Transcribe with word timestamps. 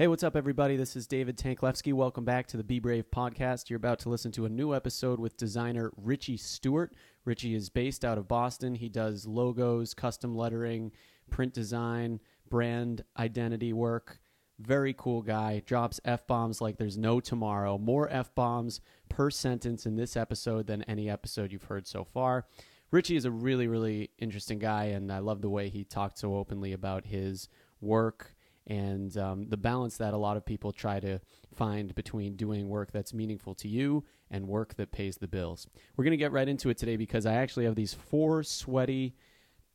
Hey, 0.00 0.06
what's 0.06 0.22
up, 0.22 0.34
everybody? 0.34 0.76
This 0.76 0.96
is 0.96 1.06
David 1.06 1.36
Tanklevsky. 1.36 1.92
Welcome 1.92 2.24
back 2.24 2.46
to 2.46 2.56
the 2.56 2.64
Be 2.64 2.78
Brave 2.78 3.10
podcast. 3.10 3.68
You're 3.68 3.76
about 3.76 3.98
to 3.98 4.08
listen 4.08 4.32
to 4.32 4.46
a 4.46 4.48
new 4.48 4.74
episode 4.74 5.20
with 5.20 5.36
designer 5.36 5.92
Richie 5.94 6.38
Stewart. 6.38 6.94
Richie 7.26 7.54
is 7.54 7.68
based 7.68 8.02
out 8.02 8.16
of 8.16 8.26
Boston. 8.26 8.74
He 8.74 8.88
does 8.88 9.26
logos, 9.26 9.92
custom 9.92 10.34
lettering, 10.34 10.92
print 11.28 11.52
design, 11.52 12.18
brand 12.48 13.04
identity 13.18 13.74
work. 13.74 14.20
Very 14.58 14.94
cool 14.96 15.20
guy. 15.20 15.60
Drops 15.66 16.00
F 16.06 16.26
bombs 16.26 16.62
like 16.62 16.78
there's 16.78 16.96
no 16.96 17.20
tomorrow. 17.20 17.76
More 17.76 18.08
F 18.10 18.34
bombs 18.34 18.80
per 19.10 19.30
sentence 19.30 19.84
in 19.84 19.96
this 19.96 20.16
episode 20.16 20.66
than 20.66 20.82
any 20.84 21.10
episode 21.10 21.52
you've 21.52 21.64
heard 21.64 21.86
so 21.86 22.04
far. 22.04 22.46
Richie 22.90 23.16
is 23.16 23.26
a 23.26 23.30
really, 23.30 23.66
really 23.68 24.12
interesting 24.18 24.60
guy, 24.60 24.84
and 24.84 25.12
I 25.12 25.18
love 25.18 25.42
the 25.42 25.50
way 25.50 25.68
he 25.68 25.84
talked 25.84 26.16
so 26.16 26.36
openly 26.36 26.72
about 26.72 27.04
his 27.04 27.50
work 27.82 28.34
and 28.66 29.16
um, 29.16 29.48
the 29.48 29.56
balance 29.56 29.96
that 29.96 30.14
a 30.14 30.18
lot 30.18 30.36
of 30.36 30.44
people 30.44 30.72
try 30.72 31.00
to 31.00 31.20
find 31.54 31.94
between 31.94 32.36
doing 32.36 32.68
work 32.68 32.92
that's 32.92 33.14
meaningful 33.14 33.54
to 33.56 33.68
you 33.68 34.04
and 34.30 34.46
work 34.46 34.74
that 34.74 34.92
pays 34.92 35.16
the 35.16 35.28
bills. 35.28 35.66
We're 35.96 36.04
going 36.04 36.12
to 36.12 36.16
get 36.16 36.32
right 36.32 36.48
into 36.48 36.70
it 36.70 36.78
today 36.78 36.96
because 36.96 37.26
I 37.26 37.34
actually 37.34 37.64
have 37.64 37.74
these 37.74 37.94
four 37.94 38.42
sweaty, 38.42 39.14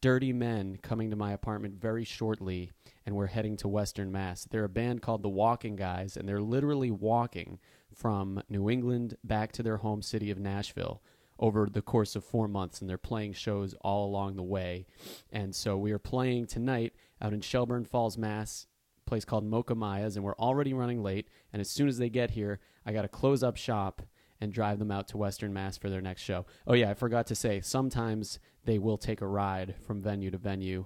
dirty 0.02 0.32
men 0.32 0.78
coming 0.82 1.10
to 1.10 1.16
my 1.16 1.34
apartment 1.34 1.82
very 1.82 2.06
shortly, 2.06 2.72
and 3.06 3.16
we're 3.16 3.26
heading 3.28 3.58
to 3.58 3.68
Western 3.68 4.12
Mass. 4.12 4.46
They're 4.46 4.64
a 4.64 4.70
band 4.70 5.02
called 5.02 5.24
the 5.24 5.30
Walking 5.30 5.76
Guys, 5.76 6.16
and 6.16 6.28
they're 6.28 6.42
literally 6.42 6.92
walking 6.92 7.60
from 7.94 8.42
New 8.50 8.70
England 8.70 9.18
back 9.24 9.52
to 9.54 9.64
their 9.64 9.78
home 9.78 10.02
city 10.02 10.32
of 10.32 10.38
Nashville 10.38 11.02
over 11.38 11.68
the 11.70 11.82
course 11.82 12.16
of 12.16 12.24
four 12.24 12.48
months, 12.48 12.80
and 12.80 12.90
they're 12.90 12.98
playing 12.98 13.34
shows 13.34 13.74
all 13.82 14.06
along 14.06 14.36
the 14.36 14.44
way. 14.44 14.86
And 15.32 15.54
so 15.54 15.78
we 15.78 15.92
are 15.92 16.00
playing 16.00 16.48
tonight 16.48 16.94
out 17.22 17.34
in 17.34 17.42
Shelburne 17.42 17.86
Falls, 17.86 18.18
Mass, 18.18 18.68
place 19.06 19.26
called 19.26 19.46
Mocha 19.46 19.76
Maya's, 19.76 20.16
and 20.16 20.26
we're 20.26 20.36
already 20.36 20.74
running 20.74 21.04
late. 21.04 21.28
And 21.54 21.60
as 21.60 21.70
soon 21.70 21.88
as 21.88 21.98
they 21.98 22.10
get 22.10 22.32
here, 22.32 22.60
I 22.86 22.94
got 22.94 23.04
to 23.04 23.08
close 23.08 23.44
up 23.44 23.58
shop 23.58 24.02
and 24.42 24.52
drive 24.52 24.80
them 24.80 24.92
out 24.92 25.08
to 25.10 25.18
Western 25.18 25.54
Mass 25.54 25.78
for 25.78 25.90
their 25.90 26.02
next 26.02 26.22
show. 26.22 26.46
Oh, 26.68 26.74
yeah, 26.74 26.90
I 26.90 26.94
forgot 26.94 27.28
to 27.28 27.36
say, 27.36 27.62
sometimes 27.62 28.40
they 28.66 28.78
will 28.80 28.98
take 28.98 29.22
a 29.22 29.28
ride 29.28 29.76
from 29.86 30.02
venue 30.02 30.32
to 30.32 30.38
venue. 30.38 30.86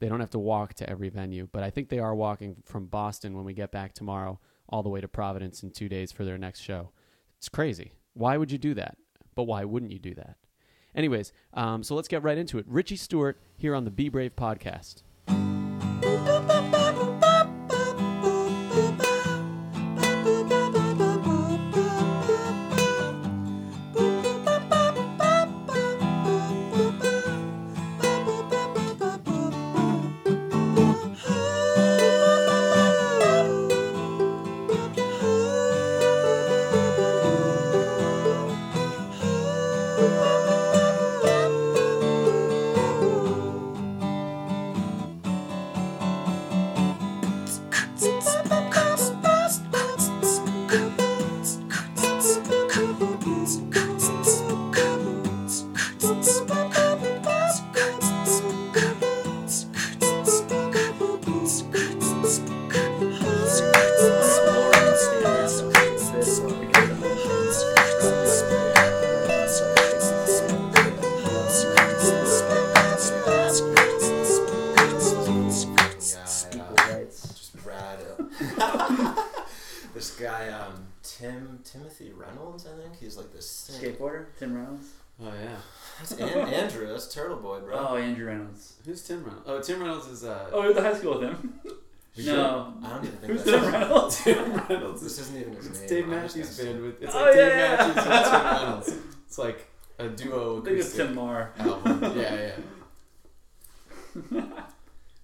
They 0.00 0.08
don't 0.08 0.20
have 0.20 0.30
to 0.30 0.38
walk 0.38 0.74
to 0.74 0.90
every 0.90 1.08
venue, 1.08 1.48
but 1.50 1.62
I 1.62 1.70
think 1.70 1.88
they 1.88 1.98
are 1.98 2.14
walking 2.14 2.56
from 2.64 2.86
Boston 2.86 3.34
when 3.34 3.44
we 3.44 3.54
get 3.54 3.72
back 3.72 3.94
tomorrow 3.94 4.40
all 4.68 4.82
the 4.82 4.88
way 4.88 5.00
to 5.00 5.08
Providence 5.08 5.62
in 5.62 5.70
two 5.70 5.88
days 5.88 6.12
for 6.12 6.24
their 6.24 6.38
next 6.38 6.60
show. 6.60 6.90
It's 7.38 7.48
crazy. 7.48 7.92
Why 8.14 8.36
would 8.36 8.50
you 8.50 8.58
do 8.58 8.74
that? 8.74 8.96
But 9.34 9.44
why 9.44 9.64
wouldn't 9.64 9.92
you 9.92 9.98
do 9.98 10.14
that? 10.14 10.36
Anyways, 10.94 11.32
um, 11.54 11.82
so 11.82 11.94
let's 11.94 12.08
get 12.08 12.22
right 12.22 12.36
into 12.36 12.58
it. 12.58 12.66
Richie 12.68 12.96
Stewart 12.96 13.40
here 13.56 13.74
on 13.74 13.84
the 13.84 13.90
Be 13.90 14.08
Brave 14.08 14.34
podcast. 14.36 15.02
Tim 89.10 89.24
Reynolds? 89.24 89.44
Oh, 89.46 89.60
Tim 89.60 89.80
Reynolds 89.80 90.06
is 90.06 90.24
uh, 90.24 90.48
Oh, 90.52 90.60
we 90.60 90.66
went 90.66 90.76
to 90.76 90.82
high 90.84 90.94
school 90.94 91.18
with 91.18 91.28
him. 91.30 91.60
no. 92.26 92.74
I 92.84 92.88
don't 92.90 93.04
even 93.04 93.16
think 93.18 93.32
Who's 93.32 93.44
that's 93.44 93.62
Tim 93.64 93.72
Reynolds? 93.72 94.16
Tim 94.24 94.54
Reynolds. 94.68 95.02
This 95.02 95.18
isn't 95.18 95.36
even 95.40 95.54
his 95.56 95.66
It's 95.66 95.80
name. 95.80 95.88
Dave 95.88 96.04
I'm 96.04 96.10
just 96.22 96.36
Matthews 96.36 96.58
gonna 96.58 96.70
Band 96.70 96.82
with 96.84 97.02
it's 97.02 97.14
Oh, 97.14 97.20
like 97.22 97.34
Dave 97.34 97.48
yeah, 97.48 97.56
yeah. 97.58 97.76
Matthews 97.86 98.04
and 98.06 98.24
Tim 98.24 98.44
Reynolds. 98.44 98.94
It's 99.26 99.38
like 99.38 99.68
a 99.98 100.08
duo 100.08 100.60
I 100.60 100.64
think 100.64 100.78
it's 100.78 100.86
acoustic 100.94 101.06
Tim 101.06 101.14
Marr. 101.16 101.52
album. 101.58 102.12
Yeah, 102.16 102.50
yeah. 104.32 104.42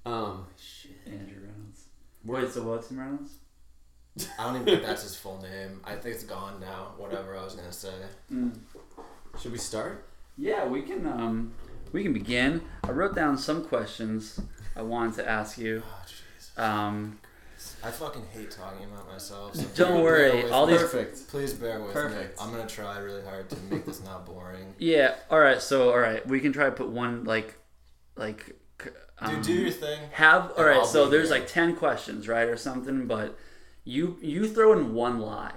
Um, 0.05 0.47
Andrew 1.07 1.41
Reynolds. 1.43 1.85
Wait, 2.25 2.51
so 2.53 2.63
what, 2.65 2.89
Tim 2.89 2.99
Reynolds? 2.99 3.35
I 4.39 4.45
don't 4.45 4.55
even 4.63 4.67
think 4.67 4.83
that's 4.83 5.03
his 5.03 5.15
full 5.17 5.41
name. 5.43 5.81
I 5.85 5.95
think 5.95 6.15
it's 6.15 6.25
gone 6.25 6.59
now. 6.61 6.93
Whatever 6.97 7.37
I 7.37 7.45
was 7.45 7.55
gonna 7.55 7.73
say. 7.73 7.93
Mm. 8.33 8.53
should 9.41 9.53
we 9.53 9.59
start? 9.59 10.07
Yeah, 10.39 10.67
we 10.67 10.83
can. 10.83 11.07
Um, 11.07 11.53
we 11.93 12.03
can 12.03 12.13
begin. 12.13 12.63
I 12.85 12.91
wrote 12.91 13.15
down 13.15 13.37
some 13.39 13.65
questions 13.65 14.41
I 14.77 14.83
wanted 14.83 15.17
to 15.17 15.29
ask 15.29 15.59
you. 15.59 15.83
Oh 15.87 16.05
jeez. 16.07 16.63
Um, 16.63 17.19
I 17.83 17.91
fucking 17.91 18.23
hate 18.33 18.51
talking 18.51 18.85
about 18.87 19.09
myself. 19.09 19.55
So 19.55 19.65
Don't 19.75 20.03
worry, 20.03 20.43
with 20.43 20.53
all 20.53 20.67
these- 20.67 20.81
Perfect. 20.81 21.29
Please 21.29 21.53
bear 21.55 21.81
with 21.81 21.93
Perfect. 21.93 22.39
me. 22.39 22.45
I'm 22.45 22.51
gonna 22.53 22.67
try 22.67 22.99
really 22.99 23.23
hard 23.23 23.49
to 23.51 23.57
make 23.71 23.85
this 23.87 24.03
not 24.05 24.27
boring. 24.27 24.75
yeah. 24.79 25.15
All 25.31 25.41
right. 25.41 25.61
So, 25.61 25.91
all 25.91 25.99
right, 25.99 26.27
we 26.27 26.41
can 26.41 26.53
try 26.53 26.67
to 26.67 26.73
put 26.73 26.89
one 26.89 27.25
like, 27.25 27.55
like. 28.17 28.57
c- 28.83 28.91
Um, 29.19 29.37
Dude, 29.37 29.43
do 29.45 29.53
your 29.55 29.71
thing. 29.71 29.99
Have 30.13 30.53
all 30.59 30.65
right. 30.65 30.77
I'll 30.79 30.87
So 30.87 31.09
there's 31.09 31.31
here. 31.31 31.39
like 31.39 31.49
ten 31.49 31.75
questions, 31.77 32.29
right, 32.29 32.49
or 32.49 32.57
something. 32.59 33.07
But 33.07 33.39
you 33.85 34.19
you 34.21 34.47
throw 34.49 34.73
in 34.75 34.93
one 34.95 35.19
lie 35.21 35.55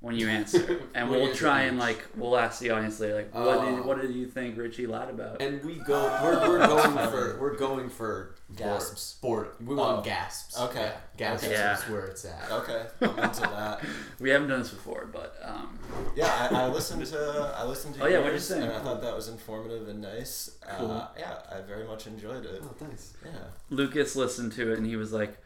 when 0.00 0.14
you 0.16 0.28
answer, 0.38 0.80
and 0.94 1.10
we'll 1.10 1.34
try 1.34 1.62
and 1.62 1.78
like 1.78 2.04
we'll 2.16 2.36
ask 2.38 2.60
the 2.60 2.70
audience 2.70 3.00
later, 3.00 3.14
like, 3.16 3.34
what 3.34 3.64
did 3.64 3.84
what 3.84 4.00
did 4.00 4.14
you 4.14 4.26
think 4.26 4.56
Richie 4.56 4.86
lied 4.86 5.10
about? 5.10 5.42
And 5.42 5.62
we 5.64 5.74
go. 5.76 6.02
We're, 6.22 6.48
we're 6.48 6.66
going 6.66 7.10
for. 7.10 7.38
We're 7.40 7.56
going 7.56 7.88
for 7.90 8.34
Gasps. 8.56 9.00
Sport. 9.02 9.56
We 9.60 9.74
want 9.74 9.98
Oh. 9.98 10.02
gasps. 10.02 10.58
Okay. 10.58 10.80
Yeah, 10.80 10.92
gasps 11.18 11.44
Okay. 11.46 11.54
Yeah. 11.54 11.74
is 11.76 11.82
where 11.90 12.06
it's 12.06 12.24
at. 12.24 12.50
Okay, 12.50 12.86
I'm 13.02 13.18
into 13.18 13.40
that. 13.42 13.84
We 14.20 14.30
haven't 14.30 14.48
done 14.48 14.60
this 14.60 14.70
before, 14.70 15.06
but 15.12 15.36
um, 15.44 15.78
Yeah, 16.16 16.48
I, 16.50 16.62
I 16.62 16.66
listened 16.68 17.04
to 17.06 17.54
I 17.58 17.64
listened 17.64 17.96
to 17.96 18.04
Oh, 18.04 18.06
yeah, 18.06 18.18
what'd 18.18 18.26
you 18.28 18.32
yours, 18.32 18.48
think? 18.48 18.62
and 18.64 18.72
I 18.72 18.78
thought 18.80 19.02
that 19.02 19.14
was 19.14 19.28
informative 19.28 19.88
and 19.88 20.00
nice. 20.00 20.56
Cool. 20.78 20.90
Uh, 20.92 21.08
yeah, 21.18 21.34
I 21.52 21.60
very 21.60 21.86
much 21.86 22.06
enjoyed 22.06 22.46
it. 22.46 22.62
Oh, 22.64 22.74
thanks. 22.78 23.12
Yeah. 23.24 23.30
Lucas 23.68 24.16
listened 24.16 24.52
to 24.52 24.72
it 24.72 24.78
and 24.78 24.86
he 24.86 24.96
was 24.96 25.12
like, 25.12 25.36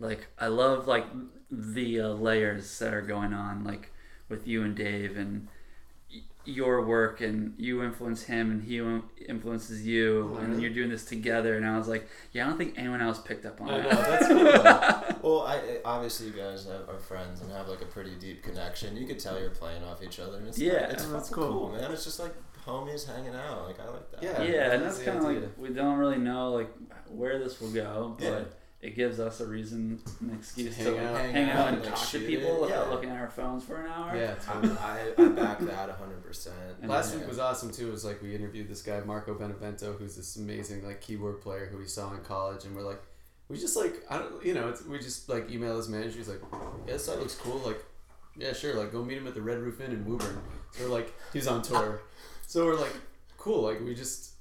like 0.00 0.26
I 0.38 0.48
love 0.48 0.86
like 0.88 1.06
the 1.50 2.00
uh, 2.00 2.08
layers 2.08 2.78
that 2.78 2.92
are 2.94 3.02
going 3.02 3.32
on, 3.32 3.64
like 3.64 3.92
with 4.28 4.46
you 4.46 4.62
and 4.62 4.74
Dave 4.74 5.16
and 5.16 5.46
y- 6.12 6.22
your 6.44 6.84
work 6.84 7.20
and 7.20 7.54
you 7.58 7.82
influence 7.82 8.24
him 8.24 8.50
and 8.50 8.62
he 8.62 8.78
in- 8.78 9.02
influences 9.28 9.86
you 9.86 10.32
Oh, 10.34 10.38
and 10.38 10.48
really? 10.50 10.62
you're 10.62 10.72
doing 10.74 10.88
this 10.90 11.04
together 11.04 11.56
and 11.56 11.66
I 11.66 11.76
was 11.78 11.88
like 11.88 12.08
yeah 12.32 12.44
I 12.44 12.48
don't 12.48 12.58
think 12.58 12.74
anyone 12.78 13.00
else 13.02 13.18
picked 13.20 13.44
up 13.46 13.60
on 13.60 13.70
I 13.70 13.82
know 13.82 13.88
that 13.90 14.20
that's 14.20 14.28
cool. 14.28 15.14
Well, 15.30 15.42
I 15.46 15.54
I- 15.56 15.80
obviously 15.84 16.26
you 16.28 16.32
guys 16.34 16.64
have, 16.66 16.88
are 16.88 16.98
friends 16.98 17.40
and 17.40 17.50
have 17.52 17.68
like 17.68 17.80
a 17.82 17.86
pretty 17.86 18.14
deep 18.16 18.42
connection. 18.42 18.96
You 18.96 19.06
could 19.06 19.18
tell 19.18 19.38
you're 19.40 19.50
playing 19.50 19.82
off 19.84 20.02
each 20.02 20.18
other, 20.20 20.36
and 20.38 20.48
it's 20.48 20.58
Yeah. 20.58 20.90
it's 20.90 21.04
Oh, 21.06 21.12
that's 21.12 21.30
cool. 21.30 21.48
cool. 21.68 21.72
man. 21.72 21.90
It's 21.92 22.04
just 22.04 22.18
like 22.20 22.34
homies 22.66 23.06
hanging 23.06 23.34
out. 23.34 23.66
Like 23.66 23.78
I 23.80 23.88
like 23.88 24.10
that. 24.12 24.22
Yeah. 24.22 24.42
yeah 24.42 24.72
and 24.72 24.82
that's 24.82 24.96
that's 24.98 25.06
kind 25.08 25.18
of 25.18 25.24
like 25.24 25.58
we 25.58 25.68
don't 25.70 25.96
really 25.98 26.18
know 26.18 26.52
like 26.52 26.70
where 27.08 27.38
this 27.38 27.60
will 27.60 27.70
go 27.70 28.16
but 28.18 28.24
Yeah. 28.24 28.40
It 28.84 28.94
gives 28.94 29.18
us 29.18 29.40
a 29.40 29.46
reason 29.46 29.98
an 30.20 30.34
excuse 30.38 30.76
Hang 30.76 30.86
to 30.86 30.98
out. 31.08 31.16
hang, 31.16 31.32
Hang 31.32 31.50
out 31.50 31.56
out 31.58 31.68
and 31.68 31.76
and, 31.78 31.86
like, 31.86 31.94
talk 31.94 32.08
to 32.10 32.18
people 32.20 32.56
it. 32.56 32.60
without 32.62 32.86
Yeah. 32.86 32.92
looking 32.92 33.10
at 33.10 33.18
our 33.20 33.30
phones 33.30 33.64
for 33.64 33.76
an 33.82 33.90
hour 33.90 34.14
Yeah. 34.16 34.34
I'm, 34.48 34.78
I 34.78 35.12
I 35.18 35.28
back 35.28 35.58
that 35.60 35.88
100. 35.88 36.22
percent 36.22 36.54
And 36.82 36.90
Last 36.90 37.12
Yeah. 37.12 37.20
week 37.20 37.28
was 37.28 37.38
awesome 37.38 37.70
too. 37.70 37.88
It 37.88 37.92
was 37.92 38.04
like 38.04 38.20
we 38.22 38.34
interviewed 38.34 38.68
this 38.68 38.82
guy 38.82 39.00
Marco 39.00 39.34
Benevento, 39.34 39.94
who's 39.94 40.14
this 40.16 40.36
amazing 40.36 40.86
like 40.86 41.00
keyboard 41.00 41.40
player 41.40 41.66
who 41.66 41.78
we 41.78 41.86
saw 41.86 42.12
in 42.12 42.20
college, 42.20 42.64
and 42.66 42.76
we're 42.76 42.82
like, 42.82 43.02
we 43.48 43.56
just 43.58 43.76
like 43.76 44.04
I 44.10 44.18
don't, 44.18 44.44
you 44.44 44.54
know, 44.54 44.68
it's, 44.68 44.84
we 44.84 44.98
just 44.98 45.28
like 45.28 45.50
email 45.50 45.76
his 45.76 45.88
manager. 45.88 46.18
He's 46.18 46.28
like, 46.28 46.42
yeah, 46.86 46.92
this 46.94 47.06
site 47.06 47.18
looks 47.18 47.34
cool. 47.36 47.58
Like, 47.64 47.82
yeah, 48.36 48.52
sure. 48.52 48.74
Like, 48.74 48.92
go 48.92 49.02
meet 49.02 49.16
him 49.18 49.26
at 49.26 49.34
the 49.34 49.42
Red 49.42 49.58
Roof 49.58 49.80
Inn 49.80 49.92
in 49.92 50.04
Woburn. 50.04 50.38
So 50.72 50.84
we're 50.84 50.90
like, 50.90 51.12
he's 51.32 51.46
on 51.46 51.62
tour. 51.62 52.00
So 52.46 52.66
we're 52.66 52.74
like, 52.78 52.92
cool. 53.38 53.62
Like, 53.62 53.80
we 53.80 53.94
just, 53.94 54.33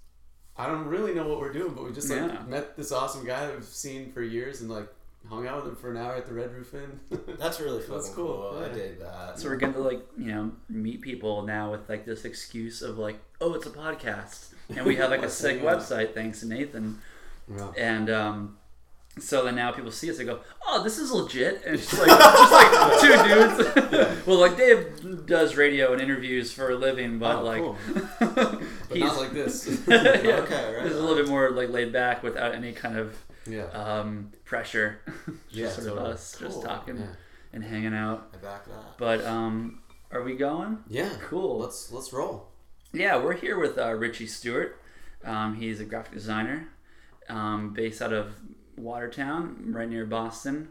I 0.57 0.67
don't 0.67 0.85
really 0.85 1.13
know 1.13 1.27
what 1.27 1.39
we're 1.39 1.53
doing, 1.53 1.73
but 1.73 1.83
we 1.85 1.91
just 1.91 2.09
like 2.09 2.19
Yeah. 2.19 2.43
met 2.47 2.77
this 2.77 2.91
awesome 2.91 3.25
guy 3.25 3.45
that 3.47 3.55
we've 3.55 3.65
seen 3.65 4.11
for 4.11 4.21
years, 4.21 4.61
and 4.61 4.69
like, 4.69 4.87
hung 5.29 5.47
out 5.47 5.63
with 5.63 5.67
him 5.71 5.75
for 5.77 5.89
an 5.89 5.97
hour 5.97 6.15
at 6.15 6.25
the 6.27 6.33
Red 6.33 6.53
Roof 6.53 6.73
Inn. 6.73 6.99
That's 7.39 7.59
really 7.59 7.79
fucking 7.81 7.95
That's 7.95 8.09
cool. 8.09 8.49
cool, 8.51 8.59
I 8.61 8.67
yeah. 8.67 8.73
dig 8.73 8.99
that. 8.99 9.39
So 9.39 9.49
we're 9.49 9.55
going 9.57 9.73
to 9.73 9.79
like 9.79 10.05
you 10.17 10.25
know 10.31 10.51
meet 10.69 11.01
people 11.01 11.41
now 11.43 11.71
with 11.71 11.89
like 11.89 12.05
this 12.05 12.25
excuse 12.25 12.81
of 12.81 12.97
like 12.97 13.17
oh 13.41 13.53
it's 13.53 13.65
a 13.65 13.69
podcast 13.69 14.53
and 14.69 14.85
we 14.85 14.95
have 14.97 15.09
like 15.09 15.23
a 15.23 15.29
sick 15.41 15.61
website 15.61 16.13
thanks 16.13 16.41
to 16.41 16.47
Nathan 16.47 16.99
yeah. 17.53 17.71
and 17.77 18.09
um, 18.09 18.57
so 19.19 19.45
then 19.45 19.55
now 19.55 19.71
people 19.71 19.91
see 19.91 20.09
us 20.09 20.17
they 20.17 20.23
go 20.25 20.39
oh 20.67 20.83
this 20.83 20.97
is 20.97 21.11
legit 21.11 21.61
and 21.65 21.75
it's 21.75 21.89
just 21.89 22.01
like 22.01 22.09
just 22.19 22.51
like 22.51 23.01
two 23.01 23.87
dudes 23.87 24.25
well 24.25 24.37
like 24.39 24.57
Dave 24.57 25.25
does 25.27 25.55
radio 25.55 25.93
and 25.93 26.01
interviews 26.01 26.51
for 26.51 26.71
a 26.71 26.75
living 26.75 27.19
but 27.19 27.37
Oh, 27.37 27.43
like 27.43 27.61
cool. 27.61 27.77
but 28.19 28.61
he's 28.91 29.03
not 29.03 29.17
like 29.17 29.31
this. 29.33 29.67
yeah, 29.87 29.97
Okay, 29.97 30.75
right 30.75 30.85
It's 30.85 30.95
a 30.95 30.99
little 30.99 31.15
bit 31.15 31.27
more 31.27 31.51
like 31.51 31.69
laid 31.69 31.93
back 31.93 32.23
without 32.23 32.55
any 32.55 32.71
kind 32.73 32.97
of 32.97 33.15
yeah. 33.45 33.65
um, 33.65 34.31
pressure. 34.45 34.99
just 35.05 35.51
Yeah, 35.51 35.69
sort 35.69 35.87
of 35.87 35.93
totally. 35.95 36.13
us 36.13 36.37
just 36.39 36.61
talking 36.63 36.97
Yeah. 36.97 37.05
and 37.53 37.63
hanging 37.63 37.93
out. 37.93 38.29
I 38.33 38.37
back 38.37 38.65
that. 38.65 38.97
But 38.97 39.23
um, 39.25 39.81
are 40.11 40.23
we 40.23 40.35
going? 40.35 40.79
Yeah. 40.87 41.09
Cool. 41.21 41.59
Let's 41.59 41.91
let's 41.91 42.11
roll. 42.13 42.47
Yeah, 42.93 43.17
we're 43.23 43.33
here 43.33 43.59
with 43.59 43.77
uh, 43.77 43.93
Richie 43.93 44.27
Stewart. 44.27 44.79
Um, 45.23 45.55
he's 45.55 45.79
a 45.79 45.85
graphic 45.85 46.13
designer 46.13 46.67
um, 47.29 47.73
based 47.73 48.01
out 48.01 48.13
of 48.13 48.33
Watertown, 48.77 49.71
right 49.73 49.89
near 49.89 50.05
Boston. 50.05 50.69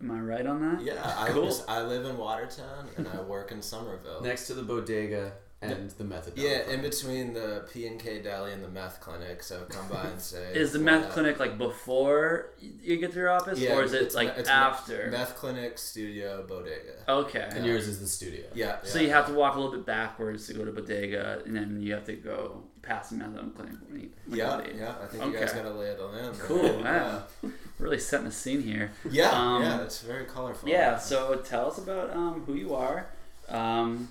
Am 0.00 0.10
I 0.10 0.20
right 0.20 0.46
on 0.46 0.60
that? 0.60 0.82
Yeah, 0.84 1.14
I, 1.18 1.28
Cool. 1.28 1.46
was- 1.46 1.64
I 1.66 1.82
live 1.82 2.04
in 2.04 2.16
Watertown 2.18 2.88
and 2.96 3.08
I 3.08 3.20
work 3.22 3.50
in 3.52 3.62
Somerville. 3.62 4.20
Next 4.20 4.46
to 4.48 4.54
the 4.54 4.62
bodega 4.62 5.32
and 5.62 5.90
the 5.90 6.04
methadone. 6.04 6.32
Yeah, 6.36 6.68
in 6.70 6.82
between 6.82 7.32
the 7.32 7.64
P 7.72 7.86
and 7.86 7.98
K 7.98 8.20
Deli 8.20 8.52
and 8.52 8.62
the 8.62 8.68
meth 8.68 9.00
clinic. 9.00 9.42
So 9.42 9.62
come 9.70 9.88
by 9.88 10.02
and 10.04 10.20
say. 10.32 10.52
Is 10.54 10.72
the 10.72 10.78
meth 10.78 11.04
up. 11.06 11.10
clinic 11.12 11.40
like 11.40 11.56
before 11.56 12.50
you 12.60 12.98
get 12.98 13.12
to 13.12 13.18
your 13.18 13.30
office, 13.30 13.58
Yeah, 13.58 13.74
or 13.74 13.82
is 13.82 13.92
it 13.94 14.14
like 14.14 14.28
me- 14.34 14.40
it's 14.40 14.48
after? 14.50 15.08
Meth 15.10 15.34
clinic, 15.36 15.78
studio, 15.78 16.44
bodega. 16.46 17.02
okay. 17.08 17.48
and 17.52 17.64
yours 17.64 17.88
is 17.88 18.00
the 18.00 18.06
studio. 18.06 18.44
Yeah. 18.54 18.76
So 18.82 18.98
yeah. 18.98 19.06
you 19.06 19.10
have 19.12 19.26
to 19.28 19.32
walk 19.32 19.54
a 19.56 19.58
little 19.60 19.72
bit 19.74 19.86
backwards 19.86 20.46
to 20.48 20.54
go 20.54 20.64
to 20.64 20.72
bodega, 20.72 21.42
and 21.46 21.56
then 21.56 21.80
you 21.80 21.94
have 21.94 22.04
to 22.04 22.12
go 22.14 22.62
past 22.82 23.10
the 23.10 23.16
methadone 23.16 23.54
clinic. 23.56 23.74
When 23.88 24.00
you, 24.02 24.10
when 24.26 24.38
Yeah, 24.38 24.58
you 24.58 24.74
yeah. 24.78 24.94
I 25.02 25.06
think 25.06 25.24
you 25.24 25.32
guys 25.40 25.52
gotta 25.54 25.70
lay 25.72 25.86
it 25.88 25.98
the 25.98 26.04
land. 26.06 26.34
there. 26.34 26.46
Cool. 26.46 26.82
Wow. 26.84 27.22
Really 27.78 27.98
setting 27.98 28.24
the 28.24 28.32
scene 28.32 28.62
here. 28.62 28.90
Yeah, 29.10 29.30
Um, 29.32 29.62
yeah. 29.62 29.82
It's 29.82 30.00
very 30.00 30.24
colorful. 30.24 30.66
Yeah. 30.66 30.96
So 30.98 31.36
tell 31.44 31.66
us 31.68 31.76
about 31.76 32.08
um, 32.16 32.42
who 32.46 32.54
you 32.54 32.74
are, 32.74 33.06
um, 33.50 34.08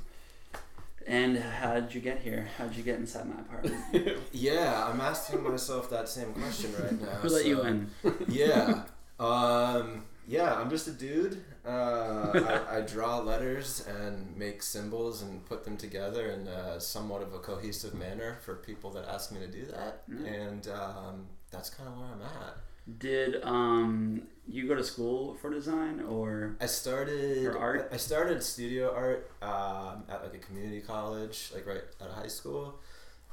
and 1.07 1.37
how 1.37 1.75
did 1.79 1.93
you 1.93 2.01
get 2.01 2.19
here? 2.19 2.47
How 2.57 2.65
did 2.65 2.77
you 2.77 2.83
get 2.83 2.99
inside 2.99 3.25
my 3.27 3.41
apartment? 3.41 4.17
Yeah, 4.31 4.87
I'm 4.87 4.99
asking 5.01 5.43
myself 5.43 5.89
that 5.89 6.09
same 6.09 6.33
question 6.33 6.73
right 6.81 6.99
now. 7.01 7.07
who 7.21 7.29
let 7.29 7.45
you 7.45 7.61
in? 7.61 7.89
yeah. 8.27 8.83
Um, 9.19 10.03
yeah, 10.27 10.55
I'm 10.55 10.69
just 10.69 10.87
a 10.87 10.91
dude. 10.91 11.43
Uh, 11.65 12.61
I, 12.69 12.77
I 12.77 12.81
draw 12.81 13.19
letters 13.19 13.85
and 13.87 14.35
make 14.37 14.61
symbols 14.61 15.21
and 15.21 15.45
put 15.45 15.63
them 15.63 15.77
together 15.77 16.31
in 16.31 16.47
uh, 16.47 16.79
somewhat 16.79 17.21
of 17.21 17.33
a 17.33 17.39
cohesive 17.39 17.93
manner 17.93 18.37
for 18.43 18.55
people 18.55 18.91
that 18.91 19.05
ask 19.07 19.31
me 19.31 19.39
to 19.39 19.47
do 19.47 19.65
that. 19.67 20.07
Mm. 20.09 20.47
And 20.47 20.67
um, 20.67 21.27
that's 21.51 21.69
kind 21.69 21.89
of 21.89 21.97
where 21.97 22.07
I'm 22.07 22.21
at. 22.21 22.57
Did 22.97 23.43
um, 23.43 24.23
you 24.47 24.67
go 24.67 24.75
to 24.75 24.83
school 24.83 25.35
for 25.35 25.49
design 25.49 26.01
or? 26.01 26.55
I 26.61 26.67
started 26.67 27.43
For 27.43 27.57
art? 27.57 27.89
I 27.91 27.97
started 27.97 28.43
studio 28.43 28.93
art 28.93 29.31
um, 29.41 30.03
at 30.09 30.23
like 30.23 30.35
a 30.35 30.37
community 30.37 30.81
college, 30.81 31.51
like 31.53 31.65
right 31.65 31.81
out 32.01 32.09
of 32.09 32.15
high 32.15 32.27
school, 32.27 32.79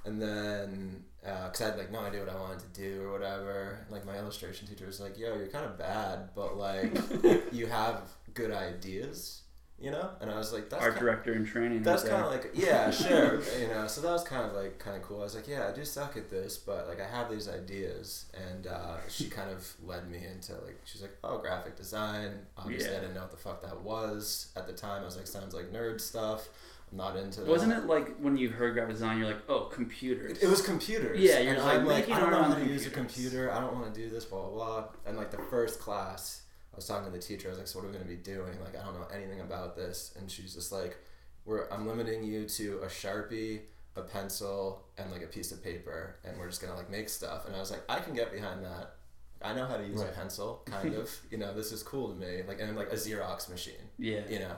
and 0.06 0.20
then 0.20 1.04
because 1.22 1.60
I 1.60 1.66
had 1.66 1.78
like 1.78 1.92
no 1.92 2.00
idea 2.00 2.20
what 2.20 2.30
I 2.30 2.40
wanted 2.40 2.60
to 2.60 2.80
do 2.80 3.02
or 3.02 3.12
whatever. 3.12 3.86
Like 3.90 4.06
my 4.06 4.16
illustration 4.16 4.66
teacher 4.66 4.86
was 4.86 5.00
like, 5.00 5.18
"Yo, 5.18 5.36
you're 5.36 5.48
kind 5.48 5.66
of 5.66 5.78
bad, 5.78 6.30
but 6.34 6.56
like 6.56 6.94
you 7.52 7.66
have 7.66 8.08
good 8.32 8.52
ideas." 8.52 9.41
You 9.82 9.90
know, 9.90 10.10
and 10.20 10.30
I 10.30 10.38
was 10.38 10.52
like, 10.52 10.70
"That's 10.70 10.80
art 10.80 10.96
director 10.96 11.32
in 11.32 11.44
training. 11.44 11.82
that's 11.82 12.04
kind 12.04 12.24
of 12.24 12.30
like 12.30 12.52
yeah, 12.54 12.90
sure, 13.04 13.42
you 13.60 13.66
know. 13.66 13.88
So 13.88 14.00
that 14.00 14.12
was 14.12 14.22
kind 14.22 14.46
of 14.48 14.54
like 14.54 14.78
kind 14.78 14.96
of 14.96 15.02
cool. 15.02 15.20
I 15.20 15.24
was 15.24 15.34
like, 15.34 15.48
yeah, 15.48 15.68
I 15.68 15.72
do 15.74 15.84
suck 15.84 16.16
at 16.16 16.30
this, 16.30 16.56
but 16.56 16.86
like 16.86 17.00
I 17.00 17.06
have 17.06 17.28
these 17.28 17.48
ideas, 17.48 18.26
and 18.32 18.68
uh, 18.68 18.98
she 19.08 19.28
kind 19.28 19.50
of 19.50 19.68
led 19.84 20.08
me 20.08 20.18
into 20.24 20.52
like 20.64 20.80
she's 20.84 21.02
like, 21.02 21.16
oh, 21.24 21.38
graphic 21.38 21.76
design. 21.76 22.30
Obviously, 22.56 22.90
Yeah. 22.92 22.98
I 22.98 23.00
didn't 23.00 23.14
know 23.14 23.22
what 23.22 23.32
the 23.32 23.36
fuck 23.36 23.60
that 23.62 23.80
was 23.80 24.52
at 24.54 24.68
the 24.68 24.72
time. 24.72 25.02
I 25.02 25.04
was 25.04 25.16
like, 25.16 25.26
sounds 25.26 25.52
like 25.52 25.72
nerd 25.72 26.00
stuff. 26.00 26.48
I'm 26.92 26.98
not 26.98 27.16
into 27.16 27.40
that. 27.40 27.48
Wasn't 27.48 27.72
it 27.72 27.86
like 27.86 28.16
when 28.18 28.36
you 28.36 28.50
heard 28.50 28.74
graphic 28.74 28.94
design, 28.94 29.18
you're 29.18 29.26
like, 29.26 29.42
oh, 29.48 29.62
computers. 29.62 30.38
It, 30.38 30.44
it 30.44 30.48
was 30.48 30.62
computers. 30.62 31.18
Yeah, 31.18 31.40
you're 31.40 31.54
and 31.54 31.62
like, 31.64 31.78
I'm 31.78 31.86
like, 31.86 32.08
I 32.10 32.20
don't 32.20 32.30
know 32.30 32.42
how 32.42 32.54
to 32.54 32.64
use 32.66 32.86
a 32.86 32.90
computer. 32.90 33.50
I 33.50 33.60
don't 33.60 33.74
want 33.74 33.92
to 33.92 34.00
do 34.00 34.08
this, 34.08 34.26
blah 34.26 34.42
blah 34.42 34.50
blah. 34.50 34.84
And 35.06 35.16
like 35.16 35.30
the 35.32 35.42
first 35.50 35.80
class, 35.80 36.41
I 36.72 36.76
was 36.76 36.86
talking 36.86 37.04
to 37.04 37.10
the 37.10 37.22
teacher. 37.22 37.48
I 37.48 37.50
was 37.50 37.58
like, 37.58 37.68
so 37.68 37.78
what 37.78 37.84
are 37.84 37.88
we 37.88 37.94
gonna 37.94 38.08
be 38.08 38.16
doing? 38.16 38.58
Like, 38.64 38.76
I 38.80 38.84
don't 38.84 38.94
know 38.94 39.06
anything 39.14 39.40
about 39.40 39.76
this. 39.76 40.14
And 40.18 40.30
she's 40.30 40.54
just 40.54 40.72
like, 40.72 40.96
we're 41.44 41.68
I'm 41.70 41.86
limiting 41.86 42.24
you 42.24 42.46
to 42.48 42.80
a 42.82 42.86
sharpie, 42.86 43.60
a 43.96 44.02
pencil, 44.02 44.84
and 44.96 45.10
like 45.12 45.22
a 45.22 45.26
piece 45.26 45.52
of 45.52 45.62
paper, 45.62 46.16
and 46.24 46.38
we're 46.38 46.48
just 46.48 46.62
gonna 46.62 46.76
like 46.76 46.90
make 46.90 47.08
stuff. 47.08 47.46
And 47.46 47.54
I 47.54 47.58
was 47.60 47.70
like, 47.70 47.82
I 47.88 48.00
can 48.00 48.14
get 48.14 48.32
behind 48.32 48.64
that. 48.64 48.94
I 49.42 49.54
know 49.54 49.66
how 49.66 49.76
to 49.76 49.84
use 49.84 50.00
Right. 50.00 50.10
a 50.10 50.12
pencil, 50.12 50.62
kind 50.66 50.94
of. 50.94 51.10
you 51.30 51.36
know, 51.36 51.52
this 51.52 51.72
is 51.72 51.82
cool 51.82 52.08
to 52.10 52.14
me. 52.14 52.42
Like, 52.46 52.60
and 52.60 52.76
like 52.76 52.92
a 52.92 52.96
Xerox 52.96 53.50
machine 53.50 53.74
yeah. 53.98 54.20
you 54.28 54.38
know 54.38 54.54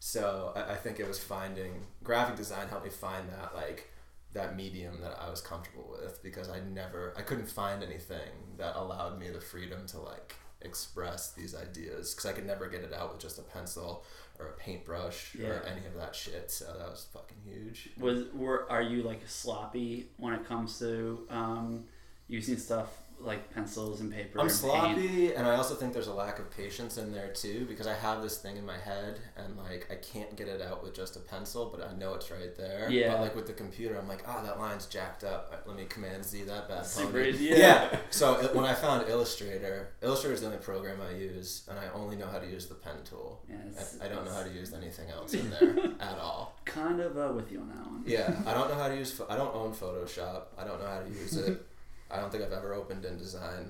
so 0.00 0.52
I, 0.54 0.72
I 0.72 0.76
think 0.76 1.00
it 1.00 1.08
was 1.08 1.18
finding 1.18 1.72
graphic 2.04 2.36
design 2.36 2.68
helped 2.68 2.84
me 2.84 2.90
find 2.90 3.28
that 3.30 3.54
like 3.54 3.90
that 4.32 4.54
medium 4.56 5.00
that 5.00 5.18
i 5.20 5.28
was 5.28 5.40
comfortable 5.40 5.88
with 5.90 6.22
because 6.22 6.48
i 6.48 6.60
never 6.72 7.14
i 7.16 7.22
couldn't 7.22 7.48
find 7.50 7.82
anything 7.82 8.30
that 8.58 8.76
allowed 8.76 9.18
me 9.18 9.28
the 9.30 9.40
freedom 9.40 9.86
to 9.88 9.98
like 9.98 10.36
express 10.62 11.32
these 11.32 11.54
ideas 11.54 12.14
because 12.14 12.26
i 12.26 12.32
could 12.32 12.46
never 12.46 12.68
get 12.68 12.82
it 12.82 12.92
out 12.92 13.12
with 13.12 13.20
just 13.20 13.38
a 13.38 13.42
pencil 13.42 14.04
or 14.38 14.46
a 14.46 14.52
paintbrush 14.52 15.34
or 15.36 15.62
any 15.66 15.84
of 15.86 15.94
that 15.96 16.14
shit 16.14 16.50
so 16.50 16.64
that 16.64 16.88
was 16.88 17.06
fucking 17.12 17.36
huge. 17.44 17.90
Was 17.98 18.24
were 18.32 18.70
are 18.70 18.82
you 18.82 19.02
like 19.02 19.20
sloppy 19.26 20.08
when 20.16 20.32
it 20.32 20.46
comes 20.46 20.78
to 20.78 21.26
um, 21.30 21.84
using 22.28 22.56
stuff 22.56 22.88
like 23.20 23.52
pencils 23.52 24.00
and 24.00 24.12
paper? 24.12 24.38
I'm 24.40 24.46
and 24.46 24.48
paint? 24.50 24.60
sloppy, 24.60 25.34
and 25.34 25.46
I 25.46 25.56
also 25.56 25.74
think 25.74 25.92
there's 25.92 26.06
a 26.06 26.14
lack 26.14 26.38
of 26.38 26.50
patience 26.50 26.98
in 26.98 27.12
there 27.12 27.28
too 27.28 27.66
because 27.68 27.86
I 27.86 27.94
have 27.94 28.22
this 28.22 28.38
thing 28.38 28.56
in 28.56 28.64
my 28.64 28.78
head, 28.78 29.18
and 29.36 29.56
like 29.56 29.86
I 29.90 29.96
can't 29.96 30.36
get 30.36 30.48
it 30.48 30.62
out 30.62 30.82
with 30.82 30.94
just 30.94 31.16
a 31.16 31.20
pencil, 31.20 31.72
but 31.74 31.86
I 31.88 31.92
know 31.96 32.14
it's 32.14 32.30
right 32.30 32.56
there. 32.56 32.88
Yeah. 32.90 33.12
But 33.12 33.20
like 33.20 33.36
with 33.36 33.46
the 33.46 33.52
computer, 33.52 33.96
I'm 33.98 34.08
like, 34.08 34.22
ah, 34.26 34.42
that 34.42 34.58
line's 34.58 34.86
jacked 34.86 35.24
up. 35.24 35.64
Let 35.66 35.76
me 35.76 35.84
Command 35.88 36.24
Z 36.24 36.42
that 36.44 36.68
bad 36.68 36.86
Super 36.86 37.20
easy, 37.20 37.46
Yeah. 37.46 37.56
yeah. 37.56 37.98
So 38.10 38.40
it, 38.40 38.54
when 38.54 38.64
I 38.64 38.74
found 38.74 39.08
Illustrator, 39.08 39.90
Illustrator 40.02 40.34
is 40.34 40.40
the 40.40 40.46
only 40.46 40.58
program 40.58 40.98
I 41.00 41.16
use, 41.16 41.62
and 41.68 41.78
I 41.78 41.88
only 41.94 42.16
know 42.16 42.26
how 42.26 42.38
to 42.38 42.46
use 42.46 42.66
the 42.66 42.74
pen 42.74 42.96
tool. 43.04 43.42
Yeah, 43.48 43.56
I, 44.00 44.06
I 44.06 44.08
don't 44.08 44.24
know 44.24 44.32
how 44.32 44.42
to 44.42 44.50
use 44.50 44.72
anything 44.72 45.10
else 45.10 45.34
in 45.34 45.50
there 45.50 45.90
at 46.00 46.18
all. 46.18 46.56
Kind 46.64 47.00
of 47.00 47.16
uh, 47.18 47.32
with 47.34 47.50
you 47.52 47.60
on 47.60 47.68
that 47.68 47.86
one. 47.86 48.02
Yeah, 48.06 48.34
I 48.46 48.54
don't 48.54 48.68
know 48.68 48.76
how 48.76 48.88
to 48.88 48.96
use. 48.96 49.20
I 49.28 49.36
don't 49.36 49.54
own 49.54 49.72
Photoshop. 49.72 50.42
I 50.56 50.64
don't 50.64 50.80
know 50.80 50.86
how 50.88 51.00
to 51.00 51.08
use 51.08 51.36
it. 51.36 51.66
I 52.10 52.16
don't 52.18 52.30
think 52.30 52.42
I've 52.42 52.52
ever 52.52 52.74
opened 52.74 53.04
InDesign. 53.04 53.68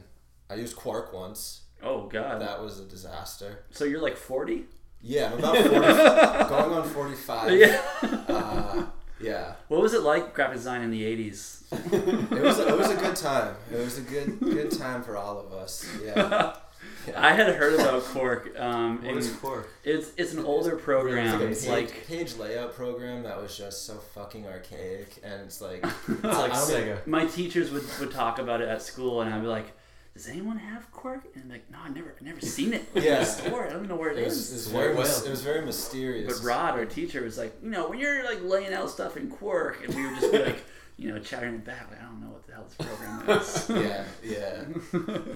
I 0.50 0.54
used 0.54 0.76
Quark 0.76 1.12
once. 1.12 1.62
Oh 1.83 2.07
God. 2.07 2.40
That 2.40 2.62
was 2.62 2.80
a 2.80 2.85
disaster. 2.85 3.64
so 3.71 3.85
you're 3.85 4.00
like 4.00 4.16
forty? 4.16 4.64
Yeah, 5.00 5.30
I'm 5.30 5.38
about 5.38 5.57
40, 5.57 5.71
going 6.49 6.73
on 6.73 6.88
45. 6.88 7.52
Yeah. 7.52 7.80
Uh, 8.28 8.87
yeah. 9.21 9.52
What 9.68 9.80
was 9.80 9.95
it 9.95 10.02
like 10.02 10.35
graphic 10.35 10.57
design 10.57 10.83
in 10.83 10.90
the 10.90 11.02
'80s? 11.02 11.54
It 12.33 12.42
was, 12.42 12.59
a, 12.59 12.68
it 12.68 12.76
was 12.78 12.90
a 12.90 12.97
good 12.97 13.14
time. 13.16 13.54
It 13.73 13.76
was 13.76 13.99
a 13.99 14.02
good 14.02 14.40
good 14.40 14.71
time 14.71 15.02
for 15.02 15.16
all 15.16 15.38
of 15.38 15.52
us. 15.52 15.87
Yeah. 16.04 16.57
I 17.16 17.32
had 17.32 17.54
heard 17.54 17.74
about 17.80 18.02
Quark. 18.02 18.58
Um, 18.58 18.96
What 19.02 19.08
and 19.10 19.18
is 19.18 19.30
Quark? 19.32 19.68
it's 19.84 20.10
it's 20.16 20.32
an 20.34 20.44
older 20.44 20.76
program. 20.76 21.40
It's 21.42 21.60
It's 21.60 21.66
like 21.68 21.76
a 21.76 21.80
like 21.94 22.06
page, 22.06 22.28
page 22.32 22.36
layout 22.36 22.74
program 22.74 23.22
that 23.24 23.40
was 23.40 23.56
just 23.56 23.86
so 23.86 23.94
fucking 23.94 24.46
archaic, 24.46 25.16
and 25.22 25.42
it's 25.42 25.60
like 25.60 25.84
It's 26.08 26.22
like 26.22 26.52
Sega. 26.52 27.06
my 27.06 27.26
teachers 27.26 27.70
would, 27.70 27.84
would 28.00 28.10
talk 28.10 28.38
about 28.38 28.60
it 28.60 28.68
at 28.68 28.82
school, 28.82 29.20
and 29.22 29.32
I'd 29.32 29.40
be 29.40 29.46
like, 29.48 29.72
"Does 30.14 30.28
anyone 30.28 30.56
have 30.58 30.90
Quark?" 30.92 31.24
And 31.34 31.44
I'm 31.44 31.50
like, 31.50 31.70
"No, 31.70 31.78
I 31.84 31.88
never, 31.88 32.14
I 32.20 32.24
never 32.24 32.40
seen 32.40 32.72
it 32.74 32.84
in 32.94 33.02
Yeah. 33.02 33.24
store. 33.24 33.66
I 33.66 33.70
don't 33.70 33.88
know 33.88 33.96
where 33.96 34.10
it 34.10 34.18
It 34.18 34.26
is." 34.26 34.36
was, 34.36 34.50
it 34.50 34.54
was 34.54 34.62
It's 34.66 34.72
very 34.72 34.94
white 34.94 35.22
it 35.26 35.30
was 35.30 35.42
very 35.42 35.64
mysterious. 35.64 36.40
But 36.40 36.46
Rod, 36.46 36.74
our 36.74 36.84
teacher, 36.86 37.22
was 37.22 37.38
like, 37.38 37.54
you 37.62 37.70
know, 37.70 37.88
when 37.88 37.98
you're 37.98 38.24
like 38.24 38.42
laying 38.42 38.72
out 38.72 38.90
stuff 38.90 39.16
in 39.16 39.28
Quark, 39.30 39.84
and 39.84 39.94
we 39.94 40.02
would 40.06 40.20
just 40.20 40.32
be 40.32 40.38
like, 40.38 40.64
you 40.96 41.12
know, 41.12 41.18
chattering 41.20 41.54
it 41.54 41.64
back, 41.64 41.88
like, 41.90 42.00
I 42.00 42.04
don't 42.04 42.20
know 42.20 42.28
what 42.30 42.38
the 42.38 42.38
hell 42.58 42.66
this 42.68 42.86
program 42.86 43.40
is. 43.40 43.70
yeah, 43.70 44.04
yeah, 44.22 44.64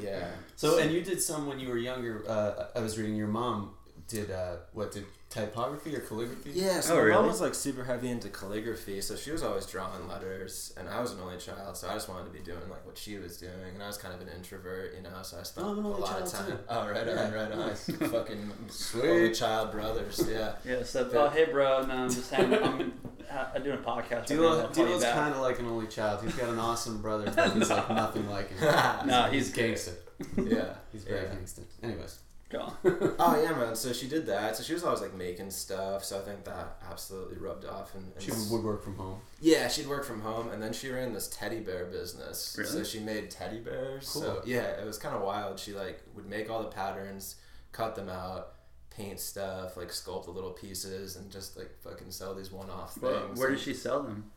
yeah. 0.01 0.29
So, 0.57 0.79
and 0.79 0.93
you 0.93 1.03
did 1.03 1.21
some 1.21 1.47
when 1.47 1.59
you 1.59 1.69
were 1.69 1.79
younger. 1.79 2.25
Uh, 2.29 2.67
I 2.75 2.81
was 2.81 2.99
reading 2.99 3.17
your 3.17 3.29
mom 3.29 3.75
did 4.09 4.31
uh, 4.31 4.57
what 4.73 4.93
did 4.93 5.07
typography 5.33 5.97
or 5.97 6.01
calligraphy? 6.01 6.51
Yeah, 6.53 6.81
so 6.81 6.93
Oh, 6.93 6.97
my 6.97 7.03
really? 7.03 7.15
mom 7.17 7.27
was 7.27 7.41
like 7.41 7.55
super 7.55 7.85
heavy 7.85 8.11
into 8.11 8.29
calligraphy, 8.29 9.01
so 9.01 9.17
she 9.17 9.31
was 9.31 9.43
always 9.43 9.65
drawing 9.67 10.07
letters, 10.09 10.75
and 10.77 10.89
I 10.89 11.01
was 11.01 11.13
an 11.13 11.21
only 11.21 11.39
child, 11.39 11.77
so 11.77 11.89
I 11.89 11.95
just 11.95 12.09
wanted 12.09 12.25
to 12.27 12.31
be 12.31 12.41
doing 12.41 12.61
like 12.71 12.85
what 12.85 12.99
she 12.99 13.17
was 13.17 13.39
doing, 13.39 13.53
and 13.75 13.83
I 13.83 13.87
was 13.87 13.97
kind 13.99 14.15
of 14.15 14.21
an 14.21 14.29
introvert, 14.37 14.95
you 14.95 15.03
know, 15.03 15.11
so 15.23 15.39
I 15.39 15.43
spent 15.43 15.67
Oh, 15.67 15.71
a 15.71 15.77
only 15.77 16.01
lot 16.01 16.21
of 16.23 16.31
time. 16.31 16.47
too. 16.47 16.59
Oh, 16.69 16.89
right 16.89 17.07
Yeah, 17.07 17.25
on, 17.25 17.33
right 17.33 17.53
on. 17.53 17.59
nice. 17.59 17.85
Fucking 18.01 18.53
Sweet. 18.69 19.05
only 19.05 19.31
child 19.33 19.73
brothers, 19.73 20.23
yeah. 20.31 20.55
yeah, 20.65 20.83
so, 20.83 21.09
oh, 21.15 21.29
hey, 21.31 21.47
bro, 21.47 21.87
no, 21.87 21.95
I'm 21.95 22.09
just 22.11 22.31
having, 22.31 22.63
I'm 22.63 22.93
uh, 23.31 23.59
doing 23.59 23.79
a 23.79 23.83
podcast. 23.83 24.27
D'Lo, 24.27 24.61
I'll 24.61 24.69
call 24.69 24.85
you 24.85 24.91
D'Lo's 24.91 25.03
back. 25.03 25.15
kind 25.15 25.35
of 25.35 25.41
like 25.41 25.59
an 25.59 25.67
only 25.67 25.87
child. 25.87 26.23
He's 26.23 26.35
got 26.35 26.51
an 26.51 26.59
awesome 26.59 27.01
brother, 27.01 27.33
but 27.35 27.53
he's 27.55 27.71
like 27.71 27.89
nothing 27.89 28.29
like 28.29 28.51
him. 28.51 29.07
No, 29.07 29.29
he's 29.31 29.51
gangster. 29.51 29.93
yeah. 30.37 30.75
He's 30.93 31.05
very 31.05 31.23
Yeah. 31.23 31.35
gangster. 31.35 31.63
Anyways, 31.83 32.19
Go. 32.53 32.73
Oh 33.19 33.41
yeah, 33.43 33.53
man. 33.57 33.75
So 33.75 33.93
she 33.93 34.07
did 34.09 34.27
that. 34.27 34.57
So 34.57 34.63
she 34.63 34.75
was 34.75 34.85
always 34.85 35.01
like 35.01 35.15
making 35.15 35.51
stuff. 35.51 36.05
So 36.05 36.19
I 36.19 36.23
think 36.23 36.45
that 36.45 36.77
absolutely 36.91 37.39
rubbed 37.39 37.65
off. 37.65 37.95
And, 37.95 38.13
and 38.15 38.23
she 38.23 38.31
would 38.51 38.63
work 38.63 38.85
from 38.85 38.97
home. 38.97 39.21
yeah, 39.41 39.69
she'd 39.69 39.87
work 39.89 40.05
from 40.05 40.21
home, 40.21 40.49
and 40.51 40.63
then 40.63 40.73
she 40.73 40.91
ran 40.91 41.13
this 41.13 41.29
teddy 41.29 41.61
bear 41.61 41.87
business. 41.87 42.55
Really? 42.59 42.71
So 42.71 42.85
she 42.85 43.01
made 43.01 43.31
teddy 43.31 43.59
bears. 43.61 44.07
So 44.07 44.43
yeah, 44.45 44.81
it 44.81 44.85
was 44.87 44.99
kind 44.99 45.17
of 45.17 45.23
wild. 45.23 45.59
She 45.59 45.73
like 45.73 46.03
would 46.15 46.27
make 46.27 46.51
all 46.51 46.63
the 46.63 46.69
patterns, 46.69 47.37
cut 47.73 47.97
them 47.97 48.09
out, 48.09 48.55
paint 48.91 49.19
stuff, 49.19 49.77
like 49.77 49.89
sculpt 49.89 50.27
the 50.27 50.31
little 50.33 50.51
pieces, 50.53 51.17
and 51.17 51.31
just 51.31 51.57
like 51.57 51.71
fucking 51.83 52.11
sell 52.11 52.35
these 52.35 52.53
one-off 52.53 52.99
Well, 53.01 53.27
things. 53.29 53.39
where 53.39 53.51
did 53.51 53.61
she 53.61 53.73
sell 53.75 54.03
them? 54.03 54.31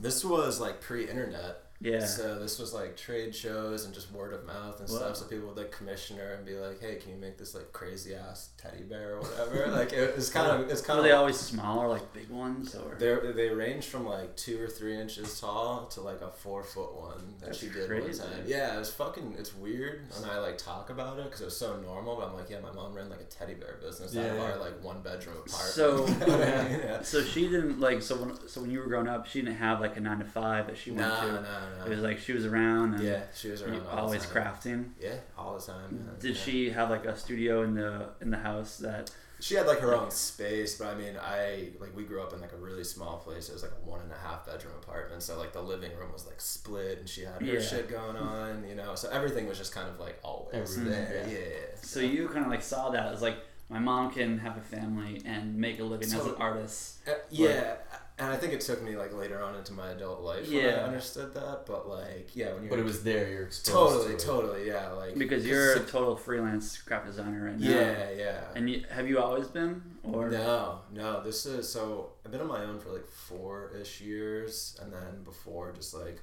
This 0.00 0.24
was 0.24 0.60
like 0.60 0.80
pre-internet. 0.80 1.62
Yeah. 1.82 2.04
So 2.04 2.38
this 2.38 2.58
was 2.58 2.74
like 2.74 2.94
trade 2.96 3.34
shows 3.34 3.86
and 3.86 3.94
just 3.94 4.12
word 4.12 4.34
of 4.34 4.44
mouth 4.44 4.80
and 4.80 4.88
Wow. 4.90 4.96
stuff. 4.96 5.16
So 5.16 5.24
people 5.24 5.48
would 5.48 5.56
like 5.56 5.70
commission 5.72 6.18
her 6.18 6.34
and 6.34 6.44
be 6.44 6.54
like, 6.58 6.78
"Hey, 6.78 6.96
can 6.96 7.10
you 7.12 7.16
make 7.16 7.38
this 7.38 7.54
like 7.54 7.72
crazy 7.72 8.14
ass 8.14 8.50
teddy 8.58 8.82
bear 8.82 9.14
or 9.16 9.20
whatever?" 9.20 9.66
like 9.72 9.92
it 9.94 10.14
was 10.14 10.28
kind 10.28 10.50
of 10.62 10.68
it's 10.68 10.82
kind 10.82 10.98
Were 10.98 11.04
of 11.06 11.08
they 11.08 11.12
always 11.16 11.38
smaller, 11.40 11.88
like 11.88 12.12
big 12.12 12.28
ones 12.28 12.74
or? 12.74 12.96
they 12.98 13.32
they 13.32 13.48
range 13.48 13.86
from 13.86 14.06
like 14.06 14.36
two 14.36 14.62
or 14.62 14.66
three 14.68 14.94
inches 15.00 15.40
tall 15.40 15.86
to 15.86 16.02
like 16.02 16.20
a 16.20 16.28
four 16.30 16.62
foot 16.62 16.94
one 16.94 17.34
that 17.38 17.46
That's 17.46 17.58
she 17.58 17.70
did 17.70 17.88
crazy. 17.88 18.20
one 18.20 18.30
time. 18.30 18.44
Yeah, 18.46 18.76
it 18.76 18.78
was 18.78 18.92
fucking. 18.92 19.36
It's 19.38 19.54
weird, 19.56 20.02
and 20.18 20.26
I 20.30 20.38
like 20.38 20.58
talk 20.58 20.90
about 20.90 21.18
it 21.18 21.24
because 21.24 21.40
it 21.40 21.46
was 21.46 21.56
so 21.56 21.76
normal. 21.80 22.16
But 22.16 22.28
I'm 22.28 22.34
like, 22.34 22.50
yeah, 22.50 22.60
my 22.60 22.72
mom 22.72 22.92
ran 22.92 23.08
like 23.08 23.20
a 23.22 23.24
teddy 23.24 23.54
bear 23.54 23.78
business 23.80 24.14
out 24.14 24.26
of 24.26 24.38
our 24.38 24.58
like 24.58 24.84
one 24.84 25.00
bedroom 25.00 25.36
apartment. 25.38 25.72
So- 25.72 26.06
You 26.10 26.26
know 26.26 26.38
what 26.38 26.46
I 26.48 26.68
mean? 26.68 26.80
yeah. 26.80 27.00
So 27.02 27.22
she 27.22 27.48
didn't 27.48 27.80
like 27.80 28.02
so 28.02 28.16
when 28.16 28.48
so 28.48 28.60
when 28.60 28.70
you 28.70 28.80
were 28.80 28.86
growing 28.86 29.08
up, 29.08 29.26
she 29.26 29.40
didn't 29.40 29.56
have 29.56 29.80
like 29.80 29.96
a 29.96 30.00
nine 30.00 30.18
to 30.18 30.24
five 30.26 30.66
that 30.66 30.76
she 30.76 30.90
went 30.90 31.08
no, 31.08 31.20
to. 31.20 31.32
no, 31.32 31.42
It 31.86 31.90
was 31.90 32.00
like 32.00 32.18
she 32.18 32.32
was 32.32 32.46
around 32.46 32.94
and 32.94 33.02
Yeah, 33.04 33.22
she 33.34 33.48
was 33.50 33.62
around 33.62 33.86
always 33.86 34.24
crafting. 34.26 34.90
Yeah, 35.00 35.14
all 35.38 35.58
the 35.58 35.64
time. 35.64 35.90
Man. 35.92 36.16
Did 36.18 36.36
Yeah. 36.36 36.42
she 36.42 36.70
have 36.70 36.90
like 36.90 37.04
a 37.04 37.16
studio 37.16 37.62
in 37.62 37.74
the 37.74 38.10
in 38.20 38.30
the 38.30 38.38
house 38.38 38.76
that? 38.78 39.10
She 39.42 39.54
had 39.54 39.66
like 39.66 39.78
her 39.78 39.94
own 39.96 40.10
space, 40.10 40.76
but 40.76 40.88
I 40.88 40.94
mean, 40.94 41.16
I 41.18 41.70
like 41.80 41.96
we 41.96 42.04
grew 42.04 42.20
up 42.22 42.34
in 42.34 42.42
like 42.42 42.52
a 42.52 42.56
really 42.58 42.84
small 42.84 43.16
place. 43.16 43.48
It 43.48 43.54
was 43.54 43.62
like 43.62 43.72
a 43.72 43.88
one 43.88 44.00
and 44.02 44.12
a 44.12 44.18
half 44.28 44.44
bedroom 44.44 44.74
apartment, 44.82 45.22
so 45.22 45.38
like 45.38 45.54
the 45.54 45.62
living 45.62 45.96
room 45.96 46.12
was 46.12 46.26
like 46.26 46.38
split, 46.42 46.98
and 46.98 47.08
she 47.08 47.22
had 47.22 47.40
her 47.40 47.44
Yeah. 47.54 47.58
shit 47.60 47.88
going 47.88 48.16
on, 48.34 48.66
you 48.68 48.74
know. 48.74 48.94
So 48.94 49.08
everything 49.10 49.48
was 49.48 49.56
just 49.56 49.72
kind 49.74 49.88
of 49.88 49.98
like 49.98 50.18
always 50.22 50.76
there. 50.84 51.24
yeah. 51.26 51.34
Yeah. 51.38 51.76
So 51.80 52.00
you 52.00 52.28
kind 52.28 52.44
of 52.44 52.50
like 52.50 52.60
saw 52.62 52.90
that 52.90 53.14
as 53.14 53.22
like 53.22 53.38
my 53.70 53.78
mom 53.78 54.10
can 54.10 54.36
have 54.40 54.58
a 54.58 54.60
family 54.60 55.22
and 55.24 55.56
make 55.56 55.78
a 55.80 55.84
living 55.84 56.04
as 56.12 56.26
an 56.26 56.34
artist. 56.38 56.98
Uh, 57.08 57.12
yeah, 57.30 57.76
and 58.20 58.30
I 58.30 58.36
think 58.36 58.52
it 58.52 58.60
took 58.60 58.82
me 58.82 58.96
like 58.96 59.14
later 59.14 59.42
on 59.42 59.54
into 59.54 59.72
my 59.72 59.90
adult 59.90 60.20
life 60.20 60.46
when 60.50 60.64
I 60.64 60.72
understood 60.82 61.32
that. 61.34 61.62
But 61.66 61.88
like, 61.88 62.30
yeah, 62.34 62.52
when 62.52 62.64
you're 62.64 62.70
But 62.70 62.78
it 62.78 62.84
was 62.84 63.02
there. 63.02 63.28
You're 63.30 63.48
totally, 63.64 64.16
to 64.16 64.26
totally, 64.26 64.66
yeah, 64.66 64.90
like 64.90 65.16
Because 65.16 65.46
you're 65.46 65.76
a 65.76 65.80
total 65.80 66.16
freelance 66.16 66.76
graphic 66.82 67.08
designer 67.12 67.46
right 67.46 67.58
now. 67.58 67.70
yeah, 67.70 68.10
yeah. 68.16 68.40
And 68.54 68.68
you, 68.68 68.84
have 68.90 69.08
you 69.08 69.18
always 69.18 69.48
been 69.48 69.82
or 70.02 70.28
No, 70.28 70.80
no. 70.92 71.22
This 71.22 71.46
is 71.46 71.68
so. 71.68 72.10
I've 72.24 72.30
been 72.30 72.42
on 72.42 72.48
my 72.48 72.62
own 72.64 72.78
for 72.78 72.90
like 72.90 73.08
four 73.08 73.72
ish 73.80 74.00
years, 74.02 74.78
and 74.82 74.92
then 74.92 75.22
before 75.24 75.72
just 75.72 75.94
like 75.94 76.20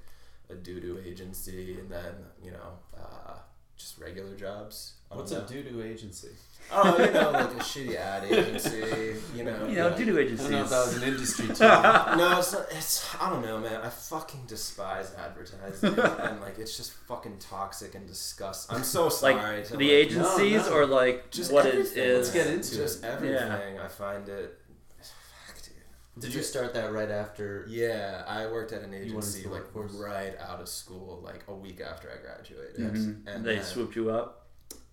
a 0.49 0.55
doo 0.55 0.79
doo 0.79 1.01
agency, 1.03 1.77
and 1.79 1.89
then 1.89 2.13
you 2.43 2.51
know 2.51 2.77
uh, 2.95 3.37
just 3.75 3.97
regular 3.97 4.35
jobs. 4.35 4.93
I 5.09 5.15
don't 5.15 5.19
What's 5.19 5.31
a 5.31 5.39
know. 5.41 5.47
doo 5.47 5.63
doo 5.63 5.81
agency? 5.83 6.29
Oh, 6.69 6.97
you 7.01 7.11
know, 7.13 7.31
like 7.31 7.51
a 7.51 7.63
shitty 7.63 7.95
ad 7.95 8.25
agency. 8.25 9.15
You 9.33 9.45
know. 9.45 9.65
you 9.67 9.75
know, 9.77 9.87
like- 9.87 9.97
doo-doo 9.97 10.17
I 10.17 10.21
agencies. 10.23 10.49
don't 10.49 10.51
know 10.51 10.63
if 10.63 10.69
that 10.69 10.85
was 10.85 10.97
an 10.97 11.03
industry 11.03 11.47
term. 11.47 12.17
no, 12.17 12.39
it's 12.39 12.51
not, 12.51 12.65
it's 12.71 13.15
I 13.21 13.29
don't 13.29 13.41
know, 13.41 13.57
man. 13.59 13.79
I 13.81 13.89
fucking 13.89 14.41
despise 14.47 15.13
advertising, 15.17 15.97
and 15.97 16.41
like 16.41 16.59
it's 16.59 16.75
just 16.75 16.91
fucking 17.07 17.37
toxic 17.39 17.95
and 17.95 18.05
disgusting. 18.05 18.75
I'm 18.75 18.83
so 18.83 19.07
sorry. 19.07 19.35
like 19.35 19.63
to, 19.67 19.77
the 19.77 19.85
like, 19.85 19.91
agencies 19.93 20.65
no. 20.67 20.73
or 20.73 20.85
like 20.85 21.31
just 21.31 21.53
what 21.53 21.65
it 21.67 21.69
everything. 21.75 22.03
is. 22.03 22.17
Let's 22.17 22.31
get 22.31 22.47
into 22.53 22.75
just 22.75 23.01
it. 23.03 23.07
everything. 23.07 23.79
I 23.79 23.87
find 23.87 24.27
it. 24.27 24.59
Fuck, 24.99 25.63
dude. 25.63 26.21
Did 26.21 26.33
you 26.33 26.43
start 26.43 26.73
that 26.73 26.91
right 26.91 27.09
after? 27.09 27.65
Yeah, 27.69 28.23
I 28.27 28.45
worked 28.47 28.73
at 28.73 28.81
an 28.81 28.93
agency 28.93 29.43
like 29.47 29.73
workforce? 29.73 29.93
right 29.93 30.35
out 30.41 30.59
of 30.59 30.67
school, 30.67 31.21
like 31.23 31.45
a 31.47 31.53
week 31.55 31.79
after 31.79 32.09
I 32.11 32.21
graduated. 32.21 32.75
Mhm. 32.93 33.25
And 33.25 33.45
they 33.45 33.55
then- 33.55 33.63
swooped 33.63 33.95
you 33.95 34.09
up. 34.11 34.43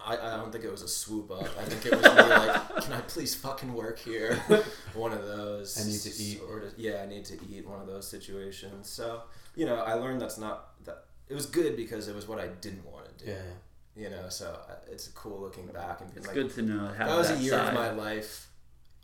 I, 0.07 0.17
I 0.35 0.37
don't 0.37 0.53
think 0.53 0.65
it 0.65 0.71
was 0.71 0.83
a 0.83 0.89
swoop 0.89 1.31
up. 1.31 1.49
I 1.59 1.65
think 1.65 1.87
it 1.87 1.93
was 1.93 2.03
me 2.03 2.11
like, 2.11 2.77
can 2.83 2.93
I 2.93 3.01
please 3.03 3.35
fucking 3.35 3.73
work 3.73 3.99
here? 3.99 4.35
One 4.95 5.13
of 5.13 5.25
those. 5.27 5.81
I 5.81 5.85
need 5.91 6.01
to 6.01 6.23
eat. 6.23 6.39
Sort 6.39 6.65
of, 6.65 6.73
yeah, 6.77 7.03
I 7.03 7.07
need 7.07 7.25
to 7.27 7.39
eat. 7.49 7.67
One 7.67 7.81
of 7.81 7.87
those 7.87 8.07
situations. 8.07 8.89
So 8.89 9.23
you 9.57 9.67
know, 9.67 9.77
I 9.77 9.95
learned 9.95 10.21
that's 10.21 10.39
not 10.39 10.71
that. 10.85 11.05
It 11.29 11.35
was 11.35 11.47
good 11.47 11.77
because 11.77 12.09
it 12.09 12.15
was 12.15 12.29
what 12.29 12.39
I 12.39 12.49
didn't 12.49 12.85
want 12.85 13.07
to 13.19 13.25
do. 13.25 13.31
Yeah. 13.31 13.39
You 13.97 14.11
know, 14.11 14.29
so 14.29 14.59
uh, 14.69 14.75
it's 14.91 15.09
cool 15.09 15.41
looking 15.41 15.67
back 15.67 16.01
and 16.01 16.11
being 16.13 16.19
It's 16.19 16.27
like, 16.27 16.35
good 16.35 16.51
to 16.55 16.63
know. 16.63 16.89
Have 16.89 17.09
that 17.09 17.17
was 17.17 17.29
that 17.29 17.39
a 17.39 17.41
year 17.43 17.53
side. 17.53 17.69
of 17.69 17.75
my 17.75 17.91
life. 17.91 18.49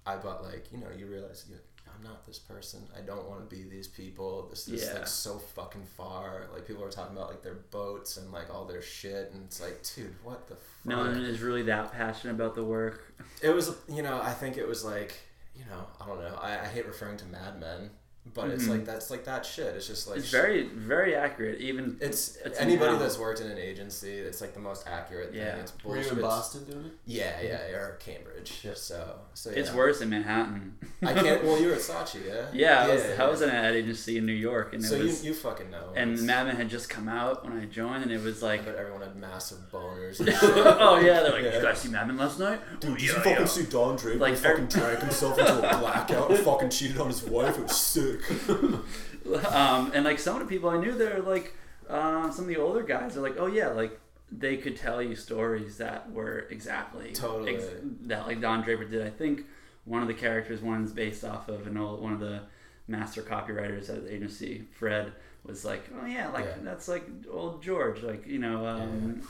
I 0.07 0.17
bought 0.17 0.43
like 0.43 0.67
you 0.73 0.79
know 0.79 0.89
you 0.97 1.07
realize 1.07 1.45
you 1.49 1.57
I'm 2.03 2.09
not 2.11 2.27
this 2.27 2.39
person. 2.39 2.81
I 2.97 3.01
don't 3.03 3.29
want 3.29 3.49
to 3.49 3.55
be 3.57 3.63
these 3.65 3.87
people. 3.89 4.47
This 4.49 4.69
is 4.69 4.85
Yeah. 4.85 4.95
like 4.95 5.07
so 5.07 5.39
fucking 5.39 5.85
far. 5.97 6.47
Like 6.53 6.67
people 6.67 6.83
are 6.85 6.91
talking 6.91 7.17
about 7.17 7.29
like 7.29 7.43
their 7.43 7.57
boats 7.71 8.17
and 8.17 8.33
like 8.33 8.53
all 8.53 8.65
their 8.65 8.83
shit, 8.83 9.31
and 9.33 9.45
it's 9.45 9.61
like, 9.61 9.83
dude, 9.95 10.15
what 10.23 10.49
the 10.49 10.55
fuck? 10.55 10.87
No 10.87 10.99
one 10.99 11.17
is 11.25 11.41
really 11.43 11.63
that 11.65 11.93
passionate 11.93 12.35
about 12.35 12.55
the 12.55 12.65
work. 12.65 13.13
It 13.43 13.51
was, 13.51 13.75
you 13.89 14.03
know, 14.03 14.21
I 14.23 14.33
think 14.33 14.57
it 14.57 14.67
was 14.67 14.85
like, 14.85 15.15
you 15.55 15.65
know, 15.67 15.85
I 16.01 16.07
don't 16.07 16.21
know. 16.21 16.39
I, 16.41 16.61
I 16.61 16.67
hate 16.67 16.87
referring 16.87 17.19
to 17.19 17.27
Mad 17.27 17.61
Men, 17.61 17.91
but 18.35 18.51
it's 18.51 18.65
Mhm. 18.65 18.69
like 18.69 18.85
that's 18.85 19.11
like 19.11 19.25
that 19.25 19.45
shit. 19.47 19.75
It's 19.75 19.87
just 19.87 20.07
like 20.07 20.19
it's 20.19 20.31
very, 20.31 20.65
very 20.69 21.17
accurate. 21.17 21.59
Even 21.61 21.97
It's, 22.01 22.37
it's 22.45 22.61
anybody 22.61 22.93
now. 22.93 22.99
that's 22.99 23.19
worked 23.19 23.41
in 23.41 23.51
an 23.51 23.59
agency. 23.59 24.13
It's 24.13 24.41
like 24.41 24.53
the 24.55 24.61
most 24.61 24.87
accurate 24.87 25.33
Yeah. 25.35 25.53
thing. 25.53 25.61
It's 25.63 25.73
Were 25.85 25.97
you 25.99 26.09
in 26.11 26.21
Boston 26.21 26.65
doing 26.65 26.85
it? 26.87 26.93
Yeah, 27.07 27.41
yeah, 27.41 27.77
or 27.77 27.97
Cambridge. 27.99 28.61
Yeah. 28.63 28.73
So, 28.75 29.17
so 29.35 29.51
yeah. 29.51 29.57
it's 29.59 29.73
worse 29.73 30.01
in 30.01 30.11
Manhattan. 30.11 30.77
I 31.03 31.13
can't. 31.15 31.43
Well, 31.51 31.59
you 31.61 31.69
were 31.69 31.75
at 31.75 31.81
Saatchi, 31.81 32.27
yeah. 32.27 32.47
Yeah, 32.53 32.85
I 32.85 32.89
was, 32.95 33.03
yeah, 33.03 33.25
I 33.25 33.29
was 33.29 33.41
in 33.43 33.49
an 33.49 33.57
ad 33.57 33.75
agency 33.75 34.19
in 34.19 34.27
New 34.27 34.33
York, 34.35 34.75
and 34.75 34.85
it 34.85 34.87
So 34.87 34.97
you, 34.97 35.05
was. 35.05 35.25
you 35.25 35.33
fucking 35.35 35.71
know. 35.71 35.93
and 35.97 36.11
It's- 36.13 36.25
Mad 36.25 36.47
Men 36.47 36.57
had 36.57 36.69
just 36.69 36.89
come 36.91 37.09
out 37.09 37.43
when 37.45 37.59
I 37.59 37.65
joined, 37.65 38.03
and 38.03 38.13
it 38.13 38.23
was 38.23 38.43
like, 38.43 38.61
I 38.61 38.65
bet 38.67 38.77
everyone 38.77 39.01
had 39.01 39.17
massive 39.17 39.59
boners. 39.73 40.21
And 40.21 40.29
shit. 40.39 40.39
oh 40.43 41.01
yeah, 41.01 41.23
they're 41.23 41.33
like, 41.33 41.43
Yeah. 41.45 41.57
you 41.57 41.63
guys 41.63 41.79
see 41.79 41.89
Mad 41.89 42.07
Men 42.07 42.19
last 42.19 42.39
night? 42.39 42.61
Dude, 42.81 42.91
oh, 42.91 42.95
did 42.95 43.03
you 43.03 43.09
yeah, 43.13 43.15
fucking 43.23 43.33
yeah. 43.33 43.45
see 43.47 43.65
Don 43.65 43.97
Draper 43.97 44.19
Like, 44.19 44.37
fucking 44.37 44.65
er- 44.65 44.69
drank 44.69 44.99
himself 45.01 45.39
into 45.39 45.59
a 45.59 45.79
blackout 45.79 46.31
and 46.31 46.39
fucking 46.41 46.71
cheated 46.71 46.99
on 46.99 47.09
his 47.09 47.23
wife? 47.25 47.57
It 47.59 47.63
was 47.63 47.77
sick. 47.77 48.10
um, 49.53 49.93
and 49.95 50.05
like 50.05 50.19
some 50.19 50.37
of 50.41 50.43
the 50.43 50.49
people 50.49 50.71
I 50.71 50.79
knew, 50.79 50.93
they're 50.93 51.21
like 51.23 51.55
uh, 51.89 52.31
some 52.31 52.45
of 52.45 52.49
the 52.49 52.57
older 52.57 52.83
guys 52.83 53.17
are 53.17 53.21
like, 53.21 53.37
oh 53.39 53.47
yeah, 53.47 53.69
like 53.69 53.99
they 54.33 54.57
could 54.57 54.77
tell 54.77 55.03
you 55.03 55.17
stories 55.17 55.79
that 55.79 56.11
were 56.13 56.47
exactly 56.51 57.13
Totally. 57.13 57.59
that 58.03 58.27
like 58.27 58.41
Don 58.41 58.63
Draper 58.63 58.85
did. 58.85 59.05
I 59.07 59.11
think 59.11 59.45
one 59.85 60.03
of 60.03 60.09
the 60.09 60.15
characters, 60.15 60.61
one's 60.61 60.93
based 60.93 61.25
off 61.25 61.49
of 61.49 61.67
an 61.67 61.77
old 61.77 62.01
one 62.01 62.13
of 62.13 62.21
the 62.21 62.43
master 62.87 63.23
copywriters 63.23 63.89
at 63.89 64.05
the 64.05 64.15
agency, 64.15 64.67
Fred, 64.73 65.13
was 65.45 65.65
like, 65.65 65.83
oh 66.01 66.07
yeah, 66.07 66.29
like 66.31 66.45
Yeah. 66.45 66.55
that's 66.63 66.87
like 66.89 67.05
old 67.31 67.63
George, 67.63 68.03
like 68.03 68.27
you 68.27 68.39
know, 68.39 68.67
um, 68.67 69.23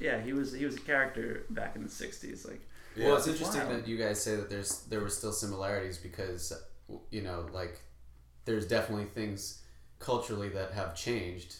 yeah. 0.00 0.20
he 0.20 0.32
was 0.32 0.52
he 0.52 0.64
was 0.64 0.76
a 0.76 0.80
character 0.80 1.44
back 1.50 1.76
in 1.76 1.82
the 1.82 1.88
'60s, 1.88 2.48
like. 2.48 2.62
well, 2.96 3.16
it's 3.16 3.26
it's 3.26 3.38
interesting 3.38 3.66
wild. 3.66 3.82
that 3.82 3.88
you 3.88 3.98
guys 3.98 4.22
say 4.22 4.36
that 4.36 4.48
there's 4.48 4.80
there 4.84 5.00
were 5.00 5.10
still 5.10 5.32
similarities 5.32 5.98
because 5.98 6.52
you 7.10 7.20
know 7.22 7.46
like 7.52 7.80
there's 8.48 8.66
definitely 8.66 9.04
things 9.04 9.60
culturally 9.98 10.48
that 10.48 10.72
have 10.72 10.94
changed, 10.96 11.56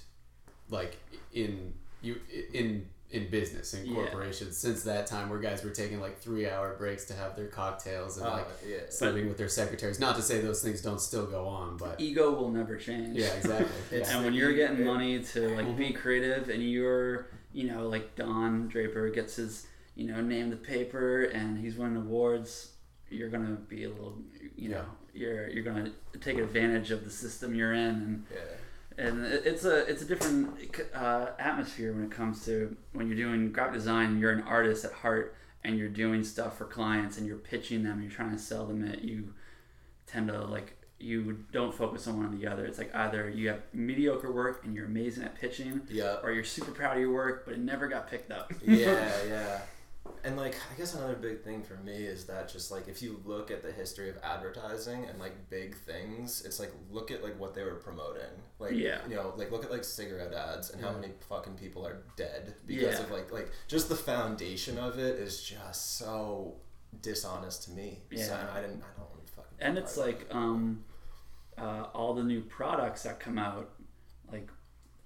like 0.71 0.97
in 1.35 1.75
you 2.03 2.17
in 2.55 2.87
in 3.11 3.29
business 3.31 3.73
in 3.73 3.87
Yeah. 3.87 3.95
corporations 3.95 4.57
since 4.59 4.83
that 4.83 5.07
time 5.07 5.31
where 5.31 5.39
guys 5.39 5.65
were 5.65 5.71
taking 5.71 5.99
like 5.99 6.19
three 6.19 6.47
hour 6.49 6.75
breaks 6.77 7.07
to 7.07 7.15
have 7.15 7.37
their 7.37 7.47
cocktails 7.47 8.19
and 8.19 8.27
Uh, 8.27 8.33
like 8.33 8.47
yeah. 8.67 8.77
sleeping 8.91 9.29
with 9.29 9.39
their 9.39 9.49
secretaries. 9.49 9.99
Not 9.99 10.15
to 10.17 10.23
say 10.23 10.41
those 10.43 10.63
things 10.63 10.83
don't 10.83 11.01
still 11.01 11.25
go 11.27 11.47
on, 11.47 11.79
but 11.79 11.99
Ego 12.01 12.31
will 12.33 12.51
never 12.51 12.77
change. 12.77 13.17
yeah, 13.17 13.33
exactly. 13.35 13.67
Yeah. 13.99 14.11
and 14.15 14.25
when 14.25 14.35
you're 14.35 14.53
getting 14.53 14.85
money 14.85 15.23
to 15.33 15.49
like 15.57 15.75
be 15.77 15.93
creative 15.93 16.49
and 16.51 16.63
you're 16.63 17.29
you 17.53 17.65
know 17.71 17.89
like 17.89 18.15
don 18.15 18.69
draper 18.69 19.09
gets 19.11 19.37
his 19.37 19.67
you 19.95 20.07
know 20.07 20.21
name 20.21 20.51
the 20.51 20.57
paper 20.57 21.25
and 21.25 21.59
he's 21.59 21.77
winning 21.77 21.97
awards 21.97 22.73
you're 23.11 23.31
gonna 23.31 23.57
be 23.75 23.85
a 23.85 23.89
little 23.89 24.19
you 24.55 24.69
know 24.69 24.85
you're 25.19 25.49
you're 25.51 25.65
gonna 25.65 25.91
take 26.21 26.39
advantage 26.39 26.91
of 26.91 27.05
the 27.05 27.11
system 27.11 27.55
you're 27.55 27.73
in 27.75 27.95
and 28.05 28.25
Yeah. 28.33 29.05
and 29.07 29.25
it's 29.27 29.65
a 29.65 29.77
it's 29.91 30.03
a 30.03 30.05
different 30.05 30.51
uh, 30.95 31.27
atmosphere 31.39 31.93
when 31.93 32.05
it 32.05 32.11
comes 32.11 32.45
to 32.47 32.77
when 32.93 33.09
you're 33.09 33.17
doing 33.17 33.53
graphic 33.53 33.75
design 33.75 34.19
you're 34.19 34.33
an 34.33 34.43
artist 34.43 34.85
at 34.85 34.93
heart 34.93 35.35
and 35.65 35.77
you're 35.79 35.89
doing 35.89 36.23
stuff 36.25 36.57
for 36.59 36.65
clients 36.65 37.19
and 37.19 37.27
you're 37.27 37.37
pitching 37.37 37.83
them 37.85 38.01
you're 38.01 38.11
trying 38.11 38.31
to 38.33 38.39
sell 38.39 38.65
them 38.67 38.85
it 38.85 39.03
you 39.03 39.35
tend 40.07 40.29
to 40.29 40.45
like 40.45 40.75
you 41.01 41.45
don't 41.53 41.73
focus 41.75 42.09
on 42.09 42.17
one 42.17 42.27
or 42.35 42.37
the 42.37 42.47
other 42.47 42.65
it's 42.67 42.79
like 42.79 42.93
either 42.95 43.29
you 43.31 43.49
have 43.49 43.61
mediocre 43.73 44.33
work 44.33 44.65
and 44.65 44.75
you're 44.75 44.87
amazing 44.87 45.23
at 45.23 45.35
pitching 45.37 45.81
Yeah. 45.89 46.17
or 46.25 46.33
you're 46.33 46.43
super 46.45 46.73
proud 46.73 46.97
of 46.97 47.01
your 47.01 47.13
work 47.13 47.45
but 47.45 47.55
it 47.55 47.61
never 47.61 47.87
got 47.89 48.09
picked 48.11 48.33
up 48.33 48.53
Yeah, 48.65 49.11
yeah. 49.29 49.61
And 50.25 50.37
like 50.37 50.55
I 50.73 50.77
guess 50.79 50.95
another 50.95 51.15
big 51.15 51.43
thing 51.43 51.63
for 51.63 51.75
me 51.77 51.93
is 51.95 52.25
that 52.27 52.49
just 52.49 52.71
like 52.71 52.89
if 52.89 53.01
you 53.03 53.21
look 53.25 53.51
at 53.51 53.63
the 53.63 53.71
history 53.73 54.09
of 54.11 54.17
advertising 54.23 55.05
and 55.07 55.19
like 55.19 55.49
big 55.51 55.77
things, 55.77 56.43
it's 56.45 56.59
like 56.61 56.73
look 56.91 57.11
at 57.11 57.23
like 57.23 57.39
what 57.39 57.55
they 57.55 57.63
were 57.65 57.77
promoting. 57.77 58.31
Like 58.59 58.73
Yeah. 58.73 58.99
you 59.09 59.15
know, 59.17 59.33
like 59.37 59.51
look 59.51 59.65
at 59.65 59.71
like 59.71 59.85
cigarette 59.85 60.33
ads 60.33 60.71
and 60.71 60.83
how 60.85 60.93
many 60.93 61.13
fucking 61.29 61.55
people 61.55 61.87
are 61.87 62.03
dead 62.17 62.55
because 62.67 62.95
Yeah. 62.99 63.05
of 63.05 63.11
like 63.11 63.33
like 63.33 63.51
just 63.69 63.89
the 63.89 63.97
foundation 63.97 64.79
of 64.79 64.99
it 64.99 65.17
is 65.19 65.43
just 65.43 65.97
so 65.99 66.57
dishonest 67.03 67.65
to 67.65 67.71
me. 67.73 68.01
So 68.11 68.17
Yeah. 68.19 68.47
I 68.55 68.61
didn't 68.61 68.83
I 68.83 68.99
don't 69.01 69.11
want 69.11 69.27
to 69.27 69.33
fucking 69.33 69.57
and 69.61 69.79
it's 69.79 69.97
like 69.97 70.23
it. 70.23 70.29
um, 70.35 70.85
uh, 71.57 71.87
all 71.95 72.15
the 72.15 72.23
new 72.25 72.41
products 72.43 73.03
that 73.03 73.19
come 73.21 73.39
out 73.39 73.71
like 74.33 74.49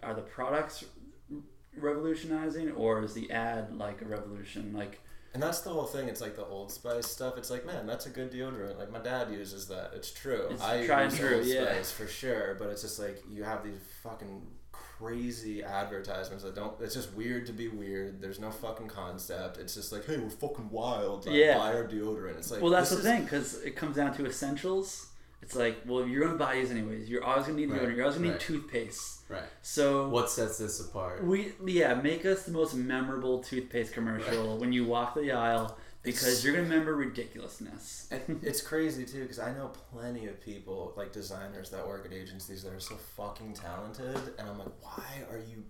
are 0.03 0.15
the 0.15 0.23
products 0.23 0.85
revolutionizing 1.76 2.73
or 2.73 3.02
is 3.02 3.14
the 3.14 3.31
ad 3.31 3.75
like 3.76 4.02
a 4.02 4.05
revolution 4.05 4.73
like 4.73 5.00
And 5.35 5.43
that's 5.43 5.61
the 5.62 5.71
whole 5.71 5.85
thing. 5.87 6.09
It's 6.09 6.21
like 6.21 6.37
the 6.37 6.45
Old 6.45 6.71
Spice 6.71 7.07
stuff. 7.07 7.38
It's 7.38 7.50
like, 7.50 7.64
man, 7.64 7.87
that's 7.87 8.05
a 8.07 8.11
good 8.11 8.31
deodorant. 8.31 8.79
Like 8.79 8.93
my 8.93 8.99
dad 8.99 9.31
uses 9.33 9.67
that. 9.69 9.93
It's 9.95 10.11
true. 10.12 10.49
It's 10.50 10.62
I 10.62 10.85
try 10.87 11.02
and 11.02 11.11
use 11.12 11.21
true, 11.21 11.37
Old 11.38 11.47
yeah. 11.47 11.64
Spice 11.73 11.91
for 11.93 12.07
sure. 12.07 12.57
But 12.59 12.69
it's 12.69 12.83
just 12.83 12.99
like 12.99 13.23
you 13.31 13.43
have 13.45 13.64
these 13.64 13.79
fucking 14.02 14.43
crazy 14.73 15.62
advertisements 15.64 16.45
that 16.45 16.55
don't. 16.55 16.79
It's 16.81 16.95
just 16.95 17.12
weird 17.14 17.47
to 17.47 17.52
be 17.52 17.69
weird. 17.69 18.21
There's 18.21 18.38
no 18.38 18.50
fucking 18.50 18.88
concept. 18.88 19.57
It's 19.59 19.75
just 19.75 19.91
like, 19.93 20.05
hey, 20.07 20.19
we're 20.19 20.29
fucking 20.31 20.69
wild. 20.71 21.26
Like, 21.26 21.35
Yeah. 21.35 21.57
Buy 21.59 21.73
our 21.75 21.85
deodorant. 21.88 22.37
It's 22.38 22.50
like, 22.50 22.61
well 22.61 22.71
that's 22.71 22.91
the 22.91 22.99
is- 22.99 23.02
thing 23.02 23.23
because 23.25 23.62
it 23.62 23.75
comes 23.75 23.97
down 23.97 24.14
to 24.17 24.26
essentials 24.26 25.09
it's 25.43 25.55
like 25.57 25.79
well 25.87 26.07
you're 26.07 26.25
gonna 26.25 26.39
buy 26.39 26.55
these 26.55 26.71
anyways 26.71 27.09
you're 27.11 27.25
always 27.25 27.47
gonna 27.47 27.59
need 27.59 27.71
Right, 27.71 27.81
deodorant 27.83 27.97
you're 27.97 28.05
always 28.05 28.17
gonna 28.19 28.31
right. 28.31 28.39
need 28.39 28.47
toothpaste 28.47 29.19
Right. 29.29 29.43
so 29.63 30.09
What 30.09 30.31
sets 30.31 30.59
this 30.59 30.81
apart? 30.81 31.25
we 31.25 31.53
yeah 31.65 31.95
make 31.95 32.25
us 32.25 32.45
the 32.45 32.53
most 32.53 32.75
memorable 32.75 33.43
toothpaste 33.43 33.93
commercial 33.93 34.59
when 34.59 34.73
you 34.73 34.85
walk 34.87 35.15
the 35.15 35.33
aisle 35.33 35.77
because 36.03 36.23
It's- 36.25 36.45
you're 36.45 36.53
gonna 36.55 36.65
remember 36.69 36.95
ridiculousness 36.97 38.09
And 38.11 38.41
it's 38.43 38.61
crazy 38.61 39.05
too 39.05 39.23
because 39.23 39.39
I 39.39 39.53
know 39.55 39.71
plenty 39.93 40.27
of 40.27 40.41
people 40.41 40.93
like 40.97 41.13
designers 41.13 41.71
that 41.71 41.87
work 41.87 42.05
at 42.07 42.13
agencies 42.13 42.63
that 42.63 42.73
are 42.73 42.81
so 42.81 42.97
fucking 43.17 43.55
talented, 43.55 44.17
and 44.39 44.49
I'm 44.49 44.59
like, 44.59 44.73
why 44.81 45.25
are 45.31 45.39
you 45.39 45.63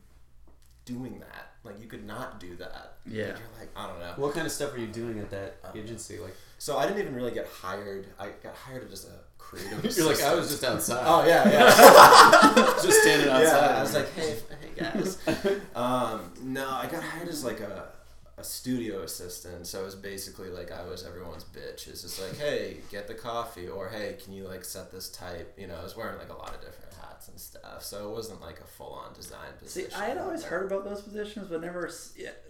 doing 0.84 1.20
that? 1.20 1.52
Like, 1.62 1.80
you 1.80 1.86
could 1.86 2.04
not 2.04 2.40
do 2.40 2.56
that. 2.56 2.96
Yeah. 3.06 3.26
Like, 3.26 3.38
you're 3.38 3.58
like, 3.60 3.68
I 3.76 3.86
don't 3.86 4.00
know. 4.00 4.12
What 4.16 4.34
kind 4.34 4.46
of 4.46 4.52
stuff 4.52 4.74
are 4.74 4.78
you 4.78 4.88
doing 4.88 5.20
at 5.20 5.30
that 5.30 5.58
agency? 5.76 6.18
Like, 6.18 6.34
So 6.58 6.76
I 6.76 6.86
didn't 6.86 7.00
even 7.02 7.14
really 7.14 7.30
get 7.30 7.46
hired. 7.46 8.06
I 8.18 8.30
got 8.42 8.54
hired 8.56 8.82
as 8.84 8.90
just 8.90 9.06
a 9.08 9.12
creative. 9.42 9.96
you're 9.96 10.06
like, 10.06 10.22
I 10.22 10.34
was 10.34 10.48
just 10.48 10.64
outside. 10.64 11.04
Oh 11.06 11.26
yeah, 11.26 11.48
yeah. 11.50 12.64
just 12.82 13.02
standing 13.02 13.28
outside. 13.28 13.70
Yeah, 13.70 13.78
I 13.78 13.82
was 13.82 13.94
like, 13.94 14.14
hey, 14.14 14.36
hey 14.60 14.80
guys. 14.80 15.18
Um, 15.74 16.32
no, 16.42 16.68
I 16.68 16.86
got 16.86 17.02
hired 17.02 17.28
as 17.28 17.44
like 17.44 17.60
a, 17.60 17.88
a 18.36 18.44
studio 18.44 19.02
assistant. 19.02 19.66
So 19.66 19.80
it 19.80 19.84
was 19.84 19.94
basically 19.94 20.50
like 20.50 20.70
I 20.70 20.84
was 20.84 21.04
everyone's 21.04 21.44
bitch. 21.44 21.88
It's 21.88 22.02
just 22.02 22.20
like, 22.20 22.38
hey, 22.38 22.78
get 22.90 23.08
the 23.08 23.14
coffee, 23.14 23.68
or 23.68 23.88
hey, 23.88 24.16
can 24.22 24.32
you 24.32 24.44
like 24.46 24.64
set 24.64 24.92
this 24.92 25.08
type? 25.10 25.54
You 25.58 25.66
know, 25.66 25.76
I 25.76 25.82
was 25.82 25.96
wearing 25.96 26.18
like 26.18 26.30
a 26.30 26.34
lot 26.34 26.54
of 26.54 26.60
different 26.60 26.92
hats 27.00 27.28
and 27.28 27.38
stuff. 27.38 27.82
So 27.82 28.08
it 28.10 28.12
wasn't 28.12 28.40
like 28.40 28.60
a 28.60 28.64
full 28.64 28.92
on 28.92 29.14
design 29.14 29.52
position. 29.58 29.90
See. 29.90 29.96
I 29.96 30.06
had 30.08 30.18
always 30.18 30.44
heard 30.44 30.70
about 30.70 30.84
those 30.84 31.00
positions, 31.00 31.48
but 31.48 31.60
never 31.60 31.90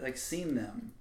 like 0.01 0.17
seen 0.17 0.55
them. 0.55 0.93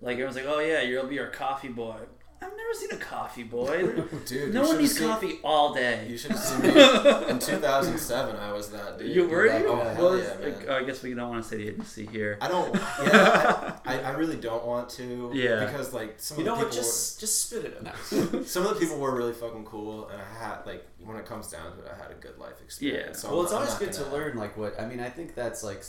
Like 0.00 0.14
everyone's 0.14 0.36
like, 0.36 0.46
"Oh 0.46 0.60
yeah, 0.60 0.82
you'll 0.82 1.06
be 1.06 1.18
our 1.18 1.30
coffee 1.30 1.68
boy." 1.68 1.96
I've 2.42 2.50
never 2.50 2.74
seen 2.74 2.90
a 2.92 2.96
coffee 3.02 3.42
boy. 3.44 3.88
Dude, 4.26 4.52
no 4.52 4.62
one 4.62 4.78
needs 4.78 4.96
seen- 4.98 5.08
coffee 5.08 5.38
all 5.42 5.72
day. 5.74 6.06
You 6.08 6.18
should 6.18 6.32
have 6.32 6.40
seen 6.40 6.60
me 6.62 6.68
in 7.30 7.38
2007. 7.38 8.36
I 8.36 8.52
was 8.52 8.68
that 8.70 8.98
dude. 8.98 9.14
You 9.14 9.26
were 9.28 9.48
Like, 9.48 9.62
you? 9.62 9.68
Oh, 9.68 9.94
well, 9.98 10.18
yeah, 10.18 10.34
man. 10.38 10.42
like, 10.58 10.68
I 10.68 10.82
guess 10.84 11.02
we 11.02 11.14
don't 11.14 11.30
want 11.30 11.42
to 11.42 11.48
say 11.48 11.56
the 11.56 11.68
agency 11.68 12.06
here. 12.06 12.36
I 12.40 12.48
don't. 12.48 12.74
Yeah, 13.06 13.76
I, 13.86 13.98
I, 13.98 14.00
I 14.00 14.10
really 14.12 14.36
don't 14.36 14.64
want 14.66 14.88
to. 14.90 15.30
Yeah. 15.34 15.64
Because 15.64 15.92
like 15.94 16.14
some 16.18 16.38
You 16.38 16.42
of 16.42 16.46
know 16.46 16.54
the 16.56 16.64
what? 16.64 16.70
people 16.72 16.82
Just 16.84 17.20
just 17.20 17.44
spit 17.48 17.64
it 17.64 17.86
out. 17.86 18.32
were, 18.32 18.44
some 18.44 18.66
of 18.66 18.74
the 18.74 18.80
people 18.80 18.98
were 18.98 19.14
really 19.16 19.32
fucking 19.32 19.64
cool, 19.64 20.08
and 20.08 20.20
I 20.20 20.44
had 20.44 20.66
like 20.66 20.84
when 20.98 21.16
it 21.16 21.24
comes 21.26 21.48
down 21.50 21.76
to 21.76 21.82
it, 21.84 21.92
I 21.92 22.02
had 22.02 22.10
a 22.10 22.14
good 22.20 22.38
life 22.38 22.60
experience. 22.62 23.06
Yeah. 23.08 23.12
So 23.14 23.28
well, 23.30 23.38
I'm 23.40 23.44
it's 23.44 23.52
always 23.54 23.70
not 23.70 23.78
good 23.80 23.92
to 23.94 24.00
gonna- 24.02 24.14
learn 24.14 24.36
like 24.36 24.56
what 24.56 24.78
I 24.80 24.86
mean. 24.86 25.00
I 25.00 25.08
think 25.10 25.34
that's 25.34 25.62
like 25.64 25.82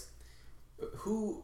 who, 0.98 1.44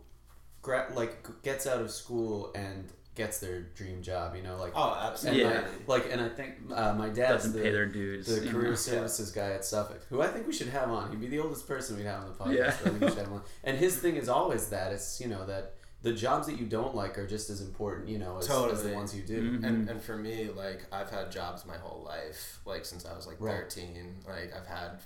gra- 0.61 0.91
like 0.93 1.25
gets 1.43 1.65
out 1.67 1.81
of 1.81 1.91
school 1.91 2.51
and 2.55 2.87
gets 3.15 3.39
their 3.39 3.61
dream 3.61 4.01
job. 4.01 4.35
You 4.35 4.43
know, 4.43 4.57
like 4.57 4.73
Oh, 4.75 4.93
and 4.93 5.07
absolutely. 5.11 5.41
Yeah. 5.43 5.65
like, 5.87 6.03
like, 6.05 6.11
and 6.11 6.21
I 6.21 6.29
think 6.29 6.55
uh, 6.73 6.93
my 6.93 7.09
dad's 7.09 7.43
Doesn't 7.43 7.53
the, 7.53 7.61
pay 7.61 7.71
their 7.71 7.85
dues. 7.85 8.25
the 8.27 8.49
career 8.49 8.69
know? 8.69 8.75
services 8.75 9.31
guy 9.31 9.51
at 9.51 9.63
Suffolk, 9.65 10.01
who 10.09 10.21
I 10.21 10.27
think 10.27 10.47
we 10.47 10.53
should 10.53 10.69
have 10.69 10.89
on. 10.89 11.09
He'd 11.11 11.19
be 11.21 11.27
the 11.27 11.39
oldest 11.39 11.67
person 11.67 11.95
we'd 11.97 12.05
have 12.05 12.21
on 12.23 12.27
the 12.29 12.33
podcast. 12.35 12.55
Yeah. 12.57 12.67
I 12.67 12.71
think 12.71 13.01
we 13.01 13.07
should 13.09 13.17
have 13.19 13.31
on. 13.33 13.41
And 13.63 13.77
his 13.77 13.97
thing 13.97 14.15
is 14.15 14.29
always 14.29 14.67
that 14.69 14.91
it's 14.93 15.19
you 15.21 15.27
know 15.27 15.45
that 15.45 15.73
the 16.01 16.11
jobs 16.13 16.47
that 16.47 16.59
you 16.59 16.65
don't 16.65 16.93
like 16.95 17.17
are 17.17 17.25
just 17.25 17.49
as 17.49 17.61
important, 17.61 18.09
you 18.09 18.17
know, 18.17 18.37
as, 18.37 18.49
as 18.49 18.83
the 18.83 18.91
ones 18.93 19.15
you 19.15 19.21
do. 19.23 19.57
Mhm. 19.59 19.63
And, 19.65 19.89
and 19.89 20.01
for 20.01 20.17
me, 20.17 20.49
like 20.53 20.85
I've 20.91 21.09
had 21.09 21.31
jobs 21.31 21.65
my 21.65 21.77
whole 21.77 22.03
life, 22.03 22.59
like 22.65 22.83
since 22.83 23.05
I 23.05 23.15
was 23.15 23.25
like 23.25 23.37
Right. 23.39 23.55
thirteen. 23.55 24.15
Like 24.27 24.51
I've 24.53 24.67
had 24.67 24.99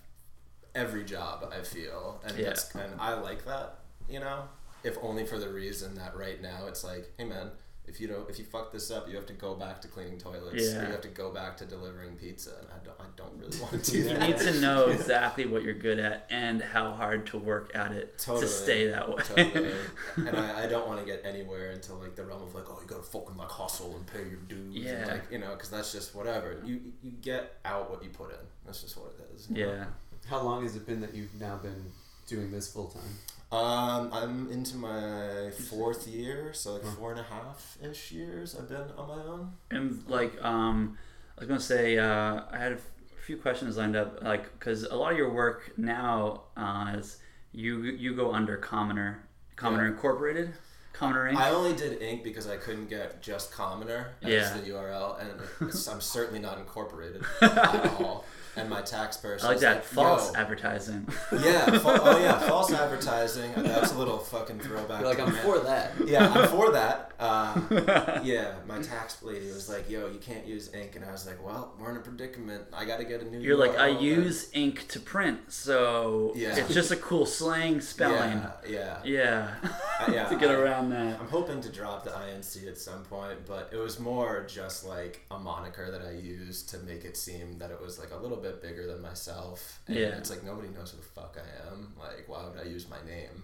every 0.74 1.04
job 1.04 1.48
I 1.52 1.62
feel, 1.62 2.22
and 2.26 2.38
Yeah. 2.38 2.46
that's 2.48 2.74
and 2.74 3.00
I 3.00 3.13
like 3.15 3.46
that. 3.46 3.80
You 4.10 4.22
know, 4.22 4.43
if 4.84 4.98
only 5.02 5.26
for 5.26 5.38
the 5.38 5.50
reason 5.50 5.96
that 5.96 6.15
right 6.15 6.41
now 6.41 6.65
it's 6.67 6.84
like, 6.84 7.12
hey 7.17 7.26
man, 7.26 7.52
if 7.88 8.02
you 8.02 8.08
don't, 8.08 8.30
if 8.30 8.38
you 8.38 8.43
fuck 8.43 8.73
this 8.73 8.91
up, 8.91 9.08
you 9.10 9.15
have 9.15 9.26
to 9.28 9.34
go 9.34 9.56
back 9.56 9.82
to 9.82 9.88
cleaning 9.88 10.17
toilets. 10.17 10.62
Yeah. 10.62 10.86
You 10.86 10.91
have 10.91 11.02
to 11.02 11.08
go 11.08 11.32
back 11.32 11.56
to 11.58 11.65
delivering 11.65 12.17
pizza, 12.17 12.52
and 12.60 12.67
I 12.69 12.84
don't, 12.84 13.00
I 13.00 13.06
don't 13.15 13.39
really 13.39 13.58
want 13.62 13.82
to 13.84 13.91
do 13.91 14.04
that. 14.04 14.12
You 14.12 14.17
that. 14.17 14.30
need 14.30 14.54
to 14.54 14.60
know 14.60 14.86
exactly 14.88 15.45
what 15.45 15.63
you're 15.63 15.73
good 15.73 15.97
at 15.97 16.28
and 16.30 16.62
how 16.62 16.91
hard 16.91 17.26
to 17.28 17.38
work 17.38 17.71
at 17.73 17.93
it 17.93 18.17
Totally. 18.19 18.45
to 18.45 18.52
stay 18.52 18.88
that 18.88 19.08
way. 19.08 19.23
Totally. 19.23 19.71
and 20.17 20.36
I, 20.38 20.63
I 20.63 20.67
don't 20.67 20.86
want 20.86 21.00
to 21.00 21.06
get 21.06 21.21
anywhere 21.23 21.71
into 21.71 21.93
like 21.93 22.15
the 22.15 22.26
realm 22.26 22.43
of 22.43 22.54
like, 22.54 22.65
oh, 22.69 22.78
you 22.82 22.88
gotta 22.88 23.04
fucking 23.04 23.38
like 23.38 23.50
hustle 23.50 23.95
and 23.95 24.06
pay 24.06 24.30
your 24.30 24.41
dues. 24.50 24.76
Yeah. 24.76 24.91
And, 24.91 25.12
like, 25.12 25.32
you 25.32 25.39
know, 25.39 25.52
because 25.52 25.69
that's 25.69 25.93
just 25.93 26.13
whatever. 26.13 26.62
You 26.65 26.82
you 27.02 27.12
get 27.21 27.58
out 27.63 27.89
what 27.89 28.04
you 28.04 28.10
put 28.10 28.32
in. 28.32 28.45
That's 28.65 28.82
just 28.82 28.97
what 28.97 29.13
it 29.17 29.34
is. 29.34 29.47
you 29.50 29.65
know? 29.65 29.73
yeah. 29.73 29.86
How 30.30 30.41
long 30.41 30.63
has 30.63 30.76
it 30.76 30.86
been 30.86 31.00
that 31.00 31.15
you've 31.15 31.34
now 31.39 31.56
been 31.56 31.86
doing 32.28 32.52
this 32.52 32.69
full 32.69 32.88
time? 32.88 33.17
Um, 33.52 34.10
I'm 34.12 34.52
into 34.52 34.76
my 34.76 35.52
fourth 35.70 36.06
year, 36.08 36.52
so 36.54 36.74
like 36.74 36.84
four 36.84 37.12
and 37.12 37.20
a 37.20 37.24
half 37.24 37.78
ish 37.82 38.12
years 38.12 38.56
I've 38.60 38.68
been 38.68 38.84
on 38.98 39.08
my 39.08 39.24
own. 39.24 39.54
And 39.72 40.04
like, 40.08 40.34
um, 40.44 40.98
I 41.38 41.42
was 41.42 41.48
gonna 41.48 41.60
say, 41.60 41.98
uh, 41.98 42.42
I 42.52 42.58
had 42.58 42.74
a 42.74 42.78
few 43.26 43.38
questions 43.38 43.78
lined 43.78 43.96
up, 43.96 44.22
like, 44.22 44.52
because 44.60 44.84
a 44.84 44.96
lot 44.96 45.14
of 45.14 45.18
your 45.18 45.32
work 45.32 45.72
now 45.78 46.42
uh, 46.58 46.96
is 46.98 47.18
you 47.54 47.84
you 47.84 48.16
go 48.16 48.34
under 48.34 48.58
Commoner, 48.58 49.24
Commoner 49.56 49.86
Yeah. 49.86 49.92
Incorporated, 49.92 50.54
Commoner 50.92 51.32
Inc. 51.32 51.38
I 51.38 51.52
only 51.52 51.74
did 51.74 52.02
ink 52.02 52.26
because 52.26 52.48
I 52.50 52.58
couldn't 52.58 52.90
get 52.90 53.22
just 53.22 53.54
commoner 53.54 54.10
as 54.24 54.30
Yeah. 54.30 54.58
the 54.58 54.70
URL, 54.72 55.22
and 55.22 55.32
I'm 55.90 56.02
certainly 56.02 56.40
not 56.40 56.58
incorporated 56.58 57.24
at 57.42 57.86
all. 58.02 58.26
And 58.58 58.70
my 58.70 58.82
tax 58.82 59.17
person 59.17 59.48
I 59.48 59.52
like 59.52 59.60
that 59.62 59.76
like, 59.76 59.84
false 59.84 60.34
Yo, 60.34 60.39
advertising. 60.39 61.08
Yeah. 61.32 61.65
Fa- 61.65 62.00
oh 62.04 62.20
yeah. 62.20 62.39
False 62.48 62.72
advertising. 62.74 63.52
That's 63.56 63.93
a 63.93 63.98
little 63.98 64.17
fucking 64.17 64.60
throwback. 64.60 65.00
You're 65.02 65.10
like, 65.10 65.17
to 65.17 65.24
I'm 65.26 65.34
for 65.34 65.60
that. 65.60 65.93
Yeah, 66.06 66.32
I'm 66.34 66.48
for 66.50 66.72
that. 66.72 67.04
Uh, 67.20 68.22
yeah, 68.24 68.54
my 68.67 68.78
tax 68.78 69.24
lady 69.24 69.48
was 69.48 69.67
like, 69.67 69.89
"Yo, 69.89 70.08
you 70.08 70.20
can't 70.20 70.46
use 70.46 70.72
ink," 70.76 70.96
and 70.96 71.04
I 71.04 71.12
was 71.12 71.26
like, 71.26 71.43
"Well, 71.43 71.74
we're 71.80 71.89
in 71.89 71.98
a 71.98 72.00
predicament. 72.00 72.65
I 72.72 72.86
got 72.86 72.98
to 73.00 73.06
get 73.06 73.22
a 73.22 73.26
new." 73.26 73.39
You're 73.39 73.58
like, 73.58 73.76
I 73.76 73.89
URL." 73.89 74.02
use 74.02 74.50
ink 74.54 74.88
to 74.89 75.00
print, 75.00 75.52
so 75.52 76.32
Yeah. 76.36 76.56
it's 76.56 76.72
just 76.72 76.91
a 76.91 76.96
cool 76.96 77.26
slang 77.26 77.82
spelling. 77.82 78.43
Yeah, 78.70 79.00
yeah. 79.04 79.04
Yeah, 79.04 79.70
Uh, 80.00 80.12
yeah, 80.13 80.26
to 80.30 80.36
get 80.38 80.52
I- 80.52 80.54
around 80.54 80.91
that. 80.91 81.20
I'm 81.20 81.28
hoping 81.30 81.60
to 81.62 81.70
drop 81.70 82.04
the 82.04 82.12
INC 82.12 82.67
at 82.67 82.78
some 82.78 83.02
point, 83.06 83.48
but 83.48 83.70
it 83.74 83.78
was 83.78 84.00
more 84.00 84.46
just 84.48 84.86
like 84.86 85.26
a 85.32 85.39
moniker 85.39 85.89
that 85.89 86.04
I 86.04 86.12
used 86.12 86.70
to 86.70 86.78
make 86.80 87.04
it 87.04 87.17
seem 87.17 87.58
that 87.58 87.72
it 87.72 87.82
was 87.82 87.98
like 87.98 88.12
a 88.12 88.17
little 88.17 88.38
bit 88.38 88.47
bigger 88.54 88.88
than 88.88 89.02
myself. 89.02 89.80
And 89.88 89.96
Yeah. 89.98 90.08
it's 90.18 90.30
like 90.30 90.44
nobody 90.44 90.70
knows 90.70 90.92
who 90.92 90.98
the 90.98 91.04
fuck 91.04 91.38
I 91.38 91.72
am. 91.72 91.94
Like, 92.00 92.28
why 92.28 92.46
would 92.48 92.60
I 92.60 92.64
use 92.70 92.88
my 92.90 92.98
name? 93.06 93.44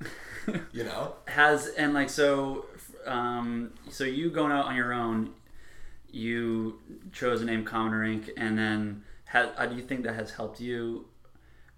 you 0.72 0.84
know? 0.84 1.14
has 1.26 1.68
and 1.68 1.94
like 1.94 2.10
so 2.10 2.66
um 3.06 3.72
so 3.90 4.04
you 4.04 4.30
going 4.30 4.52
out 4.52 4.66
on 4.66 4.76
your 4.76 4.92
own 4.92 5.30
you 6.10 6.78
chose 7.12 7.40
the 7.40 7.46
name 7.46 7.64
commoner 7.64 8.04
inc 8.06 8.28
and 8.36 8.58
then 8.58 9.02
ha 9.26 9.50
uh, 9.56 9.66
do 9.66 9.74
you 9.76 9.82
think 9.82 10.02
that 10.04 10.14
has 10.14 10.30
helped 10.32 10.60
you 10.60 11.06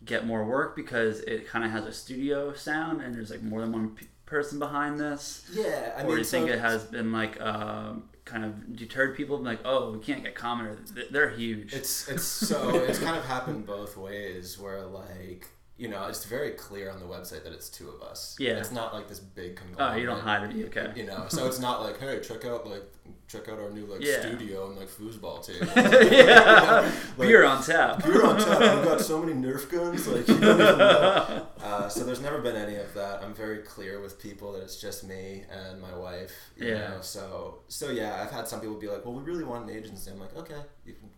get 0.04 0.26
more 0.26 0.44
work 0.44 0.74
because 0.76 1.20
it 1.20 1.46
kind 1.46 1.64
of 1.64 1.70
has 1.70 1.84
a 1.86 1.92
studio 1.92 2.52
sound 2.54 3.00
and 3.00 3.14
there's 3.14 3.30
like 3.30 3.42
more 3.42 3.60
than 3.60 3.72
one 3.72 3.90
p- 3.90 4.06
person 4.26 4.58
behind 4.58 4.98
this 4.98 5.44
Yeah, 5.52 5.92
I 5.96 6.02
or 6.02 6.04
mean, 6.06 6.12
do 6.14 6.18
you 6.18 6.24
think 6.24 6.48
it 6.50 6.58
has 6.58 6.84
been 6.84 7.12
like 7.12 7.40
um 7.40 8.08
kind 8.28 8.44
of 8.44 8.76
deterred 8.76 9.16
people 9.16 9.36
from 9.36 9.46
like 9.46 9.60
oh 9.64 9.92
we 9.92 9.98
can't 9.98 10.22
get 10.22 10.34
commoner. 10.34 10.78
They're 11.10 11.30
huge. 11.30 11.72
It's 11.72 12.08
it's 12.08 12.24
so 12.24 12.76
it's 12.76 12.98
kind 12.98 13.16
of 13.16 13.24
happened 13.24 13.66
both 13.66 13.96
ways 13.96 14.58
where 14.58 14.82
like 14.82 15.48
you 15.78 15.88
know, 15.88 16.06
it's 16.08 16.24
very 16.24 16.50
clear 16.50 16.90
on 16.90 16.98
the 16.98 17.06
website 17.06 17.44
that 17.44 17.52
it's 17.52 17.68
two 17.70 17.88
of 17.88 18.02
us. 18.02 18.36
Yeah. 18.38 18.58
It's 18.58 18.72
not 18.72 18.92
like 18.92 19.08
this 19.08 19.20
big 19.20 19.56
conglomerate. 19.56 19.96
Oh, 19.96 20.00
you 20.00 20.06
don't 20.06 20.20
hide 20.20 20.50
it. 20.54 20.66
Okay. 20.76 20.92
You 21.00 21.06
know, 21.06 21.26
so 21.28 21.46
it's 21.46 21.60
not 21.60 21.80
like, 21.82 21.98
hey, 22.00 22.18
check 22.20 22.44
out 22.44 22.66
like 22.66 22.82
check 23.26 23.48
out 23.48 23.58
our 23.58 23.70
new 23.70 23.86
like 23.86 24.00
Yeah. 24.02 24.20
studio 24.20 24.68
and 24.68 24.76
like 24.78 24.88
foosball 24.88 25.44
table. 25.46 25.70
yeah. 26.12 26.90
Like, 27.16 27.28
Beer 27.28 27.44
on 27.44 27.62
tap. 27.62 28.04
You're 28.04 28.26
on 28.26 28.38
top. 28.38 28.60
I've 28.60 28.84
got 28.84 29.00
so 29.00 29.22
many 29.22 29.32
Nerf 29.34 29.70
guns. 29.70 30.06
Like 30.08 30.26
you 30.26 30.38
don't 30.40 30.60
even 30.60 30.78
know. 30.78 31.46
Uh, 31.62 31.88
so 31.88 32.04
there's 32.04 32.20
never 32.20 32.38
been 32.40 32.56
any 32.56 32.76
of 32.76 32.92
that. 32.94 33.22
I'm 33.22 33.34
very 33.34 33.58
clear 33.58 34.00
with 34.00 34.20
people 34.20 34.52
that 34.54 34.62
it's 34.62 34.80
just 34.80 35.04
me 35.04 35.44
and 35.50 35.80
my 35.80 35.96
wife. 35.96 36.32
You 36.56 36.68
Yeah. 36.68 36.88
Know? 36.88 37.00
So 37.02 37.60
so 37.68 37.90
yeah, 37.90 38.20
I've 38.22 38.30
had 38.32 38.48
some 38.48 38.60
people 38.60 38.76
be 38.76 38.88
like, 38.88 39.04
well, 39.04 39.14
we 39.14 39.22
really 39.22 39.44
want 39.44 39.70
an 39.70 39.76
agency. 39.76 40.10
I'm 40.10 40.18
like, 40.18 40.36
okay, 40.36 40.60
you 40.84 40.94
can, 40.94 41.02
you 41.04 41.08
can 41.10 41.17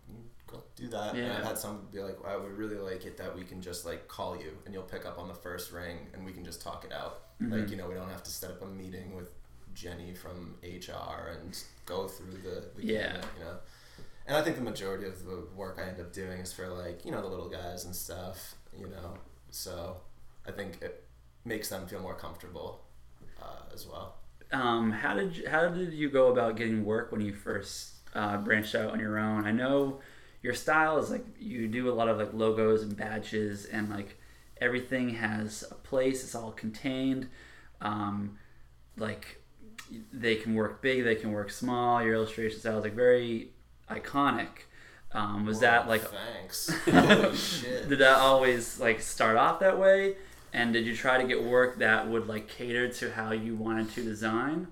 do 0.75 0.87
that. 0.89 1.15
And 1.15 1.31
I've 1.31 1.43
had 1.43 1.57
some 1.57 1.87
be 1.91 1.99
like, 1.99 2.17
I 2.25 2.35
would 2.37 2.51
really 2.57 2.77
like 2.77 3.05
it 3.05 3.17
that 3.17 3.35
we 3.35 3.43
can 3.43 3.61
just 3.61 3.85
like 3.85 4.07
call 4.07 4.35
you 4.35 4.51
and 4.65 4.73
you'll 4.73 4.83
pick 4.83 5.05
up 5.05 5.19
on 5.19 5.27
the 5.27 5.33
first 5.33 5.71
ring 5.71 5.97
and 6.13 6.25
we 6.25 6.31
can 6.31 6.43
just 6.45 6.61
talk 6.61 6.85
it 6.85 6.91
out. 6.93 7.21
Mhm. 7.41 7.51
Like 7.59 7.69
you 7.69 7.77
know, 7.77 7.87
we 7.87 7.95
don't 7.95 8.09
have 8.09 8.23
to 8.23 8.31
set 8.31 8.49
up 8.51 8.61
a 8.61 8.65
meeting 8.65 9.15
with 9.15 9.31
Jenny 9.73 10.13
from 10.13 10.55
HR 10.63 11.29
and 11.39 11.57
go 11.85 12.07
through 12.07 12.33
the, 12.43 12.65
the 12.75 12.85
Yeah. 12.85 13.17
you 13.37 13.43
know. 13.45 13.55
And 14.27 14.37
I 14.37 14.41
think 14.43 14.55
the 14.55 14.61
majority 14.63 15.07
of 15.07 15.25
the 15.25 15.45
work 15.55 15.79
I 15.83 15.89
end 15.89 15.99
up 15.99 16.13
doing 16.13 16.39
is 16.39 16.53
for 16.53 16.67
like 16.67 17.03
you 17.05 17.11
know 17.11 17.21
the 17.21 17.27
little 17.27 17.49
guys 17.49 17.85
and 17.85 17.95
stuff, 17.95 18.55
you 18.77 18.87
know. 18.87 19.17
So 19.49 19.97
I 20.47 20.51
think 20.51 20.81
it 20.81 21.03
makes 21.43 21.69
them 21.69 21.87
feel 21.87 21.99
more 21.99 22.15
comfortable 22.15 22.81
uh, 23.41 23.63
as 23.73 23.87
well. 23.87 24.15
Um, 24.53 24.91
how 24.91 25.13
did 25.15 25.35
you, 25.37 25.49
how 25.49 25.69
did 25.69 25.93
you 25.93 26.09
go 26.09 26.27
about 26.31 26.55
getting 26.57 26.83
work 26.85 27.11
when 27.11 27.21
you 27.21 27.33
first 27.33 27.93
uh, 28.13 28.37
branched 28.37 28.75
out 28.75 28.91
on 28.91 28.99
your 28.99 29.17
own? 29.17 29.45
I 29.45 29.51
know 29.51 29.99
your 30.41 30.53
style 30.53 30.97
is 30.97 31.09
like 31.09 31.25
you 31.39 31.67
do 31.67 31.89
a 31.89 31.93
lot 31.93 32.07
of 32.07 32.17
like 32.17 32.33
logos 32.33 32.83
and 32.83 32.95
badges, 32.95 33.65
and 33.65 33.89
like 33.89 34.17
everything 34.59 35.15
has 35.15 35.63
a 35.69 35.75
place. 35.75 36.23
It's 36.23 36.35
all 36.35 36.51
contained. 36.51 37.27
Um, 37.81 38.37
like 38.97 39.41
they 40.11 40.35
can 40.35 40.55
work 40.55 40.81
big, 40.81 41.03
they 41.03 41.15
can 41.15 41.31
work 41.31 41.51
small. 41.51 42.01
Your 42.01 42.15
illustration 42.15 42.59
style 42.59 42.77
is 42.77 42.83
like 42.83 42.95
very 42.95 43.51
iconic. 43.89 44.47
Um, 45.13 45.45
was 45.45 45.59
that 45.59 45.87
like 45.87 46.01
thanks? 46.01 46.69
Holy 46.85 47.35
shit! 47.35 47.89
did 47.89 47.99
that 47.99 48.17
always 48.17 48.79
like 48.79 49.01
start 49.01 49.37
off 49.37 49.59
that 49.59 49.77
way? 49.77 50.15
And 50.53 50.73
did 50.73 50.85
you 50.85 50.95
try 50.95 51.21
to 51.21 51.27
get 51.27 51.43
work 51.43 51.79
that 51.79 52.09
would 52.09 52.27
like 52.27 52.47
cater 52.47 52.89
to 52.89 53.11
how 53.11 53.31
you 53.31 53.55
wanted 53.55 53.91
to 53.91 54.03
design? 54.03 54.67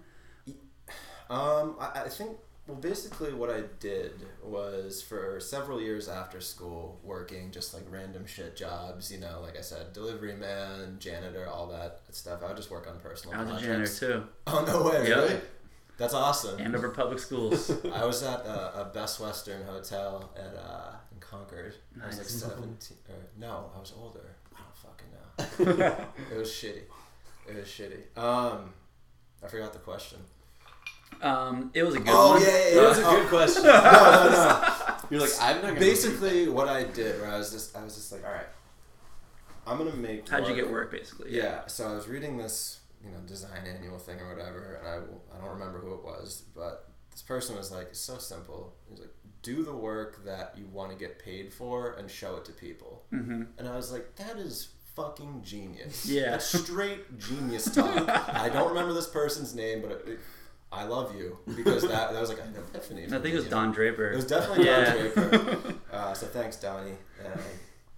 Um, 1.30 1.76
I, 1.80 2.04
I 2.06 2.10
think 2.10 2.38
well, 2.70 2.78
basically 2.80 3.34
what 3.34 3.50
I 3.50 3.62
did 3.80 4.12
was 4.44 5.02
for 5.02 5.40
several 5.40 5.82
years 5.82 6.08
after 6.08 6.40
school, 6.40 7.00
working 7.04 7.50
just 7.52 7.74
like 7.74 7.84
random 7.90 8.26
shit 8.28 8.56
jobs. 8.56 9.12
You 9.12 9.20
know, 9.20 9.40
like 9.42 9.58
I 9.58 9.62
said, 9.62 9.92
delivery 9.94 10.36
man, 10.36 10.98
janitor, 11.00 11.48
all 11.48 11.68
that 11.68 12.02
stuff. 12.12 12.44
I 12.44 12.48
would 12.48 12.58
just 12.58 12.70
work 12.70 12.88
on 12.88 13.00
personal 13.00 13.36
I 13.36 13.42
was 13.42 13.50
a 13.64 13.66
projects. 13.66 14.00
janitor 14.00 14.20
too. 14.20 14.28
Oh 14.48 14.64
no 14.66 14.84
way! 14.90 15.08
Yep. 15.08 15.18
Really? 15.18 15.42
That's 15.98 16.14
awesome. 16.14 16.62
Andover 16.62 16.90
Public 16.90 17.20
Schools. 17.20 17.72
I 17.94 18.06
was 18.06 18.24
at 18.24 18.46
a, 18.46 18.82
a 18.82 18.92
Best 18.94 19.20
Western 19.20 19.64
hotel 19.64 20.32
at 20.38 20.56
uh, 20.56 20.92
in 21.12 21.20
Concord. 21.20 21.76
I 22.02 22.08
was 22.08 22.18
like 22.18 22.28
seventeen. 22.28 22.98
Or, 23.10 23.16
no, 23.38 23.72
I 23.76 23.80
was 23.80 23.94
older. 24.00 24.36
I 24.56 24.60
don't 24.62 25.58
fucking 25.58 25.88
know. 25.88 26.06
it 26.32 26.38
was 26.38 26.50
shitty. 26.50 26.84
It 27.48 27.56
was 27.56 27.66
shitty. 27.66 28.18
Um, 28.18 28.74
I 29.44 29.48
forgot 29.48 29.74
the 29.74 29.80
question. 29.80 30.20
Um, 31.22 31.72
it 31.74 31.84
was 31.84 31.96
a 31.96 32.00
good 32.00 32.08
Oh 32.10 32.32
one. 32.34 32.42
yeah, 32.42 32.48
yeah, 32.48 32.54
That 32.54 32.76
yeah. 32.76 32.88
was 32.90 32.98
a 33.00 33.04
good 33.04 33.28
question. 33.30 33.64
no, 33.64 33.72
no, 33.82 34.30
no. 34.30 34.96
You're 35.10 35.22
like, 35.22 35.32
I'm 35.42 35.56
not 35.58 35.68
gonna. 35.70 35.80
Basically, 35.80 36.48
what 36.48 36.68
I 36.70 36.84
did, 36.84 37.20
where 37.20 37.32
I 37.32 37.38
was 37.38 37.52
just, 37.52 37.76
I 37.76 37.84
was 37.84 37.96
just 37.96 38.12
like, 38.12 38.24
all 38.26 38.32
right, 38.32 38.46
I'm 39.66 39.78
gonna 39.78 39.96
make. 39.96 40.28
How'd 40.30 40.48
you 40.48 40.56
get 40.56 40.70
work, 40.72 40.92
basically? 40.92 41.36
Yeah, 41.36 41.66
so 41.68 41.88
I 41.90 41.96
was 41.96 42.08
reading 42.08 42.38
this, 42.38 42.80
you 43.04 43.12
know, 43.12 43.18
design 43.26 43.66
annual 43.68 43.98
thing 44.00 44.20
or 44.20 44.30
whatever, 44.36 44.80
and 44.84 44.88
I, 44.88 45.36
I 45.36 45.42
don't 45.42 45.50
remember 45.58 45.80
who 45.80 45.94
it 45.96 46.04
was, 46.04 46.44
but 46.56 46.90
this 47.12 47.22
person 47.22 47.56
was 47.58 47.72
like, 47.72 47.88
it's 47.90 48.00
so 48.00 48.18
simple. 48.18 48.76
He's 48.90 49.00
like, 49.00 49.10
do 49.42 49.64
the 49.64 49.76
work 49.76 50.24
that 50.26 50.54
you 50.58 50.66
want 50.72 50.92
to 50.92 50.98
get 50.98 51.18
paid 51.20 51.54
for 51.54 51.94
and 51.94 52.10
show 52.10 52.36
it 52.36 52.46
to 52.46 52.52
people. 52.52 53.04
Mm-hmm. 53.14 53.44
And 53.58 53.68
I 53.68 53.76
was 53.76 53.92
like, 53.92 54.16
that 54.18 54.38
is 54.38 54.70
fucking 54.96 55.42
genius. 55.44 56.06
Yeah. 56.06 56.32
That's 56.32 56.46
straight 56.46 57.18
genius 57.18 57.66
talk. 57.76 58.08
I 58.36 58.50
don't 58.50 58.70
remember 58.70 58.94
this 58.94 59.08
person's 59.08 59.56
name, 59.56 59.82
but 59.82 59.92
it, 59.92 60.04
it, 60.08 60.20
I 60.72 60.84
love 60.84 61.16
you 61.16 61.38
because 61.56 61.82
that, 61.84 62.14
that 62.14 62.20
was 62.22 62.30
like 62.30 62.40
an 62.40 62.54
epiphany. 62.56 63.06
I 63.06 63.10
think 63.10 63.24
me, 63.24 63.32
it 63.32 63.36
was 63.36 63.46
know? 63.46 63.52
Don 63.52 63.72
Draper. 63.72 64.12
It 64.12 64.16
was 64.16 64.28
definitely 64.28 64.66
Yeah. 64.66 64.94
Don 64.94 64.98
Draper. 64.98 65.74
Uh, 65.92 66.14
so 66.14 66.28
thanks, 66.28 66.56
Donnie. 66.58 66.94
And, 67.24 67.42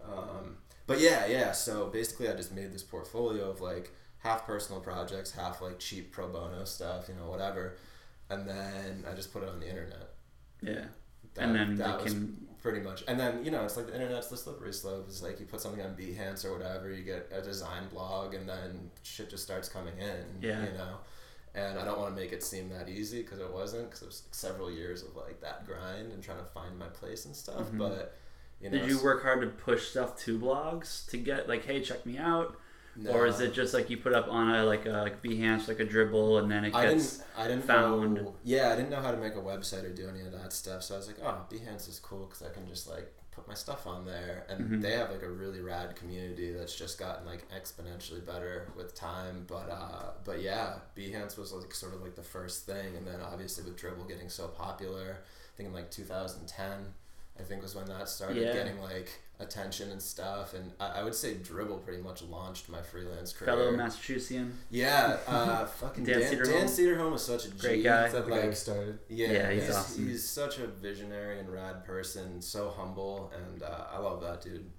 um, 0.10 0.58
but 0.88 1.00
yeah, 1.00 1.26
yeah. 1.26 1.52
So 1.52 1.88
basically, 1.88 2.30
I 2.30 2.34
just 2.34 2.54
made 2.54 2.72
this 2.72 2.84
portfolio 2.84 3.50
of 3.50 3.60
like 3.60 3.92
half 4.20 4.46
personal 4.46 4.82
projects, 4.82 5.32
half 5.32 5.62
like 5.62 5.78
cheap 5.78 6.12
pro 6.12 6.30
bono 6.30 6.64
stuff, 6.64 7.10
you 7.10 7.16
know, 7.16 7.30
whatever. 7.30 7.76
And 8.30 8.48
then 8.48 9.04
I 9.10 9.14
just 9.14 9.34
put 9.34 9.44
it 9.44 9.50
on 9.50 9.60
the 9.60 9.68
internet. 9.68 10.14
yeah. 10.62 10.86
That, 11.36 11.44
and 11.44 11.56
then 11.56 11.76
that 11.76 12.04
was 12.04 12.14
can. 12.14 12.46
pretty 12.62 12.80
much. 12.80 13.04
And 13.08 13.20
then 13.20 13.44
you 13.46 13.52
know, 13.52 13.64
it's 13.64 13.78
like 13.78 13.88
the 13.88 13.94
internet's 13.94 14.28
the 14.28 14.38
slippery 14.38 14.74
slope. 14.74 15.06
It's 15.08 15.22
like 15.22 15.40
you 15.40 15.46
put 15.46 15.62
something 15.62 15.82
on 15.82 15.96
Behance 15.96 16.44
or 16.44 16.54
whatever, 16.58 16.92
you 16.92 17.04
get 17.04 17.30
a 17.34 17.42
design 17.42 17.84
blog, 17.90 18.34
and 18.34 18.48
then 18.48 18.90
shit 19.04 19.30
just 19.30 19.44
starts 19.44 19.70
coming 19.70 19.98
in. 19.98 20.42
Yeah. 20.42 20.66
You 20.66 20.78
know. 20.78 20.98
And 21.54 21.78
I 21.78 21.84
don't 21.84 22.00
want 22.00 22.16
to 22.16 22.22
make 22.22 22.32
it 22.32 22.44
seem 22.44 22.70
that 22.70 22.88
easy 22.88 23.22
because 23.24 23.40
it 23.40 23.52
wasn't. 23.52 23.90
Because 23.90 24.02
it 24.04 24.06
was 24.06 24.24
several 24.32 24.72
years 24.72 25.04
of 25.04 25.16
like 25.16 25.42
that 25.42 25.66
grind 25.68 26.12
and 26.14 26.24
trying 26.24 26.38
to 26.40 26.46
find 26.46 26.78
my 26.80 26.88
place 26.88 27.26
and 27.26 27.36
stuff. 27.36 27.70
Mhm. 27.72 27.78
But 27.78 28.16
you 28.62 28.70
know, 28.70 28.78
Did 28.78 28.90
you 28.90 29.04
work 29.04 29.24
hard 29.24 29.42
to 29.42 29.48
push 29.48 29.90
stuff 29.90 30.18
to 30.20 30.38
blogs 30.40 31.10
to 31.10 31.18
get 31.18 31.50
like, 31.50 31.66
hey, 31.66 31.82
check 31.82 32.06
me 32.06 32.18
out, 32.18 32.56
no. 32.96 33.12
or 33.12 33.26
is 33.26 33.40
it 33.42 33.54
just 33.54 33.74
like 33.74 33.90
you 33.90 33.98
put 33.98 34.14
up 34.14 34.28
on 34.30 34.54
a 34.54 34.64
like 34.64 34.86
a 34.86 34.92
like 34.92 35.22
Behance 35.22 35.68
like 35.68 35.80
a 35.80 35.86
Dribbble 35.86 36.40
and 36.42 36.50
then 36.52 36.64
it 36.66 36.74
I 36.76 36.92
gets 36.92 37.18
didn't. 37.18 37.28
I 37.38 37.48
didn't 37.48 37.64
found? 37.66 38.14
know. 38.16 38.36
Yeah, 38.44 38.72
I 38.72 38.76
didn't 38.76 38.92
know 38.92 39.02
how 39.02 39.12
to 39.12 39.18
make 39.18 39.34
a 39.36 39.40
website 39.42 39.84
or 39.84 39.90
do 39.90 40.08
any 40.08 40.22
of 40.22 40.32
that 40.32 40.54
stuff. 40.54 40.84
So 40.84 40.94
I 40.94 40.98
was 41.00 41.08
like, 41.08 41.18
oh, 41.24 41.38
Behance 41.52 41.90
is 41.90 42.00
cool 42.02 42.26
because 42.28 42.44
I 42.44 42.54
can 42.54 42.68
just 42.68 42.88
like 42.90 43.12
put 43.32 43.48
my 43.48 43.54
stuff 43.54 43.88
on 43.88 44.06
there, 44.06 44.46
and 44.50 44.70
Mhm. 44.70 44.82
they 44.82 44.92
have 44.92 45.10
like 45.10 45.24
a 45.24 45.30
really 45.30 45.62
rad 45.62 45.96
community 45.96 46.52
that's 46.52 46.76
just 46.76 46.98
gotten 47.00 47.26
like 47.26 47.50
exponentially 47.52 48.26
better 48.26 48.72
with 48.76 48.94
time. 48.96 49.46
But 49.48 49.70
uh, 49.70 50.12
but 50.24 50.42
yeah, 50.42 50.80
Behance 50.96 51.38
was 51.38 51.54
like 51.54 51.74
sort 51.74 51.94
of 51.94 52.02
like 52.02 52.16
the 52.16 52.24
first 52.24 52.66
thing, 52.66 52.96
and 52.96 53.08
then 53.08 53.22
obviously 53.22 53.64
with 53.64 53.78
Dribbble 53.78 54.08
getting 54.08 54.30
so 54.30 54.48
popular, 54.50 55.20
I 55.54 55.58
think 55.58 55.68
in 55.68 55.74
like 55.74 55.92
2010. 55.92 56.94
I 57.42 57.44
think 57.44 57.62
was 57.64 57.76
when 57.76 57.86
that 57.86 58.08
started 58.08 58.38
Yeah. 58.38 58.54
getting 58.54 58.80
like 58.82 59.10
attention 59.40 59.90
and 59.90 60.00
stuff, 60.02 60.54
and 60.54 60.72
I, 60.80 61.00
I 61.00 61.04
would 61.04 61.16
say 61.16 61.34
Dribbble 61.34 61.84
pretty 61.84 62.02
much 62.04 62.22
launched 62.22 62.70
my 62.70 62.82
freelance 62.82 63.34
career. 63.34 63.48
fellow 63.52 63.72
Massachusettsian? 63.72 64.52
Yeah, 64.70 65.18
uh, 65.28 65.66
fucking 65.82 66.04
Dan 66.04 66.20
Dan, 66.20 66.32
Cederholm? 66.34 66.46
Dan 66.54 66.68
Cederholm 66.68 67.12
was 67.14 67.26
such 67.26 67.46
a 67.46 67.50
Great 67.50 67.78
G. 67.78 67.84
guy. 67.84 68.06
Is 68.06 68.14
that 68.14 68.26
the 68.26 68.32
guy 68.32 68.52
started? 68.52 69.00
yeah, 69.10 69.32
Yeah, 69.32 69.52
he's 69.52 69.66
he's, 69.66 69.76
awesome. 69.76 70.08
he's 70.08 70.30
such 70.30 70.60
a 70.60 70.68
visionary 70.68 71.40
and 71.40 71.50
rad 71.52 71.84
person, 71.86 72.40
so 72.42 72.70
humble, 72.70 73.32
and 73.36 73.64
uh, 73.64 73.86
I 73.92 73.98
love 73.98 74.22
that 74.22 74.42
dude. 74.42 74.70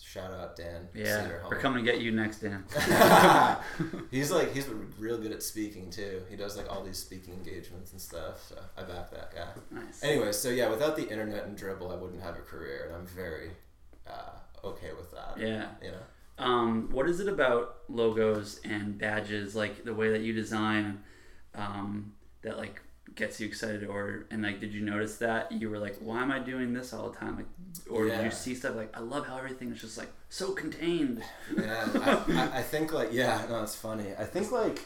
Shout 0.00 0.32
out 0.32 0.56
Dan 0.56 0.88
Yeah, 0.94 1.28
we're 1.50 1.58
coming 1.58 1.84
to 1.84 1.90
get 1.90 2.00
you 2.00 2.12
next, 2.12 2.38
Dan. 2.38 2.64
he's 4.10 4.30
like 4.30 4.54
he's 4.54 4.66
real 4.98 5.18
good 5.18 5.32
at 5.32 5.42
speaking 5.42 5.90
too. 5.90 6.22
He 6.30 6.36
does 6.36 6.56
like 6.56 6.70
all 6.70 6.82
these 6.82 6.98
speaking 6.98 7.34
engagements 7.34 7.92
and 7.92 8.00
stuff. 8.00 8.42
So 8.48 8.56
I 8.76 8.82
back 8.82 9.10
that 9.10 9.34
guy. 9.34 9.48
Nice. 9.70 10.02
Anyway, 10.02 10.32
so 10.32 10.48
yeah, 10.48 10.70
without 10.70 10.96
the 10.96 11.08
internet 11.08 11.44
and 11.44 11.58
Dribbble, 11.58 11.92
I 11.92 11.96
wouldn't 11.96 12.22
have 12.22 12.36
a 12.36 12.40
career, 12.40 12.86
and 12.86 12.96
I'm 12.96 13.06
very 13.06 13.50
uh, 14.06 14.66
okay 14.66 14.90
with 14.96 15.10
that. 15.12 15.34
Yeah. 15.38 15.66
You 15.82 15.90
know. 15.90 16.02
Um, 16.38 16.88
what 16.90 17.08
is 17.08 17.20
it 17.20 17.28
about 17.28 17.76
logos 17.88 18.60
and 18.64 18.98
badges, 18.98 19.54
like 19.54 19.84
the 19.84 19.94
way 19.94 20.10
that 20.10 20.22
you 20.22 20.32
design, 20.32 21.02
um, 21.54 22.14
that 22.42 22.56
like 22.56 22.80
gets 23.14 23.40
you 23.40 23.46
excited? 23.46 23.84
Or 23.84 24.26
and 24.30 24.42
like, 24.42 24.60
did 24.60 24.72
you 24.72 24.82
notice 24.82 25.16
that 25.18 25.52
you 25.52 25.70
were 25.70 25.78
like, 25.78 25.96
why 26.00 26.22
am 26.22 26.30
I 26.30 26.38
doing 26.38 26.72
this 26.72 26.92
all 26.92 27.10
the 27.10 27.16
time? 27.18 27.36
Like, 27.36 27.46
or 27.90 28.06
did 28.06 28.24
you 28.24 28.30
see 28.30 28.54
stuff 28.54 28.76
like, 28.76 28.96
I 28.96 29.00
love 29.00 29.26
how 29.26 29.36
everything 29.38 29.72
is 29.72 29.80
just 29.80 29.98
like 29.98 30.10
so 30.28 30.52
contained. 30.52 31.22
Yeah, 31.56 31.88
I, 31.94 32.32
I, 32.54 32.58
I 32.58 32.62
think 32.62 32.92
like 32.92 33.10
yeah, 33.12 33.44
no, 33.48 33.62
it's 33.62 33.74
funny. 33.76 34.06
I 34.18 34.24
think 34.24 34.50
like 34.52 34.82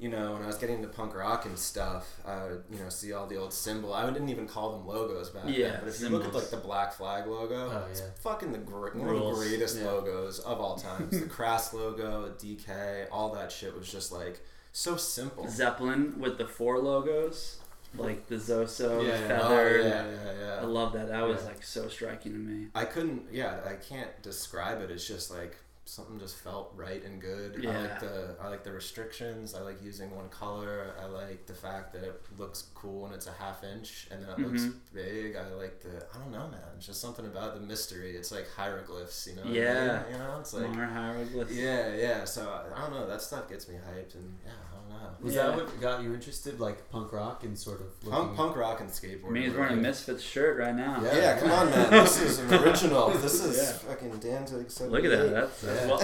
you 0.00 0.08
know 0.08 0.34
when 0.34 0.42
I 0.42 0.46
was 0.46 0.56
getting 0.56 0.76
into 0.76 0.88
punk 0.88 1.14
rock 1.16 1.44
and 1.44 1.58
stuff, 1.58 2.20
I 2.24 2.44
would 2.44 2.64
you 2.70 2.78
know 2.78 2.88
see 2.88 3.12
all 3.12 3.26
the 3.26 3.36
old 3.36 3.52
symbol. 3.52 3.92
I 3.92 4.08
didn't 4.10 4.28
even 4.28 4.46
call 4.46 4.78
them 4.78 4.86
logos 4.86 5.30
back 5.30 5.44
Yeah, 5.46 5.70
then. 5.72 5.80
But 5.80 5.88
if 5.88 6.00
you 6.00 6.08
look 6.10 6.24
at 6.24 6.34
like 6.34 6.50
the 6.50 6.56
Black 6.58 6.92
Flag 6.92 7.26
logo, 7.26 7.70
Oh, 7.72 7.86
it's 7.90 8.00
yeah. 8.00 8.06
fucking 8.20 8.52
the 8.52 8.58
great 8.58 8.94
one 8.94 9.08
of 9.08 9.20
the 9.22 9.32
greatest 9.34 9.78
Yeah. 9.78 9.86
logos 9.86 10.38
of 10.40 10.60
all 10.60 10.76
times. 10.76 11.18
the 11.18 11.26
Crass 11.26 11.74
logo, 11.74 12.28
the 12.38 12.54
DK, 12.56 13.06
all 13.10 13.34
that 13.34 13.50
shit 13.50 13.76
was 13.76 13.90
just 13.90 14.12
like 14.12 14.40
so 14.78 14.96
simple. 14.96 15.48
Zeppelin 15.48 16.18
with 16.20 16.38
the 16.38 16.46
four 16.46 16.78
logos, 16.78 17.58
like 17.96 18.26
the 18.28 18.36
Zoso, 18.36 19.02
Yeah, 19.04 19.18
yeah. 19.18 19.28
feather. 19.28 19.80
Oh, 19.82 19.86
yeah, 19.86 20.06
yeah, 20.10 20.32
yeah. 20.40 20.54
I 20.60 20.64
love 20.64 20.92
that. 20.92 21.08
That 21.08 21.22
was 21.26 21.40
Yeah. 21.42 21.48
like 21.48 21.62
so 21.62 21.88
striking 21.88 22.32
to 22.32 22.38
me. 22.38 22.68
I 22.74 22.84
couldn't. 22.84 23.26
Yeah, 23.32 23.60
I 23.66 23.74
can't 23.74 24.10
describe 24.22 24.80
it. 24.80 24.90
It's 24.90 25.06
just 25.06 25.30
like 25.30 25.56
something 25.84 26.18
just 26.20 26.36
felt 26.36 26.70
right 26.76 27.02
and 27.02 27.18
good. 27.18 27.56
I 27.56 27.62
Yeah. 27.62 27.80
like 27.80 28.00
the 28.00 28.36
I 28.42 28.48
like 28.50 28.62
the 28.62 28.72
restrictions. 28.72 29.54
I 29.54 29.62
like 29.62 29.82
using 29.82 30.14
one 30.14 30.28
color. 30.28 30.92
I 31.00 31.06
like 31.06 31.46
the 31.46 31.54
fact 31.54 31.94
that 31.94 32.04
it 32.04 32.20
looks 32.36 32.64
cool 32.74 33.00
when 33.04 33.12
it's 33.12 33.26
a 33.26 33.32
half 33.32 33.64
inch 33.64 34.06
and 34.10 34.22
then 34.22 34.28
it 34.32 34.38
looks 34.38 34.64
Mhm. 34.64 34.74
big. 34.92 35.36
I 35.36 35.48
like 35.54 35.80
the 35.80 36.06
I 36.14 36.18
don't 36.18 36.30
know, 36.30 36.46
man. 36.48 36.60
It's 36.76 36.84
just 36.84 37.00
something 37.00 37.24
about 37.24 37.54
the 37.54 37.60
mystery. 37.62 38.14
It's 38.18 38.30
like 38.30 38.46
hieroglyphs, 38.54 39.28
you 39.28 39.36
know. 39.36 39.42
what 39.44 39.50
I 39.52 39.54
Yeah. 39.54 40.02
mean? 40.02 40.12
You 40.12 40.18
know, 40.18 40.36
it's 40.40 40.52
like 40.52 40.68
More 40.68 40.84
hieroglyphs. 40.84 41.52
yeah, 41.52 41.94
yeah. 41.94 42.24
So 42.26 42.42
I, 42.50 42.76
I 42.76 42.80
don't 42.82 42.92
know. 42.92 43.06
That 43.06 43.22
stuff 43.22 43.48
gets 43.48 43.66
me 43.66 43.76
hyped, 43.76 44.14
and 44.14 44.38
yeah, 44.44 44.52
I 44.67 44.67
don't 44.88 45.02
know. 45.02 45.08
Was 45.20 45.34
Yeah. 45.34 45.46
that 45.48 45.56
what 45.56 45.80
got 45.80 46.02
you 46.02 46.14
interested, 46.14 46.60
like 46.60 46.88
punk 46.90 47.12
rock 47.12 47.44
and 47.44 47.58
sort 47.58 47.80
of? 47.80 48.00
Punk, 48.10 48.36
punk 48.36 48.56
rock 48.56 48.80
and 48.80 48.88
skateboarding. 48.88 49.26
I 49.26 49.30
mean, 49.30 49.42
he's 49.44 49.52
were 49.52 49.60
wearing 49.60 49.78
a 49.78 49.82
Misfits 49.82 50.22
shirt 50.22 50.58
right 50.58 50.74
now. 50.74 51.00
Yeah. 51.02 51.16
Yeah, 51.16 51.38
come 51.40 51.50
on, 51.50 51.70
man. 51.70 51.90
This 51.90 52.20
is 52.22 52.38
an 52.38 52.54
original. 52.54 53.10
This 53.10 53.42
is 53.44 53.56
Yeah. 53.56 53.72
fucking 53.90 54.18
Danzig. 54.18 54.70
Look 54.90 55.04
at 55.04 55.10
that. 55.10 55.30
That's, 55.32 55.60
that's 55.62 55.80
Yeah. 55.82 55.86
well, 55.88 55.98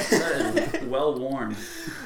that 0.54 0.74
is 0.74 0.84
well 0.88 1.18
worn. 1.18 1.56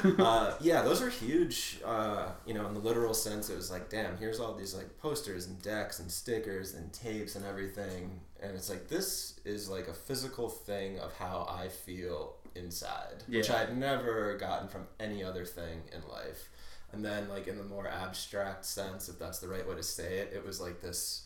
uh, 0.19 0.55
yeah, 0.61 0.81
those 0.81 1.01
are 1.01 1.09
huge. 1.09 1.79
Uh, 1.83 2.29
you 2.45 2.53
know, 2.53 2.67
in 2.67 2.73
the 2.73 2.79
literal 2.79 3.13
sense, 3.13 3.49
it 3.49 3.55
was 3.55 3.71
like, 3.71 3.89
damn, 3.89 4.17
here's 4.17 4.39
all 4.39 4.53
these 4.53 4.73
like 4.75 4.97
posters 4.99 5.47
and 5.47 5.61
decks 5.61 5.99
and 5.99 6.11
stickers 6.11 6.73
and 6.75 6.91
tapes 6.93 7.35
and 7.35 7.45
everything, 7.45 8.19
and 8.41 8.55
it's 8.55 8.69
like 8.69 8.87
this 8.87 9.39
is 9.45 9.69
like 9.69 9.87
a 9.87 9.93
physical 9.93 10.49
thing 10.49 10.99
of 10.99 11.13
how 11.13 11.47
I 11.49 11.67
feel 11.69 12.35
inside, 12.55 13.23
which 13.27 13.49
I'd 13.49 13.77
never 13.77 14.37
gotten 14.37 14.67
from 14.67 14.87
any 14.99 15.23
other 15.23 15.45
thing 15.45 15.81
in 15.93 16.01
life. 16.09 16.49
And 16.91 17.05
then, 17.05 17.29
like 17.29 17.47
in 17.47 17.57
the 17.57 17.63
more 17.63 17.87
abstract 17.87 18.65
sense, 18.65 19.09
if 19.09 19.19
that's 19.19 19.39
the 19.39 19.47
right 19.47 19.67
way 19.67 19.75
to 19.75 19.83
say 19.83 20.17
it, 20.19 20.31
it 20.33 20.45
was 20.45 20.59
like 20.59 20.81
this. 20.81 21.25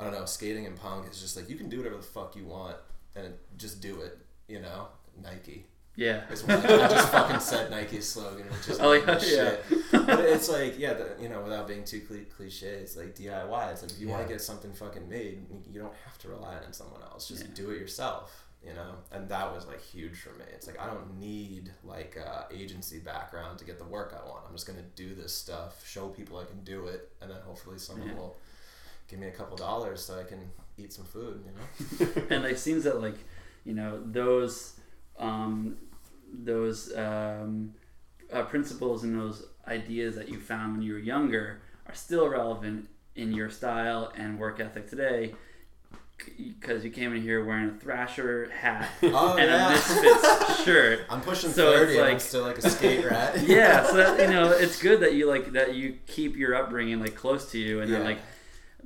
I 0.00 0.04
don't 0.04 0.12
know. 0.14 0.24
Skating 0.24 0.66
and 0.66 0.76
punk 0.76 1.10
is 1.10 1.20
just 1.20 1.36
like 1.36 1.48
you 1.48 1.56
can 1.56 1.68
do 1.68 1.78
whatever 1.78 1.96
the 1.96 2.02
fuck 2.02 2.34
you 2.36 2.44
want, 2.46 2.76
and 3.14 3.26
it, 3.26 3.38
just 3.58 3.80
do 3.80 4.00
it. 4.00 4.18
You 4.48 4.60
know, 4.60 4.88
Nike. 5.22 5.66
Yeah. 5.96 6.22
I, 6.28 6.30
just 6.34 7.08
fucking 7.10 7.38
said 7.38 7.70
Nike's 7.70 8.08
slogan, 8.08 8.46
which 8.50 8.68
is 8.68 8.80
Oh, 8.80 8.88
like 8.88 9.06
yeah, 9.06 9.18
shit. 9.20 9.64
But 9.92 10.20
it's 10.20 10.48
like, 10.52 10.76
yeah, 10.76 10.94
the, 10.94 11.10
you 11.22 11.28
know, 11.28 11.40
without 11.40 11.68
being 11.68 11.84
too 11.84 12.00
cli- 12.00 12.24
cliche, 12.36 12.66
it's 12.66 12.96
like 12.96 13.14
DIY. 13.14 13.70
It's 13.72 13.82
like 13.82 13.92
if 13.92 14.00
you 14.00 14.08
want 14.08 14.26
to 14.26 14.28
get 14.28 14.40
something 14.42 14.72
fucking 14.72 15.08
made, 15.08 15.46
you 15.72 15.80
don't 15.80 15.94
have 16.04 16.18
to 16.18 16.28
rely 16.28 16.56
on 16.66 16.72
someone 16.72 17.00
else. 17.02 17.28
Just 17.28 17.42
Yeah. 17.44 17.50
do 17.54 17.70
it 17.70 17.78
yourself. 17.78 18.43
You 18.66 18.72
know, 18.72 18.94
and 19.12 19.28
that 19.28 19.54
was 19.54 19.66
like 19.66 19.82
huge 19.82 20.16
for 20.20 20.30
me. 20.30 20.44
It's 20.54 20.66
like 20.66 20.80
I 20.80 20.86
don't 20.86 21.18
need 21.18 21.70
like 21.84 22.16
a 22.16 22.46
agency 22.50 22.98
background 22.98 23.58
to 23.58 23.64
get 23.66 23.78
the 23.78 23.84
work 23.84 24.18
I 24.18 24.26
want. 24.26 24.44
I'm 24.48 24.54
just 24.54 24.66
gonna 24.66 24.80
do 24.96 25.14
this 25.14 25.34
stuff, 25.34 25.86
show 25.86 26.08
people 26.08 26.38
I 26.38 26.44
can 26.44 26.64
do 26.64 26.86
it, 26.86 27.10
and 27.20 27.30
then 27.30 27.38
hopefully 27.44 27.78
someone 27.78 28.08
Yeah. 28.08 28.14
will 28.14 28.38
give 29.06 29.18
me 29.18 29.26
a 29.26 29.32
couple 29.32 29.56
dollars 29.58 30.02
so 30.02 30.18
I 30.18 30.24
can 30.24 30.50
eat 30.78 30.92
some 30.94 31.04
food. 31.04 31.44
You 31.44 32.06
know. 32.06 32.22
and 32.36 32.44
it 32.46 32.58
seems 32.58 32.84
that 32.84 33.02
like 33.02 33.18
you 33.64 33.74
know 33.74 34.02
those 34.04 34.80
um, 35.18 35.76
those 36.32 36.96
um, 36.96 37.74
uh, 38.32 38.42
principles 38.44 39.04
and 39.04 39.18
those 39.20 39.46
ideas 39.68 40.14
that 40.16 40.28
you 40.30 40.38
found 40.40 40.72
when 40.72 40.82
you 40.82 40.94
were 40.94 40.98
younger 40.98 41.60
are 41.86 41.94
still 41.94 42.28
relevant 42.28 42.88
in 43.14 43.32
your 43.32 43.50
style 43.50 44.10
and 44.16 44.38
work 44.38 44.58
ethic 44.58 44.88
today 44.88 45.34
because 46.36 46.84
you 46.84 46.90
came 46.90 47.12
in 47.14 47.22
here 47.22 47.44
wearing 47.44 47.70
a 47.70 47.72
Thrasher 47.72 48.50
hat 48.50 48.88
Oh 49.02 49.36
and 49.36 49.50
yeah. 49.50 49.68
a 49.68 49.70
Misfits 49.72 50.64
shirt. 50.64 51.00
I'm 51.10 51.20
pushing 51.20 51.50
So 51.50 51.70
it's 51.70 51.78
thirty, 51.80 51.92
and 51.98 52.02
I'm 52.06 52.12
like- 52.14 52.20
still 52.20 52.42
like 52.42 52.58
a 52.58 52.70
skate 52.70 53.04
rat. 53.10 53.42
Yeah, 53.46 53.84
so 53.86 53.96
that, 53.96 54.20
you 54.20 54.34
know 54.34 54.50
it's 54.52 54.80
good 54.80 55.00
that 55.00 55.14
you 55.14 55.28
like 55.28 55.52
that 55.52 55.74
you 55.74 55.98
keep 56.06 56.36
your 56.36 56.54
upbringing 56.54 57.00
like 57.00 57.14
close 57.14 57.50
to 57.52 57.58
you 57.58 57.80
and 57.80 57.92
then 57.92 58.04
like 58.04 58.18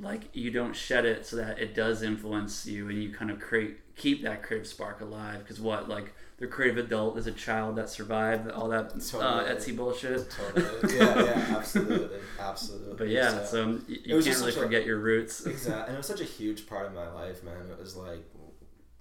like 0.00 0.28
you 0.32 0.50
don't 0.50 0.76
shed 0.76 1.04
it 1.04 1.26
so 1.26 1.36
that 1.36 1.58
it 1.58 1.74
does 1.74 2.02
influence 2.02 2.66
you 2.66 2.88
and 2.88 3.02
you 3.02 3.10
kind 3.12 3.30
of 3.30 3.40
create 3.40 3.78
keep 3.96 4.22
that 4.22 4.42
creative 4.44 4.66
spark 4.66 5.00
alive 5.00 5.40
because 5.40 5.60
what 5.60 5.88
like 5.88 6.14
the 6.38 6.46
creative 6.46 6.78
adult 6.78 7.18
is 7.18 7.26
a 7.26 7.32
child 7.32 7.74
that 7.74 7.88
survived 7.90 8.48
all 8.52 8.68
that 8.68 8.92
uh, 8.92 9.44
Etsy 9.44 9.76
bullshit. 9.76 10.30
Totally. 10.30 10.96
Yeah, 10.96 11.24
yeah, 11.24 11.46
absolutely, 11.56 12.18
absolutely. 12.38 12.94
But 12.96 13.08
yeah, 13.08 13.42
So- 13.44 13.44
so 13.44 13.80
you, 13.88 13.96
you 14.04 14.22
can't 14.22 14.26
really 14.26 14.52
such 14.52 14.56
a- 14.56 14.60
forget 14.60 14.86
your 14.86 14.98
roots. 14.98 15.44
exactly, 15.46 15.86
and 15.86 15.94
it 15.94 15.96
was 15.96 16.06
such 16.06 16.20
a 16.20 16.24
huge 16.24 16.68
part 16.68 16.86
of 16.86 16.92
my 16.94 17.10
life, 17.12 17.42
man. 17.42 17.66
It 17.68 17.78
was 17.80 17.96
like 17.96 18.24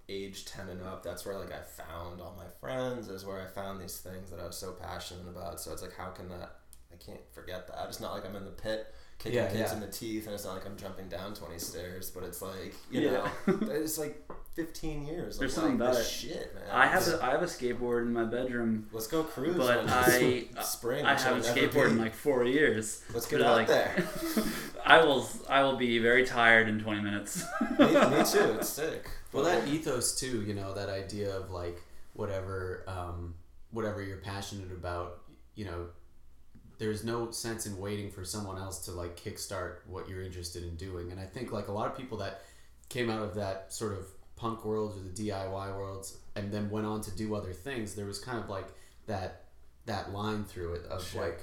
age 0.10 0.46
ten 0.46 0.68
and 0.70 0.82
up. 0.82 1.04
That's 1.04 1.26
where 1.28 1.38
like 1.38 1.52
I 1.54 1.62
found 1.62 2.22
all 2.22 2.34
my 2.36 2.48
friends. 2.60 3.08
Is 3.10 3.24
where 3.26 3.40
I 3.40 3.46
found 3.46 3.80
these 3.80 3.98
things 4.00 4.32
that 4.32 4.40
I 4.40 4.48
was 4.48 4.58
so 4.58 4.72
passionate 4.72 5.28
about. 5.28 5.60
So 5.60 5.72
it's 5.74 5.82
like, 5.84 5.96
how 5.96 6.10
can 6.10 6.30
that? 6.30 6.56
I 6.92 6.96
can't 6.96 7.22
forget 7.34 7.68
that. 7.68 7.86
It's 7.88 8.00
not 8.00 8.14
like 8.14 8.26
I'm 8.26 8.36
in 8.36 8.46
the 8.46 8.52
pit 8.52 8.94
kicking 9.20 9.38
Yeah, 9.40 9.48
kids 9.48 9.60
yeah. 9.72 9.74
in 9.74 9.80
the 9.82 9.88
teeth, 9.88 10.26
and 10.26 10.34
it's 10.36 10.46
not 10.46 10.54
like 10.56 10.66
I'm 10.66 10.78
jumping 10.78 11.08
down 11.08 11.34
twenty 11.34 11.60
stairs. 11.60 12.10
But 12.10 12.24
it's 12.24 12.42
like 12.42 12.74
you 12.92 13.02
Yeah. 13.02 13.12
know, 13.12 13.28
it's 13.72 13.98
like 13.98 14.24
fifteen 14.56 15.06
years. 15.06 15.38
There's 15.38 15.52
of 15.58 15.64
something 15.64 15.78
like 15.80 15.90
about 15.90 16.02
it. 16.02 16.06
Shit, 16.06 16.54
man. 16.56 16.64
I 16.72 16.86
have 16.88 17.02
It's- 17.04 17.20
a, 17.20 17.24
I 17.26 17.30
have 17.32 17.42
a 17.44 17.46
skateboard 17.46 18.02
in 18.04 18.14
my 18.14 18.24
bedroom, 18.24 18.88
Let's 18.92 19.08
go 19.08 19.24
cruise. 19.24 19.56
but 19.58 19.88
I 19.90 20.46
spring. 20.64 21.06
I 21.06 21.14
which 21.14 21.24
haven't 21.24 21.46
I'll 21.46 21.56
skateboarded 21.56 21.92
in 21.92 21.98
like 22.00 22.16
four 22.16 22.44
years. 22.46 23.04
Let's 23.14 23.28
get 23.28 23.42
out 23.42 23.56
like- 23.58 23.68
there. 23.68 24.04
I 24.86 25.04
will 25.04 25.28
I 25.50 25.64
will 25.64 25.76
be 25.78 26.00
very 26.00 26.26
tired 26.26 26.68
in 26.70 26.80
20 26.80 27.02
minutes. 27.02 27.44
me, 27.78 27.86
me 27.88 28.24
too. 28.24 28.56
It's 28.60 28.70
sick. 28.70 29.10
Well, 29.34 29.44
that 29.44 29.68
ethos 29.68 30.16
too, 30.20 30.42
you 30.44 30.54
know, 30.54 30.74
that 30.74 30.90
idea 30.90 31.36
of 31.36 31.52
like 31.52 31.82
whatever, 32.14 32.84
um, 32.88 33.36
whatever 33.72 34.02
you're 34.02 34.18
passionate 34.18 34.72
about, 34.72 35.20
you 35.56 35.66
know, 35.66 35.88
there's 36.80 37.04
no 37.04 37.32
sense 37.32 37.66
in 37.66 37.78
waiting 37.78 38.12
for 38.12 38.24
someone 38.24 38.58
else 38.58 38.86
to 38.86 38.92
like 38.92 39.20
kickstart 39.22 39.78
what 39.88 40.08
you're 40.08 40.22
interested 40.22 40.64
in 40.64 40.76
doing. 40.76 41.12
And 41.12 41.20
I 41.20 41.26
think 41.26 41.52
like 41.52 41.68
a 41.68 41.72
lot 41.72 41.88
of 41.88 41.98
people 41.98 42.18
that 42.20 42.42
came 42.90 43.10
out 43.10 43.22
of 43.24 43.36
that 43.36 43.74
sort 43.74 43.94
of 43.94 44.06
punk 44.36 44.64
world 44.64 44.96
or 44.98 45.02
the 45.04 45.30
DIY 45.30 45.76
worlds 45.76 46.18
and 46.36 46.52
then 46.52 46.70
went 46.70 46.86
on 46.86 47.02
to 47.02 47.12
do 47.12 47.34
other 47.36 47.54
things, 47.54 47.96
there 47.96 48.06
was 48.06 48.20
kind 48.20 48.38
of 48.38 48.50
like 48.50 48.68
that 49.08 49.46
that 49.86 50.12
line 50.12 50.44
through 50.44 50.74
it 50.76 50.86
of 50.86 51.04
Sure. 51.04 51.22
like 51.24 51.40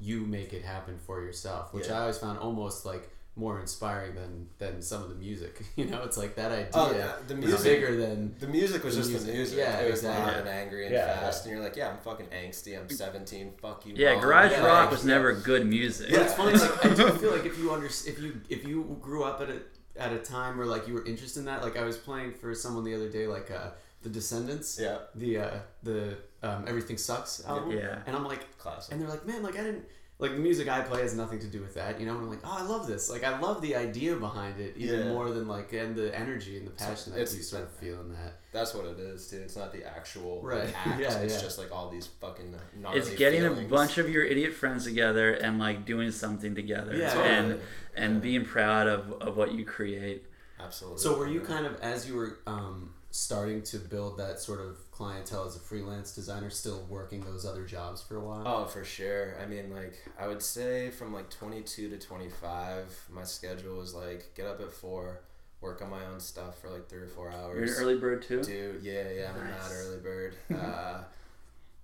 you 0.00 0.20
make 0.20 0.52
it 0.52 0.62
happen 0.62 0.98
for 0.98 1.20
yourself, 1.20 1.72
which 1.74 1.88
Yeah. 1.88 1.98
I 1.98 2.00
always 2.02 2.18
found 2.18 2.38
almost 2.38 2.84
like 2.86 3.10
more 3.34 3.58
inspiring 3.60 4.14
than 4.14 4.48
than 4.58 4.82
some 4.82 5.02
of 5.02 5.08
the 5.08 5.14
music. 5.14 5.62
You 5.76 5.86
know, 5.86 6.02
it's 6.02 6.18
like 6.18 6.34
that 6.36 6.52
idea 6.52 6.68
Oh, 6.74 6.92
yeah, 6.92 7.12
the 7.26 7.34
is 7.34 7.40
music- 7.44 7.64
bigger 7.64 7.96
than 7.96 8.34
The 8.38 8.46
music 8.46 8.84
was 8.84 8.94
The 8.94 9.00
just 9.00 9.10
music. 9.10 9.28
the 9.30 9.34
music. 9.36 9.58
Yeah, 9.58 9.80
it 9.80 9.90
was 9.90 10.00
exactly. 10.00 10.26
loud 10.32 10.40
and 10.40 10.48
angry 10.48 10.84
and 10.86 10.94
Yeah, 10.94 11.18
fast, 11.20 11.44
and 11.46 11.54
you're 11.54 11.64
like, 11.64 11.76
yeah, 11.76 11.88
I'm 11.90 11.98
fucking 11.98 12.26
angsty. 12.26 12.78
I'm 12.78 12.90
17. 12.90 13.54
Fuck 13.62 13.86
you. 13.86 13.94
yeah, 13.96 14.12
mom. 14.14 14.22
garage 14.22 14.50
yeah, 14.52 14.66
rock 14.66 14.90
was 14.90 15.04
never 15.04 15.32
good 15.32 15.66
music. 15.66 16.10
But 16.10 16.20
it's 16.22 16.34
funny. 16.34 16.58
Like 16.58 16.84
I 16.84 16.94
do 16.94 17.08
feel 17.22 17.32
like 17.32 17.46
if 17.46 17.58
you 17.58 17.72
under 17.72 17.86
if 17.86 18.18
you 18.20 18.40
if 18.50 18.64
you 18.66 18.98
grew 19.00 19.24
up 19.24 19.40
at 19.40 19.48
a 19.48 19.60
at 19.96 20.12
a 20.12 20.18
time 20.18 20.58
where 20.58 20.66
like 20.66 20.86
you 20.86 20.94
were 20.94 21.04
interested 21.06 21.40
in 21.40 21.46
that, 21.46 21.62
like 21.62 21.76
I 21.78 21.84
was 21.84 21.96
playing 21.96 22.32
for 22.34 22.54
someone 22.54 22.84
the 22.84 22.94
other 22.94 23.08
day, 23.08 23.26
like 23.26 23.50
uh, 23.50 23.70
the 24.02 24.10
Descendents, 24.10 24.78
Yeah, 24.78 24.98
the 25.14 25.38
uh, 25.38 25.58
the 25.82 26.16
um, 26.42 26.64
Everything 26.68 26.98
Sucks 26.98 27.42
album, 27.46 27.70
Yeah. 27.70 27.98
and 28.06 28.14
I'm 28.16 28.24
like, 28.24 28.58
classic. 28.58 28.92
and 28.92 29.00
they're 29.00 29.08
like, 29.08 29.26
man, 29.26 29.42
like 29.42 29.54
I 29.58 29.62
didn't. 29.62 29.84
Like 30.22 30.32
the 30.34 30.38
music 30.40 30.68
I 30.68 30.80
play 30.82 31.02
has 31.02 31.14
nothing 31.14 31.40
to 31.40 31.46
do 31.48 31.60
with 31.60 31.74
that, 31.74 31.98
you 32.00 32.06
know. 32.06 32.12
And 32.12 32.22
I'm 32.22 32.30
like, 32.30 32.38
oh, 32.44 32.56
I 32.60 32.62
love 32.62 32.86
this. 32.86 33.10
Like 33.10 33.24
I 33.24 33.38
love 33.40 33.60
the 33.60 33.74
idea 33.76 34.14
behind 34.16 34.60
it 34.60 34.74
even 34.76 35.00
Yeah. 35.00 35.12
more 35.12 35.30
than 35.30 35.48
like 35.48 35.72
and 35.72 35.96
the 35.96 36.16
energy 36.18 36.56
and 36.56 36.66
the 36.66 36.70
passion 36.70 37.12
that 37.12 37.20
it's- 37.20 37.36
you 37.36 37.42
sort 37.42 37.64
of 37.64 37.70
feel 37.72 38.00
in 38.00 38.12
that. 38.12 38.38
That's 38.52 38.72
what 38.74 38.84
it 38.86 38.98
is, 39.00 39.26
dude. 39.28 39.42
It's 39.42 39.56
not 39.56 39.72
the 39.72 39.84
actual 39.84 40.40
like, 40.44 40.72
act. 40.86 41.00
Yeah, 41.00 41.18
it's 41.18 41.34
yeah. 41.34 41.40
just 41.40 41.58
like 41.58 41.72
all 41.74 41.90
these 41.90 42.06
fucking. 42.06 42.54
It's 42.94 43.10
getting 43.16 43.44
a 43.44 43.50
bunch 43.68 43.98
of 43.98 44.08
your 44.08 44.22
idiot 44.24 44.52
friends 44.54 44.84
together 44.84 45.32
and 45.34 45.58
like 45.58 45.84
doing 45.84 46.10
something 46.12 46.54
together 46.54 46.94
Yeah. 46.96 47.12
and 47.22 47.46
Totally. 47.52 47.62
and 47.96 48.14
Yeah. 48.14 48.20
being 48.20 48.44
proud 48.44 48.86
of, 48.86 49.12
of 49.20 49.36
what 49.36 49.52
you 49.52 49.64
create. 49.64 50.24
Absolutely. 50.60 51.00
So 51.00 51.18
were 51.18 51.26
you 51.26 51.40
kind 51.40 51.66
of 51.66 51.80
as 51.80 52.06
you 52.08 52.14
were 52.14 52.38
um, 52.46 52.94
starting 53.14 53.62
to 53.62 53.76
build 53.78 54.16
that 54.18 54.40
sort 54.40 54.58
of 54.58 54.90
clientele 54.90 55.44
as 55.46 55.54
a 55.54 55.58
freelance 55.60 56.14
designer, 56.14 56.48
still 56.50 56.84
working 56.88 57.20
those 57.20 57.44
other 57.44 57.64
jobs 57.66 58.02
for 58.02 58.16
a 58.16 58.20
while? 58.20 58.42
Oh, 58.46 58.64
for 58.64 58.84
sure. 58.84 59.34
I 59.40 59.44
mean, 59.46 59.70
like, 59.70 59.94
I 60.18 60.26
would 60.26 60.42
say 60.42 60.90
from 60.90 61.12
like 61.12 61.28
22 61.30 61.90
to 61.90 61.98
25, 61.98 63.08
my 63.12 63.22
schedule 63.24 63.76
was 63.76 63.94
like 63.94 64.34
get 64.34 64.46
up 64.46 64.60
at 64.62 64.72
four, 64.72 65.20
work 65.60 65.82
on 65.82 65.90
my 65.90 66.04
own 66.06 66.20
stuff 66.20 66.58
for 66.60 66.70
like 66.70 66.88
three 66.88 67.00
or 67.02 67.08
four 67.08 67.30
hours. 67.30 67.68
You're 67.70 67.78
an 67.78 67.84
early 67.84 67.98
bird 68.00 68.22
too. 68.22 68.42
Do 68.42 68.80
yeah, 68.82 69.10
yeah, 69.14 69.30
I'm 69.34 69.40
a 69.40 69.44
Nice. 69.50 69.68
mad 69.68 69.72
early 69.76 69.98
bird. 70.00 70.34
Uh, 70.50 71.04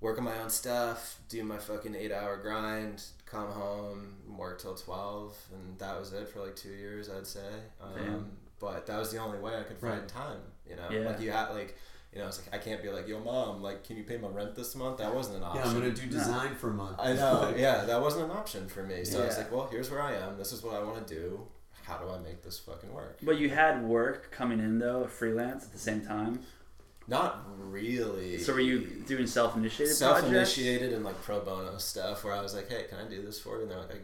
work 0.01 0.17
on 0.17 0.25
my 0.25 0.39
own 0.41 0.49
stuff, 0.49 1.19
do 1.29 1.43
my 1.45 1.59
fucking 1.59 1.95
eight 1.95 2.13
hour 2.13 2.37
grind, 2.39 3.03
come 3.27 3.51
home, 3.51 4.15
work 4.37 4.61
till 4.63 4.75
twelve, 4.75 5.37
and 5.53 5.79
that 5.79 5.99
was 5.99 6.13
it 6.15 6.29
for 6.29 6.41
like 6.41 6.57
two 6.57 6.71
years, 6.71 7.11
I'd 7.11 7.27
say. 7.27 7.41
Damn. 7.97 8.15
Um, 8.15 8.31
but 8.61 8.87
that 8.87 8.99
was 8.99 9.13
the 9.13 9.19
only 9.19 9.39
way 9.39 9.57
I 9.59 9.63
could 9.63 9.79
find 9.79 9.99
Right. 10.01 10.09
time. 10.09 10.41
You 10.69 10.77
know, 10.77 10.89
Yeah. 10.91 11.09
like 11.09 11.21
you 11.21 11.31
had 11.31 11.51
like. 11.51 11.77
You 12.11 12.21
know, 12.21 12.29
it's 12.29 12.39
like 12.43 12.55
I 12.55 12.59
can't 12.65 12.83
be 12.83 12.89
like, 12.89 13.07
"Yo, 13.07 13.21
mom, 13.21 13.61
like, 13.63 13.85
can 13.85 13.99
you 13.99 14.03
pay 14.03 14.17
my 14.17 14.29
rent 14.29 14.55
this 14.55 14.75
month?" 14.75 14.97
That 14.97 15.15
wasn't 15.15 15.37
an 15.37 15.43
option. 15.43 15.63
Yeah, 15.63 15.69
I'm 15.71 15.79
gonna 15.79 15.91
do 15.93 16.07
design 16.07 16.55
for 16.55 16.71
a 16.71 16.73
month. 16.73 16.97
I 16.99 17.13
know. 17.13 17.53
Yeah, 17.57 17.85
that 17.85 18.01
wasn't 18.01 18.25
an 18.25 18.31
option 18.31 18.67
for 18.67 18.83
me. 18.83 19.05
So 19.05 19.23
I 19.23 19.27
was 19.27 19.37
like, 19.37 19.53
"Well, 19.53 19.69
here's 19.71 19.91
where 19.91 20.01
I 20.01 20.15
am. 20.15 20.39
This 20.39 20.51
is 20.51 20.63
what 20.63 20.75
I 20.75 20.83
want 20.83 21.07
to 21.07 21.15
do. 21.15 21.47
How 21.83 21.99
do 21.99 22.09
I 22.09 22.19
make 22.19 22.43
this 22.43 22.59
fucking 22.61 22.91
work?" 22.95 23.19
But 23.23 23.37
you 23.37 23.51
had 23.51 23.85
work 23.85 24.31
coming 24.31 24.59
in 24.59 24.79
though, 24.79 25.07
freelance 25.07 25.65
at 25.67 25.73
the 25.73 25.79
same 25.79 26.01
time. 26.01 26.41
Not 27.07 27.45
really. 27.59 28.39
So 28.39 28.55
were 28.55 28.61
you 28.61 28.81
doing 29.07 29.27
self-initiated 29.27 29.95
self-initiated 29.95 30.95
and 30.95 31.05
like 31.05 31.21
pro 31.23 31.41
bono 31.41 31.77
stuff 31.77 32.25
where 32.25 32.33
I 32.33 32.41
was 32.41 32.55
like, 32.55 32.71
"Hey, 32.71 32.85
can 32.89 32.99
I 32.99 33.05
do 33.09 33.21
this 33.21 33.39
for 33.39 33.57
you?" 33.57 33.63
And 33.63 33.71
they're 33.71 33.79
like, 33.79 33.93
"I, 33.93 33.97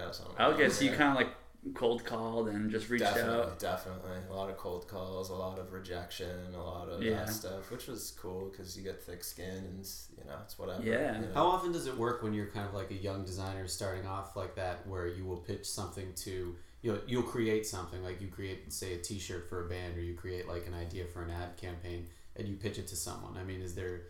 I 0.00 0.04
guess." 0.06 0.20
I 0.20 0.24
don't 0.24 0.38
know. 0.38 0.46
Okay, 0.56 0.68
so 0.70 0.84
you 0.84 0.90
kind 0.90 1.10
of 1.10 1.14
like 1.16 1.28
cold 1.72 2.04
called 2.04 2.48
and 2.48 2.70
just 2.70 2.90
reached 2.90 3.04
definitely, 3.04 3.32
out. 3.52 3.58
definitely. 3.58 4.18
A 4.28 4.32
lot 4.34 4.50
of 4.50 4.58
cold 4.58 4.86
calls, 4.86 5.30
a 5.30 5.34
lot 5.34 5.58
of 5.58 5.72
rejection, 5.72 6.54
a 6.54 6.62
lot 6.62 6.88
of 6.88 7.02
Yeah. 7.02 7.24
that 7.24 7.30
stuff, 7.30 7.70
which 7.70 7.86
was 7.86 8.10
cool 8.20 8.50
because 8.50 8.76
you 8.76 8.82
get 8.84 9.02
thick 9.02 9.24
skin 9.24 9.48
and 9.56 9.80
it's, 9.80 10.08
you 10.18 10.24
know 10.24 10.36
it's 10.44 10.58
whatever. 10.58 10.82
Yeah. 10.82 11.20
you 11.20 11.26
know. 11.26 11.32
How 11.34 11.46
often 11.46 11.72
does 11.72 11.86
it 11.86 11.96
work 11.96 12.22
when 12.22 12.34
you're 12.34 12.48
kind 12.48 12.68
of 12.68 12.74
like 12.74 12.90
a 12.90 12.94
young 12.96 13.24
designer 13.24 13.66
starting 13.66 14.06
off 14.06 14.36
like 14.36 14.54
that, 14.56 14.86
where 14.86 15.06
you 15.06 15.24
will 15.24 15.38
pitch 15.38 15.64
something 15.66 16.12
to 16.16 16.54
you'll 16.82 16.98
you'll 17.06 17.22
create 17.22 17.66
something 17.66 18.02
like 18.04 18.20
you 18.20 18.28
create 18.28 18.70
say 18.72 18.94
a 18.94 18.98
T-shirt 18.98 19.48
for 19.48 19.64
a 19.64 19.68
band, 19.68 19.96
or 19.96 20.02
you 20.02 20.14
create 20.14 20.46
like 20.46 20.66
an 20.66 20.74
idea 20.74 21.06
for 21.06 21.22
an 21.22 21.30
ad 21.30 21.56
campaign, 21.56 22.06
and 22.36 22.46
you 22.46 22.56
pitch 22.56 22.78
it 22.78 22.86
to 22.88 22.96
someone. 22.96 23.38
I 23.38 23.42
mean, 23.44 23.62
is 23.62 23.74
there 23.74 24.02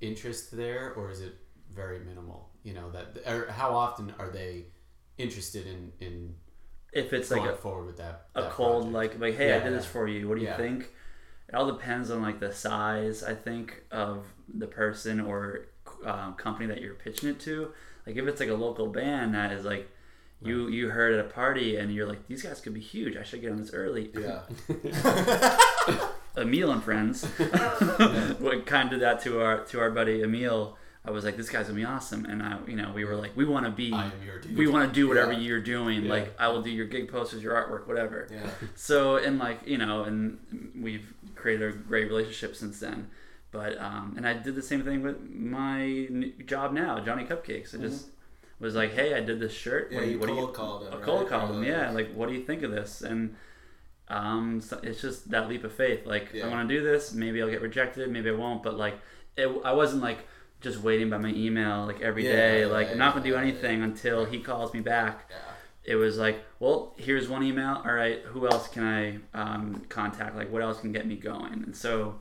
interest 0.00 0.56
there, 0.56 0.94
or 0.94 1.10
is 1.10 1.20
it 1.20 1.34
very 1.70 1.98
minimal? 1.98 2.48
You 2.62 2.72
know 2.72 2.90
that, 2.92 3.18
or 3.30 3.50
how 3.50 3.74
often 3.74 4.14
are 4.18 4.30
they 4.30 4.64
interested 5.18 5.66
in 5.66 5.92
in 6.00 6.34
If 6.94 7.12
it's 7.12 7.28
going 7.28 7.42
like 7.42 7.50
a, 7.54 7.56
forward 7.56 7.86
with 7.86 7.96
that? 7.98 8.26
a 8.34 8.48
cold 8.48 8.92
project? 8.92 9.20
like 9.20 9.20
like 9.20 9.36
hey 9.36 9.52
I 9.52 9.56
Yeah, 9.58 9.64
did 9.64 9.72
this 9.74 9.86
for 9.86 10.06
you. 10.08 10.28
What 10.28 10.36
do 10.36 10.42
you 10.42 10.48
Yeah. 10.48 10.56
think? 10.56 10.90
It 11.48 11.54
all 11.54 11.66
depends 11.70 12.10
on 12.10 12.22
like 12.22 12.40
the 12.40 12.52
size 12.52 13.22
I 13.22 13.34
think 13.34 13.82
of 13.90 14.26
the 14.52 14.66
person 14.66 15.20
or 15.20 15.66
um, 16.04 16.34
company 16.34 16.66
that 16.66 16.80
you're 16.80 16.94
pitching 16.94 17.28
it 17.30 17.40
to. 17.40 17.70
Like 18.06 18.16
if 18.16 18.26
it's 18.26 18.40
like 18.40 18.48
a 18.48 18.54
local 18.54 18.86
band 18.88 19.34
that 19.34 19.52
is 19.52 19.64
like 19.64 19.88
you 20.42 20.68
you 20.68 20.88
heard 20.90 21.14
at 21.14 21.20
a 21.24 21.28
party 21.28 21.76
and 21.76 21.94
you're 21.94 22.06
like 22.06 22.26
these 22.28 22.42
guys 22.42 22.60
could 22.60 22.74
be 22.74 22.80
huge. 22.80 23.16
I 23.16 23.22
should 23.22 23.40
get 23.40 23.50
on 23.52 23.58
this 23.58 23.72
early. 23.72 24.10
Yeah. 24.14 24.42
Emil 26.36 26.72
and 26.72 26.82
friends, 26.82 27.24
what 28.40 28.66
kind 28.66 28.86
of 28.86 28.90
did 28.90 29.00
that 29.02 29.20
to 29.22 29.40
our 29.40 29.60
to 29.66 29.80
our 29.80 29.90
buddy 29.90 30.22
Emil. 30.22 30.76
I 31.06 31.10
was 31.10 31.24
like, 31.24 31.36
this 31.36 31.50
guy's 31.50 31.66
gonna 31.66 31.76
be 31.78 31.84
awesome, 31.84 32.24
and 32.24 32.42
I, 32.42 32.56
you 32.66 32.76
know, 32.76 32.90
we 32.94 33.04
were 33.04 33.14
like, 33.14 33.36
we 33.36 33.44
want 33.44 33.66
to 33.66 33.70
be, 33.70 33.92
I 33.92 34.06
am 34.06 34.12
your 34.24 34.38
dude. 34.40 34.56
we 34.56 34.66
want 34.66 34.88
to 34.88 34.94
do 34.94 35.06
whatever 35.06 35.32
Yeah. 35.32 35.38
you're 35.40 35.60
doing. 35.60 36.04
Yeah. 36.04 36.10
Like, 36.12 36.34
I 36.40 36.48
will 36.48 36.62
do 36.62 36.70
your 36.70 36.86
gig 36.86 37.10
posters, 37.10 37.42
your 37.42 37.52
artwork, 37.54 37.86
whatever. 37.86 38.26
Yeah. 38.32 38.48
So, 38.74 39.16
and 39.16 39.38
like, 39.38 39.66
you 39.66 39.76
know, 39.76 40.04
and 40.04 40.38
we've 40.80 41.12
created 41.34 41.68
a 41.74 41.76
great 41.76 42.08
relationship 42.08 42.56
since 42.56 42.80
then. 42.80 43.10
But, 43.50 43.78
um, 43.80 44.14
and 44.16 44.26
I 44.26 44.32
did 44.32 44.54
the 44.56 44.62
same 44.62 44.82
thing 44.82 45.02
with 45.02 45.20
my 45.30 46.08
job 46.46 46.72
now, 46.72 46.98
Johnny 47.00 47.24
Cupcakes. 47.24 47.74
I 47.74 47.82
just 47.82 48.08
was 48.58 48.74
like, 48.74 48.94
hey, 48.94 49.12
I 49.14 49.20
did 49.20 49.38
this 49.40 49.52
shirt. 49.52 49.92
Yeah, 49.92 49.98
What 49.98 50.04
do 50.06 50.10
you 50.10 50.18
what 50.18 50.26
do 50.28 50.34
cold 50.36 50.54
called 50.54 50.82
him. 50.86 50.92
a 50.94 50.96
right? 50.96 51.04
cold 51.04 51.28
called 51.28 51.50
him, 51.50 51.64
yeah. 51.64 51.90
Like, 51.90 52.14
what 52.14 52.28
do 52.30 52.34
you 52.34 52.42
think 52.44 52.62
of 52.62 52.70
this? 52.70 53.02
And 53.02 53.36
um, 54.08 54.60
so 54.62 54.80
it's 54.82 55.00
just 55.02 55.30
that 55.30 55.48
leap 55.50 55.64
of 55.64 55.72
faith. 55.72 56.06
Like, 56.06 56.32
Yeah. 56.32 56.46
I 56.46 56.48
want 56.50 56.66
to 56.68 56.74
do 56.74 56.82
this. 56.82 57.12
Maybe 57.12 57.42
I'll 57.42 57.50
get 57.50 57.60
rejected. 57.62 58.10
Maybe 58.10 58.30
I 58.30 58.32
won't. 58.32 58.62
But 58.62 58.76
like, 58.78 58.94
it, 59.36 59.48
I 59.64 59.72
wasn't 59.72 60.02
like 60.02 60.18
just 60.64 60.80
waiting 60.80 61.10
by 61.10 61.18
my 61.18 61.28
email 61.28 61.84
like 61.86 62.00
every 62.00 62.24
Yeah, 62.24 62.32
day. 62.32 62.60
yeah, 62.60 62.66
Like, 62.66 62.90
I'm 62.90 62.98
not 62.98 63.12
gonna 63.14 63.24
do 63.24 63.36
anything 63.36 63.82
until 63.82 64.24
he 64.24 64.40
calls 64.40 64.72
me 64.72 64.80
back. 64.80 65.30
It 65.84 65.96
was 65.96 66.16
like, 66.16 66.42
well, 66.58 66.94
here's 66.96 67.28
one 67.28 67.42
email. 67.42 67.82
All 67.84 67.92
right, 67.92 68.22
who 68.22 68.48
else 68.48 68.68
can 68.68 68.82
I 68.82 69.18
um, 69.38 69.82
contact? 69.90 70.34
Like, 70.34 70.50
what 70.50 70.62
else 70.62 70.80
can 70.80 70.92
get 70.92 71.06
me 71.06 71.16
going? 71.16 71.52
And 71.52 71.76
so, 71.76 72.18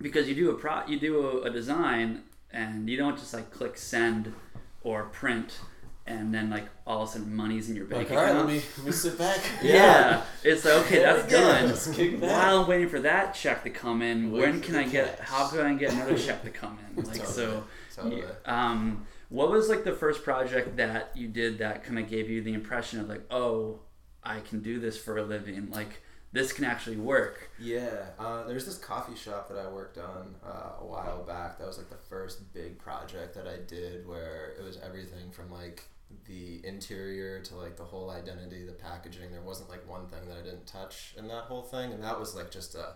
because 0.00 0.28
you 0.28 0.34
do 0.34 0.50
a 0.50 0.54
pro, 0.54 0.84
you 0.86 0.98
do 0.98 1.20
a, 1.24 1.42
a 1.42 1.50
design, 1.50 2.24
and 2.50 2.90
you 2.90 2.96
don't 2.96 3.16
just 3.16 3.32
like 3.32 3.52
click 3.52 3.76
send 3.76 4.34
or 4.82 5.04
print, 5.04 5.60
and 6.08 6.34
then 6.34 6.48
like 6.50 6.64
all 6.86 7.02
of 7.02 7.08
a 7.08 7.12
sudden 7.12 7.34
money's 7.36 7.68
in 7.68 7.76
your 7.76 7.84
bank 7.84 8.08
Like, 8.08 8.18
all 8.18 8.24
right, 8.24 8.30
account. 8.30 8.48
let 8.48 8.56
me 8.56 8.62
let 8.78 8.86
me 8.86 8.92
sit 8.92 9.18
back. 9.18 9.38
Yeah. 9.62 10.22
It's 10.42 10.64
like, 10.64 10.74
okay, 10.86 11.00
that's 11.00 11.30
go. 11.30 11.40
done. 11.40 11.66
Let's 11.66 11.86
kick 11.94 12.20
back. 12.20 12.30
While 12.30 12.62
I'm 12.62 12.68
waiting 12.68 12.88
for 12.88 13.00
that 13.00 13.34
check 13.34 13.62
to 13.64 13.70
come 13.70 14.02
in, 14.02 14.32
Wait 14.32 14.40
when 14.40 14.60
can 14.60 14.74
I 14.76 14.84
get, 14.88 15.20
how 15.20 15.48
can 15.48 15.60
I 15.60 15.74
get 15.74 15.92
another 15.92 16.16
check 16.18 16.42
to 16.44 16.50
come 16.50 16.78
in? 16.96 17.04
Like, 17.08 17.24
so, 17.26 17.64
Totally. 17.94 18.22
um, 18.46 19.06
what 19.28 19.50
was 19.50 19.68
like 19.68 19.84
the 19.84 19.92
first 19.92 20.24
project 20.24 20.76
that 20.78 21.12
you 21.14 21.28
did 21.28 21.58
that 21.58 21.84
kind 21.84 21.98
of 21.98 22.08
gave 22.08 22.28
you 22.30 22.42
the 22.42 22.54
impression 22.54 22.98
of 23.00 23.08
like, 23.08 23.22
oh, 23.30 23.80
I 24.24 24.40
can 24.40 24.60
do 24.60 24.80
this 24.80 24.96
for 24.98 25.18
a 25.18 25.22
living? 25.22 25.70
Like, 25.70 26.00
this 26.32 26.52
can 26.52 26.64
actually 26.64 26.96
work. 26.96 27.50
Yeah, 27.58 27.88
uh, 28.18 28.44
there's 28.46 28.66
this 28.66 28.76
coffee 28.78 29.16
shop 29.16 29.48
that 29.48 29.58
I 29.58 29.68
worked 29.70 29.96
on 29.98 30.34
uh, 30.44 30.80
a 30.82 30.84
while 30.86 31.22
back. 31.24 31.58
That 31.58 31.66
was 31.66 31.78
like 31.78 31.88
the 31.88 31.96
first 31.96 32.52
big 32.52 32.78
project 32.78 33.34
that 33.34 33.46
I 33.46 33.58
did, 33.66 34.06
where 34.06 34.54
it 34.58 34.62
was 34.62 34.78
everything 34.84 35.30
from 35.30 35.50
like 35.50 35.84
the 36.26 36.60
interior 36.66 37.40
to 37.40 37.56
like 37.56 37.76
the 37.76 37.84
whole 37.84 38.10
identity, 38.10 38.64
the 38.64 38.72
packaging. 38.72 39.30
There 39.32 39.42
wasn't 39.42 39.68
like 39.70 39.88
one 39.88 40.06
thing 40.08 40.20
that 40.28 40.38
I 40.38 40.42
didn't 40.42 40.66
touch 40.66 41.14
in 41.18 41.28
that 41.28 41.44
whole 41.44 41.62
thing, 41.62 41.92
and 41.92 42.02
that 42.02 42.18
was 42.18 42.34
like 42.34 42.50
just 42.50 42.74
a 42.74 42.94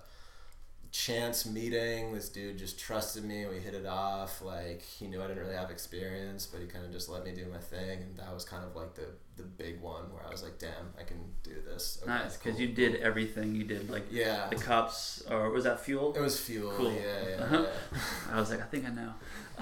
chance 0.91 1.47
meeting. 1.47 2.13
This 2.13 2.29
dude 2.29 2.59
just 2.59 2.79
trusted 2.79 3.25
me. 3.25 3.47
We 3.47 3.59
hit 3.59 3.75
it 3.75 3.87
off. 3.87 4.43
Like 4.43 4.83
he 4.83 5.07
knew 5.07 5.23
I 5.23 5.27
didn't 5.27 5.43
really 5.43 5.57
have 5.57 5.71
experience, 5.71 6.47
but 6.47 6.61
he 6.61 6.67
kind 6.67 6.85
of 6.85 6.93
just 6.93 7.09
let 7.09 7.25
me 7.25 7.33
do 7.33 7.47
my 7.51 7.59
thing, 7.59 8.03
and 8.03 8.17
that 8.19 8.33
was 8.33 8.45
kind 8.45 8.65
of 8.65 8.77
like 8.77 8.95
the 8.95 9.07
the 9.37 9.43
big 9.45 9.81
one 9.81 10.13
where 10.13 10.27
I 10.27 10.31
was 10.31 10.43
like, 10.43 10.59
damn, 10.59 10.93
I 10.99 11.05
can 11.05 11.17
do 11.43 11.55
this. 11.67 11.99
Okay, 12.03 12.11
Nice, 12.13 12.37
because 12.37 12.53
cool, 12.53 12.61
you 12.61 12.69
did 12.75 12.97
everything. 12.97 13.55
You 13.55 13.65
did 13.65 13.89
like 13.91 14.05
Yeah. 14.11 14.49
the 14.51 14.57
cups, 14.57 15.23
or 15.31 15.49
was 15.51 15.65
that 15.65 15.81
fuel? 15.81 16.15
It 16.15 16.21
was 16.21 16.39
fuel. 16.39 16.71
Cool. 16.77 16.93
Yeah, 16.93 17.29
yeah, 17.29 17.45
Uh-huh. 17.45 17.67
yeah. 17.93 17.99
I 18.35 18.39
was 18.41 18.51
like, 18.51 18.61
I 18.61 18.65
think 18.65 18.85
I 18.87 18.91
know. 18.91 19.15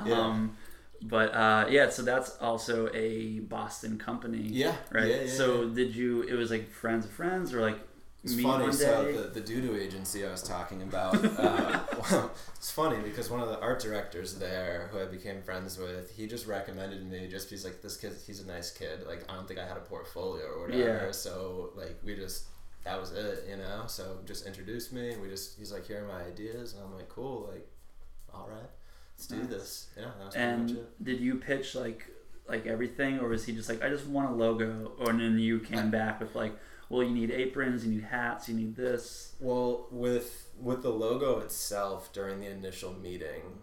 Yeah. 0.05 0.47
But 1.03 1.35
uh, 1.35 1.67
yeah, 1.71 1.89
so 1.89 2.03
that's 2.03 2.37
also 2.39 2.91
a 2.93 3.41
Boston 3.41 3.99
company. 3.99 4.43
Yeah, 4.43 4.75
Right. 4.93 5.09
Yeah, 5.09 5.23
yeah, 5.23 5.33
so 5.33 5.63
yeah. 5.63 5.75
did 5.75 5.97
you? 5.97 6.23
It 6.23 6.35
was 6.35 6.51
like 6.51 6.71
friends 6.71 7.07
of 7.07 7.11
friends, 7.11 7.55
or 7.55 7.63
like 7.63 7.79
it's 8.23 8.35
funny. 8.41 8.65
one 8.65 8.73
So 8.73 9.11
the 9.13 9.29
the 9.29 9.41
doo 9.41 9.63
doo 9.63 9.77
agency 9.77 10.27
I 10.27 10.31
was 10.31 10.43
talking 10.43 10.83
about. 10.83 11.17
Uh, 11.41 11.81
well, 12.11 12.31
it's 12.57 12.71
funny 12.71 12.99
because 13.03 13.31
one 13.31 13.41
of 13.41 13.49
the 13.49 13.59
art 13.61 13.81
directors 13.81 14.35
there, 14.35 14.89
who 14.93 15.01
I 15.01 15.07
became 15.07 15.41
friends 15.43 15.79
with, 15.79 16.15
he 16.15 16.27
just 16.27 16.47
recommended 16.47 17.09
me 17.11 17.29
just 17.29 17.49
because 17.49 17.65
like 17.65 17.81
this 17.81 17.97
kid, 17.97 18.13
he's 18.27 18.41
a 18.41 18.47
nice 18.47 18.71
kid. 18.71 19.07
Like 19.07 19.25
I 19.31 19.35
don't 19.35 19.49
think 19.49 19.59
I 19.59 19.67
had 19.67 19.79
a 19.79 19.81
portfolio 19.81 20.45
or 20.45 20.63
whatever. 20.63 21.07
Yeah. 21.07 21.13
So 21.13 21.71
like 21.77 21.97
we 22.05 22.15
just 22.15 22.45
that 22.85 23.01
was 23.01 23.13
it, 23.13 23.47
you 23.49 23.57
know. 23.57 23.85
So 23.87 24.19
just 24.27 24.47
introduced 24.47 24.93
me. 24.93 25.17
We 25.17 25.29
just 25.29 25.59
he's 25.59 25.73
like, 25.73 25.87
here 25.87 26.05
are 26.05 26.09
my 26.09 26.23
ideas, 26.25 26.75
and 26.75 26.83
I'm 26.85 26.95
like, 26.95 27.09
cool. 27.09 27.49
Like, 27.51 27.67
all 28.35 28.49
right, 28.51 28.71
let's 29.21 29.43
do 29.43 29.47
this. 29.47 29.89
Yeah, 29.97 30.05
that 30.05 30.25
was 30.27 30.35
pretty 30.35 30.57
much 30.57 30.71
and 30.71 30.79
it. 30.79 31.05
did 31.05 31.21
you 31.21 31.37
pitch 31.37 31.75
like 31.75 32.07
like 32.49 32.67
everything, 32.67 33.19
or 33.21 33.29
was 33.29 33.45
he 33.45 33.53
just 33.53 33.69
like, 33.69 33.83
I 33.83 33.89
just 33.89 34.07
want 34.07 34.31
a 34.31 34.35
logo, 34.35 34.93
or 34.99 35.11
and 35.11 35.21
then 35.21 35.39
you 35.39 35.61
came 35.61 35.91
back 35.91 36.21
with 36.21 36.35
like, 36.35 36.53
well, 36.89 37.03
you 37.03 37.11
need 37.11 37.31
aprons, 37.31 37.87
you 37.87 37.93
need 37.93 38.05
hats, 38.05 38.49
you 38.49 38.55
need 38.57 38.75
this. 38.75 39.35
Well, 39.41 39.87
with 39.91 40.49
with 40.59 40.83
the 40.83 40.91
logo 40.91 41.39
itself 41.39 42.13
during 42.13 42.41
the 42.41 42.49
initial 42.49 42.93
meeting, 42.93 43.61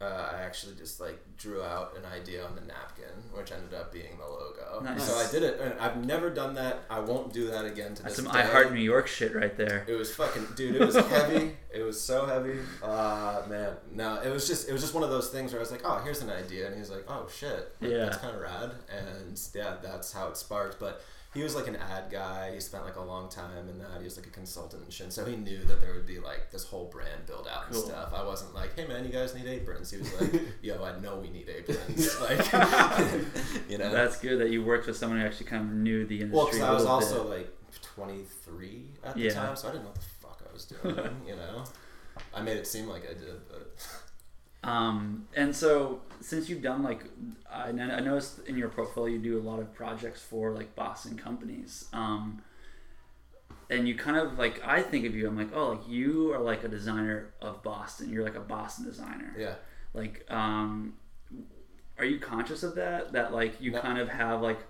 uh, 0.00 0.30
I 0.34 0.42
actually 0.42 0.74
just 0.74 1.00
like 1.00 1.18
drew 1.38 1.62
out 1.62 1.96
an 1.96 2.02
idea 2.12 2.44
on 2.44 2.54
the 2.54 2.60
napkin, 2.60 3.06
which 3.32 3.50
ended 3.50 3.72
up 3.72 3.92
being 3.92 4.18
the 4.18 4.24
logo. 4.26 4.80
Nice. 4.84 5.04
So 5.04 5.16
I 5.16 5.30
did 5.30 5.42
it, 5.42 5.58
and 5.58 5.72
I've 5.80 6.04
never 6.04 6.28
done 6.28 6.54
that. 6.56 6.80
I 6.90 7.00
won't 7.00 7.32
do 7.32 7.46
that 7.46 7.64
again 7.64 7.94
to 7.94 8.02
That's 8.02 8.16
this 8.16 8.24
some 8.24 8.32
day. 8.34 8.40
I 8.40 8.44
Heart 8.44 8.74
New 8.74 8.80
York 8.80 9.06
shit 9.06 9.34
right 9.34 9.56
there. 9.56 9.86
It 9.88 9.94
was 9.94 10.14
fucking 10.14 10.48
dude. 10.54 10.76
It 10.76 10.84
was 10.84 10.96
heavy. 10.96 11.56
It 11.74 11.82
was 11.82 11.98
so 12.00 12.26
heavy. 12.26 12.58
Uh 12.82 13.42
man. 13.48 13.72
No, 13.92 14.20
it 14.20 14.30
was 14.30 14.46
just 14.46 14.68
it 14.68 14.72
was 14.72 14.82
just 14.82 14.92
one 14.94 15.02
of 15.02 15.10
those 15.10 15.28
things 15.30 15.52
where 15.52 15.60
I 15.60 15.62
was 15.62 15.70
like, 15.70 15.82
oh, 15.84 15.98
here's 16.04 16.20
an 16.22 16.30
idea, 16.30 16.66
and 16.66 16.76
he's 16.76 16.90
like, 16.90 17.04
oh 17.08 17.26
shit, 17.34 17.74
Yeah. 17.80 17.96
that's 18.06 18.18
kind 18.18 18.34
of 18.34 18.42
rad, 18.42 18.72
and 18.90 19.40
yeah, 19.54 19.76
that's 19.82 20.12
how 20.12 20.28
it 20.28 20.36
sparked. 20.36 20.78
But 20.78 21.00
he 21.36 21.42
was 21.42 21.54
like 21.54 21.68
an 21.68 21.76
ad 21.76 22.10
guy. 22.10 22.52
He 22.54 22.60
spent 22.60 22.84
like 22.84 22.96
a 22.96 23.02
long 23.02 23.28
time 23.28 23.68
in 23.68 23.78
that. 23.78 23.98
He 23.98 24.04
was 24.04 24.16
like 24.16 24.26
a 24.26 24.30
consultant 24.30 24.82
and 24.82 24.92
shit. 24.92 25.12
So 25.12 25.24
he 25.24 25.36
knew 25.36 25.62
that 25.64 25.80
there 25.80 25.92
would 25.92 26.06
be 26.06 26.18
like 26.18 26.50
this 26.50 26.64
whole 26.64 26.86
brand 26.86 27.26
build 27.26 27.46
out 27.46 27.70
Cool. 27.70 27.82
and 27.82 27.90
stuff. 27.92 28.12
I 28.14 28.24
wasn't 28.24 28.54
like, 28.54 28.74
hey 28.74 28.86
man, 28.86 29.04
you 29.04 29.10
guys 29.12 29.34
need 29.34 29.46
aprons. 29.46 29.90
He 29.90 29.98
was 29.98 30.20
like, 30.20 30.42
yo, 30.62 30.82
I 30.82 30.98
know 31.00 31.16
we 31.16 31.28
need 31.30 31.48
aprons. 31.48 32.20
like, 32.20 32.38
you 33.68 33.78
know. 33.78 33.90
That's 33.92 34.18
good 34.18 34.40
that 34.40 34.50
you 34.50 34.64
worked 34.64 34.86
with 34.86 34.96
someone 34.96 35.20
who 35.20 35.26
actually 35.26 35.46
kind 35.46 35.68
of 35.68 35.74
knew 35.76 36.06
the 36.06 36.20
industry. 36.22 36.36
Well, 36.36 36.46
because 36.46 36.60
a 36.60 36.64
I 36.66 36.72
was 36.72 36.82
little 36.82 36.94
also 36.96 37.22
bit. 37.24 37.38
like 37.38 37.52
23 37.94 38.82
at 39.04 39.14
the 39.14 39.20
Yeah. 39.20 39.30
time, 39.32 39.56
so 39.56 39.68
I 39.68 39.72
didn't 39.72 39.84
know 39.84 39.90
what 39.90 39.96
the 40.00 40.06
fuck 40.20 40.42
I 40.48 40.52
was 40.52 40.64
doing. 40.64 41.16
you 41.26 41.36
know, 41.36 41.64
I 42.34 42.42
made 42.42 42.56
it 42.56 42.66
seem 42.66 42.86
like 42.88 43.04
I 43.04 43.14
did, 43.14 43.46
but 43.48 43.55
Um, 44.66 45.26
and 45.34 45.54
so 45.54 46.00
since 46.20 46.48
you've 46.48 46.62
done 46.62 46.82
like, 46.82 47.04
I, 47.50 47.68
I 47.68 48.00
noticed 48.00 48.40
in 48.46 48.56
your 48.58 48.68
portfolio 48.68 49.14
you 49.14 49.18
do 49.20 49.38
a 49.38 49.44
lot 49.48 49.60
of 49.60 49.72
projects 49.72 50.20
for 50.22 50.52
like 50.52 50.74
Boston 50.74 51.16
companies. 51.16 51.86
Um, 51.92 52.42
and 53.70 53.86
you 53.88 53.94
kind 53.96 54.16
of 54.16 54.38
like, 54.38 54.60
I 54.66 54.82
think 54.82 55.06
of 55.06 55.14
you, 55.14 55.26
I'm 55.28 55.36
like, 55.36 55.50
oh, 55.54 55.70
like 55.70 55.88
you 55.88 56.32
are 56.34 56.40
like 56.40 56.64
a 56.64 56.68
designer 56.68 57.32
of 57.40 57.62
Boston. 57.62 58.10
You're 58.10 58.24
like 58.24 58.36
a 58.36 58.40
Boston 58.40 58.84
designer. 58.84 59.34
yeah, 59.38 59.54
Like, 59.94 60.24
um, 60.30 60.94
are 61.98 62.04
you 62.04 62.18
conscious 62.18 62.62
of 62.62 62.74
that? 62.74 63.12
That 63.12 63.32
like 63.32 63.60
you 63.60 63.70
No. 63.72 63.80
kind 63.80 63.98
of 63.98 64.08
have 64.08 64.40
like, 64.42 64.60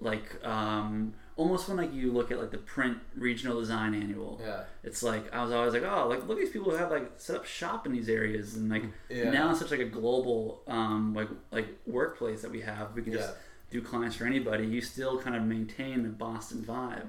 like 0.00 0.44
um, 0.44 1.14
almost 1.36 1.68
when 1.68 1.76
like 1.76 1.92
you 1.92 2.12
look 2.12 2.30
at 2.30 2.38
like 2.38 2.50
the 2.50 2.58
print 2.58 2.98
regional 3.14 3.60
design 3.60 3.94
annual. 3.94 4.40
yeah, 4.42 4.64
It's 4.84 5.02
like 5.02 5.32
I 5.32 5.42
was 5.42 5.52
always 5.52 5.72
like, 5.72 5.84
oh, 5.84 6.08
like 6.08 6.26
look 6.26 6.38
at 6.38 6.44
these 6.44 6.52
people 6.52 6.70
who 6.70 6.76
have 6.76 6.90
like 6.90 7.12
set 7.16 7.36
up 7.36 7.44
shop 7.44 7.86
in 7.86 7.92
these 7.92 8.08
areas, 8.08 8.54
and 8.54 8.70
like 8.70 8.84
yeah. 9.08 9.30
now 9.30 9.50
it's 9.50 9.60
such 9.60 9.70
like 9.70 9.80
a 9.80 9.84
global 9.84 10.62
um, 10.66 11.14
like 11.14 11.28
like 11.50 11.68
workplace 11.86 12.42
that 12.42 12.50
we 12.50 12.60
have. 12.60 12.94
We 12.94 13.02
can 13.02 13.12
just 13.12 13.32
do 13.70 13.80
clients 13.80 14.16
for 14.16 14.26
anybody. 14.26 14.66
You 14.66 14.80
still 14.80 15.18
kind 15.18 15.34
of 15.34 15.42
maintain 15.42 16.02
the 16.02 16.10
Boston 16.10 16.62
vibe. 16.62 17.08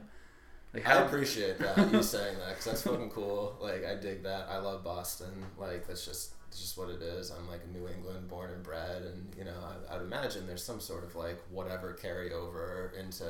Like 0.74 0.88
I 0.88 1.02
appreciate 1.02 1.60
that 1.60 1.92
you 1.92 2.02
saying 2.04 2.38
that 2.40 2.50
because 2.50 2.66
that's 2.66 2.82
fucking 2.82 3.12
cool. 3.12 3.58
Like 3.62 3.86
I 3.86 3.96
dig 3.96 4.24
that. 4.24 4.48
I 4.50 4.58
love 4.58 4.84
Boston. 4.84 5.46
Like 5.60 5.88
that's 5.88 6.06
just 6.06 6.34
it's 6.48 6.62
just 6.62 6.78
what 6.78 6.90
it 6.90 7.02
is. 7.02 7.32
I'm 7.32 7.48
like 7.48 7.68
New 7.72 7.88
England 7.88 8.28
born 8.28 8.52
and 8.52 8.64
bred, 8.64 9.04
and 9.04 9.36
you 9.38 9.44
know 9.44 9.56
I, 9.62 9.96
I'd 9.96 10.02
imagine 10.02 10.48
there's 10.48 10.64
some 10.64 10.80
sort 10.80 11.04
of 11.04 11.16
like 11.16 11.40
whatever 11.52 11.98
carryover 12.02 12.98
into 13.00 13.24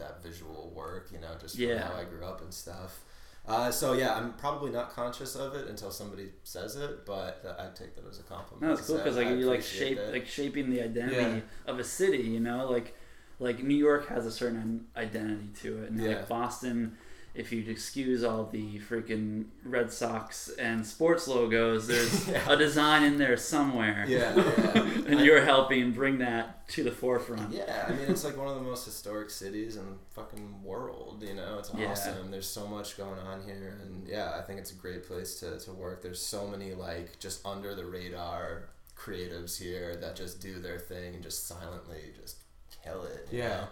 that 0.00 0.22
visual 0.22 0.72
work, 0.74 1.08
you 1.12 1.20
know, 1.20 1.28
just 1.40 1.56
Yeah. 1.56 1.78
from 1.86 1.92
how 1.92 2.00
I 2.00 2.04
grew 2.04 2.24
up 2.24 2.40
and 2.42 2.52
stuff. 2.52 3.04
Uh, 3.48 3.70
so 3.70 3.94
yeah, 3.94 4.14
I'm 4.14 4.34
probably 4.34 4.70
not 4.70 4.94
conscious 4.94 5.34
of 5.34 5.54
it 5.54 5.66
until 5.68 5.90
somebody 5.90 6.30
says 6.44 6.76
it, 6.76 7.06
but 7.06 7.42
uh, 7.46 7.62
I 7.62 7.68
take 7.74 7.94
that 7.96 8.06
as 8.08 8.20
a 8.20 8.22
compliment. 8.24 8.62
No, 8.66 8.72
it's 8.76 8.86
cool 8.86 8.98
because 8.98 9.16
like 9.16 9.28
I 9.28 9.32
you 9.34 9.46
like 9.46 9.62
shape 9.62 9.96
that. 9.96 10.12
like 10.12 10.26
shaping 10.26 10.68
the 10.70 10.82
identity 10.82 11.16
Yeah. 11.16 11.40
of 11.72 11.78
a 11.78 11.84
city. 11.84 12.18
You 12.18 12.40
know, 12.40 12.70
like 12.70 12.94
like 13.38 13.62
New 13.64 13.74
York 13.76 14.08
has 14.08 14.26
a 14.26 14.30
certain 14.30 14.86
identity 14.96 15.48
to 15.62 15.82
it, 15.84 15.90
and 15.90 16.00
Yeah. 16.00 16.08
like 16.16 16.28
Boston. 16.28 16.96
If 17.32 17.52
you'd 17.52 17.68
excuse 17.68 18.24
all 18.24 18.44
the 18.46 18.80
freaking 18.80 19.44
Red 19.64 19.92
Sox 19.92 20.48
and 20.58 20.84
sports 20.84 21.28
logos, 21.28 21.86
there's 21.86 22.28
Yeah. 22.28 22.42
a 22.52 22.56
design 22.56 23.04
in 23.04 23.18
there 23.18 23.36
somewhere. 23.36 24.04
yeah, 24.08 24.34
yeah. 24.34 24.82
and 25.06 25.20
I- 25.20 25.22
you're 25.22 25.44
helping 25.44 25.92
bring 25.92 26.18
that 26.18 26.68
to 26.70 26.82
the 26.82 26.90
forefront. 26.90 27.52
Yeah, 27.52 27.86
I 27.88 27.92
mean 27.92 28.06
it's 28.08 28.24
like 28.24 28.36
one 28.36 28.48
of 28.48 28.56
the 28.56 28.62
most 28.62 28.84
historic 28.84 29.30
cities 29.30 29.76
in 29.76 29.86
the 29.86 29.96
fucking 30.10 30.62
world. 30.64 31.22
You 31.26 31.34
know, 31.34 31.58
it's 31.60 31.70
Yeah. 31.76 31.92
awesome. 31.92 32.30
There's 32.32 32.48
so 32.48 32.66
much 32.66 32.96
going 32.96 33.18
on 33.20 33.42
here, 33.42 33.78
and 33.82 34.06
yeah, 34.08 34.34
I 34.36 34.42
think 34.42 34.58
it's 34.58 34.72
a 34.72 34.76
great 34.76 35.06
place 35.06 35.38
to, 35.40 35.58
to 35.60 35.72
work. 35.72 36.02
There's 36.02 36.20
so 36.20 36.46
many 36.48 36.74
like 36.74 37.18
just 37.20 37.46
under 37.46 37.74
the 37.76 37.84
radar 37.84 38.70
creatives 38.96 39.56
here 39.56 39.96
that 39.96 40.16
just 40.16 40.40
do 40.42 40.58
their 40.58 40.78
thing 40.78 41.14
and 41.14 41.22
just 41.22 41.46
silently 41.46 42.12
just 42.20 42.36
kill 42.84 43.04
it. 43.04 43.28
you 43.30 43.38
Yeah. 43.38 43.48
know? 43.48 43.68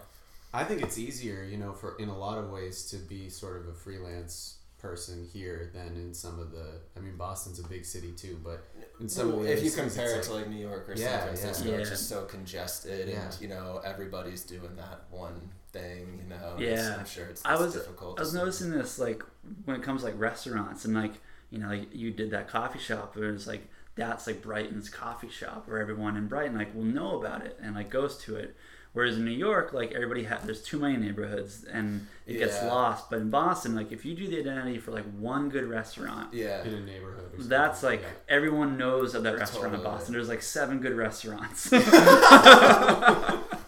I 0.53 0.63
think 0.63 0.81
it's 0.81 0.97
easier, 0.97 1.43
you 1.43 1.57
know, 1.57 1.73
for 1.73 1.95
in 1.97 2.09
a 2.09 2.17
lot 2.17 2.37
of 2.37 2.49
ways 2.49 2.85
to 2.91 2.97
be 2.97 3.29
sort 3.29 3.57
of 3.61 3.67
a 3.67 3.73
freelance 3.73 4.55
person 4.79 5.27
here 5.33 5.69
than 5.73 5.95
in 5.95 6.13
some 6.13 6.39
of 6.39 6.51
the. 6.51 6.79
I 6.97 7.01
mean, 7.01 7.17
Boston's 7.17 7.59
a 7.59 7.67
big 7.67 7.85
city 7.85 8.11
too, 8.13 8.39
but 8.43 8.63
in 8.99 9.09
some 9.09 9.31
Well, 9.33 9.41
ways, 9.41 9.59
if 9.59 9.65
you 9.65 9.71
compare 9.71 10.11
it 10.11 10.15
like- 10.17 10.23
to 10.25 10.33
like 10.33 10.49
New 10.49 10.55
York 10.67 10.89
or 10.89 10.93
Yeah, 10.93 11.19
San 11.19 11.21
Francisco, 11.27 11.69
yeah. 11.69 11.75
it's 11.77 11.89
just 11.89 12.07
so 12.09 12.25
congested, 12.25 13.09
Yeah. 13.09 13.25
and 13.29 13.41
you 13.41 13.47
know 13.49 13.81
everybody's 13.83 14.43
doing 14.43 14.75
that 14.77 15.01
one 15.11 15.49
thing. 15.71 16.19
You 16.23 16.29
know, 16.29 16.55
Yeah. 16.57 16.95
I'm 16.97 17.05
sure 17.05 17.25
it's, 17.27 17.45
I 17.45 17.55
was 17.55 17.73
difficult. 17.73 18.19
I 18.19 18.23
was 18.23 18.33
noticing 18.33 18.71
this 18.71 18.97
like 18.97 19.21
when 19.65 19.75
it 19.75 19.83
comes 19.83 20.01
to, 20.01 20.07
like 20.07 20.19
restaurants 20.19 20.85
and 20.85 20.93
like 20.95 21.13
you 21.51 21.59
know 21.59 21.67
like 21.67 21.93
you 21.93 22.11
did 22.11 22.31
that 22.31 22.47
coffee 22.47 22.79
shop. 22.79 23.15
It 23.17 23.21
was 23.21 23.45
like 23.47 23.67
that's 23.95 24.25
like 24.27 24.41
Brighton's 24.41 24.89
coffee 24.89 25.29
shop 25.29 25.67
where 25.67 25.79
everyone 25.79 26.15
in 26.15 26.27
Brighton 26.27 26.57
like 26.57 26.73
will 26.73 26.83
know 26.85 27.19
about 27.21 27.45
it 27.45 27.59
and 27.61 27.75
like 27.75 27.89
goes 27.91 28.17
to 28.19 28.37
it. 28.37 28.55
Whereas 28.99 29.15
in 29.15 29.23
New 29.23 29.31
York, 29.31 29.71
like 29.71 29.93
everybody 29.93 30.25
ha- 30.25 30.41
there's 30.43 30.61
too 30.61 30.77
many 30.77 30.97
neighborhoods 30.97 31.63
and 31.63 32.05
it 32.27 32.33
gets 32.37 32.55
Yeah. 32.61 32.67
lost. 32.67 33.09
But 33.09 33.19
in 33.19 33.29
Boston, 33.29 33.73
like 33.73 33.93
if 33.93 34.03
you 34.03 34.13
do 34.13 34.27
the 34.27 34.37
identity 34.39 34.77
for 34.77 34.91
like 34.91 35.05
one 35.17 35.47
good 35.47 35.63
restaurant, 35.63 36.33
Yeah. 36.33 36.61
in 36.65 36.73
a 36.73 36.81
neighborhood. 36.81 37.31
Or 37.39 37.43
that's 37.43 37.81
like 37.81 38.01
Yeah. 38.01 38.09
everyone 38.27 38.75
knows 38.77 39.15
of 39.15 39.23
that 39.23 39.37
restaurant 39.37 39.67
in 39.73 39.79
Totally. 39.79 39.95
Boston. 39.95 40.13
There's 40.15 40.27
like 40.27 40.41
seven 40.41 40.79
good 40.79 40.95
restaurants. 40.97 41.71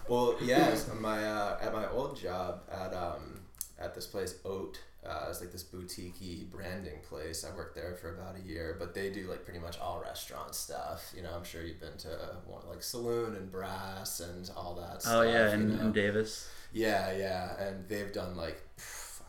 Well, 0.08 0.36
yeah, 0.42 0.74
so 0.74 0.92
my 0.96 1.24
uh, 1.24 1.58
at 1.62 1.72
my 1.72 1.88
old 1.88 2.18
job 2.20 2.60
at 2.70 2.92
um 2.92 3.40
at 3.78 3.94
this 3.94 4.06
place 4.06 4.34
Oat, 4.44 4.78
uh, 5.08 5.26
it's 5.28 5.40
like 5.40 5.50
this 5.50 5.64
boutique 5.64 6.50
branding 6.50 7.00
place. 7.08 7.44
I 7.44 7.54
worked 7.56 7.74
there 7.74 7.94
for 7.94 8.14
about 8.14 8.36
a 8.36 8.48
year, 8.48 8.76
but 8.78 8.94
they 8.94 9.10
do 9.10 9.28
like 9.28 9.44
pretty 9.44 9.58
much 9.58 9.78
all 9.80 10.00
restaurant 10.00 10.54
stuff. 10.54 11.12
You 11.16 11.22
know, 11.22 11.30
I'm 11.36 11.44
sure 11.44 11.62
you've 11.62 11.80
been 11.80 11.96
to 11.98 12.08
one 12.46 12.62
like 12.68 12.82
Saloon 12.82 13.34
and 13.34 13.50
Brass 13.50 14.20
and 14.20 14.48
all 14.56 14.74
that. 14.76 15.02
stuff. 15.02 15.14
oh 15.16 15.22
yeah, 15.22 15.48
you 15.48 15.54
in, 15.54 15.76
know? 15.76 15.82
in 15.86 15.92
Davis. 15.92 16.48
yeah, 16.72 17.16
yeah, 17.16 17.60
and 17.60 17.88
they've 17.88 18.12
done 18.12 18.36
like 18.36 18.62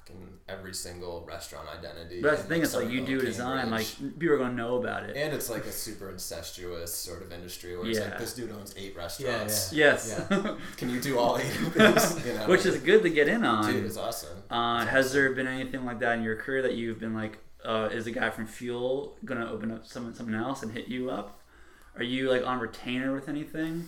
fucking 0.05 0.27
every 0.47 0.73
single 0.73 1.25
restaurant 1.27 1.67
identity. 1.77 2.21
But 2.21 2.31
that's 2.31 2.41
the 2.43 2.47
thing. 2.49 2.61
It's 2.63 2.75
like 2.75 2.89
you 2.89 2.99
Somerville, 2.99 3.19
do 3.19 3.25
design, 3.25 3.71
like 3.71 3.87
people 4.19 4.31
are 4.35 4.37
gonna 4.37 4.53
know 4.53 4.75
about 4.77 5.03
it. 5.03 5.15
And 5.15 5.33
it's 5.33 5.49
like 5.49 5.65
a 5.65 5.71
super 5.71 6.09
incestuous 6.09 6.93
sort 6.93 7.21
of 7.21 7.31
industry 7.31 7.77
where 7.77 7.87
it's 7.87 7.99
Yeah. 7.99 8.05
like 8.05 8.19
this 8.19 8.33
dude 8.33 8.51
owns 8.51 8.73
eight 8.77 8.95
restaurants. 8.95 9.71
yeah 9.73 9.83
Yes, 9.93 10.21
Can 10.77 10.89
you 10.89 10.99
do 10.99 11.17
all 11.19 11.37
eight 11.37 11.55
of 11.61 11.73
these? 11.73 12.25
You 12.25 12.33
know? 12.33 12.47
which 12.47 12.65
is 12.65 12.77
good 12.81 13.03
to 13.03 13.09
get 13.09 13.27
in 13.27 13.43
on. 13.43 13.71
dude, 13.71 13.85
it's 13.85 13.97
awesome. 13.97 14.37
Uh, 14.49 14.79
It's 14.83 14.91
has 14.91 15.05
awesome. 15.07 15.13
there 15.21 15.31
been 15.33 15.47
anything 15.47 15.85
like 15.85 15.99
that 15.99 16.17
in 16.17 16.23
your 16.23 16.35
career 16.35 16.61
that 16.63 16.73
you've 16.75 16.99
been 16.99 17.13
like, 17.13 17.39
uh, 17.65 17.89
is 17.91 18.05
the 18.05 18.11
guy 18.11 18.29
from 18.29 18.45
Fuel 18.47 19.17
gonna 19.25 19.49
open 19.51 19.71
up 19.71 19.85
someone 19.85 20.13
something 20.13 20.35
else 20.35 20.63
and 20.63 20.71
hit 20.71 20.87
you 20.87 21.09
up? 21.09 21.39
Are 21.95 22.03
you 22.03 22.29
like 22.29 22.45
on 22.45 22.59
retainer 22.59 23.13
with 23.13 23.29
anything? 23.29 23.87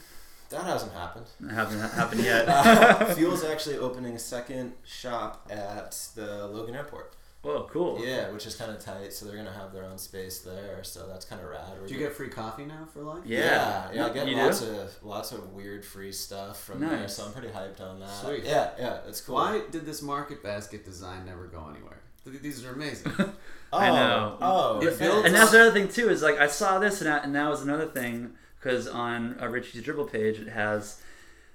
That 0.56 0.66
hasn't 0.66 0.94
happened. 0.94 1.26
It 1.42 1.52
hasn't 1.54 1.94
happened 1.94 2.24
yet. 2.32 2.48
Uh, 2.48 3.06
Fuel's 3.16 3.44
actually 3.44 3.78
opening 3.78 4.16
a 4.16 4.20
second 4.20 4.74
shop 4.84 5.48
at 5.52 5.92
the 6.16 6.48
Logan 6.48 6.76
Airport. 6.76 7.14
Oh, 7.48 7.68
cool. 7.72 8.04
Yeah, 8.04 8.32
which 8.32 8.48
is 8.48 8.56
kind 8.56 8.72
of 8.72 8.80
tight. 8.84 9.14
So 9.14 9.26
they're 9.28 9.36
gonna 9.38 9.52
have 9.54 9.72
their 9.72 9.84
own 9.84 10.00
space 10.00 10.40
there. 10.40 10.84
So 10.84 11.08
that's 11.08 11.26
kind 11.26 11.40
of 11.44 11.48
rad. 11.50 11.62
We're 11.80 11.86
Do 11.88 11.94
you 11.94 12.00
doing- 12.00 12.10
get 12.10 12.18
free 12.18 12.30
coffee 12.30 12.66
now 12.66 12.88
for 12.92 13.04
life? 13.04 13.22
Yeah. 13.24 13.40
Yeah, 13.40 13.92
yeah, 13.94 14.06
I 14.08 14.10
get 14.10 14.28
You 14.28 14.36
lots 14.38 14.62
do? 14.62 14.72
of 14.80 15.04
lots 15.04 15.32
of 15.32 15.54
weird 15.54 15.86
free 15.86 16.12
stuff 16.12 16.64
from 16.64 16.80
there, 16.80 17.08
so 17.08 17.26
I'm 17.26 17.34
pretty 17.34 17.50
hyped 17.50 17.82
on 17.82 18.00
that. 18.00 18.10
Sweet. 18.10 18.46
Yeah, 18.46 18.72
yeah, 18.80 18.98
it's 19.08 19.22
cool. 19.22 19.36
Why 19.36 19.62
did 19.70 19.86
this 19.86 20.02
market 20.02 20.42
basket 20.42 20.86
design 20.86 21.26
never 21.28 21.46
go 21.46 21.68
anywhere? 21.70 22.00
These 22.42 22.66
are 22.66 22.74
amazing. 22.74 23.12
Oh, 23.74 23.80
I 23.80 23.90
know. 23.90 24.38
Oh, 24.42 24.80
It 24.80 24.88
okay. 24.94 25.06
builds- 25.06 25.26
And 25.26 25.36
that's 25.36 25.52
the 25.52 25.60
other 25.60 25.72
thing 25.72 25.90
too 25.90 26.08
is 26.10 26.22
like 26.22 26.38
I 26.40 26.48
saw 26.48 26.80
this 26.80 27.02
and 27.02 27.10
that, 27.10 27.26
and 27.26 27.36
that 27.36 27.50
was 27.50 27.62
another 27.62 27.88
thing 27.88 28.36
because 28.66 28.88
on 28.88 29.38
uh, 29.42 29.48
Richie's 29.48 29.84
Dribbble 29.84 30.12
page 30.12 30.40
it 30.40 30.48
has 30.50 31.00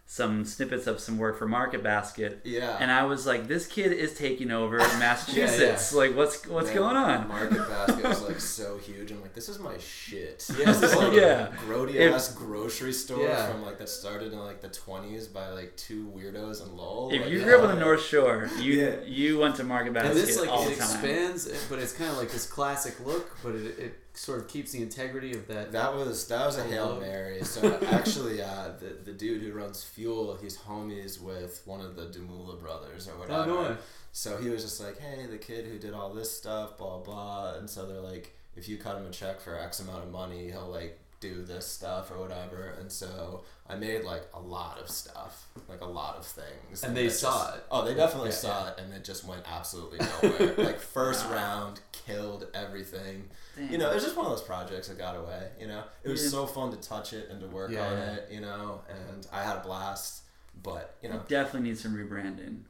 some 0.07 0.45
snippets 0.45 0.89
of 0.89 0.99
some 0.99 1.19
work 1.19 1.39
for 1.39 1.47
Market 1.47 1.85
Basket, 1.85 2.41
yeah. 2.43 2.77
and 2.81 2.91
I 2.91 3.05
was 3.05 3.29
like, 3.29 3.47
this 3.47 3.69
kid 3.69 3.93
is 3.93 4.13
taking 4.13 4.51
over 4.51 4.79
Massachusetts. 4.99 5.95
Like, 5.95 6.17
what's 6.17 6.45
what's 6.49 6.67
Man, 6.71 6.77
going 6.77 6.97
on? 6.97 7.29
Market 7.29 7.59
Basket 7.69 8.05
was 8.09 8.23
like 8.23 8.41
so 8.41 8.77
huge. 8.79 9.13
I'm 9.13 9.21
like, 9.23 9.35
this 9.35 9.49
is 9.49 9.61
my 9.61 9.79
shit. 9.79 10.49
Yeah, 10.59 10.65
this 10.73 10.83
is 10.83 10.97
like 10.97 11.13
yeah. 11.13 11.47
a 11.47 11.53
grody 11.59 12.11
ass 12.13 12.35
grocery 12.35 12.93
store 12.93 13.23
Yeah. 13.23 13.51
from 13.53 13.63
like 13.65 13.79
that 13.79 13.89
started 13.89 14.33
in 14.33 14.41
like 14.41 14.61
the 14.61 14.69
20s 14.69 15.33
by 15.33 15.49
like 15.51 15.77
two 15.77 16.13
weirdos 16.17 16.61
and 16.61 16.77
lol. 16.77 17.11
If 17.13 17.21
Like, 17.23 17.31
you 17.31 17.39
yeah. 17.39 17.45
grew 17.45 17.59
up 17.59 17.69
on 17.69 17.75
the 17.77 17.81
North 17.81 18.05
Shore, 18.05 18.51
you 18.59 18.73
Yeah. 18.81 18.97
you 19.07 19.39
went 19.39 19.55
to 19.57 19.65
Market 19.65 19.93
Basket 19.93 20.11
and 20.11 20.21
this 20.21 20.41
like 20.41 20.51
all 20.51 20.67
it 20.67 20.71
the 20.71 20.77
time. 20.83 20.91
expands, 20.91 21.67
but 21.69 21.79
it's 21.79 21.93
kind 21.93 22.11
of 22.11 22.17
like 22.17 22.33
this 22.33 22.47
classic 22.49 22.95
look, 23.07 23.37
but 23.45 23.55
it, 23.55 23.79
it 23.79 23.95
sort 24.21 24.39
of 24.41 24.49
keeps 24.49 24.73
the 24.73 24.83
integrity 24.83 25.33
of 25.33 25.47
that. 25.49 25.73
That 25.73 25.95
was 25.95 26.27
that 26.29 26.45
was 26.45 26.59
a 26.59 26.65
hail 26.65 26.99
mary. 27.01 27.43
So 27.43 27.79
actually, 27.91 28.43
uh, 28.43 28.73
the 28.79 28.97
the 29.05 29.13
dude 29.13 29.43
who 29.43 29.53
runs 29.53 29.83
Fuel, 29.83 30.37
he's 30.41 30.59
homies 30.59 31.21
with 31.21 31.63
one 31.65 31.81
of 31.81 31.97
the 31.97 32.07
Demoulas 32.07 32.61
brothers 32.61 33.09
or 33.09 33.19
whatever. 33.19 33.51
Oh, 33.51 33.63
no. 33.71 33.77
So 34.13 34.37
he 34.39 34.49
was 34.51 34.63
just 34.63 34.81
like, 34.81 34.99
hey, 34.99 35.27
the 35.27 35.39
kid 35.39 35.67
who 35.67 35.79
did 35.79 35.95
all 35.95 36.13
this 36.13 36.31
stuff, 36.31 36.77
blah 36.77 36.99
blah. 36.99 37.55
And 37.55 37.69
so 37.71 37.87
they're 37.87 38.01
like, 38.01 38.37
if 38.57 38.69
you 38.69 38.77
cut 38.77 38.97
him 38.99 39.07
a 39.07 39.11
check 39.11 39.41
for 39.41 39.59
X 39.59 39.81
amount 39.81 40.05
of 40.05 40.11
money, 40.11 40.51
he'll 40.51 40.67
like 40.69 40.99
do 41.21 41.43
this 41.43 41.67
stuff 41.67 42.11
or 42.11 42.19
whatever. 42.19 42.75
And 42.81 42.91
so 42.91 43.43
I 43.69 43.77
made 43.77 44.05
like 44.05 44.25
a 44.35 44.41
lot 44.41 44.79
of 44.79 44.89
stuff, 44.91 45.47
like 45.69 45.83
a 45.83 45.87
lot 45.87 46.17
of 46.17 46.25
things. 46.27 46.83
And 46.83 46.97
they 46.97 47.09
saw 47.11 47.45
just- 47.47 47.57
it. 47.59 47.65
Oh, 47.71 47.85
they 47.85 47.95
definitely 47.95 48.31
Yeah, 48.31 48.37
saw 48.37 48.69
it, 48.69 48.81
and 48.81 48.93
it 48.93 49.05
just 49.05 49.25
went 49.25 49.43
absolutely 49.47 49.99
nowhere. 50.23 50.55
like 50.57 50.79
first 50.81 51.27
round, 51.31 51.81
killed 52.11 52.47
everything. 52.55 53.29
Damn. 53.57 53.71
You 53.73 53.79
know, 53.79 53.91
it 53.91 53.95
was 53.95 54.05
just 54.05 54.17
one 54.17 54.27
of 54.27 54.33
those 54.33 54.43
projects 54.43 54.89
that 54.89 54.99
got 54.99 55.17
away. 55.17 55.49
You 55.61 55.67
know, 55.69 55.83
it 56.03 56.09
was 56.09 56.23
Yeah. 56.25 56.31
so 56.31 56.47
fun 56.47 56.71
to 56.71 56.77
touch 56.77 57.13
it 57.13 57.29
and 57.31 57.41
to 57.41 57.47
work 57.47 57.71
Yeah, 57.71 57.87
on 57.87 57.99
it. 57.99 58.29
You 58.31 58.41
know, 58.41 58.83
and 58.89 59.27
I 59.33 59.43
had 59.43 59.57
a 59.59 59.61
blast. 59.61 60.23
But 60.63 60.97
you 61.03 61.09
know, 61.09 61.17
It 61.17 61.29
definitely 61.29 61.69
needs 61.71 61.83
some 61.83 61.95
rebranding. 61.97 62.63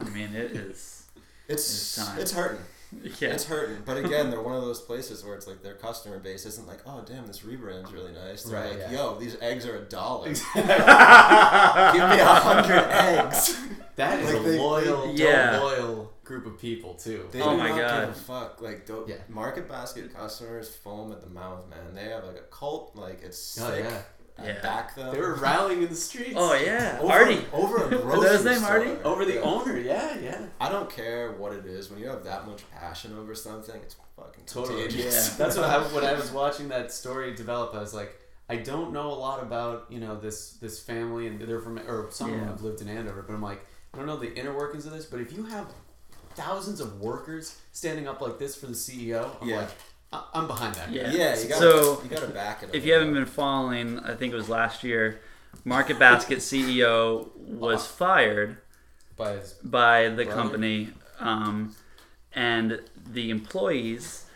I 0.00 0.04
mean, 0.04 0.34
it 0.34 0.52
is. 0.52 1.04
it's 1.48 1.70
It's 1.70 1.96
time. 1.96 2.18
it's 2.18 2.32
hurting. 2.32 2.60
Yeah. 3.20 3.28
It's 3.30 3.44
hurting. 3.44 3.78
But 3.86 3.96
again, 4.04 4.30
they're 4.30 4.40
one 4.42 4.56
of 4.56 4.62
those 4.62 4.80
places 4.80 5.24
where 5.24 5.34
it's 5.36 5.46
like 5.46 5.62
their 5.62 5.74
customer 5.74 6.18
base 6.18 6.44
isn't 6.46 6.66
like, 6.66 6.80
oh 6.86 7.02
damn, 7.06 7.26
this 7.26 7.40
rebrand's 7.40 7.92
really 7.92 8.12
nice. 8.12 8.42
They're 8.42 8.60
Right, 8.60 8.70
like, 8.72 8.90
yeah. 8.90 8.92
yo, 8.92 9.18
these 9.18 9.36
eggs 9.40 9.64
are 9.66 9.76
a 9.76 9.82
dollar. 9.82 10.28
Give 10.54 10.64
me 12.08 12.20
a 12.20 12.24
hundred 12.24 12.82
eggs. 12.90 13.56
That 13.96 14.18
is 14.20 14.32
Like 14.32 14.40
a 14.42 14.48
they- 14.48 14.58
loyal, 14.58 15.12
Yeah. 15.14 15.60
loyal 15.60 16.12
group 16.24 16.46
of 16.46 16.58
people 16.60 16.94
too. 16.94 17.26
They 17.32 17.40
Oh 17.42 17.50
do 17.50 17.56
my 17.58 17.68
not 17.70 17.78
God. 17.78 18.00
give 18.06 18.10
a 18.10 18.18
fuck. 18.18 18.60
Like 18.62 18.86
do 18.86 19.04
Yeah. 19.08 19.16
Market 19.28 19.68
Basket 19.68 20.12
customers 20.14 20.68
foam 20.74 21.12
at 21.12 21.20
the 21.22 21.28
mouth, 21.30 21.68
man. 21.68 21.94
They 21.94 22.04
have 22.10 22.24
like 22.24 22.36
a 22.36 22.54
cult. 22.54 22.94
Like 22.96 23.20
it's 23.22 23.38
sick. 23.38 23.64
Oh, 23.66 23.74
yeah. 23.76 24.02
I 24.42 24.46
Yeah. 24.46 24.60
back 24.62 24.94
them. 24.94 25.12
They 25.12 25.20
were 25.20 25.34
rallying 25.34 25.82
in 25.82 25.88
the 25.88 25.94
streets. 25.94 26.34
Oh 26.36 26.54
yeah, 26.54 26.98
over, 27.00 27.12
Artie. 27.12 27.46
over 27.52 27.76
a 27.84 27.88
that 27.90 28.02
grocery 28.02 28.28
his 28.30 28.44
name, 28.44 28.58
store. 28.58 28.70
Artie? 28.70 28.90
Over 29.04 29.24
the 29.24 29.34
Yeah. 29.34 29.40
owner, 29.40 29.78
yeah, 29.78 30.18
yeah. 30.18 30.46
I 30.60 30.68
don't 30.68 30.88
care 30.90 31.32
what 31.32 31.52
it 31.52 31.66
is. 31.66 31.90
When 31.90 31.98
you 32.00 32.08
have 32.08 32.24
that 32.24 32.46
much 32.46 32.62
passion 32.70 33.16
over 33.18 33.34
something, 33.34 33.74
it's 33.82 33.96
fucking 34.16 34.44
Totally. 34.46 34.82
contagious. 34.82 35.30
Yeah. 35.30 35.44
That's 35.44 35.56
what 35.56 35.64
I, 35.68 35.78
when 35.94 36.04
I 36.04 36.14
was 36.14 36.30
watching 36.30 36.68
that 36.68 36.92
story 36.92 37.34
develop. 37.34 37.74
I 37.74 37.80
was 37.80 37.94
like, 37.94 38.16
I 38.48 38.56
don't 38.56 38.92
know 38.92 39.12
a 39.12 39.14
lot 39.14 39.42
about 39.42 39.86
you 39.90 40.00
know 40.00 40.16
this 40.18 40.52
this 40.54 40.80
family 40.82 41.26
and 41.26 41.40
they're 41.40 41.60
from 41.60 41.78
or 41.78 42.08
some 42.10 42.28
of 42.30 42.32
them 42.36 42.44
Yeah. 42.46 42.50
have 42.52 42.62
lived 42.62 42.80
in 42.82 42.88
Andover, 42.88 43.22
but 43.22 43.34
I'm 43.34 43.42
like, 43.42 43.64
I 43.94 43.96
don't 43.98 44.06
know 44.06 44.16
the 44.16 44.34
inner 44.34 44.56
workings 44.56 44.86
of 44.86 44.92
this. 44.92 45.06
But 45.06 45.20
if 45.20 45.32
you 45.32 45.44
have 45.44 45.66
thousands 46.34 46.80
of 46.80 47.00
workers 47.00 47.58
standing 47.72 48.06
up 48.08 48.20
like 48.20 48.38
this 48.38 48.56
for 48.56 48.66
the 48.66 48.74
CEO, 48.74 49.28
I'm 49.40 49.48
Yeah. 49.48 49.56
like, 49.60 49.68
I, 49.68 49.72
I'm 50.12 50.46
behind 50.46 50.74
that. 50.74 50.90
Yeah. 50.90 51.10
Yeah, 51.12 51.38
you 51.38 51.48
gotta, 51.48 51.60
So, 51.60 52.02
you 52.02 52.08
gotta 52.10 52.26
back 52.26 52.62
it. 52.62 52.70
If 52.72 52.84
you 52.84 52.92
haven't 52.92 53.14
been 53.14 53.26
following, 53.26 54.00
I 54.00 54.14
think 54.14 54.32
it 54.32 54.36
was 54.36 54.48
last 54.48 54.82
year, 54.82 55.20
Market 55.64 55.98
Basket 55.98 56.38
CEO 56.38 57.28
was 57.36 57.86
fired 57.86 58.58
By 59.16 59.32
his 59.32 59.52
by 59.54 60.08
the 60.08 60.24
Brother? 60.24 60.30
company, 60.32 60.90
um, 61.20 61.76
and 62.34 62.80
the 63.12 63.30
employees 63.30 64.26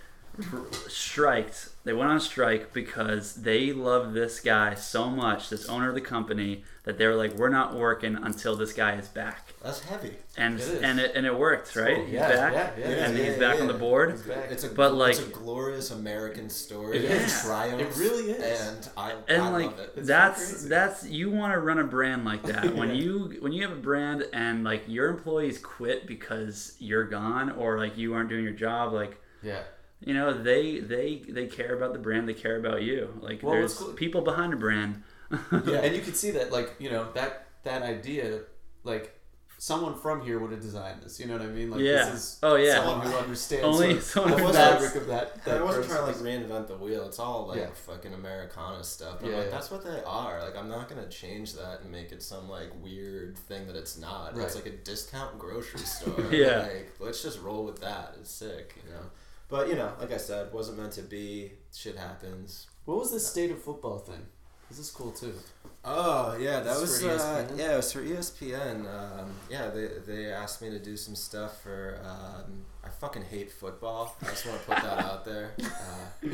striked. 0.88 1.68
They 1.84 1.92
went 1.92 2.10
on 2.10 2.18
strike 2.18 2.72
because 2.72 3.34
they 3.34 3.72
love 3.72 4.14
this 4.14 4.40
guy 4.40 4.72
so 4.74 5.10
much, 5.10 5.50
this 5.50 5.68
owner 5.68 5.90
of 5.90 5.94
the 5.94 6.00
company, 6.00 6.64
that 6.84 6.96
they 6.96 7.06
were 7.06 7.14
like, 7.14 7.34
"We're 7.34 7.50
not 7.50 7.74
working 7.74 8.16
until 8.16 8.56
this 8.56 8.72
guy 8.72 8.94
is 8.96 9.06
back." 9.08 9.52
That's 9.62 9.80
heavy. 9.84 10.16
And 10.36 10.54
It 10.58 10.62
is. 10.62 10.82
and 10.82 10.98
it 10.98 11.12
and 11.14 11.26
it 11.26 11.38
worked, 11.38 11.76
right? 11.76 11.96
cool. 11.96 12.04
He's 12.06 12.14
Yeah, 12.14 12.28
back, 12.28 12.74
yeah, 12.78 12.88
yeah. 12.88 13.04
and 13.04 13.18
Yeah, 13.18 13.24
he's 13.24 13.34
yeah, 13.34 13.38
back 13.52 13.60
on 13.60 13.66
the 13.66 13.74
board. 13.74 14.12
He's 14.12 14.22
back. 14.22 14.50
It's 14.50 14.64
a 14.64 14.68
But, 14.68 14.94
like- 14.94 15.16
it's 15.18 15.26
a 15.26 15.30
glorious 15.30 15.90
American 15.90 16.48
story. 16.48 16.98
It 16.98 17.04
It's 17.04 17.42
a 17.44 17.46
triumph. 17.46 17.80
It 17.82 17.96
really 17.98 18.30
is. 18.32 18.60
And 18.68 18.88
I, 18.96 19.12
and 19.28 19.42
I 19.42 19.48
like 19.50 19.66
love 19.66 19.80
it. 19.80 20.06
That's 20.06 20.50
crazy. 20.52 20.68
that's 20.70 21.06
you 21.06 21.30
want 21.30 21.52
to 21.52 21.60
run 21.60 21.78
a 21.78 21.84
brand 21.84 22.24
like 22.24 22.42
that 22.52 22.74
when 22.74 22.94
you 22.94 23.36
when 23.40 23.52
you 23.52 23.62
have 23.68 23.72
a 23.76 23.80
brand 23.80 24.26
and 24.32 24.64
like 24.64 24.84
your 24.88 25.08
employees 25.08 25.58
quit 25.58 26.06
because 26.06 26.76
you're 26.78 27.04
gone 27.04 27.50
or 27.52 27.78
like 27.78 27.98
you 27.98 28.14
aren't 28.14 28.30
doing 28.30 28.44
your 28.44 28.52
job 28.54 28.92
like 28.94 29.20
Yeah. 29.42 29.60
You 30.04 30.14
know 30.14 30.32
they 30.42 30.80
they 30.80 31.22
they 31.28 31.46
care 31.46 31.74
about 31.74 31.92
the 31.92 31.98
brand 31.98 32.28
they 32.28 32.34
care 32.34 32.56
about 32.58 32.82
you 32.82 33.08
like 33.20 33.42
Well, 33.42 33.52
there's 33.54 33.74
cool- 33.74 33.92
people 33.94 34.20
behind 34.22 34.52
a 34.52 34.56
brand 34.56 35.02
Yeah, 35.30 35.38
and 35.84 35.96
you 35.96 36.02
can 36.02 36.14
see 36.14 36.30
that, 36.32 36.52
like 36.52 36.74
you 36.78 36.90
know, 36.90 37.10
that 37.14 37.46
that 37.64 37.82
idea, 37.82 38.40
like 38.84 39.18
someone 39.56 39.94
from 39.98 40.20
here 40.26 40.38
would 40.38 40.50
have 40.52 40.60
designed 40.60 41.00
this. 41.02 41.18
You 41.18 41.26
know 41.26 41.32
what 41.38 41.42
I 41.42 41.46
mean? 41.46 41.70
Like 41.70 41.80
Yeah. 41.80 42.04
this 42.10 42.14
is 42.14 42.38
Oh, 42.42 42.56
yeah. 42.56 42.74
someone 42.84 43.06
who 43.06 43.16
understands 43.16 43.64
Only 43.64 43.98
sort 44.00 44.26
of 44.30 44.34
someone 44.34 44.52
the 44.52 44.58
fabric 44.58 44.94
of 44.96 45.06
that. 45.06 45.38
I 45.46 45.50
that 45.50 45.64
wasn't 45.64 45.86
trying 45.86 46.00
to 46.00 46.06
like 46.06 46.16
reinvent 46.16 46.66
the 46.68 46.76
wheel. 46.76 47.06
It's 47.06 47.18
all 47.18 47.46
like 47.48 47.58
Yeah. 47.60 47.70
fucking 47.86 48.12
Americana 48.12 48.84
stuff. 48.84 49.20
But 49.22 49.30
Yeah, 49.30 49.36
like, 49.38 49.44
yeah. 49.46 49.50
that's 49.52 49.70
what 49.70 49.82
they 49.82 50.02
are. 50.04 50.42
Like, 50.44 50.54
I'm 50.56 50.68
not 50.68 50.88
gonna 50.90 51.08
change 51.08 51.54
that 51.54 51.80
and 51.80 51.90
make 51.90 52.12
it 52.12 52.22
some 52.22 52.46
like 52.50 52.70
weird 52.82 53.38
thing 53.38 53.66
that 53.68 53.76
it's 53.76 53.96
not. 53.98 54.36
Right. 54.36 54.44
It's 54.44 54.54
like 54.54 54.66
a 54.66 54.76
discount 54.90 55.38
grocery 55.38 55.80
store. 55.96 56.26
Yeah. 56.30 56.58
Like, 56.70 56.92
let's 57.00 57.22
just 57.22 57.40
roll 57.40 57.64
with 57.64 57.80
that. 57.80 58.16
It's 58.20 58.30
sick, 58.30 58.74
you 58.84 58.90
know. 58.92 59.06
But 59.48 59.68
you 59.68 59.74
know, 59.74 59.92
like 60.00 60.12
I 60.12 60.16
said, 60.16 60.52
wasn't 60.52 60.78
meant 60.78 60.92
to 60.92 61.02
be. 61.02 61.52
Shit 61.74 61.96
happens. 61.96 62.66
What 62.84 62.98
was 62.98 63.10
the 63.10 63.20
state 63.20 63.50
of 63.50 63.62
football 63.62 63.98
thing? 63.98 64.26
This 64.68 64.78
is 64.78 64.90
cool 64.90 65.12
too. 65.12 65.34
Oh 65.84 66.36
yeah, 66.40 66.60
that 66.60 66.80
was 66.80 67.02
for 67.02 67.10
uh, 67.10 67.12
ESPN? 67.12 67.58
yeah, 67.58 67.74
it 67.74 67.76
was 67.76 67.92
for 67.92 68.00
ESPN. 68.02 68.80
Um, 68.80 69.30
yeah, 69.50 69.68
they 69.68 69.88
they 70.06 70.26
asked 70.32 70.62
me 70.62 70.70
to 70.70 70.78
do 70.78 70.96
some 70.96 71.14
stuff 71.14 71.62
for. 71.62 72.00
Um, 72.02 72.64
I 72.82 72.88
fucking 72.88 73.22
hate 73.22 73.52
football. 73.52 74.16
I 74.22 74.26
just 74.26 74.46
want 74.46 74.60
to 74.60 74.66
put 74.66 74.76
that 74.76 74.98
out 74.98 75.24
there. 75.24 75.52
Uh, 75.62 76.28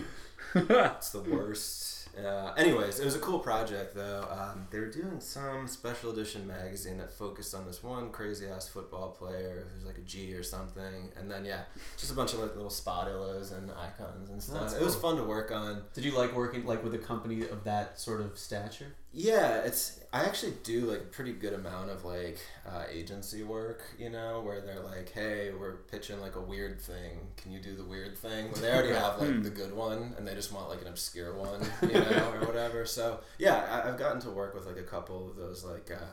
it's 0.96 1.11
the 1.11 1.22
worst. 1.22 1.99
Uh, 2.18 2.52
anyways, 2.56 2.98
it 2.98 3.04
was 3.04 3.14
a 3.14 3.18
cool 3.18 3.38
project 3.38 3.94
though. 3.94 4.26
Um, 4.30 4.66
they 4.70 4.78
were 4.78 4.90
doing 4.90 5.20
some 5.20 5.66
special 5.68 6.11
edition 6.11 6.46
magazine 6.46 6.98
that 6.98 7.11
focused 7.11 7.54
on 7.54 7.66
this 7.66 7.82
one 7.82 8.11
crazy 8.11 8.46
ass 8.46 8.68
football 8.68 9.11
player 9.11 9.66
who's 9.74 9.84
like 9.84 9.98
a 9.98 10.02
G 10.02 10.34
or 10.34 10.42
something, 10.42 11.12
and 11.16 11.30
then 11.30 11.44
yeah, 11.44 11.62
just 11.96 12.12
a 12.12 12.14
bunch 12.14 12.32
of 12.32 12.40
like 12.40 12.54
little 12.54 12.70
spottillas 12.70 13.56
and 13.56 13.70
icons 13.72 14.30
and 14.30 14.42
stuff. 14.42 14.61
That's 14.61 14.74
It 14.74 14.82
was 14.82 14.96
fun 14.96 15.16
to 15.16 15.24
work 15.24 15.52
on. 15.52 15.82
Did 15.94 16.04
you 16.04 16.16
like 16.16 16.34
working 16.34 16.66
like 16.66 16.82
with 16.82 16.94
a 16.94 16.98
company 16.98 17.42
of 17.42 17.64
that 17.64 17.98
sort 17.98 18.20
of 18.20 18.38
stature? 18.38 18.94
Yeah, 19.12 19.62
it's 19.62 19.98
I 20.12 20.24
actually 20.24 20.54
do 20.62 20.82
like 20.82 21.00
a 21.00 21.04
pretty 21.04 21.32
good 21.32 21.52
amount 21.52 21.90
of 21.90 22.04
like 22.04 22.38
uh, 22.68 22.84
agency 22.90 23.42
work, 23.42 23.82
you 23.98 24.08
know, 24.08 24.40
where 24.40 24.61
they're 24.61 24.80
like, 24.80 25.11
"Hey, 25.11 25.50
we're 25.58 25.78
pitching 25.90 26.20
like 26.20 26.36
a 26.36 26.40
weird 26.40 26.80
thing. 26.80 27.18
Can 27.36 27.50
you 27.50 27.58
do 27.61 27.74
the 27.74 27.84
weird 27.84 28.16
thing?" 28.16 28.52
Where 28.52 28.61
they 28.61 28.72
already 28.72 28.92
have 28.94 29.14
Hmm. 29.14 29.24
like 29.24 29.42
the 29.42 29.50
good 29.50 29.72
one, 29.74 30.14
and 30.16 30.26
they 30.26 30.34
just 30.34 30.52
want 30.52 30.68
like 30.68 30.80
an 30.82 30.86
obscure 30.88 31.34
one, 31.34 31.61
you 31.82 31.88
know, 31.92 32.32
or 32.40 32.46
whatever. 32.46 32.86
So 32.86 33.18
yeah, 33.38 33.82
I, 33.84 33.88
I've 33.88 33.98
gotten 33.98 34.20
to 34.22 34.30
work 34.30 34.54
with 34.54 34.66
like 34.66 34.78
a 34.78 34.84
couple 34.84 35.28
of 35.30 35.36
those 35.36 35.64
like 35.64 35.90
uh, 35.90 36.04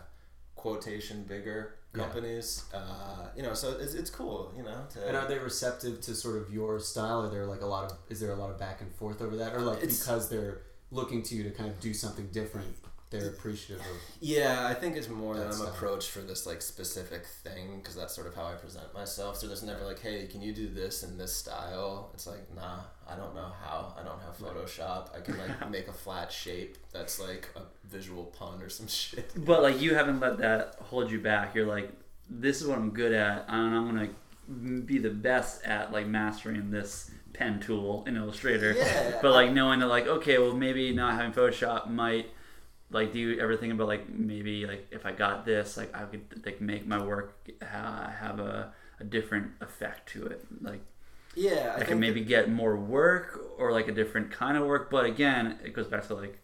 quotation 0.55 1.23
bigger 1.23 1.75
Yeah. 1.93 2.03
companies, 2.03 2.63
uh, 2.73 3.27
you 3.35 3.43
know. 3.43 3.53
So 3.53 3.77
it's, 3.79 3.93
it's 3.93 4.09
cool, 4.09 4.53
you 4.57 4.63
know. 4.63 4.85
To, 4.93 5.07
And 5.07 5.15
are 5.15 5.27
they 5.27 5.37
receptive 5.37 6.01
to 6.01 6.15
sort 6.15 6.37
of 6.37 6.51
your 6.51 6.79
style? 6.79 7.21
Are 7.21 7.29
there 7.29 7.45
like 7.45 7.61
a 7.61 7.67
lot 7.67 7.91
of 7.91 7.97
is 8.09 8.19
there 8.19 8.31
a 8.31 8.35
lot 8.35 8.49
of 8.49 8.57
back 8.59 8.81
and 8.81 8.91
forth 8.95 9.21
over 9.21 9.35
that, 9.37 9.53
or 9.53 9.61
like 9.61 9.81
because 9.81 10.29
they're 10.29 10.61
looking 10.89 11.21
to 11.21 11.35
you 11.35 11.43
to 11.43 11.51
kind 11.51 11.69
of 11.69 11.79
do 11.81 11.93
something 11.93 12.27
different, 12.31 12.67
they're 13.09 13.29
appreciative 13.29 13.79
of? 13.85 13.97
Yeah, 14.19 14.67
I 14.67 14.73
think 14.73 14.97
it's 14.97 15.07
more 15.09 15.35
that 15.37 15.45
That's, 15.45 15.61
I'm 15.61 15.67
approached 15.67 16.09
for 16.09 16.19
this 16.19 16.45
like 16.45 16.61
specific 16.61 17.25
thing 17.25 17.77
because 17.79 17.95
that's 17.95 18.13
sort 18.13 18.27
of 18.27 18.35
how 18.35 18.45
I 18.47 18.53
present 18.53 18.93
myself. 18.93 19.37
So 19.37 19.47
there's 19.47 19.63
never 19.63 19.85
like, 19.85 19.99
hey, 19.99 20.27
can 20.27 20.41
you 20.41 20.53
do 20.53 20.67
this 20.67 21.03
in 21.03 21.17
this 21.17 21.33
style? 21.33 22.11
It's 22.13 22.27
like, 22.27 22.53
nah, 22.55 22.79
I 23.07 23.15
don't 23.15 23.33
know 23.33 23.51
how. 23.63 23.93
I 23.99 24.03
don't 24.03 24.19
have 24.21 24.37
Photoshop. 24.37 25.15
I 25.15 25.21
can 25.21 25.37
like 25.37 25.69
make 25.69 25.87
a 25.87 25.93
flat 25.93 26.31
shape 26.31 26.77
that's 26.91 27.19
like 27.19 27.47
a 27.55 27.61
visual 27.87 28.25
pun 28.25 28.61
or 28.61 28.69
some 28.69 28.87
shit. 28.99 29.31
but 29.45 29.61
like 29.63 29.79
you 29.79 29.95
haven't 29.95 30.19
let 30.19 30.37
that 30.39 30.75
hold 30.81 31.09
you 31.09 31.19
back 31.19 31.55
you're 31.55 31.65
like 31.65 31.89
this 32.29 32.61
is 32.61 32.67
what 32.67 32.77
i'm 32.77 32.89
good 32.89 33.13
at 33.13 33.45
and 33.47 33.73
i'm 33.75 33.85
gonna 33.87 34.81
be 34.81 34.97
the 34.97 35.09
best 35.09 35.63
at 35.63 35.93
like 35.93 36.05
mastering 36.05 36.69
this 36.69 37.09
pen 37.31 37.59
tool 37.61 38.03
in 38.07 38.17
illustrator 38.17 38.73
Yeah, 38.73 39.19
but 39.21 39.31
like 39.31 39.51
knowing 39.53 39.79
that 39.79 39.87
like 39.87 40.05
okay 40.07 40.37
well 40.37 40.53
maybe 40.53 40.91
not 40.93 41.13
having 41.15 41.31
photoshop 41.31 41.89
might 41.89 42.29
like 42.89 43.11
do 43.11 43.19
you 43.19 43.39
ever 43.39 43.55
think 43.57 43.73
about 43.73 43.87
like 43.87 44.07
maybe 44.09 44.65
like 44.65 44.87
if 44.91 45.05
i 45.05 45.11
got 45.11 45.45
this 45.45 45.77
like 45.77 45.93
i 45.95 46.03
could 46.03 46.21
like 46.45 46.61
make 46.61 46.87
my 46.87 47.01
work 47.01 47.49
uh, 47.61 48.09
have 48.09 48.39
a, 48.39 48.71
a 48.99 49.03
different 49.03 49.51
effect 49.61 50.09
to 50.09 50.25
it 50.25 50.45
like 50.61 50.81
yeah, 51.37 51.73
I, 51.73 51.75
I, 51.75 51.77
can 51.79 51.87
think 51.87 51.99
maybe 51.99 52.21
get 52.21 52.49
more 52.49 52.75
work 52.75 53.39
or 53.57 53.71
like 53.71 53.87
a 53.87 53.91
different 53.91 54.31
kind 54.31 54.57
of 54.57 54.65
work. 54.65 54.89
But 54.89 55.05
again, 55.05 55.59
it 55.63 55.73
goes 55.73 55.87
back 55.87 56.07
to 56.07 56.15
like, 56.15 56.39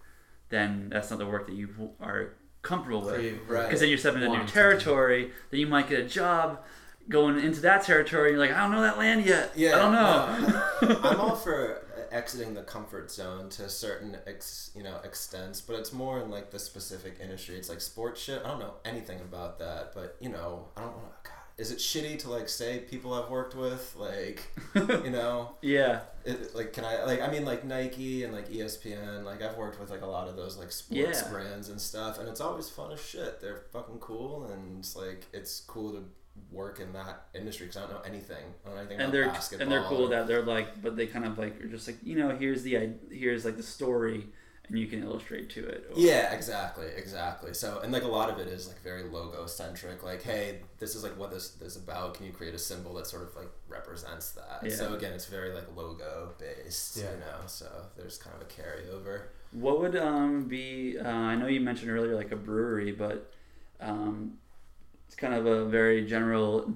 then 0.49 0.89
that's 0.89 1.09
not 1.09 1.17
the 1.17 1.25
work 1.25 1.47
that 1.47 1.55
you 1.55 1.91
are 1.99 2.33
comfortable 2.61 3.01
with. 3.01 3.15
Creative, 3.15 3.49
Right. 3.49 3.63
Because 3.63 3.79
then 3.79 3.89
you're 3.89 3.97
stepping 3.97 4.21
into 4.21 4.27
new 4.27 4.33
Wanting 4.33 4.47
to 4.47 4.53
do. 4.53 4.59
territory. 4.59 5.31
Then 5.49 5.59
you 5.59 5.67
might 5.67 5.89
get 5.89 5.99
a 6.01 6.07
job 6.07 6.63
going 7.09 7.39
into 7.39 7.59
that 7.61 7.83
territory. 7.83 8.29
And 8.29 8.37
you're 8.37 8.47
like, 8.47 8.55
I 8.55 8.61
don't 8.61 8.71
know 8.71 8.81
that 8.81 8.99
land 8.99 9.25
yet. 9.25 9.51
Yeah, 9.55 9.75
I 9.75 9.79
don't 9.79 9.91
know. 9.93 10.93
no, 10.93 10.99
I'm 11.09 11.19
all 11.19 11.35
for 11.35 11.82
exiting 12.13 12.53
the 12.53 12.61
comfort 12.63 13.11
zone 13.11 13.49
to 13.49 13.65
a 13.65 13.69
certain 13.69 14.17
ex, 14.27 14.71
you 14.75 14.83
know 14.83 14.97
extents, 15.03 15.59
but 15.61 15.75
it's 15.77 15.91
more 15.91 16.21
in 16.21 16.29
like 16.29 16.51
the 16.51 16.59
specific 16.59 17.17
industry. 17.21 17.55
It's 17.57 17.69
like 17.69 17.81
sports 17.81 18.21
shit. 18.21 18.41
I 18.45 18.47
don't 18.49 18.59
know 18.59 18.75
anything 18.85 19.19
about 19.21 19.59
that, 19.59 19.93
but 19.93 20.15
you 20.19 20.29
know, 20.29 20.67
I 20.77 20.81
don't 20.81 20.91
want 20.93 21.05
to. 21.23 21.29
God, 21.29 21.37
is 21.57 21.71
it 21.71 21.77
shitty 21.77 22.17
to 22.19 22.29
like 22.29 22.49
say 22.49 22.79
people 22.79 23.13
I've 23.13 23.29
worked 23.29 23.55
with, 23.55 23.95
like 23.97 24.41
you 24.75 25.09
know, 25.11 25.55
yeah. 25.61 26.01
it, 26.25 26.55
like 26.55 26.73
can 26.73 26.83
I 26.85 27.03
like 27.03 27.21
I 27.21 27.29
mean 27.29 27.45
like 27.45 27.63
Nike 27.63 28.23
and 28.23 28.33
like 28.33 28.49
ESPN, 28.49 29.23
like 29.23 29.41
I've 29.41 29.57
worked 29.57 29.79
with 29.79 29.89
like 29.91 30.01
a 30.01 30.07
lot 30.07 30.27
of 30.27 30.35
those 30.35 30.57
like 30.57 30.71
sports 30.71 31.21
Yeah. 31.23 31.29
brands 31.31 31.69
and 31.69 31.79
stuff, 31.81 32.19
and 32.19 32.27
it's 32.29 32.41
always 32.41 32.69
fun 32.69 32.91
as 32.91 32.99
shit. 33.03 33.39
They're 33.41 33.63
fucking 33.71 33.99
cool, 33.99 34.45
and 34.51 34.79
it's 34.79 34.95
like 34.95 35.25
it's 35.33 35.59
cool 35.61 35.91
to 35.93 36.03
work 36.51 36.79
in 36.79 36.93
that 36.93 37.25
industry 37.33 37.65
because 37.67 37.77
I 37.77 37.81
don't 37.87 37.91
know 37.93 38.01
anything. 38.05 38.43
I 38.63 38.67
don't 38.67 38.75
know 38.75 38.81
anything 38.81 38.93
And 38.99 39.01
about 39.03 39.11
they're 39.13 39.27
basketball. 39.27 39.63
and 39.63 39.71
they're 39.71 39.83
cool 39.89 40.05
or- 40.05 40.09
that 40.09 40.27
they're 40.27 40.41
like, 40.43 40.81
but 40.81 40.95
they 40.95 41.07
kind 41.07 41.25
of 41.25 41.37
like 41.37 41.59
are 41.61 41.67
just 41.67 41.87
like 41.87 41.97
you 42.03 42.15
know 42.15 42.35
here's 42.35 42.63
the 42.63 42.77
i- 42.77 42.93
here's 43.11 43.43
like 43.45 43.57
the 43.57 43.63
story, 43.63 44.27
and 44.67 44.77
you 44.79 44.87
can 44.87 45.03
illustrate 45.03 45.49
to 45.51 45.65
it. 45.67 45.87
Or- 45.91 45.99
Yeah, 45.99 46.31
exactly, 46.33 46.87
exactly. 46.95 47.53
So, 47.53 47.79
and 47.83 47.91
like 47.91 48.03
a 48.03 48.07
lot 48.07 48.29
of 48.29 48.39
it 48.39 48.47
is 48.47 48.67
like 48.67 48.79
very 48.81 49.03
logo 49.03 49.45
centric. 49.45 50.03
Like, 50.03 50.21
hey, 50.23 50.61
this 50.79 50.95
is 50.95 51.03
like 51.03 51.17
what 51.17 51.31
this 51.31 51.49
this 51.51 51.75
is 51.75 51.83
about. 51.83 52.13
Can 52.15 52.25
you 52.27 52.31
create 52.31 52.53
a 52.53 52.59
symbol 52.59 52.93
that 52.95 53.07
sort 53.07 53.23
of 53.23 53.35
like 53.35 53.49
represents 53.67 54.31
that? 54.31 54.59
Yeah. 54.63 54.75
So 54.75 54.93
again, 54.93 55.13
it's 55.13 55.25
very 55.25 55.53
like 55.53 55.75
logo 55.75 56.33
based. 56.39 56.97
Yeah. 56.97 57.11
You 57.11 57.19
know, 57.19 57.37
so 57.47 57.67
there's 57.97 58.17
kind 58.17 58.35
of 58.35 58.41
a 58.41 58.45
carryover. 58.45 59.23
What 59.51 59.79
would 59.81 59.95
um 59.95 60.45
be? 60.47 60.97
Uh, 60.99 61.07
I 61.07 61.35
know 61.35 61.47
you 61.47 61.61
mentioned 61.61 61.91
earlier 61.91 62.15
like 62.15 62.31
a 62.31 62.35
brewery, 62.35 62.91
but 62.91 63.31
um, 63.79 64.37
it's 65.13 65.19
kind 65.19 65.35
of 65.35 65.45
a 65.45 65.65
very 65.65 66.03
general 66.07 66.73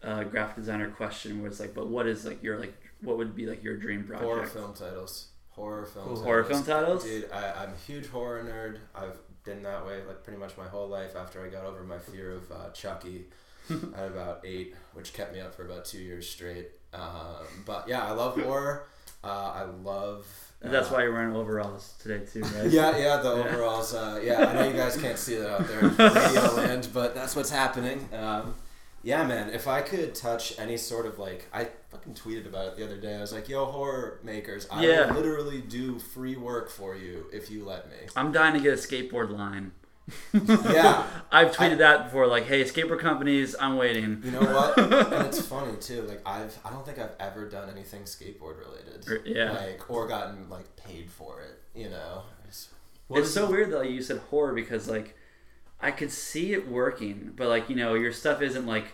uh, 0.00 0.22
graphic 0.22 0.56
designer 0.56 0.90
question. 0.90 1.40
Where 1.40 1.50
it's 1.50 1.58
like, 1.58 1.74
but 1.74 1.88
what 1.88 2.06
is 2.06 2.24
like 2.24 2.40
your 2.40 2.56
like 2.58 2.80
what 3.02 3.18
would 3.18 3.34
be 3.34 3.46
like 3.46 3.64
your 3.64 3.76
dream 3.76 4.04
project? 4.04 4.24
Horror 4.24 4.46
film 4.46 4.74
titles. 4.74 5.26
Horror 5.50 5.86
film. 5.86 6.04
Cool. 6.04 6.14
titles. 6.14 6.24
Horror 6.24 6.44
film 6.44 6.64
titles? 6.64 7.04
Dude, 7.04 7.30
I, 7.32 7.64
I'm 7.64 7.72
a 7.72 7.76
huge 7.84 8.06
horror 8.06 8.44
nerd. 8.44 8.78
I've 8.94 9.18
been 9.44 9.64
that 9.64 9.84
way 9.84 10.04
like 10.06 10.22
pretty 10.22 10.38
much 10.38 10.56
my 10.56 10.68
whole 10.68 10.86
life. 10.86 11.16
After 11.16 11.44
I 11.44 11.48
got 11.48 11.64
over 11.64 11.82
my 11.82 11.98
fear 11.98 12.34
of 12.34 12.52
uh, 12.52 12.70
Chucky 12.72 13.24
at 13.70 14.06
about 14.06 14.42
eight, 14.44 14.76
which 14.94 15.12
kept 15.12 15.34
me 15.34 15.40
up 15.40 15.52
for 15.52 15.66
about 15.66 15.84
two 15.84 15.98
years 15.98 16.28
straight. 16.28 16.70
Um, 16.94 17.64
but 17.64 17.88
yeah, 17.88 18.06
I 18.06 18.12
love 18.12 18.40
horror. 18.40 18.86
Uh, 19.24 19.52
I 19.52 19.64
love. 19.64 20.28
That's 20.70 20.90
uh, 20.90 20.94
why 20.94 21.02
you're 21.04 21.12
wearing 21.12 21.34
overalls 21.34 21.94
today 22.00 22.24
too, 22.24 22.40
right? 22.42 22.70
Yeah, 22.70 22.96
yeah, 22.96 23.16
the 23.18 23.30
overalls. 23.32 23.94
Uh, 23.94 24.20
yeah, 24.22 24.46
I 24.46 24.52
know 24.54 24.68
you 24.68 24.74
guys 24.76 24.96
can't 25.00 25.18
see 25.18 25.36
that 25.36 25.50
out 25.50 25.66
there 25.68 25.80
in 25.80 25.96
radio 25.96 26.54
land, 26.54 26.88
but 26.92 27.14
that's 27.14 27.34
what's 27.36 27.50
happening. 27.50 28.08
Um, 28.12 28.54
yeah, 29.02 29.24
man. 29.24 29.50
If 29.50 29.68
I 29.68 29.82
could 29.82 30.14
touch 30.14 30.58
any 30.58 30.76
sort 30.76 31.06
of 31.06 31.18
like, 31.18 31.46
I 31.52 31.68
fucking 31.90 32.14
tweeted 32.14 32.46
about 32.46 32.68
it 32.68 32.76
the 32.76 32.84
other 32.84 32.96
day. 32.96 33.16
I 33.16 33.20
was 33.20 33.32
like, 33.32 33.48
"Yo, 33.48 33.64
horror 33.66 34.18
makers, 34.24 34.66
I 34.70 34.84
Yeah. 34.84 35.06
will 35.06 35.14
literally 35.14 35.60
do 35.60 35.98
free 36.00 36.36
work 36.36 36.70
for 36.70 36.96
you 36.96 37.26
if 37.32 37.50
you 37.50 37.64
let 37.64 37.88
me." 37.88 37.96
I'm 38.16 38.32
dying 38.32 38.54
to 38.54 38.60
get 38.60 38.72
a 38.72 38.76
skateboard 38.76 39.30
line. 39.30 39.72
Yeah, 40.32 41.04
I've 41.32 41.52
tweeted 41.56 41.78
that 41.78 42.04
before, 42.04 42.26
like, 42.26 42.46
"Hey, 42.46 42.62
skateboard 42.64 43.00
companies, 43.00 43.56
I'm 43.58 43.76
waiting." 43.76 44.20
you 44.24 44.30
know 44.30 44.40
what? 44.40 44.78
and 45.12 45.26
it's 45.26 45.44
funny 45.44 45.76
too. 45.78 46.02
Like 46.02 46.20
I've, 46.26 46.56
I 46.64 46.70
don't 46.70 46.86
think 46.86 46.98
I've 46.98 47.14
ever 47.18 47.48
done 47.48 47.68
anything 47.70 48.02
skateboard 48.02 48.58
related. 48.60 49.08
Or- 49.08 49.22
yeah. 49.26 49.52
Like 49.52 49.90
or 49.90 50.06
gotten 50.06 50.48
like 50.48 50.76
paid 50.76 51.10
for 51.10 51.40
it. 51.42 51.60
You 51.74 51.90
know. 51.90 52.22
It's- 52.44 52.68
it's 53.08 53.32
so 53.32 53.48
weird 53.48 53.70
that 53.70 53.78
like, 53.78 53.90
you 53.90 54.02
said 54.02 54.18
horror 54.30 54.52
because 54.52 54.88
like 54.88 55.16
I 55.80 55.90
could 55.92 56.10
see 56.10 56.52
it 56.52 56.68
working, 56.68 57.32
but 57.36 57.48
like 57.48 57.68
you 57.70 57.76
know 57.76 57.94
your 57.94 58.12
stuff 58.12 58.42
isn't 58.42 58.66
like 58.66 58.86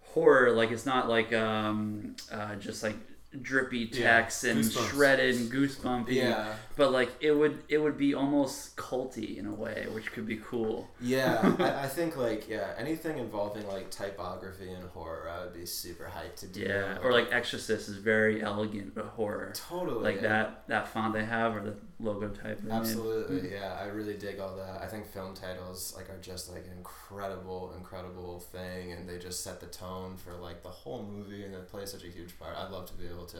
horror. 0.00 0.52
Like 0.52 0.70
it's 0.70 0.86
not 0.86 1.08
like 1.08 1.32
um 1.32 2.16
uh, 2.30 2.54
just 2.56 2.82
like 2.82 2.96
drippy 3.42 3.88
Yeah, 3.92 4.02
text 4.18 4.44
and 4.44 4.64
shredded 4.64 5.36
and 5.36 5.50
goosebumpy. 5.50 6.12
Yeah, 6.12 6.54
But 6.76 6.92
like 6.92 7.10
it 7.20 7.32
would 7.32 7.62
it 7.68 7.78
would 7.78 7.96
be 7.96 8.14
almost 8.14 8.76
culty 8.76 9.38
in 9.38 9.46
a 9.46 9.54
way, 9.54 9.86
which 9.92 10.12
could 10.12 10.26
be 10.26 10.36
cool. 10.36 10.88
yeah. 11.00 11.54
I, 11.58 11.84
I 11.84 11.88
think 11.88 12.16
like 12.16 12.48
yeah, 12.48 12.72
anything 12.76 13.18
involving 13.18 13.66
like 13.66 13.90
typography 13.90 14.70
and 14.70 14.84
horror, 14.90 15.28
I 15.28 15.44
would 15.44 15.54
be 15.54 15.64
super 15.64 16.04
hyped 16.04 16.36
to 16.40 16.46
do. 16.46 16.60
Yeah. 16.60 16.98
Or 17.02 17.12
like 17.12 17.32
Exorcist 17.32 17.88
is 17.88 17.96
very 17.96 18.42
elegant 18.42 18.94
but 18.94 19.06
horror. 19.06 19.52
totally 19.54 20.02
Like 20.04 20.16
yeah. 20.16 20.28
that 20.28 20.68
that 20.68 20.88
font 20.88 21.14
they 21.14 21.24
have 21.24 21.56
or 21.56 21.62
the 21.62 21.76
logo 21.98 22.28
type. 22.28 22.60
they. 22.62 22.70
Absolutely, 22.70 23.40
hmm. 23.40 23.54
yeah. 23.54 23.78
I 23.80 23.86
really 23.86 24.14
dig 24.14 24.38
all 24.38 24.56
that. 24.56 24.82
I 24.82 24.86
think 24.86 25.06
film 25.06 25.34
titles 25.34 25.94
like 25.96 26.10
are 26.10 26.20
just 26.20 26.52
like 26.52 26.66
an 26.66 26.76
incredible, 26.76 27.72
incredible 27.76 28.40
thing, 28.40 28.92
and 28.92 29.08
they 29.08 29.18
just 29.18 29.42
set 29.42 29.60
the 29.60 29.66
tone 29.66 30.16
for 30.16 30.34
like 30.34 30.62
the 30.62 30.68
whole 30.68 31.02
movie, 31.02 31.44
and 31.44 31.54
it 31.54 31.68
plays 31.68 31.92
such 31.92 32.04
a 32.04 32.08
huge 32.08 32.38
part. 32.38 32.56
I'd 32.56 32.70
love 32.70 32.86
to 32.86 32.94
be 32.94 33.06
able 33.06 33.26
to 33.26 33.38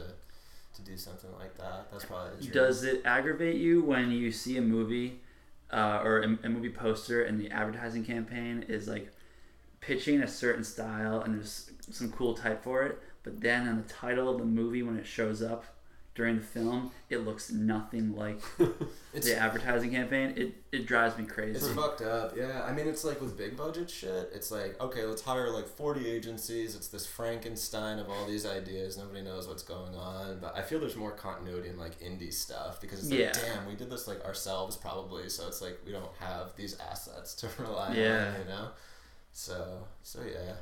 to 0.77 0.81
do 0.83 0.97
something 0.97 1.29
like 1.37 1.57
that. 1.57 1.91
That's 1.91 2.05
probably. 2.05 2.47
Does 2.47 2.83
it 2.83 3.01
aggravate 3.05 3.57
you 3.57 3.81
when 3.81 4.11
you 4.11 4.31
see 4.31 4.57
a 4.57 4.61
movie 4.61 5.19
uh, 5.71 6.01
or 6.03 6.21
a 6.21 6.49
movie 6.49 6.69
poster 6.69 7.23
and 7.23 7.39
the 7.39 7.51
advertising 7.51 8.05
campaign 8.05 8.63
is 8.67 8.87
like 8.87 9.11
pitching 9.81 10.21
a 10.21 10.27
certain 10.27 10.63
style 10.63 11.21
and 11.21 11.35
there's 11.35 11.71
some 11.91 12.11
cool 12.11 12.33
type 12.33 12.63
for 12.63 12.83
it, 12.83 12.99
but 13.23 13.41
then 13.41 13.67
on 13.67 13.77
the 13.77 13.93
title 13.93 14.29
of 14.29 14.37
the 14.37 14.45
movie 14.45 14.83
when 14.83 14.97
it 14.97 15.05
shows 15.05 15.41
up 15.41 15.65
during 16.17 16.35
the 16.37 16.43
film, 16.43 16.91
it 17.09 17.19
looks 17.19 17.51
nothing 17.51 18.15
like 18.15 18.41
It's 19.13 19.27
the 19.27 19.37
advertising 19.37 19.91
campaign. 19.91 20.33
It 20.35 20.55
it 20.71 20.85
drives 20.85 21.17
me 21.17 21.23
crazy. 21.25 21.57
it's 21.57 21.69
fucked 21.69 22.01
up. 22.01 22.35
Yeah, 22.35 22.63
I 22.67 22.73
mean, 22.73 22.87
it's 22.87 23.03
like 23.05 23.21
with 23.21 23.37
big 23.37 23.55
budget 23.55 23.89
shit. 23.89 24.31
It's 24.33 24.51
like 24.51 24.79
okay, 24.81 25.05
let's 25.05 25.21
hire 25.21 25.49
like 25.51 25.67
forty 25.67 26.09
agencies. 26.09 26.75
It's 26.75 26.87
this 26.89 27.05
Frankenstein 27.05 27.99
of 27.99 28.09
all 28.09 28.25
these 28.27 28.45
ideas. 28.45 28.97
Nobody 28.97 29.21
knows 29.21 29.47
what's 29.47 29.63
going 29.63 29.95
on. 29.95 30.39
But 30.41 30.57
I 30.57 30.61
feel 30.63 30.79
there's 30.79 30.95
more 30.95 31.11
continuity 31.11 31.69
in 31.69 31.77
like 31.79 31.99
indie 32.01 32.33
stuff 32.33 32.81
because 32.81 32.99
it's 32.99 33.09
like, 33.11 33.19
Yeah. 33.19 33.31
damn, 33.33 33.65
we 33.67 33.75
did 33.75 33.89
this 33.89 34.07
like 34.07 34.23
ourselves 34.25 34.75
probably. 34.75 35.29
So 35.29 35.47
it's 35.47 35.61
like 35.61 35.77
we 35.85 35.91
don't 35.91 36.11
have 36.19 36.55
these 36.55 36.77
assets 36.79 37.33
to 37.35 37.47
rely 37.61 37.93
Yeah. 37.95 38.33
on. 38.33 38.39
You 38.41 38.45
know. 38.49 38.67
So 39.33 39.87
so 40.03 40.19
yeah. 40.23 40.53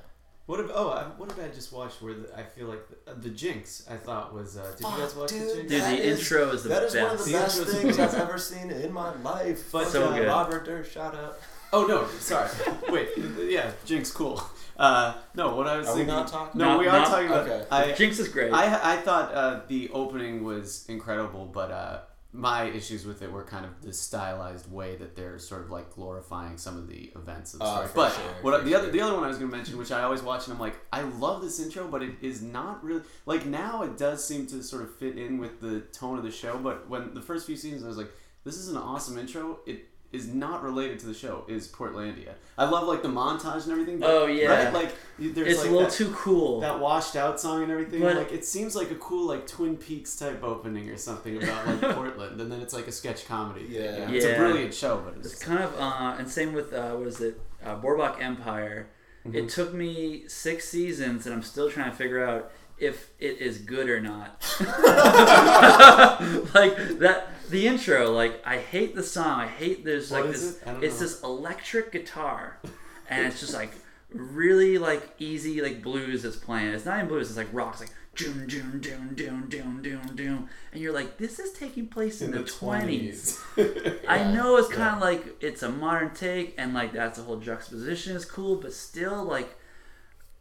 What 0.47 0.59
if, 0.59 0.69
oh, 0.73 0.89
I, 0.91 1.03
what 1.17 1.35
did 1.35 1.43
I 1.43 1.47
just 1.47 1.73
watched 1.73 2.01
where 2.03 2.13
the, 2.13 2.29
I 2.37 2.43
feel 2.43 2.67
like 2.67 2.87
the, 2.87 3.11
uh, 3.11 3.15
the 3.19 3.29
Jinx 3.31 3.87
I 3.89 3.95
thought 3.95 4.31
was, 4.33 4.57
uh, 4.57 4.71
did 4.77 4.81
you 4.87 4.97
guys 4.97 5.15
watch 5.15 5.29
dude. 5.31 5.41
the 5.41 5.45
Jinx? 5.55 5.69
Dude, 5.69 5.69
the 5.81 6.03
is- 6.05 6.19
intro 6.19 6.49
is 6.51 6.63
the 6.63 6.69
That 6.69 6.83
is 6.83 6.93
best. 6.93 7.03
one 7.03 7.15
of 7.15 7.25
the 7.25 7.31
The 7.31 7.37
best 7.39 7.63
things 7.81 7.99
I've 7.99 8.13
ever 8.13 8.37
seen 8.37 8.69
in 8.69 8.93
my 8.93 9.15
life. 9.23 9.71
But, 9.71 9.87
So 9.87 10.01
Fucking 10.05 10.17
good. 10.21 10.27
Robert 10.27 10.65
Durst, 10.65 10.91
shout 10.91 11.15
out. 11.15 11.39
Oh, 11.73 11.85
no, 11.87 12.07
sorry. 12.19 12.49
Wait, 12.89 13.09
yeah, 13.49 13.71
Jinx, 13.85 14.11
cool. 14.11 14.41
Uh, 14.77 15.15
no, 15.33 15.55
what 15.55 15.67
I 15.67 15.77
was 15.77 15.87
Are 15.87 15.93
we 15.93 15.99
thinking. 16.01 16.15
not 16.15 16.27
talking? 16.27 16.59
No, 16.59 16.65
Not- 16.73 16.79
we 16.79 16.87
are 16.87 16.99
not- 16.99 17.07
talking 17.07 17.27
about. 17.27 17.47
okay. 17.49 17.65
I, 17.71 17.91
Jinx 17.93 18.19
is 18.19 18.27
great. 18.27 18.53
I 18.53 18.93
I 18.93 18.97
thought 18.97 19.33
uh, 19.33 19.61
the 19.67 19.89
opening 19.93 20.43
was 20.43 20.85
incredible, 20.89 21.45
but 21.47 21.71
uh, 21.71 21.99
my 22.35 22.65
issues 22.65 23.05
with 23.05 23.21
it 23.21 23.31
were 23.31 23.43
kind 23.43 23.65
of 23.65 23.81
the 23.81 23.93
stylized 23.93 24.69
way 24.71 24.95
that 24.97 25.15
they're 25.15 25.39
sort 25.39 25.61
of 25.61 25.71
like 25.71 25.93
glorifying 25.93 26.57
some 26.57 26.77
of 26.77 26.87
the 26.87 27.11
events 27.15 27.53
of 27.53 27.61
the 27.61 27.65
story. 27.65 27.89
but 27.95 28.13
sure, 28.13 28.23
what 28.41 28.65
the 28.65 28.75
other 28.75 28.91
the 28.91 28.99
other 28.99 29.15
one 29.15 29.23
I 29.23 29.27
was 29.27 29.37
going 29.37 29.49
to 29.49 29.55
mention, 29.55 29.77
which 29.77 29.91
I 29.91 30.03
always 30.03 30.21
watch, 30.21 30.45
and 30.45 30.53
I'm 30.53 30.59
like, 30.59 30.75
I 30.91 31.01
love 31.01 31.41
this 31.41 31.59
intro, 31.59 31.87
but 31.87 32.03
it 32.03 32.15
is 32.21 32.41
not 32.41 32.83
really 32.83 33.01
like 33.25 33.45
now. 33.45 33.83
It 33.83 33.97
does 33.97 34.25
seem 34.25 34.47
to 34.47 34.61
sort 34.61 34.83
of 34.83 34.93
fit 34.95 35.17
in 35.17 35.37
with 35.37 35.61
the 35.61 35.81
tone 35.93 36.17
of 36.17 36.23
the 36.23 36.31
show, 36.31 36.57
but 36.57 36.89
when 36.89 37.13
the 37.13 37.21
first 37.21 37.45
few 37.45 37.55
seasons, 37.55 37.83
I 37.83 37.87
was 37.87 37.97
like, 37.97 38.11
this 38.43 38.57
is 38.57 38.67
an 38.67 38.77
awesome 38.77 39.17
intro. 39.17 39.59
It 39.65 39.85
is 40.15 40.27
not 40.27 40.63
related 40.63 40.99
to 40.99 41.05
the 41.07 41.13
show. 41.13 41.43
Is 41.47 41.67
Portlandia? 41.67 42.33
I 42.57 42.65
love 42.65 42.87
like 42.87 43.01
the 43.03 43.09
montage 43.09 43.63
and 43.63 43.71
everything. 43.73 43.99
But, 43.99 44.09
Oh, 44.09 44.25
yeah. 44.27 44.65
right? 44.65 44.73
like 44.73 44.95
there's 45.19 45.47
it's 45.49 45.59
like 45.59 45.69
a 45.69 45.71
little 45.71 45.87
that- 45.87 45.91
too 45.91 46.11
cool. 46.15 46.61
that 46.61 46.79
washed 46.79 47.15
out 47.15 47.39
song 47.39 47.63
and 47.63 47.71
everything. 47.71 48.01
But- 48.01 48.15
like 48.15 48.31
it 48.31 48.45
seems 48.45 48.75
like 48.75 48.91
a 48.91 48.95
cool 48.95 49.27
like 49.27 49.45
Twin 49.47 49.75
Peaks 49.77 50.15
type 50.15 50.43
opening 50.43 50.89
or 50.89 50.97
something 50.97 51.41
about 51.41 51.67
like 51.67 51.81
Portland, 51.95 52.39
and 52.41 52.51
then 52.51 52.61
it's 52.61 52.73
like 52.73 52.87
a 52.87 52.91
sketch 52.91 53.27
comedy. 53.27 53.67
Yeah. 53.69 54.05
Know, 54.07 54.13
it's 54.13 54.25
a 54.25 54.35
brilliant 54.35 54.73
show, 54.73 55.01
but 55.05 55.15
It's 55.17 55.33
it's 55.33 55.43
kind 55.43 55.61
of, 55.63 55.73
uh, 55.79 56.15
and 56.17 56.29
same 56.29 56.53
with 56.53 56.73
uh, 56.73 56.91
what 56.93 57.07
is 57.07 57.19
it, 57.21 57.39
uh, 57.63 57.75
Boardwalk 57.75 58.17
Empire. 58.21 58.87
Mm-hmm. 59.27 59.37
It 59.37 59.49
took 59.49 59.73
me 59.73 60.25
six 60.27 60.69
seasons, 60.69 61.25
and 61.25 61.33
I'm 61.33 61.41
still 61.43 61.69
trying 61.69 61.89
to 61.89 61.97
figure 61.97 62.23
out 62.23 62.51
if 62.77 63.09
it 63.19 63.39
is 63.39 63.57
good 63.59 63.89
or 63.89 63.99
not. 64.01 64.43
like 66.53 66.75
that, 66.99 67.27
the 67.49 67.67
intro. 67.67 68.11
Like 68.11 68.41
I 68.45 68.57
hate 68.57 68.95
the 68.95 69.03
song. 69.03 69.39
I 69.41 69.47
hate 69.47 69.85
there's 69.85 70.11
like 70.11 70.25
this. 70.25 70.57
it? 70.57 70.67
It's 70.81 70.99
know. 70.99 71.07
this 71.07 71.21
electric 71.23 71.91
guitar, 71.91 72.59
and 73.09 73.25
it's 73.27 73.39
just 73.39 73.53
like 73.53 73.71
really 74.11 74.77
like 74.77 75.09
easy 75.19 75.61
like 75.61 75.81
blues 75.81 76.25
is 76.25 76.35
playing. 76.35 76.69
It's 76.69 76.85
not 76.85 76.97
even 76.97 77.07
blues. 77.09 77.29
It's 77.29 77.37
like 77.37 77.49
rock. 77.53 77.73
It's 77.73 77.81
like 77.81 77.91
doom 78.15 78.47
doom 78.47 78.79
doom 78.79 79.13
doom 79.13 79.49
doom 79.49 79.81
doom 79.81 80.15
doom, 80.15 80.49
and 80.71 80.81
you're 80.81 80.93
like, 80.93 81.17
this 81.17 81.37
is 81.39 81.51
taking 81.57 81.87
place 81.87 82.21
in, 82.21 82.31
the 82.31 82.43
twenties. 82.43 83.41
I 83.57 84.17
Yeah. 84.17 84.33
know 84.33 84.57
it's 84.57 84.69
kind 84.69 84.95
of 84.95 85.01
like 85.01 85.41
it's 85.41 85.63
a 85.63 85.69
modern 85.69 86.13
take, 86.13 86.55
and 86.57 86.73
like 86.73 86.93
that's 86.93 87.17
the 87.17 87.23
whole 87.25 87.37
juxtaposition 87.39 88.15
is 88.15 88.25
cool, 88.25 88.55
but 88.57 88.73
still, 88.73 89.23
like, 89.23 89.57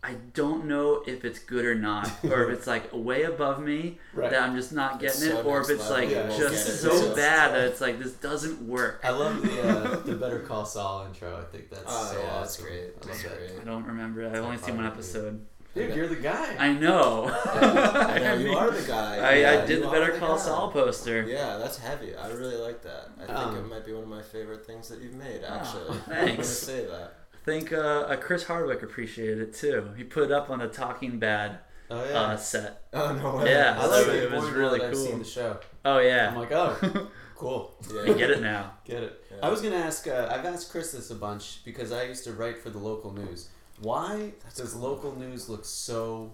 I 0.04 0.16
don't 0.34 0.66
know 0.66 1.02
if 1.06 1.24
it's 1.24 1.38
good 1.38 1.64
or 1.64 1.74
not, 1.74 2.10
or 2.24 2.44
if 2.50 2.58
it's 2.58 2.66
like 2.66 2.90
way 2.92 3.22
above 3.22 3.62
me 3.62 3.98
Right. 4.12 4.30
that 4.30 4.42
I'm 4.42 4.54
just 4.54 4.70
not 4.72 5.02
It's 5.02 5.18
getting 5.18 5.34
so 5.36 5.40
it, 5.40 5.46
or 5.46 5.62
if 5.62 5.70
it's 5.70 5.88
like 5.90 6.10
you 6.10 6.16
won't 6.16 6.36
just 6.36 6.66
get 6.66 6.74
it. 6.74 6.78
so 6.78 6.94
It's 6.94 7.16
bad 7.16 7.54
that 7.54 7.64
it's 7.68 7.80
like 7.80 7.98
this 7.98 8.12
doesn't 8.12 8.60
work. 8.68 9.00
I 9.02 9.10
love 9.10 9.40
the 9.42 9.62
uh, 9.62 9.96
the 10.04 10.14
Better 10.14 10.40
Call 10.40 10.66
Saul 10.66 11.06
intro. 11.06 11.36
I 11.40 11.44
think 11.50 11.70
that's 11.70 11.84
Oh 11.86 12.04
so 12.12 12.18
yeah, 12.18 12.24
that's 12.26 12.36
awesome. 12.54 12.64
great. 12.66 12.80
I 13.02 13.06
That's 13.06 13.24
love 13.24 13.32
that. 13.32 13.38
great. 13.48 13.60
I 13.60 13.64
don't 13.64 13.86
remember 13.86 14.20
it. 14.22 14.32
I've 14.36 14.44
only 14.44 14.58
seen 14.58 14.76
one 14.76 14.86
episode. 14.86 15.46
Dude, 15.74 15.96
you're 15.96 16.06
the 16.06 16.14
guy. 16.16 16.54
I 16.56 16.72
know. 16.72 17.24
I 17.46 18.18
know 18.20 18.34
you 18.34 18.52
are 18.52 18.70
the 18.70 18.86
guy. 18.86 19.16
I, 19.16 19.34
Yeah, 19.38 19.62
I 19.62 19.66
did 19.66 19.82
the 19.82 19.88
Better 19.88 20.12
the 20.12 20.18
Call 20.20 20.36
guy. 20.36 20.40
Saul 20.42 20.70
poster. 20.70 21.22
Yeah, 21.24 21.56
that's 21.56 21.78
heavy. 21.78 22.14
I 22.14 22.28
really 22.30 22.56
like 22.58 22.80
that. 22.82 23.08
I 23.20 23.26
think 23.26 23.36
Um, 23.38 23.56
it 23.56 23.68
might 23.68 23.84
be 23.84 23.92
one 23.92 24.04
of 24.04 24.08
my 24.08 24.22
favorite 24.22 24.64
things 24.64 24.88
that 24.90 25.00
you've 25.00 25.14
made. 25.16 25.40
Oh, 25.48 25.52
Actually, 25.52 25.88
I'm 25.88 26.02
gonna 26.06 26.26
thanks. 26.26 26.48
say 26.48 26.86
that. 26.86 27.14
I 27.44 27.50
think 27.50 27.72
uh, 27.72 27.76
uh, 27.76 28.16
Chris 28.16 28.44
Hardwick 28.44 28.82
appreciated 28.82 29.38
it 29.38 29.54
too. 29.54 29.90
He 29.98 30.04
put 30.04 30.24
it 30.24 30.32
up 30.32 30.48
on 30.48 30.60
the 30.60 30.68
Talking 30.68 31.18
Bad 31.18 31.58
Oh 31.90 32.02
yeah. 32.02 32.20
uh, 32.20 32.36
set. 32.38 32.84
Oh 32.94 33.12
no 33.14 33.36
way. 33.36 33.50
Yeah, 33.50 33.76
I 33.78 33.86
like 33.86 34.04
so 34.06 34.10
it, 34.12 34.22
it 34.24 34.32
was 34.32 34.48
really 34.50 34.78
that 34.78 34.86
I've 34.88 34.94
cool. 34.94 35.04
seen 35.06 35.18
the 35.18 35.24
show. 35.26 35.58
Oh 35.84 35.98
yeah. 35.98 36.30
I'm 36.30 36.36
like, 36.36 36.52
oh, 36.52 37.10
cool. 37.36 37.74
I 38.02 38.12
get 38.14 38.30
it 38.30 38.40
now. 38.40 38.72
Get 38.86 39.02
it. 39.02 39.22
Yeah. 39.30 39.36
I 39.42 39.50
was 39.50 39.60
gonna 39.60 39.76
ask. 39.76 40.08
Uh, 40.08 40.28
I've 40.30 40.46
asked 40.46 40.70
Chris 40.70 40.92
this 40.92 41.10
a 41.10 41.14
bunch 41.14 41.62
because 41.66 41.92
I 41.92 42.04
used 42.04 42.24
to 42.24 42.32
write 42.32 42.58
for 42.58 42.70
the 42.70 42.78
local 42.78 43.12
news. 43.12 43.50
Why 43.80 44.32
does 44.56 44.74
local 44.74 45.14
news 45.18 45.48
look 45.50 45.66
so 45.66 46.32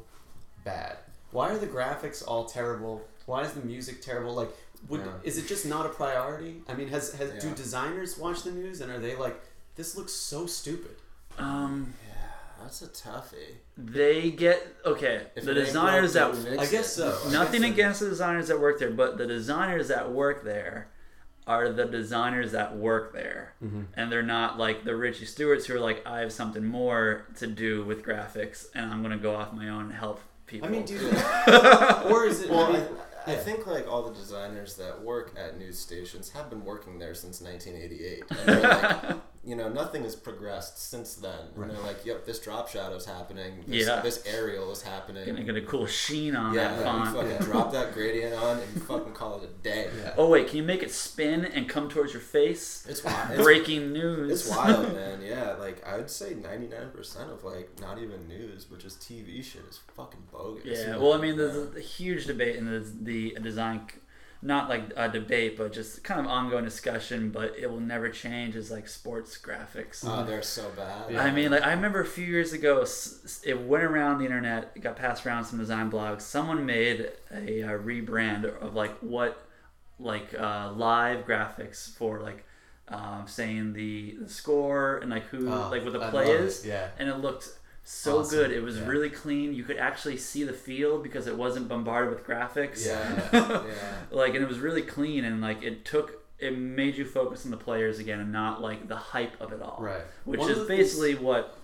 bad? 0.65 0.99
Why 1.33 1.51
are 1.51 1.59
the 1.59 1.67
graphics 1.67 2.23
all 2.27 2.45
terrible? 2.45 3.03
Why 3.27 3.43
is 3.43 3.53
the 3.53 3.63
music 3.63 4.01
terrible? 4.03 4.35
Like, 4.35 4.51
would 4.89 5.01
Yeah. 5.01 5.13
is 5.25 5.39
it 5.39 5.49
just 5.49 5.67
not 5.67 5.87
a 5.87 5.89
priority? 5.89 6.63
I 6.69 6.75
mean, 6.75 6.89
has 6.89 7.13
has 7.15 7.43
do 7.43 7.51
designers 7.55 8.17
watch 8.17 8.45
the 8.45 8.53
news 8.53 8.81
and 8.81 8.93
are 8.93 8.99
they 9.01 9.17
like, 9.17 9.41
this 9.77 9.97
looks 9.97 10.13
so 10.13 10.47
stupid? 10.47 10.97
Um, 11.39 11.95
Yeah, 12.09 12.63
that's 12.63 12.83
a 12.83 12.89
toughie. 12.89 13.57
they 13.77 14.31
get 14.31 14.67
okay. 14.85 15.27
If 15.35 15.45
the 15.45 15.55
designers 15.55 16.13
that 16.15 16.33
don't 16.33 16.37
fix 16.45 16.59
I 16.63 16.67
guess 16.71 16.93
so. 16.95 17.07
nothing 17.33 17.63
guess 17.63 17.69
so. 17.69 17.75
against 17.75 18.01
the 18.01 18.09
designers 18.11 18.49
that 18.49 18.61
work 18.61 18.79
there, 18.79 18.91
but 18.91 19.17
the 19.19 19.27
designers 19.27 19.89
that 19.89 20.11
work 20.13 20.45
there 20.45 20.89
are 21.47 21.71
the 21.73 21.85
designers 21.87 22.53
that 22.53 22.77
work 22.77 23.13
there, 23.13 23.55
Mhm. 23.65 23.87
and 23.95 24.13
they're 24.13 24.23
not 24.23 24.59
like 24.59 24.85
the 24.85 24.95
Richie 24.95 25.25
Stewarts 25.25 25.67
who 25.67 25.75
are 25.75 25.81
like, 25.81 26.07
I 26.07 26.21
have 26.21 26.33
something 26.33 26.65
more 26.65 27.27
to 27.39 27.47
do 27.47 27.83
with 27.85 28.05
graphics, 28.05 28.67
and 28.75 28.93
I'm 28.93 29.03
gonna 29.03 29.17
go 29.19 29.35
off 29.35 29.53
my 29.53 29.69
own 29.69 29.85
and 29.87 29.93
help 29.95 30.21
people. 30.47 30.69
I 30.69 30.71
mean, 30.71 30.85
do 30.85 30.95
Yeah. 30.95 32.03
or 32.11 32.27
is 32.27 32.43
it? 32.43 32.51
Well, 32.51 32.77
I 32.77 32.87
I, 33.27 33.33
I 33.33 33.37
think 33.37 33.67
like 33.67 33.87
all 33.91 34.03
the 34.09 34.15
designers 34.15 34.77
that 34.77 35.03
work 35.03 35.33
at 35.37 35.59
news 35.59 35.79
stations 35.79 36.31
have 36.31 36.49
been 36.51 36.65
working 36.65 36.99
there 36.99 37.15
since 37.15 37.41
1988. 37.41 38.25
And 38.31 38.39
they're 38.49 38.61
like, 38.63 39.17
you 39.43 39.57
know, 39.57 39.71
nothing 39.71 40.03
has 40.03 40.15
progressed 40.15 40.79
since 40.91 41.15
then. 41.15 41.33
And 41.57 41.71
they're 41.71 41.81
like, 41.81 42.05
yep, 42.05 42.27
this 42.27 42.39
drop 42.41 42.69
shadow's 42.69 43.07
happening. 43.07 43.65
This, 43.67 43.87
Yeah. 43.87 44.01
this 44.03 44.23
Arial 44.27 44.71
is 44.71 44.83
happening. 44.83 45.25
gonna 45.27 45.43
get 45.45 45.57
a 45.57 45.63
cool 45.63 45.87
sheen 45.87 46.37
on 46.37 46.53
yeah, 46.55 46.75
that 46.75 46.83
font. 46.85 47.17
fucking 47.17 47.47
drop 47.47 47.73
that 47.73 47.95
gradient 47.95 48.35
on 48.35 48.59
and 48.59 48.83
fucking 48.83 49.15
call 49.15 49.39
it 49.41 49.45
a 49.45 49.63
day. 49.63 49.89
Yeah. 49.99 50.15
Oh 50.19 50.29
wait, 50.29 50.49
can 50.49 50.59
you 50.59 50.63
make 50.63 50.83
it 50.83 50.91
spin 50.91 51.47
and 51.47 51.67
come 51.69 51.89
towards 51.89 52.13
your 52.13 52.21
face? 52.21 52.85
It's 52.87 53.03
wild. 53.03 53.31
It's, 53.31 53.43
Breaking 53.43 53.93
news. 53.95 54.31
it's 54.31 54.51
wild, 54.55 54.93
man. 54.95 55.23
Yeah, 55.23 55.55
like 55.55 55.87
I 55.87 55.97
would 55.97 56.11
say 56.11 56.35
99% 56.35 57.31
of 57.33 57.43
like 57.43 57.81
not 57.81 57.99
even 57.99 58.29
news, 58.29 58.67
but 58.67 58.79
just 58.79 59.01
TV 59.01 59.43
shit 59.43 59.63
is 59.71 59.81
fucking 59.97 60.25
bogus. 60.31 60.81
Yeah, 60.87 60.99
well, 60.99 61.15
I 61.15 61.19
mean, 61.19 61.39
there's 61.39 61.57
a, 61.57 61.79
a 61.79 61.81
huge 61.81 62.27
debate 62.27 62.57
in 62.57 62.67
the, 62.67 62.81
the 63.01 63.39
design, 63.41 63.87
not 64.43 64.69
like 64.71 64.85
a 64.97 65.09
debate, 65.09 65.57
but 65.59 65.73
just 65.73 66.03
kind 66.03 66.19
of 66.21 66.27
ongoing 66.27 66.65
discussion. 66.65 67.31
But 67.31 67.55
it 67.59 67.71
will 67.71 67.81
never 67.81 68.09
change. 68.09 68.57
Is 68.57 68.71
like 68.71 68.89
sports 68.89 69.37
graphics. 69.39 70.03
Oh, 70.07 70.25
they're 70.25 70.43
so 70.43 70.71
bad. 70.77 71.15
I 71.17 71.31
mean, 71.31 71.51
like 71.51 71.63
I 71.63 71.73
remember 71.73 72.01
a 72.01 72.07
few 72.07 72.25
years 72.25 72.53
ago, 72.53 72.81
s- 72.83 73.21
s- 73.25 73.41
it 73.45 73.61
went 73.61 73.85
around 73.85 74.19
the 74.19 74.25
internet, 74.25 74.73
it 74.75 74.81
got 74.81 74.97
passed 74.97 75.27
around 75.27 75.45
some 75.45 75.59
design 75.59 75.91
blogs. 75.91 76.23
Someone 76.23 76.65
made 76.65 77.11
a, 77.33 77.63
uh 77.63 77.69
rebrand 77.79 78.45
of 78.63 78.75
like 78.75 78.97
what, 79.01 79.47
like 79.99 80.33
uh, 80.39 80.73
live 80.73 81.27
graphics 81.27 81.95
for 81.97 82.21
like, 82.21 82.45
um, 82.89 83.25
saying 83.27 83.75
the, 83.75 84.17
the 84.23 84.29
score 84.29 84.99
and 84.99 85.11
like 85.11 85.25
who, 85.27 85.49
Oh, 85.53 85.69
like 85.71 85.85
what 85.85 85.93
the 85.93 86.03
I 86.03 86.11
play 86.11 86.25
is. 86.31 86.31
it, 86.31 86.41
is, 86.45 86.67
Yeah. 86.67 86.89
and 86.99 87.09
it 87.11 87.17
looked 87.19 87.49
so 87.83 88.19
Awesome. 88.21 88.39
good. 88.39 88.51
It 88.53 88.63
was 88.63 88.79
Yeah. 88.79 88.87
really 88.87 89.11
clean. 89.11 89.53
You 89.55 89.65
could 89.65 89.79
actually 89.79 90.17
see 90.17 90.45
the 90.45 90.53
field 90.53 91.03
because 91.03 91.27
it 91.27 91.37
wasn't 91.37 91.69
bombarded 91.69 92.11
with 92.15 92.25
graphics. 92.27 92.87
Yeah, 92.87 93.29
yeah. 93.33 93.63
like 94.11 94.35
and 94.35 94.43
it 94.45 94.49
was 94.49 94.59
really 94.59 94.83
clean 94.83 95.25
and 95.25 95.41
like 95.41 95.63
it 95.63 95.85
took 95.85 96.23
it 96.39 96.57
made 96.57 96.97
you 96.97 97.05
focus 97.05 97.45
on 97.45 97.51
the 97.51 97.57
players 97.57 97.99
again 97.99 98.19
and 98.21 98.33
not 98.33 98.63
like 98.63 98.89
the 98.89 98.97
hype 98.97 99.39
of 99.41 99.53
it 99.53 99.61
all 99.61 99.77
Right. 99.81 100.03
which 100.25 100.41
One 100.41 100.51
is 100.51 100.59
the 100.59 100.65
things- 100.65 100.79
basically 100.95 101.15
what 101.17 101.57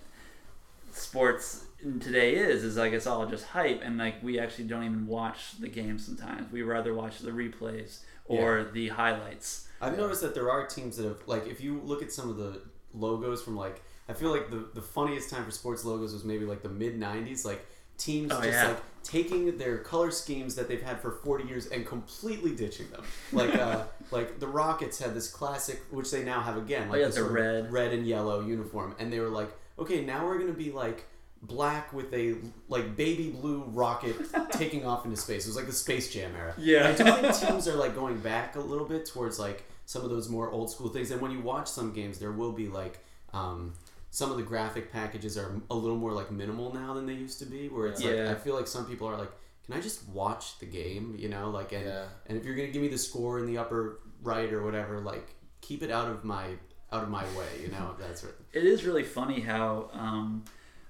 sports 0.91 1.65
today 1.99 2.35
is 2.35 2.63
is 2.63 2.75
like 2.77 2.91
it's 2.93 3.05
all 3.07 3.25
just 3.27 3.45
hype 3.45 3.81
and 3.83 3.97
like 3.97 4.21
we 4.23 4.39
actually 4.39 4.63
don't 4.65 4.83
even 4.83 5.05
watch 5.07 5.57
the 5.59 5.67
game 5.67 5.99
sometimes 5.99 6.51
we 6.51 6.61
rather 6.63 6.93
watch 6.93 7.19
the 7.19 7.29
replays 7.31 7.99
or 8.25 8.63
the 8.73 8.89
highlights 8.89 9.67
I've 9.79 9.95
noticed 9.97 10.21
that 10.21 10.33
there 10.33 10.49
are 10.51 10.65
teams 10.65 10.97
that 10.97 11.03
have 11.05 11.19
like 11.27 11.45
if 11.47 11.61
you 11.61 11.79
look 11.83 12.01
at 12.01 12.11
some 12.11 12.29
of 12.29 12.37
the 12.37 12.61
logos 12.93 13.43
from 13.43 13.55
like 13.55 13.81
I 14.09 14.13
feel 14.13 14.31
like 14.31 14.49
the 14.49 14.65
the 14.73 14.81
funniest 14.81 15.29
time 15.29 15.43
for 15.45 15.51
sports 15.51 15.83
logos 15.85 16.13
was 16.13 16.23
maybe 16.23 16.45
like 16.45 16.61
the 16.63 16.69
mid 16.69 16.99
'90s, 16.99 17.45
like 17.45 17.65
teams 17.97 18.31
Oh, 18.31 18.41
just 18.41 18.53
yeah. 18.53 18.67
like 18.69 18.77
taking 19.03 19.57
their 19.57 19.77
color 19.79 20.11
schemes 20.11 20.53
that 20.55 20.67
they've 20.67 20.81
had 20.81 20.99
for 21.01 21.11
40 21.11 21.45
years 21.45 21.67
and 21.67 21.85
completely 21.85 22.53
ditching 22.55 22.89
them. 22.91 23.03
Like 23.33 23.55
uh, 23.55 23.83
like 24.11 24.39
the 24.39 24.47
Rockets 24.47 24.99
had 24.99 25.13
this 25.13 25.29
classic, 25.29 25.81
which 25.91 26.11
they 26.11 26.23
now 26.23 26.41
have 26.41 26.57
again, 26.57 26.89
like 26.89 26.99
Oh, 26.99 27.01
yeah, 27.01 27.07
the 27.09 27.23
red. 27.23 27.71
red 27.71 27.93
and 27.93 28.05
yellow 28.05 28.41
uniform, 28.41 28.95
and 28.99 29.11
they 29.11 29.19
were 29.19 29.29
like, 29.29 29.49
okay, 29.79 30.03
now 30.05 30.25
we're 30.25 30.37
gonna 30.39 30.53
be 30.53 30.71
like 30.71 31.05
black 31.43 31.93
with 31.93 32.11
a 32.13 32.35
like 32.67 32.95
baby 32.95 33.29
blue 33.29 33.63
rocket 33.67 34.15
taking 34.51 34.85
off 34.85 35.05
into 35.05 35.17
space. 35.17 35.45
It 35.45 35.49
was 35.49 35.55
like 35.55 35.67
the 35.67 35.71
Space 35.73 36.11
Jam 36.11 36.31
era. 36.35 36.53
Yeah. 36.57 36.89
I 36.89 36.93
do 36.93 37.03
think 37.03 37.35
teams 37.47 37.67
are 37.67 37.75
like 37.75 37.93
going 37.95 38.17
back 38.19 38.55
a 38.55 38.59
little 38.59 38.85
bit 38.87 39.05
towards 39.05 39.37
like 39.37 39.63
some 39.85 40.03
of 40.03 40.09
those 40.09 40.29
more 40.29 40.49
old 40.49 40.71
school 40.71 40.89
things. 40.89 41.11
And 41.11 41.21
when 41.21 41.31
you 41.31 41.39
watch 41.41 41.67
some 41.67 41.93
games, 41.93 42.17
there 42.19 42.31
will 42.31 42.51
be 42.53 42.67
like 42.67 42.99
um, 43.33 43.73
some 44.09 44.31
of 44.31 44.37
the 44.37 44.43
graphic 44.43 44.91
packages 44.91 45.37
are 45.37 45.61
a 45.69 45.75
little 45.75 45.97
more 45.97 46.11
like 46.13 46.31
minimal 46.31 46.73
now 46.73 46.93
than 46.93 47.05
they 47.05 47.13
used 47.13 47.39
to 47.39 47.45
be. 47.45 47.67
Where 47.69 47.87
it's 47.87 48.01
Yeah. 48.01 48.11
like 48.11 48.29
I 48.29 48.35
feel 48.35 48.55
like 48.55 48.67
some 48.67 48.85
people 48.85 49.07
are 49.07 49.17
like, 49.17 49.31
can 49.65 49.75
I 49.75 49.81
just 49.81 50.07
watch 50.09 50.59
the 50.59 50.65
game? 50.65 51.15
You 51.17 51.29
know, 51.29 51.49
like 51.49 51.71
and 51.73 51.85
Yeah. 51.85 52.05
and 52.27 52.37
if 52.37 52.45
you're 52.45 52.55
gonna 52.55 52.69
give 52.69 52.81
me 52.81 52.87
the 52.87 52.97
score 52.97 53.39
in 53.39 53.45
the 53.45 53.57
upper 53.57 53.99
right 54.21 54.51
or 54.51 54.63
whatever, 54.63 54.99
like 54.99 55.35
keep 55.61 55.83
it 55.83 55.91
out 55.91 56.09
of 56.09 56.23
my 56.23 56.55
out 56.91 57.03
of 57.03 57.09
my 57.09 57.23
way. 57.37 57.61
You 57.61 57.67
know, 57.69 57.95
that's 57.99 58.23
right. 58.23 58.33
it 58.53 58.63
is 58.63 58.85
really 58.85 59.03
funny 59.03 59.41
how 59.41 59.89
um 59.93 60.45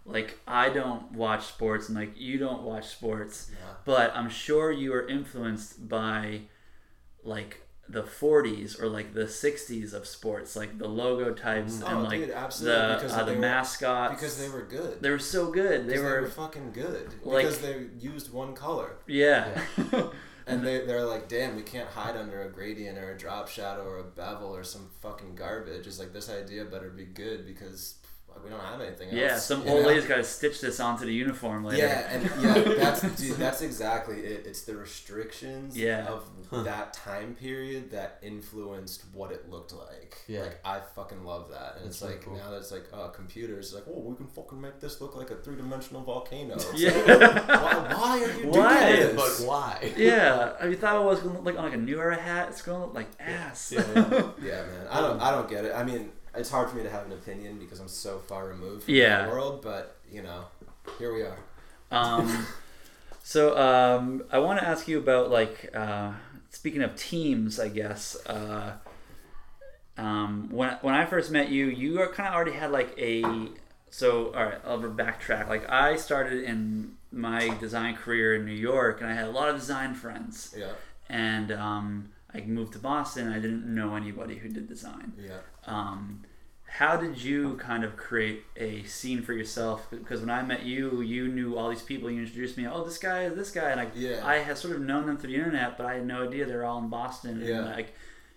like 0.06 0.40
i 0.48 0.70
don't 0.70 1.12
watch 1.12 1.48
sports 1.48 1.90
and 1.90 1.98
like 1.98 2.14
you 2.16 2.38
don't 2.38 2.62
watch 2.64 2.88
sports 2.88 3.50
Yeah. 3.52 3.74
but 3.84 4.16
i'm 4.16 4.30
sure 4.30 4.72
you 4.72 4.94
are 4.94 5.06
influenced 5.06 5.90
by 5.90 6.44
like 7.26 7.62
the 7.90 8.04
40s 8.04 8.82
or 8.82 8.88
like 8.90 9.14
the 9.14 9.22
60s 9.26 9.94
of 9.94 10.06
sports 10.06 10.56
like 10.56 10.78
the 10.78 10.88
logo 10.88 11.34
types 11.34 11.82
Oh, 11.84 11.88
and 11.88 12.04
like 12.04 12.20
dude, 12.20 12.32
absolutely, 12.32 12.80
the 12.88 12.94
because 12.96 13.14
uh, 13.14 13.24
they 13.24 13.32
the 13.32 13.36
were- 13.38 13.42
mascots 13.42 14.14
Because 14.16 14.38
they 14.40 14.50
were 14.50 14.64
good. 14.64 15.02
they 15.02 15.10
were 15.10 15.20
so 15.20 15.52
good 15.52 15.84
they 15.88 15.94
Because 15.94 16.02
were 16.04 16.28
fucking 16.28 16.72
good. 16.74 17.08
like- 17.24 17.46
because 17.46 17.60
they 17.60 17.86
used 18.00 18.34
one 18.34 18.54
color. 18.54 18.98
yeah, 19.08 19.62
And 20.50 20.66
they, 20.66 20.86
they're 20.86 21.04
like, 21.04 21.28
damn, 21.28 21.58
we 21.58 21.62
can't 21.62 21.90
hide 21.90 22.16
under 22.16 22.42
a 22.44 22.50
gradient 22.50 22.98
or 22.98 23.12
a 23.14 23.18
drop 23.18 23.50
shadow 23.50 23.84
or 23.84 23.98
a 24.00 24.04
bevel 24.06 24.56
or 24.56 24.64
some 24.64 24.88
fucking 25.02 25.36
garbage. 25.36 25.86
It's 25.86 26.00
like, 26.00 26.14
this 26.14 26.30
idea 26.30 26.64
better 26.64 26.90
be 26.90 27.04
good 27.04 27.46
because 27.46 27.96
like, 28.38 28.44
we 28.46 28.50
don't 28.50 28.60
have 28.66 28.82
anything 28.82 29.10
else. 29.10 29.18
yeah 29.18 29.38
some 29.38 29.68
old 29.68 29.86
lady's 29.86 30.06
got 30.06 30.18
to 30.18 30.24
stitch 30.24 30.62
this 30.62 30.80
onto 30.80 31.06
the 31.06 31.14
uniform 31.14 31.64
later 31.66 31.86
Yeah, 31.86 32.12
and 32.12 32.24
yeah, 32.42 32.74
that's 32.78 33.02
dude, 33.20 33.38
that's 33.38 33.62
exactly 33.62 34.18
it. 34.22 34.46
It's 34.46 34.62
the 34.62 34.76
restrictions 34.78 35.78
Yeah. 35.78 36.08
of 36.08 36.64
that 36.66 36.94
time 36.94 37.36
period 37.36 37.92
that 37.92 38.20
influenced 38.22 39.04
what 39.14 39.32
it 39.32 39.50
looked 39.50 39.74
like. 39.74 40.18
Yeah. 40.28 40.42
Like 40.42 40.60
I 40.66 40.80
fucking 40.96 41.24
love 41.24 41.50
that. 41.52 41.78
And 41.78 41.88
it's 41.88 42.02
really 42.02 42.14
like 42.16 42.26
cool. 42.26 42.38
now 42.38 42.52
that 42.52 42.58
it's 42.58 42.72
like 42.72 42.86
uh 42.94 43.08
computers 43.10 43.74
like, 43.74 43.84
oh 43.88 44.00
we 44.00 44.16
can 44.16 44.28
fucking 44.28 44.60
make 44.60 44.80
this 44.80 45.02
look 45.02 45.16
like 45.16 45.32
a 45.32 45.36
three 45.36 45.56
dimensional 45.56 46.04
volcano. 46.04 46.56
It's 46.56 46.70
like, 46.72 46.80
yeah 46.80 47.62
why, 47.62 47.94
why 47.94 48.24
are 48.24 48.40
you 48.42 48.48
Why? 48.50 48.96
doing 49.02 49.16
But 49.16 49.30
why? 49.46 49.92
yeah 49.98 50.54
I 50.62 50.74
thought 50.76 51.02
it 51.02 51.06
was 51.06 51.20
gonna 51.20 51.36
look 51.36 51.46
like 51.46 51.58
on 51.58 51.64
like 51.66 51.74
a 51.74 51.78
new 51.78 52.00
era 52.00 52.16
hat 52.16 52.50
it's 52.50 52.62
gonna 52.62 52.86
look 52.86 52.94
like 52.94 53.08
ass 53.20 53.72
Yeah. 53.76 53.82
Yeah, 54.42 54.62
man. 54.66 54.88
I 54.90 55.02
don't 55.02 55.20
I 55.22 55.32
don't 55.32 55.50
get 55.50 55.66
it. 55.66 55.74
I 55.76 55.84
mean, 55.84 56.12
it's 56.38 56.50
hard 56.50 56.70
for 56.70 56.76
me 56.78 56.84
to 56.84 56.90
have 56.90 57.06
an 57.06 57.12
opinion 57.14 57.58
because 57.60 57.80
I'm 57.80 57.88
so 57.88 58.20
far 58.20 58.48
removed 58.48 58.84
from 58.84 58.94
Yeah. 58.94 59.26
the 59.26 59.32
world, 59.32 59.62
but 59.62 59.98
you 60.12 60.22
know, 60.24 60.46
here 61.00 61.14
we 61.14 61.24
are. 61.24 61.38
Um, 61.92 62.46
so 63.24 63.58
um, 63.58 64.24
I 64.32 64.40
want 64.40 64.60
to 64.60 64.68
ask 64.68 64.88
you 64.88 64.98
about 64.98 65.30
like 65.30 65.70
uh, 65.76 66.12
speaking 66.50 66.82
of 66.82 66.96
teams, 66.96 67.60
I 67.60 67.70
guess. 67.70 68.18
Uh, 68.26 68.74
um, 69.98 70.50
when 70.52 70.78
when 70.82 70.94
I 70.94 71.06
first 71.06 71.32
met 71.32 71.50
you, 71.50 71.68
you 71.68 71.98
kind 72.14 72.30
of 72.30 72.36
already 72.36 72.52
had 72.52 72.72
like 72.72 72.98
a. 72.98 73.24
So 73.90 74.28
all 74.34 74.46
right, 74.46 74.60
I'll 74.66 74.80
backtrack. 74.80 75.48
Like 75.48 75.70
I 75.70 75.96
started 75.96 76.44
in 76.44 76.98
my 77.12 77.50
design 77.60 77.96
career 77.96 78.36
in 78.36 78.46
New 78.46 78.52
York, 78.52 79.02
and 79.02 79.10
I 79.10 79.14
had 79.14 79.26
a 79.26 79.32
lot 79.32 79.50
of 79.50 79.56
design 79.56 79.96
friends. 79.96 80.54
Yeah. 80.58 80.72
And 81.10 81.52
um, 81.52 82.10
I 82.34 82.42
moved 82.42 82.74
to 82.74 82.80
Boston. 82.80 83.30
I 83.30 83.40
didn't 83.40 83.66
know 83.74 83.96
anybody 83.96 84.36
who 84.36 84.50
did 84.50 84.68
design. 84.68 85.14
Yeah. 85.18 85.38
Um, 85.66 86.24
how 86.78 86.96
did 86.96 87.22
you 87.24 87.56
kind 87.58 87.84
of 87.84 87.98
create 87.98 88.44
a 88.56 88.84
scene 88.84 89.24
for 89.24 89.34
yourself? 89.34 89.88
Because 89.90 90.20
when 90.22 90.30
I 90.30 90.44
met 90.44 90.64
you, 90.64 91.02
you 91.02 91.28
knew 91.28 91.58
all 91.58 91.70
these 91.70 91.82
people. 91.82 92.12
You 92.12 92.22
introduced 92.22 92.56
me. 92.58 92.68
Oh, 92.68 92.84
this 92.84 93.00
guy, 93.00 93.30
this 93.30 93.50
guy, 93.50 93.72
and 93.72 93.80
I, 93.82 93.88
Yeah. 93.96 94.22
I 94.24 94.36
had 94.36 94.58
sort 94.60 94.76
of 94.76 94.82
known 94.82 95.08
them 95.08 95.18
through 95.18 95.32
the 95.32 95.38
internet, 95.38 95.78
but 95.78 95.88
I 95.88 95.96
had 95.96 96.06
no 96.06 96.28
idea 96.28 96.46
they're 96.46 96.66
all 96.66 96.78
in 96.80 96.90
Boston. 96.90 97.42
Yeah. 97.44 97.60
And 97.62 97.66
like, 97.72 97.94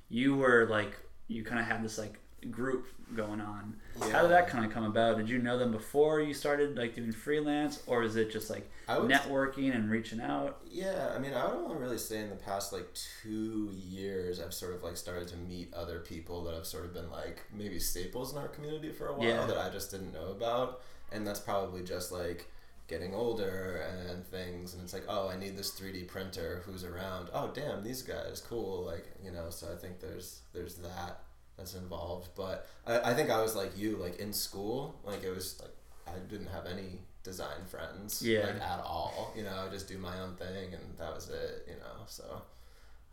you 0.09 0.36
were 0.36 0.66
like, 0.70 0.97
you 1.28 1.45
kind 1.45 1.61
of 1.61 1.66
had 1.66 1.84
this 1.84 1.99
like 1.99 2.20
group 2.51 2.86
going 3.16 3.41
on. 3.41 3.74
How 4.12 4.22
did 4.22 4.30
that 4.30 4.49
kind 4.49 4.64
of 4.64 4.72
come 4.72 4.84
about? 4.84 5.16
Did 5.18 5.28
you 5.28 5.38
know 5.38 5.59
them 5.59 5.72
before 5.72 6.20
you 6.20 6.32
started 6.32 6.76
like 6.76 6.95
doing 6.95 7.12
freelance, 7.12 7.82
or 7.86 8.03
is 8.03 8.16
it 8.16 8.30
just 8.32 8.51
like 8.51 8.70
networking 8.88 9.74
and 9.74 9.91
reaching 9.91 10.20
out? 10.20 10.61
Yeah, 10.70 11.12
I 11.14 11.18
mean, 11.18 11.34
I 11.34 11.45
would 11.47 11.55
only 11.57 11.76
really 11.76 11.99
say 11.99 12.20
in 12.20 12.30
the 12.30 12.36
past 12.36 12.72
like 12.72 12.88
two 13.22 13.70
years, 13.72 14.41
I've 14.41 14.55
sort 14.55 14.74
of 14.74 14.82
like 14.82 14.97
started 14.97 15.28
to 15.28 15.36
meet 15.36 15.72
other 15.74 16.01
people 16.01 16.45
that 16.45 16.55
have 16.55 16.66
sort 16.66 16.84
of 16.84 16.95
been 16.95 17.11
like 17.11 17.43
maybe 17.53 17.78
staples 17.78 18.32
in 18.32 18.38
our 18.38 18.49
community 18.49 18.91
for 18.93 19.09
a 19.09 19.12
while 19.14 19.28
Yeah. 19.28 19.47
that 19.47 19.59
I 19.59 19.70
just 19.70 19.91
didn't 19.91 20.12
know 20.12 20.28
about, 20.28 20.82
and 21.12 21.26
that's 21.26 21.41
probably 21.41 21.82
just 21.82 22.12
like 22.12 22.47
getting 22.88 23.14
older 23.14 23.84
and 24.09 24.24
things, 24.26 24.74
and 24.74 24.82
it's 24.82 24.93
like, 24.93 25.05
oh, 25.09 25.28
I 25.28 25.36
need 25.36 25.57
this 25.57 25.70
three 25.70 25.93
D 25.93 26.03
printer. 26.05 26.62
Who's 26.66 26.84
around? 26.84 27.28
Oh, 27.32 27.51
damn, 27.55 27.82
these 27.84 28.03
guys, 28.03 28.43
cool. 28.49 28.84
Like 28.84 29.07
you 29.24 29.30
know, 29.30 29.51
so 29.51 29.68
I 29.72 29.76
think 29.76 30.01
there's 30.01 30.41
there's 30.53 30.76
that 30.76 31.20
that's 31.61 31.75
involved, 31.75 32.31
but 32.37 32.67
I, 32.87 33.11
I 33.11 33.15
think 33.15 33.31
I 33.31 33.41
was 33.41 33.55
like 33.55 33.77
you, 33.77 33.97
like 33.97 34.19
in 34.19 34.33
school, 34.33 34.97
like 35.05 35.23
it 35.23 35.31
was 35.31 35.61
like 35.63 35.77
I 36.17 36.19
didn't 36.29 36.49
have 36.49 36.67
any 36.67 37.01
design 37.23 37.67
friends 37.69 38.23
Yeah. 38.23 38.47
like 38.47 38.63
at 38.63 38.81
all 38.81 39.33
you 39.37 39.43
know 39.45 39.51
I 39.51 39.65
would 39.65 39.73
just 39.73 39.87
do 39.87 39.99
my 39.99 40.19
own 40.21 40.37
thing 40.37 40.73
and 40.73 40.97
that 40.99 41.15
was 41.15 41.29
it 41.29 41.67
you 41.69 41.75
know 41.75 41.97
so 42.07 42.25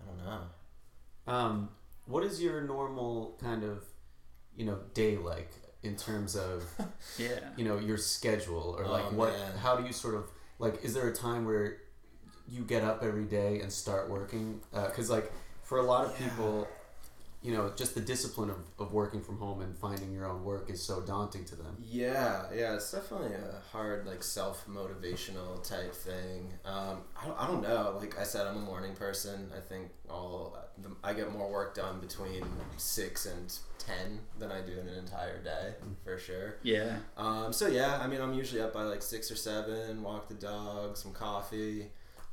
I 0.01 0.05
don't 0.05 0.17
know 0.25 1.33
Um, 1.33 1.69
what 2.05 2.23
is 2.23 2.41
your 2.41 2.61
normal 2.61 3.37
kind 3.41 3.63
of, 3.65 3.83
you 4.55 4.65
know, 4.65 4.79
day 4.93 5.17
like 5.17 5.51
in 5.83 5.95
terms 5.97 6.35
of, 6.37 6.63
Yeah. 7.17 7.39
you 7.57 7.65
know, 7.65 7.77
your 7.79 7.97
schedule 7.97 8.75
or 8.79 8.87
like 8.87 9.05
Oh, 9.11 9.15
what? 9.15 9.33
man. 9.33 9.57
How 9.57 9.75
do 9.75 9.85
you 9.85 9.93
sort 9.93 10.15
of 10.15 10.23
like? 10.57 10.83
Is 10.85 10.93
there 10.93 11.07
a 11.09 11.13
time 11.13 11.45
where 11.45 11.77
you 12.47 12.63
get 12.63 12.83
up 12.83 13.03
every 13.03 13.25
day 13.25 13.59
and 13.61 13.69
start 13.71 14.09
working? 14.09 14.61
Because 14.73 15.09
like 15.09 15.31
for 15.63 15.79
a 15.79 15.83
lot 15.83 16.05
of 16.05 16.11
Yeah. 16.19 16.29
people, 16.29 16.67
you 17.43 17.53
know, 17.53 17.71
just 17.75 17.93
the 17.95 18.01
discipline 18.01 18.49
of, 18.49 18.57
of 18.79 18.91
working 18.93 19.21
from 19.21 19.37
home 19.37 19.61
and 19.61 19.77
finding 19.77 20.11
your 20.11 20.25
own 20.25 20.43
work 20.43 20.69
is 20.69 20.81
so 20.81 21.01
daunting 21.01 21.45
to 21.45 21.55
them. 21.55 21.77
yeah 21.83 22.43
yeah 22.53 22.73
it's 22.75 22.91
definitely 22.91 23.33
a 23.33 23.61
hard 23.71 24.05
like 24.07 24.23
self-motivational 24.23 25.61
type 25.67 25.93
thing 25.93 26.51
um, 26.65 27.01
I, 27.21 27.27
don't, 27.27 27.39
I 27.41 27.47
don't 27.47 27.61
know 27.61 27.97
like 27.99 28.19
I 28.19 28.23
said 28.23 28.47
I'm 28.47 28.57
a 28.57 28.61
morning 28.61 28.93
person 28.95 29.51
I 29.55 29.59
think 29.59 29.89
all 30.09 30.57
the, 30.81 30.89
I 31.03 31.13
get 31.13 31.31
more 31.31 31.49
work 31.51 31.75
done 31.75 31.99
between 31.99 32.43
6 32.77 33.25
and 33.25 33.53
10 33.79 34.19
than 34.39 34.51
I 34.51 34.61
do 34.61 34.73
in 34.73 34.87
an 34.87 34.97
entire 34.97 35.41
day 35.43 35.75
for 36.03 36.17
sure 36.17 36.55
Yeah. 36.63 36.97
Um, 37.15 37.53
so 37.53 37.67
yeah, 37.67 37.99
I 38.01 38.07
mean, 38.07 38.21
I'm 38.21 38.33
usually 38.33 38.61
up 38.61 38.73
by 38.73 38.83
like 38.83 39.01
six 39.01 39.31
or 39.31 39.35
seven. 39.35 40.03
Walk 40.03 40.27
the 40.27 40.33
dog, 40.33 40.97
some 40.97 41.13
coffee, 41.13 41.87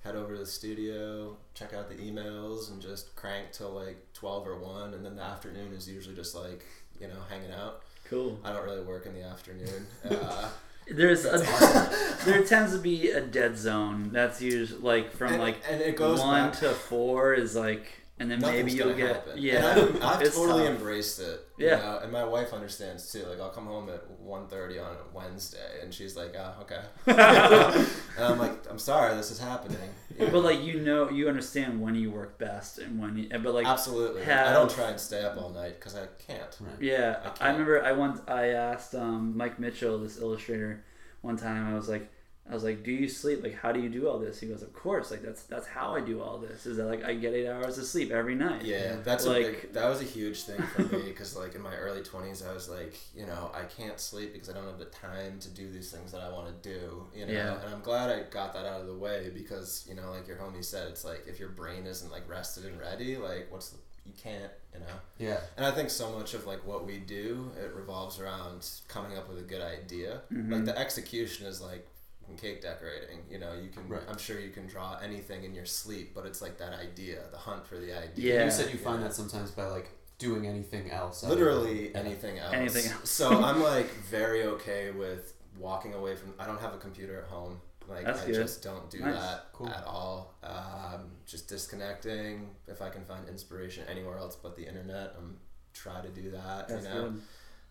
head 0.05 0.15
over 0.17 0.35
to 0.35 0.39
the 0.41 0.47
studio, 0.47 1.37
check 1.55 1.73
out 1.75 1.89
the 1.89 1.97
emails, 1.97 2.71
and 2.71 2.81
just 2.81 3.17
crank 3.17 3.53
till 3.53 3.71
like 3.71 3.97
twelve 4.13 4.47
or 4.47 4.59
one. 4.59 4.95
And 4.95 5.05
then 5.05 5.17
the 5.17 5.23
afternoon 5.23 5.73
is 5.73 5.89
usually 5.89 6.15
just 6.15 6.35
like 6.35 6.65
you 7.01 7.09
know 7.09 7.15
hanging 7.29 7.53
out. 7.53 7.83
Cool. 8.05 8.39
I 8.45 8.53
don't 8.53 8.65
really 8.65 8.83
work 8.83 9.07
in 9.07 9.15
the 9.15 9.25
afternoon. 9.25 9.87
Uh, 10.11 10.49
There's 10.87 11.25
a 11.25 11.39
there 12.27 12.45
tends 12.45 12.73
to 12.73 12.79
be 12.79 13.11
a 13.11 13.23
dead 13.23 13.57
zone. 13.57 14.11
That's 14.13 14.43
usually 14.43 14.83
like 14.83 15.13
from 15.13 15.33
and, 15.33 15.43
like 15.43 15.63
and 15.69 15.81
it 15.81 15.97
goes 15.97 16.21
one 16.21 16.51
back- 16.51 16.59
to 16.61 16.69
four 16.71 17.33
is 17.33 17.57
like, 17.57 17.87
and 18.19 18.31
then 18.31 18.41
maybe 18.41 18.57
Nothing's 18.59 18.75
you'll 18.77 18.95
get 18.95 19.17
happen. 19.17 19.33
yeah. 19.39 19.77
and 19.77 19.97
I've, 19.99 20.23
I've 20.23 20.35
totally 20.35 20.65
tough. 20.65 20.77
embraced 20.77 21.19
it. 21.21 21.41
Yeah. 21.59 21.77
you 21.77 21.83
know, 21.83 21.99
and 22.05 22.13
my 22.13 22.25
wife 22.25 22.53
understands 22.53 23.11
too. 23.11 23.25
Like 23.27 23.41
I'll 23.41 23.51
come 23.51 23.67
home 23.67 23.89
at 23.89 24.03
1.30 24.25 24.85
on 24.85 24.93
a 24.97 25.17
Wednesday, 25.17 25.81
and 25.83 25.93
she's 25.93 26.17
like, 26.17 26.35
"Oh, 26.37 26.55
okay." 26.63 26.81
and 27.07 28.25
I'm 28.25 28.39
like, 28.39 28.53
"I'm 28.71 28.79
sorry, 28.79 29.15
this 29.17 29.31
is 29.31 29.39
happening." 29.41 29.91
You 30.19 30.27
know? 30.27 30.33
But 30.33 30.45
like 30.45 30.63
you 30.63 30.81
know, 30.81 31.11
you 31.11 31.29
understand 31.29 31.81
when 31.81 31.95
you 31.97 32.11
work 32.11 32.39
best 32.39 32.79
and 32.79 33.01
when 33.01 33.17
you. 33.17 33.29
But 33.31 33.53
like 33.55 33.67
Absolutely. 33.67 34.23
have- 34.25 34.47
I 34.49 34.53
don't 34.53 34.71
try 34.71 34.91
and 34.91 35.01
stay 35.01 35.23
up 35.25 35.37
all 35.41 35.51
night 35.51 35.79
because 35.81 35.97
I 35.97 36.07
can't. 36.27 36.57
Right. 36.61 36.81
Yeah, 36.81 37.21
I 37.25 37.27
I, 37.27 37.31
can't. 37.31 37.53
remember 37.59 37.85
I 37.85 37.93
once 37.93 38.21
I 38.29 38.47
asked 38.49 38.95
um, 38.95 39.37
Mike 39.37 39.59
Mitchell, 39.59 39.99
this 39.99 40.19
illustrator, 40.21 40.85
one 41.23 41.37
time 41.37 41.73
I 41.73 41.75
was 41.77 41.89
like, 41.89 42.11
I 42.49 42.53
was 42.53 42.63
like, 42.63 42.83
"Do 42.83 42.93
you 42.93 43.09
sleep? 43.09 43.43
Like, 43.43 43.55
how 43.55 43.73
do 43.73 43.81
you 43.81 43.89
do 43.89 44.07
all 44.07 44.19
this?" 44.19 44.39
He 44.39 44.47
goes, 44.47 44.63
"Of 44.63 44.73
course. 44.75 45.11
Like, 45.11 45.23
that's 45.23 45.45
that's 45.45 45.67
how 45.67 45.95
I 45.95 46.01
do 46.03 46.21
all 46.21 46.37
this. 46.39 46.67
Is 46.67 46.77
that 46.77 46.85
like 46.85 47.03
I 47.03 47.15
get 47.15 47.33
eight 47.33 47.49
hours 47.49 47.79
of 47.79 47.87
sleep 47.87 48.11
every 48.11 48.35
night." 48.35 48.65
Yeah, 48.65 48.97
that's 49.03 49.25
Like- 49.25 49.63
big, 49.63 49.73
that 49.73 49.89
was 49.89 50.03
a 50.03 50.05
huge 50.05 50.43
thing 50.43 50.61
for 50.63 50.83
me 50.83 51.03
because 51.05 51.35
like 51.37 51.55
in 51.55 51.63
my 51.63 51.75
early 51.77 52.03
twenties, 52.03 52.43
I 52.43 52.53
was 52.53 52.69
like, 52.69 52.95
you 53.17 53.25
know, 53.25 53.51
I 53.55 53.63
can't 53.65 53.99
sleep 53.99 54.35
because 54.35 54.51
I 54.51 54.53
don't 54.53 54.67
have 54.67 54.79
the 54.79 54.85
time 54.87 55.39
to 55.41 55.49
do 55.49 55.71
these 55.71 55.91
things 55.91 56.13
that 56.13 56.21
I 56.21 56.29
want 56.31 56.49
to 56.63 56.69
do. 56.69 57.07
You 57.15 57.25
know, 57.27 57.33
Yeah. 57.33 57.61
and 57.65 57.75
I'm 57.75 57.81
glad 57.81 58.11
I 58.11 58.25
got 58.31 58.53
that 58.53 58.67
out 58.67 58.83
of 58.83 58.87
the 58.89 58.95
way 58.95 59.31
because 59.33 59.87
you 59.89 59.95
know, 59.95 60.11
like 60.11 60.29
your 60.29 60.37
homie 60.37 60.63
said, 60.65 60.89
it's 60.89 61.05
like 61.05 61.25
if 61.27 61.41
your 61.41 61.49
brain 61.49 61.87
isn't 61.87 62.11
like 62.13 62.29
rested 62.29 62.67
and 62.67 62.79
ready, 62.79 63.17
like 63.17 63.47
what's 63.51 63.71
the, 63.71 63.79
you 64.05 64.13
can't, 64.23 64.53
you 64.75 64.81
know. 64.81 64.87
Yeah. 65.17 65.41
And 65.57 65.65
I 65.65 65.71
think 65.71 65.89
so 65.89 66.13
much 66.13 66.35
of 66.35 66.47
like 66.47 66.67
what 66.67 66.85
we 66.85 66.99
do, 66.99 67.51
it 67.59 67.73
revolves 67.75 68.21
around 68.21 68.69
coming 68.87 69.17
up 69.17 69.31
with 69.31 69.39
a 69.39 69.43
good 69.43 69.63
idea. 69.63 70.21
Mhm. 70.31 70.53
Like 70.53 70.65
the 70.67 70.79
execution 70.79 71.47
is 71.47 71.63
like 71.63 71.89
fucking 72.25 72.37
cake 72.37 72.63
decorating. 72.63 73.19
You 73.31 73.39
know, 73.39 73.53
you 73.55 73.69
can. 73.69 73.89
Right. 73.89 74.03
I'm 74.09 74.19
sure 74.19 74.39
you 74.41 74.51
can 74.51 74.67
draw 74.67 74.99
anything 75.03 75.45
in 75.45 75.55
your 75.55 75.67
sleep, 75.67 76.13
but 76.15 76.27
it's 76.27 76.43
like 76.43 76.59
that 76.59 76.73
idea, 76.75 77.21
the 77.31 77.39
hunt 77.39 77.67
for 77.67 77.77
the 77.77 77.97
idea. 77.97 78.35
Yeah. 78.39 78.45
You 78.47 78.51
said 78.51 78.73
you 78.73 78.79
find 78.79 79.01
Yeah. 79.01 79.09
that 79.09 79.15
sometimes 79.15 79.51
by 79.51 79.67
like 79.67 79.91
doing 80.19 80.47
anything 80.47 80.91
else. 80.91 81.23
Literally 81.25 81.89
than- 81.89 82.07
anything 82.07 82.39
else. 82.39 82.55
Anything 82.55 82.93
else. 82.93 83.11
so 83.11 83.43
I'm 83.43 83.63
like 83.63 83.91
very 84.11 84.45
okay 84.45 84.91
with 84.91 85.35
walking 85.59 85.95
away 85.95 86.17
from. 86.17 86.35
I 86.39 86.47
don't 86.47 86.61
have 86.61 86.75
a 86.75 86.79
computer 86.79 87.19
at 87.19 87.25
home. 87.29 87.61
Like 87.87 88.07
That's 88.07 88.23
I 88.23 88.27
good. 88.27 88.35
just 88.37 88.63
don't 88.63 88.89
do 88.89 89.01
Nice. 89.01 89.15
that 89.21 89.47
Cool. 89.53 89.69
at 89.69 89.85
all. 89.85 90.35
Um, 90.43 91.11
just 91.27 91.49
disconnecting. 91.49 92.49
If 92.67 92.81
I 92.81 92.89
can 92.89 93.05
find 93.05 93.29
inspiration 93.29 93.85
anywhere 93.91 94.17
else 94.17 94.37
but 94.37 94.57
the 94.57 94.67
internet, 94.67 95.15
I'm 95.19 95.37
try 95.75 96.01
to 96.01 96.09
do 96.09 96.31
that. 96.31 96.69
That's 96.69 96.85
you 96.87 96.89
know. 96.95 97.03
good. 97.11 97.21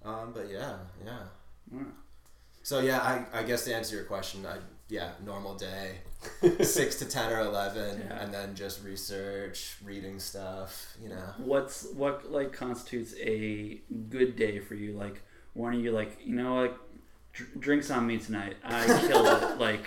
Um, 0.06 0.32
but 0.34 0.50
yeah, 0.52 0.76
yeah. 1.04 1.20
Yeah. 1.72 1.80
So 2.64 2.80
yeah, 2.80 3.00
I, 3.00 3.40
I 3.40 3.44
guess 3.44 3.66
to 3.66 3.76
answer 3.76 3.96
your 3.96 4.06
question, 4.06 4.46
I 4.46 4.58
yeah, 4.90 5.12
normal 5.26 5.56
day, 5.56 5.98
six 6.64 6.98
to 7.00 7.06
ten 7.06 7.32
or 7.32 7.40
eleven, 7.42 8.02
Yeah. 8.08 8.22
and 8.24 8.34
then 8.34 8.56
just 8.56 8.84
research, 8.84 9.76
reading 9.84 10.20
stuff. 10.20 10.96
You 11.02 11.10
know. 11.10 11.24
What's 11.38 11.86
what 11.94 12.32
like 12.32 12.54
constitutes 12.54 13.14
a 13.20 13.82
good 14.10 14.36
day 14.36 14.60
for 14.60 14.76
you? 14.76 14.94
Like, 14.94 15.22
when 15.54 15.74
are 15.74 15.78
you 15.78 15.92
like, 15.92 16.18
you 16.24 16.36
know, 16.36 16.56
like 16.62 16.74
dr- 17.34 17.60
drinks 17.60 17.90
on 17.92 18.06
me 18.08 18.18
tonight? 18.18 18.56
I 18.64 18.86
killed 19.08 19.28
it. 19.28 19.58
Like, 19.60 19.86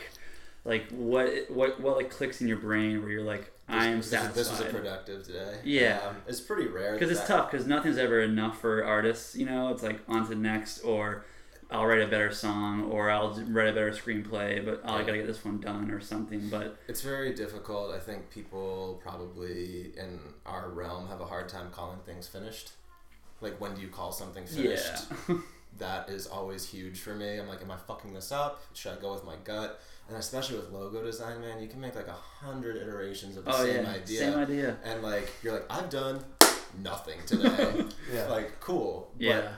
like 0.64 0.91
what 0.91 1.29
what 1.51 1.81
what 1.81 1.97
like 1.97 2.11
clicks 2.11 2.41
in 2.41 2.49
your 2.49 2.59
brain 2.59 3.01
where 3.01 3.11
you're 3.11 3.22
like, 3.22 3.53
I 3.68 3.87
am 3.87 3.99
this, 3.99 4.11
this, 4.11 4.20
satisfied. 4.20 4.35
this 4.35 4.51
was 4.51 4.61
a 4.61 4.64
productive 4.64 5.27
day. 5.29 5.59
Yeah. 5.64 6.01
um, 6.09 6.16
it's 6.27 6.41
pretty 6.41 6.66
rare 6.66 6.95
because 6.95 7.11
it's 7.11 7.20
that- 7.20 7.29
tough 7.29 7.51
because 7.51 7.66
nothing's 7.66 7.99
ever 7.99 8.20
enough 8.20 8.61
for 8.61 8.85
artists 8.85 9.35
you 9.37 9.47
know 9.47 9.68
it's 9.68 9.83
like 9.83 10.01
on 10.09 10.22
to 10.24 10.29
the 10.31 10.35
next 10.35 10.81
or 10.81 11.24
i'll 11.71 11.85
write 11.87 12.01
a 12.01 12.07
better 12.07 12.31
song 12.33 12.85
or 12.93 13.11
i'll 13.11 13.33
write 13.49 13.69
a 13.69 13.73
better 13.73 13.91
screenplay 13.91 14.64
but 14.64 14.81
oh, 14.85 14.95
i 14.95 15.01
gotta 15.01 15.19
get 15.19 15.27
this 15.27 15.45
one 15.45 15.59
done 15.61 15.91
or 15.91 16.01
something 16.01 16.49
but 16.49 16.77
It's 16.89 17.03
very 17.03 17.35
difficult. 17.35 17.93
I 17.95 17.99
think 17.99 18.31
people 18.31 19.01
probably 19.03 19.93
in 19.97 20.21
our 20.45 20.69
realm 20.71 21.09
have 21.09 21.21
a 21.21 21.25
hard 21.27 21.49
time 21.49 21.69
calling 21.73 21.99
things 22.07 22.29
finished. 22.29 22.71
Like 23.41 23.61
when 23.61 23.75
do 23.75 23.81
you 23.83 23.89
call 23.89 24.12
something 24.12 24.47
finished? 24.47 25.05
yeah 25.29 25.37
That 25.79 26.09
is 26.09 26.27
always 26.27 26.67
huge 26.67 27.01
for 27.01 27.14
me. 27.14 27.37
I'm 27.37 27.49
like, 27.49 27.61
am 27.61 27.71
I 27.71 27.77
fucking 27.77 28.14
this 28.14 28.33
up? 28.33 28.62
Should 28.73 28.93
I 28.93 28.97
go 28.99 29.12
with 29.12 29.25
my 29.27 29.35
gut? 29.45 29.79
And 30.09 30.17
especially 30.17 30.57
with 30.57 30.71
logo 30.71 31.03
design, 31.05 31.43
man, 31.43 31.61
you 31.61 31.69
can 31.69 31.81
make 31.83 31.95
like 31.95 32.09
a 32.09 32.12
hundred 32.47 32.77
iterations 32.77 33.37
of 33.37 33.45
the 33.45 33.53
oh 33.55 33.62
same 33.64 33.85
yeah 33.85 33.91
idea. 33.91 34.19
same 34.21 34.39
idea 34.39 34.77
and 34.85 35.03
like 35.03 35.29
you're 35.43 35.53
like 35.53 35.67
I've 35.69 35.91
done 35.91 36.25
nothing 36.83 37.19
today. 37.27 37.85
Yeah. 38.14 38.27
like 38.29 38.59
cool. 38.61 39.11
yeah 39.19 39.41
But 39.41 39.53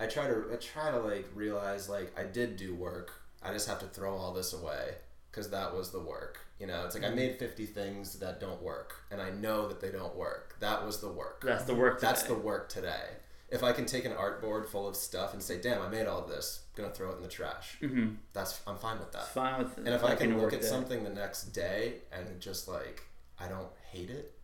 I 0.00 0.06
try 0.06 0.26
to 0.26 0.44
I 0.52 0.56
try 0.56 0.90
to 0.90 0.98
like 0.98 1.28
realize 1.34 1.88
like 1.88 2.12
I 2.18 2.24
did 2.24 2.56
do 2.56 2.74
work. 2.74 3.12
I 3.42 3.52
just 3.52 3.68
have 3.68 3.78
to 3.80 3.86
throw 3.86 4.16
all 4.16 4.32
this 4.32 4.52
away 4.52 4.94
because 5.30 5.50
that 5.50 5.74
was 5.74 5.90
the 5.90 6.00
work. 6.00 6.40
You 6.58 6.66
know, 6.66 6.84
it's 6.84 6.94
like 6.94 7.04
Mm-hmm. 7.04 7.12
I 7.12 7.16
made 7.16 7.38
50 7.38 7.66
things 7.66 8.18
that 8.18 8.40
don't 8.40 8.62
work 8.62 8.96
and 9.10 9.20
I 9.20 9.30
know 9.30 9.68
that 9.68 9.80
they 9.80 9.90
don't 9.90 10.14
work. 10.16 10.56
That 10.60 10.84
was 10.84 11.00
the 11.00 11.08
work. 11.08 11.42
that's 11.44 11.64
the 11.64 11.74
work 11.74 12.00
That's 12.00 12.22
the 12.24 12.34
work 12.34 12.68
today. 12.68 13.04
If 13.50 13.64
I 13.64 13.72
can 13.72 13.84
take 13.84 14.04
an 14.04 14.12
art 14.12 14.40
board 14.40 14.68
full 14.68 14.86
of 14.86 14.94
stuff 14.94 15.32
and 15.32 15.42
say, 15.42 15.60
"Damn, 15.60 15.82
I 15.82 15.88
made 15.88 16.06
all 16.06 16.22
this," 16.24 16.60
I'm 16.76 16.84
gonna 16.84 16.94
throw 16.94 17.10
it 17.10 17.16
in 17.16 17.22
the 17.22 17.28
trash. 17.28 17.78
mm-hmm. 17.82 18.10
That's 18.32 18.60
I'm 18.66 18.76
fine 18.78 18.98
with 19.00 19.10
that. 19.12 19.22
it's 19.22 19.30
fine 19.32 19.58
with 19.58 19.76
And 19.78 19.88
if 19.88 20.04
I 20.04 20.14
can 20.14 20.38
look 20.40 20.52
at 20.52 20.60
day. 20.60 20.66
something 20.66 21.02
the 21.02 21.10
next 21.10 21.46
day 21.46 22.02
and 22.12 22.40
just 22.40 22.68
like 22.68 23.02
I 23.40 23.48
don't 23.48 23.70
hate 23.90 24.10
it, 24.10 24.34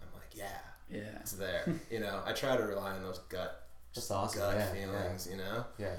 I'm 0.00 0.08
like, 0.14 0.30
yeah, 0.34 0.60
yeah 0.88 1.18
it's 1.20 1.32
there. 1.32 1.74
you 1.90 2.00
know, 2.00 2.22
I 2.24 2.32
try 2.32 2.56
to 2.56 2.62
rely 2.62 2.92
on 2.92 3.02
those 3.02 3.18
gut 3.28 3.63
That's 3.94 4.10
awesome. 4.10 4.40
gut 4.40 4.56
yeah, 4.56 4.66
feelings. 4.72 5.28
You 5.30 5.36
know, 5.38 5.64
Yeah. 5.78 5.86
yeah. 5.86 5.96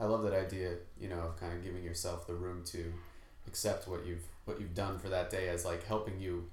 I 0.00 0.04
love 0.04 0.22
that 0.22 0.32
idea, 0.34 0.74
you 1.00 1.08
know, 1.08 1.20
of 1.20 1.40
kind 1.40 1.52
of 1.52 1.62
giving 1.64 1.82
yourself 1.82 2.26
the 2.26 2.34
room 2.34 2.62
to 2.66 2.92
accept 3.46 3.88
what 3.88 4.06
you've 4.06 4.22
what 4.44 4.60
you've 4.60 4.74
done 4.74 4.98
for 4.98 5.08
that 5.08 5.30
day 5.30 5.48
as 5.48 5.64
like 5.64 5.84
helping 5.86 6.20
you 6.20 6.48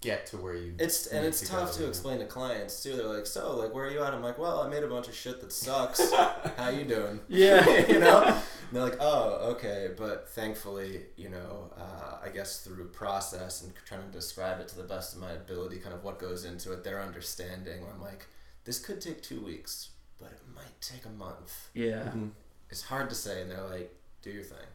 get 0.00 0.26
to 0.26 0.36
where 0.36 0.54
you 0.54 0.74
it's 0.78 1.06
and 1.08 1.26
it's 1.26 1.40
to 1.40 1.46
tough 1.48 1.72
to 1.72 1.86
explain 1.86 2.18
to 2.20 2.24
clients 2.26 2.82
too. 2.82 2.96
They're 2.96 3.06
like, 3.06 3.26
so 3.26 3.56
like, 3.56 3.74
where 3.74 3.84
are 3.86 3.90
you 3.90 4.02
at? 4.02 4.14
I'm 4.14 4.22
like, 4.22 4.38
well, 4.38 4.60
I 4.60 4.68
made 4.68 4.82
a 4.84 4.88
bunch 4.88 5.08
of 5.08 5.14
shit 5.14 5.40
that 5.40 5.52
sucks. 5.52 6.12
How 6.56 6.68
you 6.70 6.84
doing? 6.84 7.20
yeah 7.28 7.86
you 7.88 7.98
know 7.98 8.22
and 8.24 8.42
they're 8.72 8.82
like 8.84 8.98
oh 9.00 9.50
okay 9.52 9.90
but 9.96 10.28
thankfully 10.30 11.02
you 11.16 11.28
know 11.30 11.70
uh, 11.76 12.18
i 12.22 12.28
guess 12.28 12.60
through 12.60 12.86
process 12.88 13.62
and 13.62 13.72
trying 13.86 14.02
to 14.02 14.08
describe 14.12 14.60
it 14.60 14.68
to 14.68 14.76
the 14.76 14.82
best 14.82 15.14
of 15.14 15.20
my 15.20 15.32
ability 15.32 15.78
kind 15.78 15.94
of 15.94 16.04
what 16.04 16.18
goes 16.18 16.44
into 16.44 16.72
it 16.72 16.84
their 16.84 17.00
understanding 17.00 17.80
i'm 17.94 18.00
like 18.02 18.26
this 18.64 18.78
could 18.78 19.00
take 19.00 19.22
two 19.22 19.40
weeks 19.40 19.90
but 20.20 20.30
it 20.30 20.40
might 20.54 20.80
take 20.80 21.04
a 21.04 21.10
month. 21.10 21.68
Yeah. 21.74 22.12
Mhm. 22.14 22.30
it's 22.70 22.82
hard 22.82 23.08
to 23.08 23.14
say 23.14 23.42
and 23.42 23.50
they're 23.50 23.62
like 23.62 23.94
do 24.22 24.30
your 24.30 24.42
thing. 24.42 24.66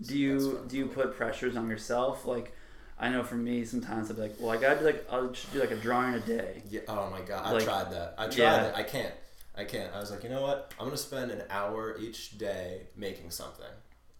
Do 0.00 0.18
you 0.18 0.64
do 0.68 0.76
you 0.76 0.86
put 0.86 1.16
pressures 1.16 1.56
on 1.56 1.68
yourself? 1.68 2.26
Like 2.26 2.54
I 2.98 3.08
know 3.08 3.22
for 3.22 3.36
me 3.36 3.64
sometimes 3.64 4.10
I'll 4.10 4.16
be 4.16 4.22
like, 4.22 4.36
well, 4.38 4.50
I 4.50 4.56
gotta 4.56 4.80
do 4.80 4.84
like 4.84 5.06
I'll 5.10 5.28
just 5.28 5.52
do 5.52 5.60
like 5.60 5.70
a 5.70 5.76
drawing 5.76 6.14
a 6.14 6.20
day. 6.20 6.62
yeah 6.68 6.80
oh 6.88 7.10
my 7.10 7.20
god 7.20 7.54
i 7.54 7.64
tried 7.64 7.90
that. 7.92 8.14
I 8.18 8.24
tried 8.26 8.36
yeah. 8.38 8.64
it 8.66 8.74
i 8.76 8.82
can't. 8.82 9.14
I 9.54 9.64
can't. 9.64 9.94
I 9.94 10.00
was 10.00 10.10
like 10.10 10.22
you 10.24 10.30
know 10.30 10.42
what? 10.42 10.72
I'm 10.78 10.86
gonna 10.86 10.96
spend 10.96 11.30
an 11.30 11.42
hour 11.50 11.96
each 11.98 12.38
day 12.38 12.82
making 12.96 13.30
something 13.30 13.66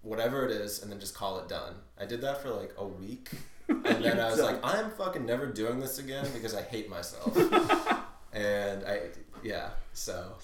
whatever 0.02 0.44
it 0.44 0.50
is 0.50 0.82
and 0.82 0.90
then 0.90 1.00
just 1.00 1.14
call 1.14 1.38
it 1.38 1.48
done. 1.48 1.74
I 1.98 2.06
did 2.06 2.20
that 2.22 2.42
for 2.42 2.50
like 2.50 2.74
a 2.76 2.86
week 2.86 3.30
and 3.68 3.84
then 3.84 4.20
I 4.20 4.30
was 4.30 4.38
You're 4.38 4.46
like, 4.46 4.60
I'm 4.64 4.90
fucking 4.90 5.24
never 5.24 5.46
doing 5.46 5.80
this 5.80 5.98
again 5.98 6.26
because 6.34 6.54
I 6.54 6.62
hate 6.62 6.90
myself. 6.90 7.36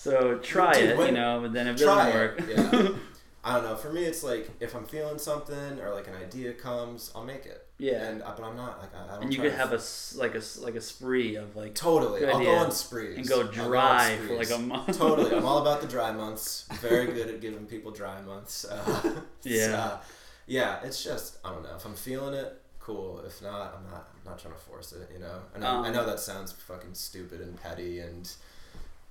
I, 0.07 0.11
so 0.11 0.39
try 0.39 0.73
Dude, 0.75 0.91
it, 0.99 1.07
you 1.07 1.13
know, 1.13 1.41
but 1.43 1.53
then 1.53 1.67
if 1.69 1.77
it 1.81 1.85
doesn't 1.85 2.09
it. 2.09 2.15
work, 2.15 2.43
Yeah. 2.49 2.89
I 3.45 3.55
don't 3.55 3.65
know. 3.65 3.77
For 3.77 3.91
me, 3.93 4.03
it's 4.05 4.23
like 4.25 4.51
if 4.61 4.75
I'm 4.75 4.85
feeling 4.85 5.17
something 5.19 5.81
or 5.81 5.95
like 5.95 6.09
an 6.09 6.15
idea 6.17 6.53
comes, 6.53 7.11
I'll 7.15 7.25
make 7.25 7.47
it. 7.47 7.67
yeah. 7.79 8.09
And 8.09 8.23
uh, 8.23 8.33
but 8.37 8.45
I'm 8.45 8.57
not 8.57 8.81
like 8.81 8.95
I, 8.95 9.05
I 9.05 9.15
don't. 9.15 9.23
And 9.25 9.33
you 9.35 9.41
could 9.41 9.53
have 9.53 9.73
a 9.73 9.81
like 10.17 10.35
a 10.35 10.43
like 10.61 10.75
a 10.75 10.81
spree 10.81 11.37
of 11.37 11.55
like 11.57 11.75
totally. 11.75 12.27
I'll 12.27 12.41
go 12.43 12.57
on 12.57 12.73
sprees 12.73 13.17
and 13.17 13.29
go 13.29 13.45
dry 13.45 14.19
for 14.27 14.35
like 14.35 14.51
a 14.51 14.59
month. 14.59 14.99
totally. 14.99 15.35
I'm 15.35 15.47
all 15.47 15.59
about 15.63 15.81
the 15.81 15.87
dry 15.87 16.11
months. 16.13 16.67
Very 16.81 17.07
good 17.07 17.29
at 17.29 17.41
giving 17.41 17.65
people 17.67 17.91
dry 17.93 18.21
months. 18.23 18.67
Uh, 18.71 19.21
Yeah. 19.45 19.67
so, 19.67 19.99
yeah. 20.47 20.81
It's 20.83 21.03
just 21.03 21.39
I 21.45 21.51
don't 21.53 21.63
know 21.63 21.77
if 21.77 21.87
I'm 21.87 21.95
feeling 21.95 22.35
it. 22.35 22.61
Cool. 22.81 23.23
If 23.25 23.41
not, 23.41 23.77
I'm 23.79 23.91
not. 23.91 24.09
I'm 24.25 24.31
not 24.33 24.39
trying 24.41 24.55
to 24.55 24.61
force 24.61 24.93
it. 24.93 25.09
You 25.15 25.21
know. 25.21 25.39
And 25.55 25.65
I, 25.65 25.85
I 25.85 25.87
Um, 25.87 25.93
know 25.95 26.05
that 26.05 26.19
sounds 26.21 26.53
fucking 26.53 26.95
stupid 26.95 27.41
and 27.41 27.57
petty, 27.63 28.01
and 28.01 28.31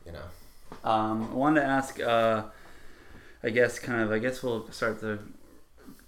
you 0.06 0.12
know. 0.12 0.26
Um, 0.84 1.30
I 1.32 1.36
wanted 1.36 1.62
to 1.62 1.68
ask. 1.68 2.00
Uh, 2.00 2.44
I 3.44 3.50
guess 3.50 3.80
kind 3.80 4.02
of. 4.02 4.12
I 4.12 4.20
guess 4.20 4.42
we'll 4.42 4.70
start 4.72 5.00
to 5.02 5.20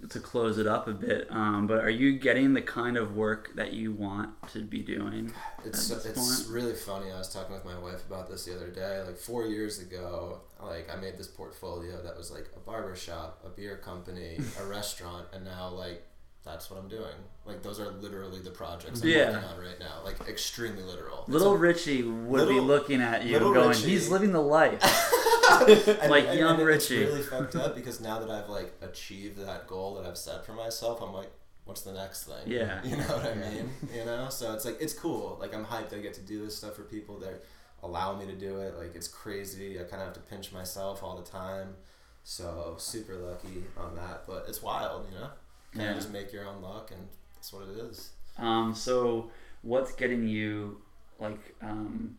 to 0.08 0.20
close 0.20 0.58
it 0.58 0.66
up 0.66 0.88
a 0.88 0.94
bit. 0.94 1.28
Um, 1.30 1.68
but 1.68 1.84
are 1.84 1.90
you 1.90 2.18
getting 2.18 2.54
the 2.54 2.62
kind 2.62 2.96
of 2.96 3.16
work 3.16 3.52
that 3.56 3.74
you 3.74 3.92
want 3.92 4.30
to 4.54 4.64
be 4.64 4.80
doing? 4.80 5.32
It's 5.66 5.92
it's 5.92 6.06
point? 6.06 6.54
really 6.54 6.74
funny. 6.74 7.12
I 7.12 7.18
was 7.18 7.34
talking 7.34 7.54
with 7.54 7.66
my 7.66 7.78
wife 7.78 8.06
about 8.08 8.30
this 8.30 8.46
the 8.46 8.56
other 8.56 8.70
day. 8.70 9.02
Like 9.06 9.18
four 9.18 9.46
years 9.46 9.80
ago, 9.80 10.42
like 10.62 10.90
I 10.92 11.00
made 11.00 11.18
this 11.18 11.28
portfolio 11.28 12.02
that 12.02 12.18
was 12.18 12.32
like 12.32 12.50
a 12.56 12.60
barber 12.60 12.96
shop, 12.96 13.44
a 13.46 13.50
beer 13.50 13.78
company, 13.78 14.40
a 14.60 14.66
restaurant, 14.68 15.28
and 15.34 15.44
now 15.44 15.70
like 15.70 16.04
that's 16.46 16.70
what 16.72 16.80
I'm 16.80 16.88
doing. 16.88 17.16
Like 17.46 17.62
those 17.64 17.80
are 17.80 17.90
literally 17.92 18.40
the 18.40 18.50
projects 18.52 19.02
I'm 19.02 19.10
Yeah. 19.10 19.32
working 19.32 19.50
on 19.50 19.60
right 19.60 19.80
now. 19.80 20.02
Like 20.04 20.20
extremely 20.28 20.84
literal. 20.84 21.26
Little 21.28 21.58
Richie 21.58 22.04
would 22.04 22.48
be 22.48 22.60
looking 22.60 23.02
at 23.02 23.26
you 23.26 23.34
Little 23.34 23.54
going, 23.54 23.70
Richie- 23.70 23.90
"He's 23.90 24.10
living 24.10 24.32
the 24.32 24.42
life." 24.42 24.82
and, 25.68 26.12
like 26.12 26.28
and- 26.28 26.40
young 26.40 26.58
and 26.58 26.66
Richie. 26.66 27.02
It's 27.04 27.12
really 27.12 27.22
fucked 27.24 27.56
up 27.56 27.76
because 27.76 28.00
now 28.00 28.20
that 28.20 28.30
I've 28.30 28.50
like 28.50 28.74
achieved 28.82 29.38
that 29.46 29.68
goal 29.68 29.96
that 29.96 30.06
I've 30.06 30.18
set 30.18 30.46
for 30.46 30.54
myself, 30.54 31.02
I'm 31.02 31.14
like, 31.14 31.32
what's 31.66 31.82
the 31.82 31.92
next 31.94 32.24
thing? 32.26 32.36
Yeah. 32.46 32.84
You 32.84 32.98
know 32.98 33.04
what 33.04 33.26
I 33.26 33.34
mean? 33.36 33.70
You 33.94 34.06
know? 34.06 34.30
So 34.30 34.54
it's 34.54 34.66
like 34.66 34.78
it's 34.80 34.94
cool. 34.94 35.38
Like 35.40 35.54
I'm 35.54 35.66
hyped 35.66 35.94
I 35.94 36.00
get 36.00 36.14
to 36.16 36.22
do 36.22 36.44
this 36.46 36.56
stuff 36.56 36.76
for 36.76 36.84
people 36.84 37.18
that 37.20 37.44
allow 37.84 38.16
me 38.16 38.26
to 38.28 38.34
do 38.34 38.60
it. 38.62 38.76
Like 38.78 38.96
it's 38.96 39.08
crazy. 39.08 39.80
I 39.80 39.84
kinda 39.84 40.06
have 40.06 40.14
to 40.14 40.20
pinch 40.22 40.52
myself 40.52 41.04
all 41.04 41.18
the 41.18 41.30
time. 41.30 41.76
So 42.24 42.76
super 42.78 43.16
lucky 43.16 43.64
on 43.78 43.96
that. 43.96 44.24
But 44.28 44.46
it's 44.48 44.62
wild, 44.62 45.06
you 45.12 45.20
know? 45.20 45.30
Kinda 45.74 45.94
just 45.94 46.12
make 46.12 46.34
your 46.34 46.46
own 46.48 46.62
luck 46.62 46.92
and 46.92 47.08
that's 47.36 47.54
what 47.54 47.68
it 47.68 47.78
is. 47.78 48.12
Um, 48.38 48.74
so 48.74 49.32
what's 49.62 49.92
getting 49.92 50.28
you 50.28 50.82
like 51.20 51.56
um, 51.62 52.18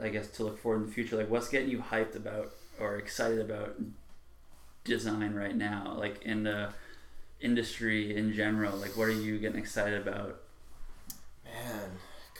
I 0.00 0.08
guess 0.08 0.28
to 0.28 0.44
look 0.44 0.60
forward 0.60 0.82
in 0.82 0.86
the 0.86 0.92
future? 0.92 1.16
Like 1.16 1.30
what's 1.30 1.48
getting 1.48 1.68
you 1.70 1.78
hyped 1.78 2.16
about 2.16 2.52
or 2.80 2.96
excited 2.96 3.40
about 3.40 3.76
design 4.84 5.34
right 5.34 5.56
now, 5.56 5.94
like 5.96 6.22
in 6.22 6.42
the 6.44 6.70
industry 7.40 8.16
in 8.16 8.32
general? 8.32 8.76
Like, 8.76 8.96
what 8.96 9.08
are 9.08 9.10
you 9.10 9.38
getting 9.38 9.58
excited 9.58 10.00
about? 10.00 10.40
Man, 11.44 11.90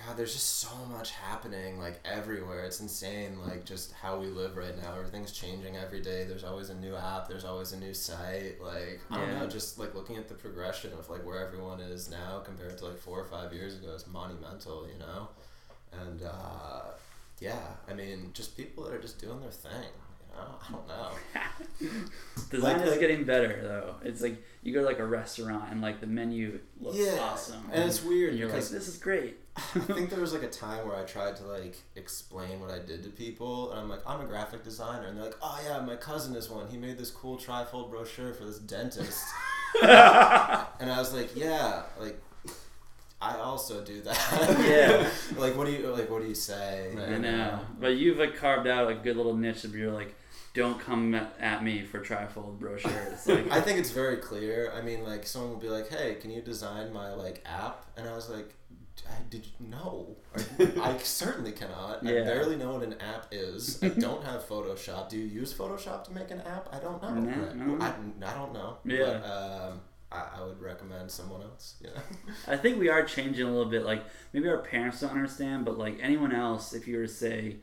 God, 0.07 0.17
there's 0.17 0.33
just 0.33 0.59
so 0.59 0.75
much 0.91 1.13
happening 1.13 1.79
like 1.79 2.01
everywhere. 2.05 2.65
It's 2.65 2.81
insane, 2.81 3.39
like 3.47 3.65
just 3.65 3.93
how 3.93 4.19
we 4.19 4.27
live 4.27 4.57
right 4.57 4.77
now. 4.83 4.95
Everything's 4.97 5.33
changing 5.33 5.77
every 5.77 6.01
day. 6.01 6.25
There's 6.25 6.43
always 6.45 6.71
a 6.71 6.75
new 6.75 6.97
app. 6.97 7.29
There's 7.29 7.45
always 7.45 7.73
a 7.73 7.79
new 7.79 7.95
site. 7.95 8.61
Like 8.61 9.01
I 9.11 9.17
don't 9.19 9.29
Yeah. 9.29 9.39
know, 9.41 9.47
just 9.49 9.79
like 9.79 9.95
looking 9.95 10.17
at 10.17 10.29
the 10.29 10.35
progression 10.35 10.93
of 10.95 11.09
like 11.09 11.25
where 11.25 11.47
everyone 11.47 11.81
is 11.81 12.11
now 12.11 12.41
compared 12.45 12.79
to 12.79 12.87
like 12.87 12.99
four 12.99 13.21
or 13.21 13.27
five 13.27 13.53
years 13.53 13.77
ago 13.77 13.91
is 13.93 14.07
monumental. 14.09 14.87
You 14.93 14.99
know, 14.99 15.29
and 15.93 16.23
uh, 16.23 16.83
yeah, 17.39 17.61
I 17.89 17.95
mean, 17.95 18.31
just 18.35 18.57
people 18.57 18.83
that 18.85 18.93
are 18.95 19.01
just 19.01 19.21
doing 19.21 19.41
their 19.41 19.51
thing. 19.51 19.91
You 20.35 20.41
I 20.69 20.73
don't 20.73 20.89
know. 20.89 21.91
Design 22.51 22.77
Like- 22.77 22.83
is 22.87 22.91
like- 22.93 23.01
getting 23.01 23.25
better 23.25 23.61
though. 23.63 23.97
It's 24.05 24.21
like 24.23 24.43
you 24.63 24.73
go 24.73 24.81
to 24.81 24.87
like 24.87 24.99
a 25.01 25.07
restaurant 25.07 25.71
and 25.71 25.81
like 25.81 26.01
the 26.01 26.07
menu 26.07 26.61
looks 26.81 26.97
Yeah, 26.99 27.19
awesome, 27.21 27.69
and 27.73 27.85
it's 27.85 28.03
weird 28.03 28.31
and 28.31 28.39
you're 28.39 28.49
like, 28.49 28.57
because 28.57 28.71
this 28.71 28.89
is 28.89 28.97
great. 28.97 29.39
I 29.57 29.81
think 29.81 30.09
there 30.11 30.21
was 30.21 30.33
like 30.33 30.45
a 30.45 30.49
time 30.65 30.87
where 30.89 30.97
I 30.97 31.03
tried 31.05 31.37
to 31.37 31.45
like 31.45 31.77
explain 31.97 32.61
what 32.61 32.71
I 32.71 32.79
did 32.79 33.03
to 33.03 33.11
people, 33.11 33.71
and 33.73 33.81
I'm 33.81 33.89
like, 33.89 34.01
I'm 34.07 34.21
a 34.21 34.25
graphic 34.27 34.63
designer, 34.65 35.07
and 35.07 35.17
they're 35.17 35.25
like, 35.27 35.37
Oh 35.43 35.61
yeah, 35.67 35.81
my 35.81 35.97
cousin 35.97 36.35
is 36.37 36.49
one. 36.49 36.69
He 36.69 36.77
made 36.77 36.97
this 36.99 37.11
cool 37.11 37.37
trifold 37.37 37.91
brochure 37.91 38.33
for 38.33 38.45
this 38.45 38.59
dentist, 38.59 39.25
and 39.83 39.91
I 40.91 40.99
was 40.99 41.13
like, 41.13 41.35
Yeah, 41.37 41.83
like 41.99 42.19
I 43.21 43.37
also 43.37 43.85
do 43.85 44.01
that. 44.03 44.57
Yeah. 44.69 45.09
like 45.41 45.57
what 45.57 45.67
do 45.67 45.73
you 45.73 45.87
like? 45.89 46.09
What 46.11 46.23
do 46.23 46.29
you 46.29 46.35
say? 46.35 46.93
Right. 46.95 47.09
I 47.11 47.19
know, 47.19 47.59
but 47.81 47.97
you've 47.97 48.19
like 48.19 48.37
carved 48.37 48.67
out 48.69 48.91
a 48.91 48.95
good 48.95 49.17
little 49.17 49.37
niche 49.37 49.65
of 49.65 49.75
your 49.77 49.93
like, 49.93 50.15
don't 50.55 50.79
come 50.79 51.15
at- 51.15 51.35
at 51.41 51.65
me 51.65 51.83
for 51.83 52.01
trifold 52.01 52.59
brochures. 52.59 53.27
Like, 53.27 53.51
I 53.51 53.61
think 53.61 53.79
it's 53.79 53.91
very 53.91 54.17
clear. 54.19 54.73
I 54.77 54.83
mean, 54.83 55.05
like 55.05 55.27
someone 55.27 55.53
will 55.53 55.59
be 55.59 55.69
like, 55.71 55.89
"Hey, 55.89 56.17
can 56.17 56.31
you 56.31 56.43
design 56.43 56.93
my 56.93 57.13
like 57.15 57.43
app?" 57.47 57.87
And 57.97 58.09
I 58.09 58.15
was 58.15 58.29
like, 58.29 58.55
I 59.09 59.15
did 59.31 59.47
you 59.47 59.67
no? 59.69 60.17
I 60.83 60.99
certainly 61.03 61.53
cannot. 61.53 62.07
I 62.07 62.11
barely 62.13 62.57
know 62.57 62.75
what 62.75 62.83
an 62.83 62.95
app 63.01 63.27
is. 63.31 63.83
I 63.83 63.89
don't 63.89 64.23
have 64.25 64.47
Photoshop. 64.47 65.09
Do 65.09 65.17
you 65.17 65.25
use 65.25 65.53
Photoshop 65.55 66.05
to 66.05 66.13
make 66.13 66.31
an 66.31 66.41
app? 66.43 66.69
I 66.73 66.79
don't 66.79 67.03
know. 67.03 67.15
Nah, 67.15 67.47
Right. 67.47 67.57
no. 67.57 67.85
I, 67.85 68.31
I 68.31 68.35
don't 68.35 68.53
know. 68.53 68.77
Yeah. 68.85 69.05
But, 69.23 69.25
um, 69.71 69.81
I, 70.13 70.41
I 70.41 70.45
would 70.45 70.61
recommend 70.61 71.11
someone 71.11 71.41
else. 71.43 71.77
Yeah. 71.81 71.99
I 72.47 72.57
think 72.59 72.79
we 72.79 72.91
are 72.91 73.03
changing 73.03 73.47
a 73.47 73.51
little 73.51 73.71
bit. 73.71 73.85
Like 73.85 74.05
maybe 74.35 74.49
our 74.49 74.59
parents 74.59 75.01
don't 75.01 75.13
understand, 75.13 75.65
but 75.65 75.79
like 75.79 75.99
anyone 76.03 76.33
else, 76.35 76.75
if 76.75 76.87
you 76.87 76.99
were 76.99 77.07
to 77.07 77.13
say 77.13 77.57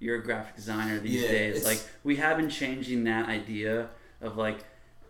you're 0.00 0.16
a 0.16 0.22
graphic 0.22 0.56
designer 0.56 0.98
these 0.98 1.22
Yeah, 1.22 1.28
days, 1.28 1.64
like 1.64 1.80
we 2.04 2.16
have 2.16 2.36
been 2.36 2.50
changing 2.50 3.04
that 3.04 3.28
idea 3.28 3.88
of 4.20 4.36
like 4.36 4.58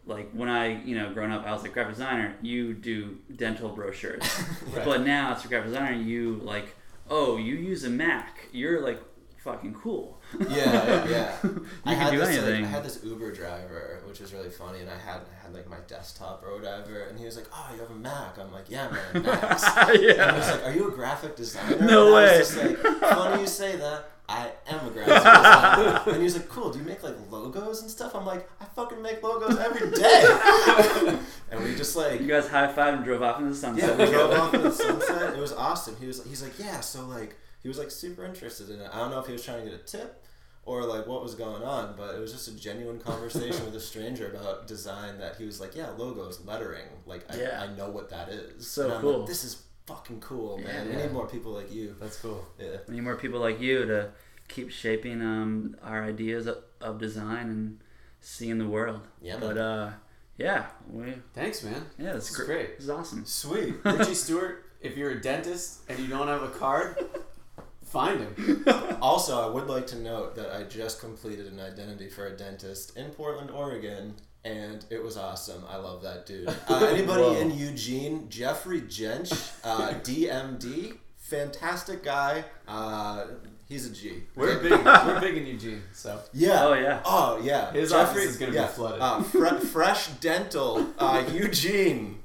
like 0.07 0.31
when 0.33 0.49
I 0.49 0.83
you 0.85 0.97
know 0.99 1.13
growing 1.13 1.33
up, 1.33 1.47
I 1.47 1.53
was 1.53 1.63
like 1.63 1.73
graphic 1.73 1.95
designer. 1.95 2.35
You 2.43 2.75
do 2.75 3.19
dental 3.37 3.69
brochures, 3.71 4.23
Right. 4.75 4.85
but 4.85 5.03
now 5.03 5.33
as 5.35 5.45
a 5.45 5.49
graphic 5.49 5.69
designer, 5.71 5.97
you 5.97 6.41
like 6.43 6.75
oh 7.09 7.37
you 7.37 7.55
use 7.55 7.85
a 7.85 7.91
Mac. 7.91 8.49
You're 8.53 8.81
like 8.83 9.01
fucking 9.39 9.73
cool. 9.75 10.21
Yeah, 10.49 11.07
yeah. 11.09 11.37
You 11.43 11.67
I 11.87 11.95
can 11.95 12.03
had 12.03 12.11
do 12.13 12.19
this, 12.19 12.43
like. 12.43 12.55
I 12.65 12.67
had 12.67 12.85
this 12.85 13.01
Uber 13.03 13.33
driver, 13.33 14.03
which 14.07 14.21
was 14.21 14.33
really 14.35 14.51
funny, 14.51 14.81
and 14.81 14.91
I 14.91 14.99
had 14.99 15.21
had 15.43 15.55
like 15.55 15.69
my 15.69 15.79
desktop 15.89 16.43
or 16.45 16.55
whatever, 16.57 17.05
and 17.05 17.19
he 17.19 17.25
was 17.25 17.37
like, 17.37 17.47
"Oh, 17.53 17.71
you 17.75 17.81
have 17.81 17.91
a 17.91 17.95
Mac?" 17.95 18.39
I'm 18.39 18.53
like, 18.53 18.67
"Yeah, 18.69 18.91
man, 18.91 19.23
Macs." 19.23 19.65
And 19.77 19.99
he 19.99 20.07
was 20.07 20.17
yeah. 20.17 20.53
like, 20.53 20.65
"Are 20.67 20.73
you 20.73 20.89
a 20.89 20.93
graphic 20.93 21.37
designer?" 21.37 21.79
No 21.81 22.07
and 22.09 22.15
I 22.17 22.33
way. 22.33 22.39
was 22.39 22.49
just 22.55 22.57
like, 22.65 22.77
"Funny 23.01 23.41
you 23.41 23.47
say 23.47 23.77
that. 23.77 24.11
I 24.31 24.51
am 24.69 24.87
a 24.87 24.91
graphic 24.91 25.15
designer." 25.17 26.03
and 26.07 26.17
he 26.19 26.23
was 26.23 26.37
like, 26.37 26.49
"Cool. 26.49 26.71
Do 26.73 26.79
you 26.79 26.85
make 26.85 27.03
like 27.03 27.17
logos 27.31 27.83
and 27.83 27.91
stuff?" 27.91 28.15
I'm 28.15 28.25
like, 28.25 28.49
"I 28.61 28.65
fucking 28.65 29.03
make 29.03 29.23
logos 29.23 29.59
every 29.59 29.91
day." 29.91 31.19
and 31.51 31.65
we 31.65 31.75
just 31.75 31.97
like 31.97 32.21
You 32.21 32.27
guys 32.29 32.49
high 32.49 32.73
five 32.73 32.95
and 32.95 33.05
drove 33.05 33.23
off 33.23 33.39
into 33.39 33.51
the 33.51 33.57
sunset. 33.57 33.99
yeah, 33.99 34.05
we 34.07 34.11
drove 34.11 34.31
off 34.33 34.55
in 34.55 34.63
the 34.63 34.71
sunset. 34.85 35.35
It 35.35 35.41
was 35.41 35.53
awesome. 35.53 35.97
He 35.99 36.07
was 36.07 36.25
he's 36.25 36.43
like, 36.43 36.59
yeah, 36.59 36.81
so 36.81 37.05
like 37.07 37.37
he 37.63 37.69
was 37.69 37.79
like 37.79 37.91
super 37.91 38.25
interested 38.25 38.71
in 38.71 38.81
it. 38.81 38.89
I 38.93 38.99
don't 38.99 39.11
know 39.11 39.19
if 39.21 39.27
he 39.27 39.33
was 39.33 39.45
trying 39.45 39.65
to 39.65 39.71
get 39.71 39.79
a 39.79 39.83
tip 39.85 40.25
or 40.65 40.85
like 40.85 41.07
what 41.07 41.23
was 41.23 41.35
going 41.35 41.63
on, 41.63 41.95
but 41.97 42.15
it 42.15 42.21
was 42.21 42.33
just 42.33 42.47
a 42.49 42.55
genuine 42.57 43.01
conversation 43.01 43.65
with 43.65 43.75
a 43.75 43.81
stranger 43.81 44.31
about 44.31 44.67
design 44.69 45.19
that 45.19 45.37
he 45.37 45.45
was 45.45 45.59
like, 45.61 45.75
yeah, 45.75 45.89
logos, 45.97 46.45
lettering, 46.45 46.85
like 47.07 47.25
I, 47.33 47.41
Yeah. 47.41 47.63
I 47.67 47.77
know 47.77 47.89
what 47.91 48.11
that 48.11 48.29
is. 48.29 48.69
So 48.69 48.85
and 48.85 48.93
I'm 48.95 49.01
cool. 49.01 49.19
Like, 49.21 49.29
this 49.29 49.43
is 49.45 49.63
fucking 49.87 50.21
cool, 50.21 50.59
man. 50.59 50.89
Yeah. 50.89 50.97
We 50.97 51.03
need 51.03 51.13
more 51.13 51.27
people 51.27 51.53
like 51.53 51.73
you. 51.73 51.95
That's 52.01 52.19
cool. 52.19 52.47
Yeah. 52.59 52.77
We 52.89 52.95
need 52.97 53.03
more 53.05 53.17
people 53.17 53.41
like 53.41 53.61
you 53.61 53.85
to 53.87 54.11
keep 54.49 54.71
shaping 54.71 55.21
um, 55.23 55.77
our 55.83 56.05
ideas 56.05 56.47
of, 56.47 56.59
of 56.81 56.99
design 56.99 57.49
and 57.51 57.79
seeing 58.21 58.59
the 58.59 58.67
world. 58.69 59.01
Yeah, 59.23 59.37
But 59.41 59.57
uh, 59.59 59.91
yeah, 60.37 60.67
we 60.91 61.15
Thanks, 61.35 61.63
man. 61.63 61.85
yeah, 61.99 62.13
that's 62.13 62.31
is 62.31 62.37
great. 62.37 62.47
great. 62.47 62.77
This 62.77 62.85
is 62.85 62.91
awesome. 62.91 63.25
Sweet. 63.25 63.75
Richie 63.85 64.15
Stewart, 64.15 64.65
if 64.81 64.97
you're 64.97 65.11
a 65.13 65.21
dentist 65.21 65.81
and 65.89 65.99
you 65.99 66.09
don't 66.09 66.29
have 66.29 66.43
a 66.43 66.49
card, 66.49 66.97
find 67.85 68.21
him. 68.21 68.65
Also, 69.03 69.41
I 69.41 69.47
would 69.53 69.67
like 69.67 69.87
to 69.89 69.97
note 69.99 70.37
that 70.37 70.55
I 70.55 70.65
just 70.65 71.01
completed 71.01 71.47
an 71.47 71.59
identity 71.59 72.09
for 72.11 72.27
a 72.27 72.37
dentist 72.37 72.97
in 72.99 73.09
Portland, 73.11 73.51
Oregon, 73.51 74.15
and 74.45 74.85
it 74.91 75.03
was 75.03 75.17
awesome. 75.17 75.65
I 75.69 75.77
love 75.77 76.03
that 76.03 76.27
dude. 76.27 76.49
Uh, 76.69 76.85
anybody 76.87 77.23
Whoa. 77.23 77.37
in 77.41 77.51
Eugene, 77.57 78.29
Jeffrey 78.29 78.81
Jench, 78.83 79.33
uh, 79.65 79.89
DMD, 80.03 80.97
fantastic 81.17 82.03
guy. 82.03 82.45
Uh, 82.69 83.27
he's 83.69 83.87
a 83.87 83.91
G. 83.93 84.23
We're 84.37 84.59
big. 84.59 84.73
We're 84.85 85.21
big 85.21 85.37
in 85.37 85.47
Eugene, 85.47 85.83
so 85.93 86.21
Yeah. 86.33 86.65
Oh 86.67 86.75
yeah. 86.75 87.01
Oh 87.05 87.41
yeah. 87.43 87.73
His 87.73 87.93
office 87.93 88.25
is 88.25 88.37
gonna 88.37 88.53
be 88.53 88.59
flooded. 88.69 89.01
Uh, 89.01 89.23
Fre- 89.23 89.57
Fresh 89.59 90.09
Dental, 90.21 90.87
uh, 90.99 91.23
Eugene. 91.33 92.23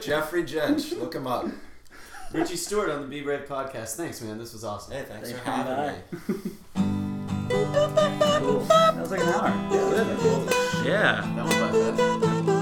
Jeffrey 0.00 0.42
Jench, 0.44 0.98
look 0.98 1.14
him 1.14 1.26
up. 1.26 1.46
Richie 2.32 2.56
Stewart 2.56 2.90
on 2.90 3.02
the 3.02 3.06
Be 3.06 3.20
Brave 3.20 3.46
podcast. 3.46 3.94
Thanks, 3.94 4.20
man. 4.20 4.38
This 4.38 4.52
was 4.52 4.64
awesome. 4.64 4.92
Hey, 4.94 5.04
thanks, 5.06 5.30
Thanks 5.30 5.38
for 5.38 5.44
for 5.44 5.50
having 5.52 6.02
coming 6.26 6.42
me. 6.42 6.50
Cool. 8.40 8.60
That 8.68 8.96
was 9.00 9.10
like 9.12 9.20
an 9.20 9.28
hour. 9.28 10.16
Cool. 10.18 10.70
Yeah. 10.84 11.22
That 11.34 11.46
went 11.46 11.96
by 11.96 12.20
fast. 12.20 12.53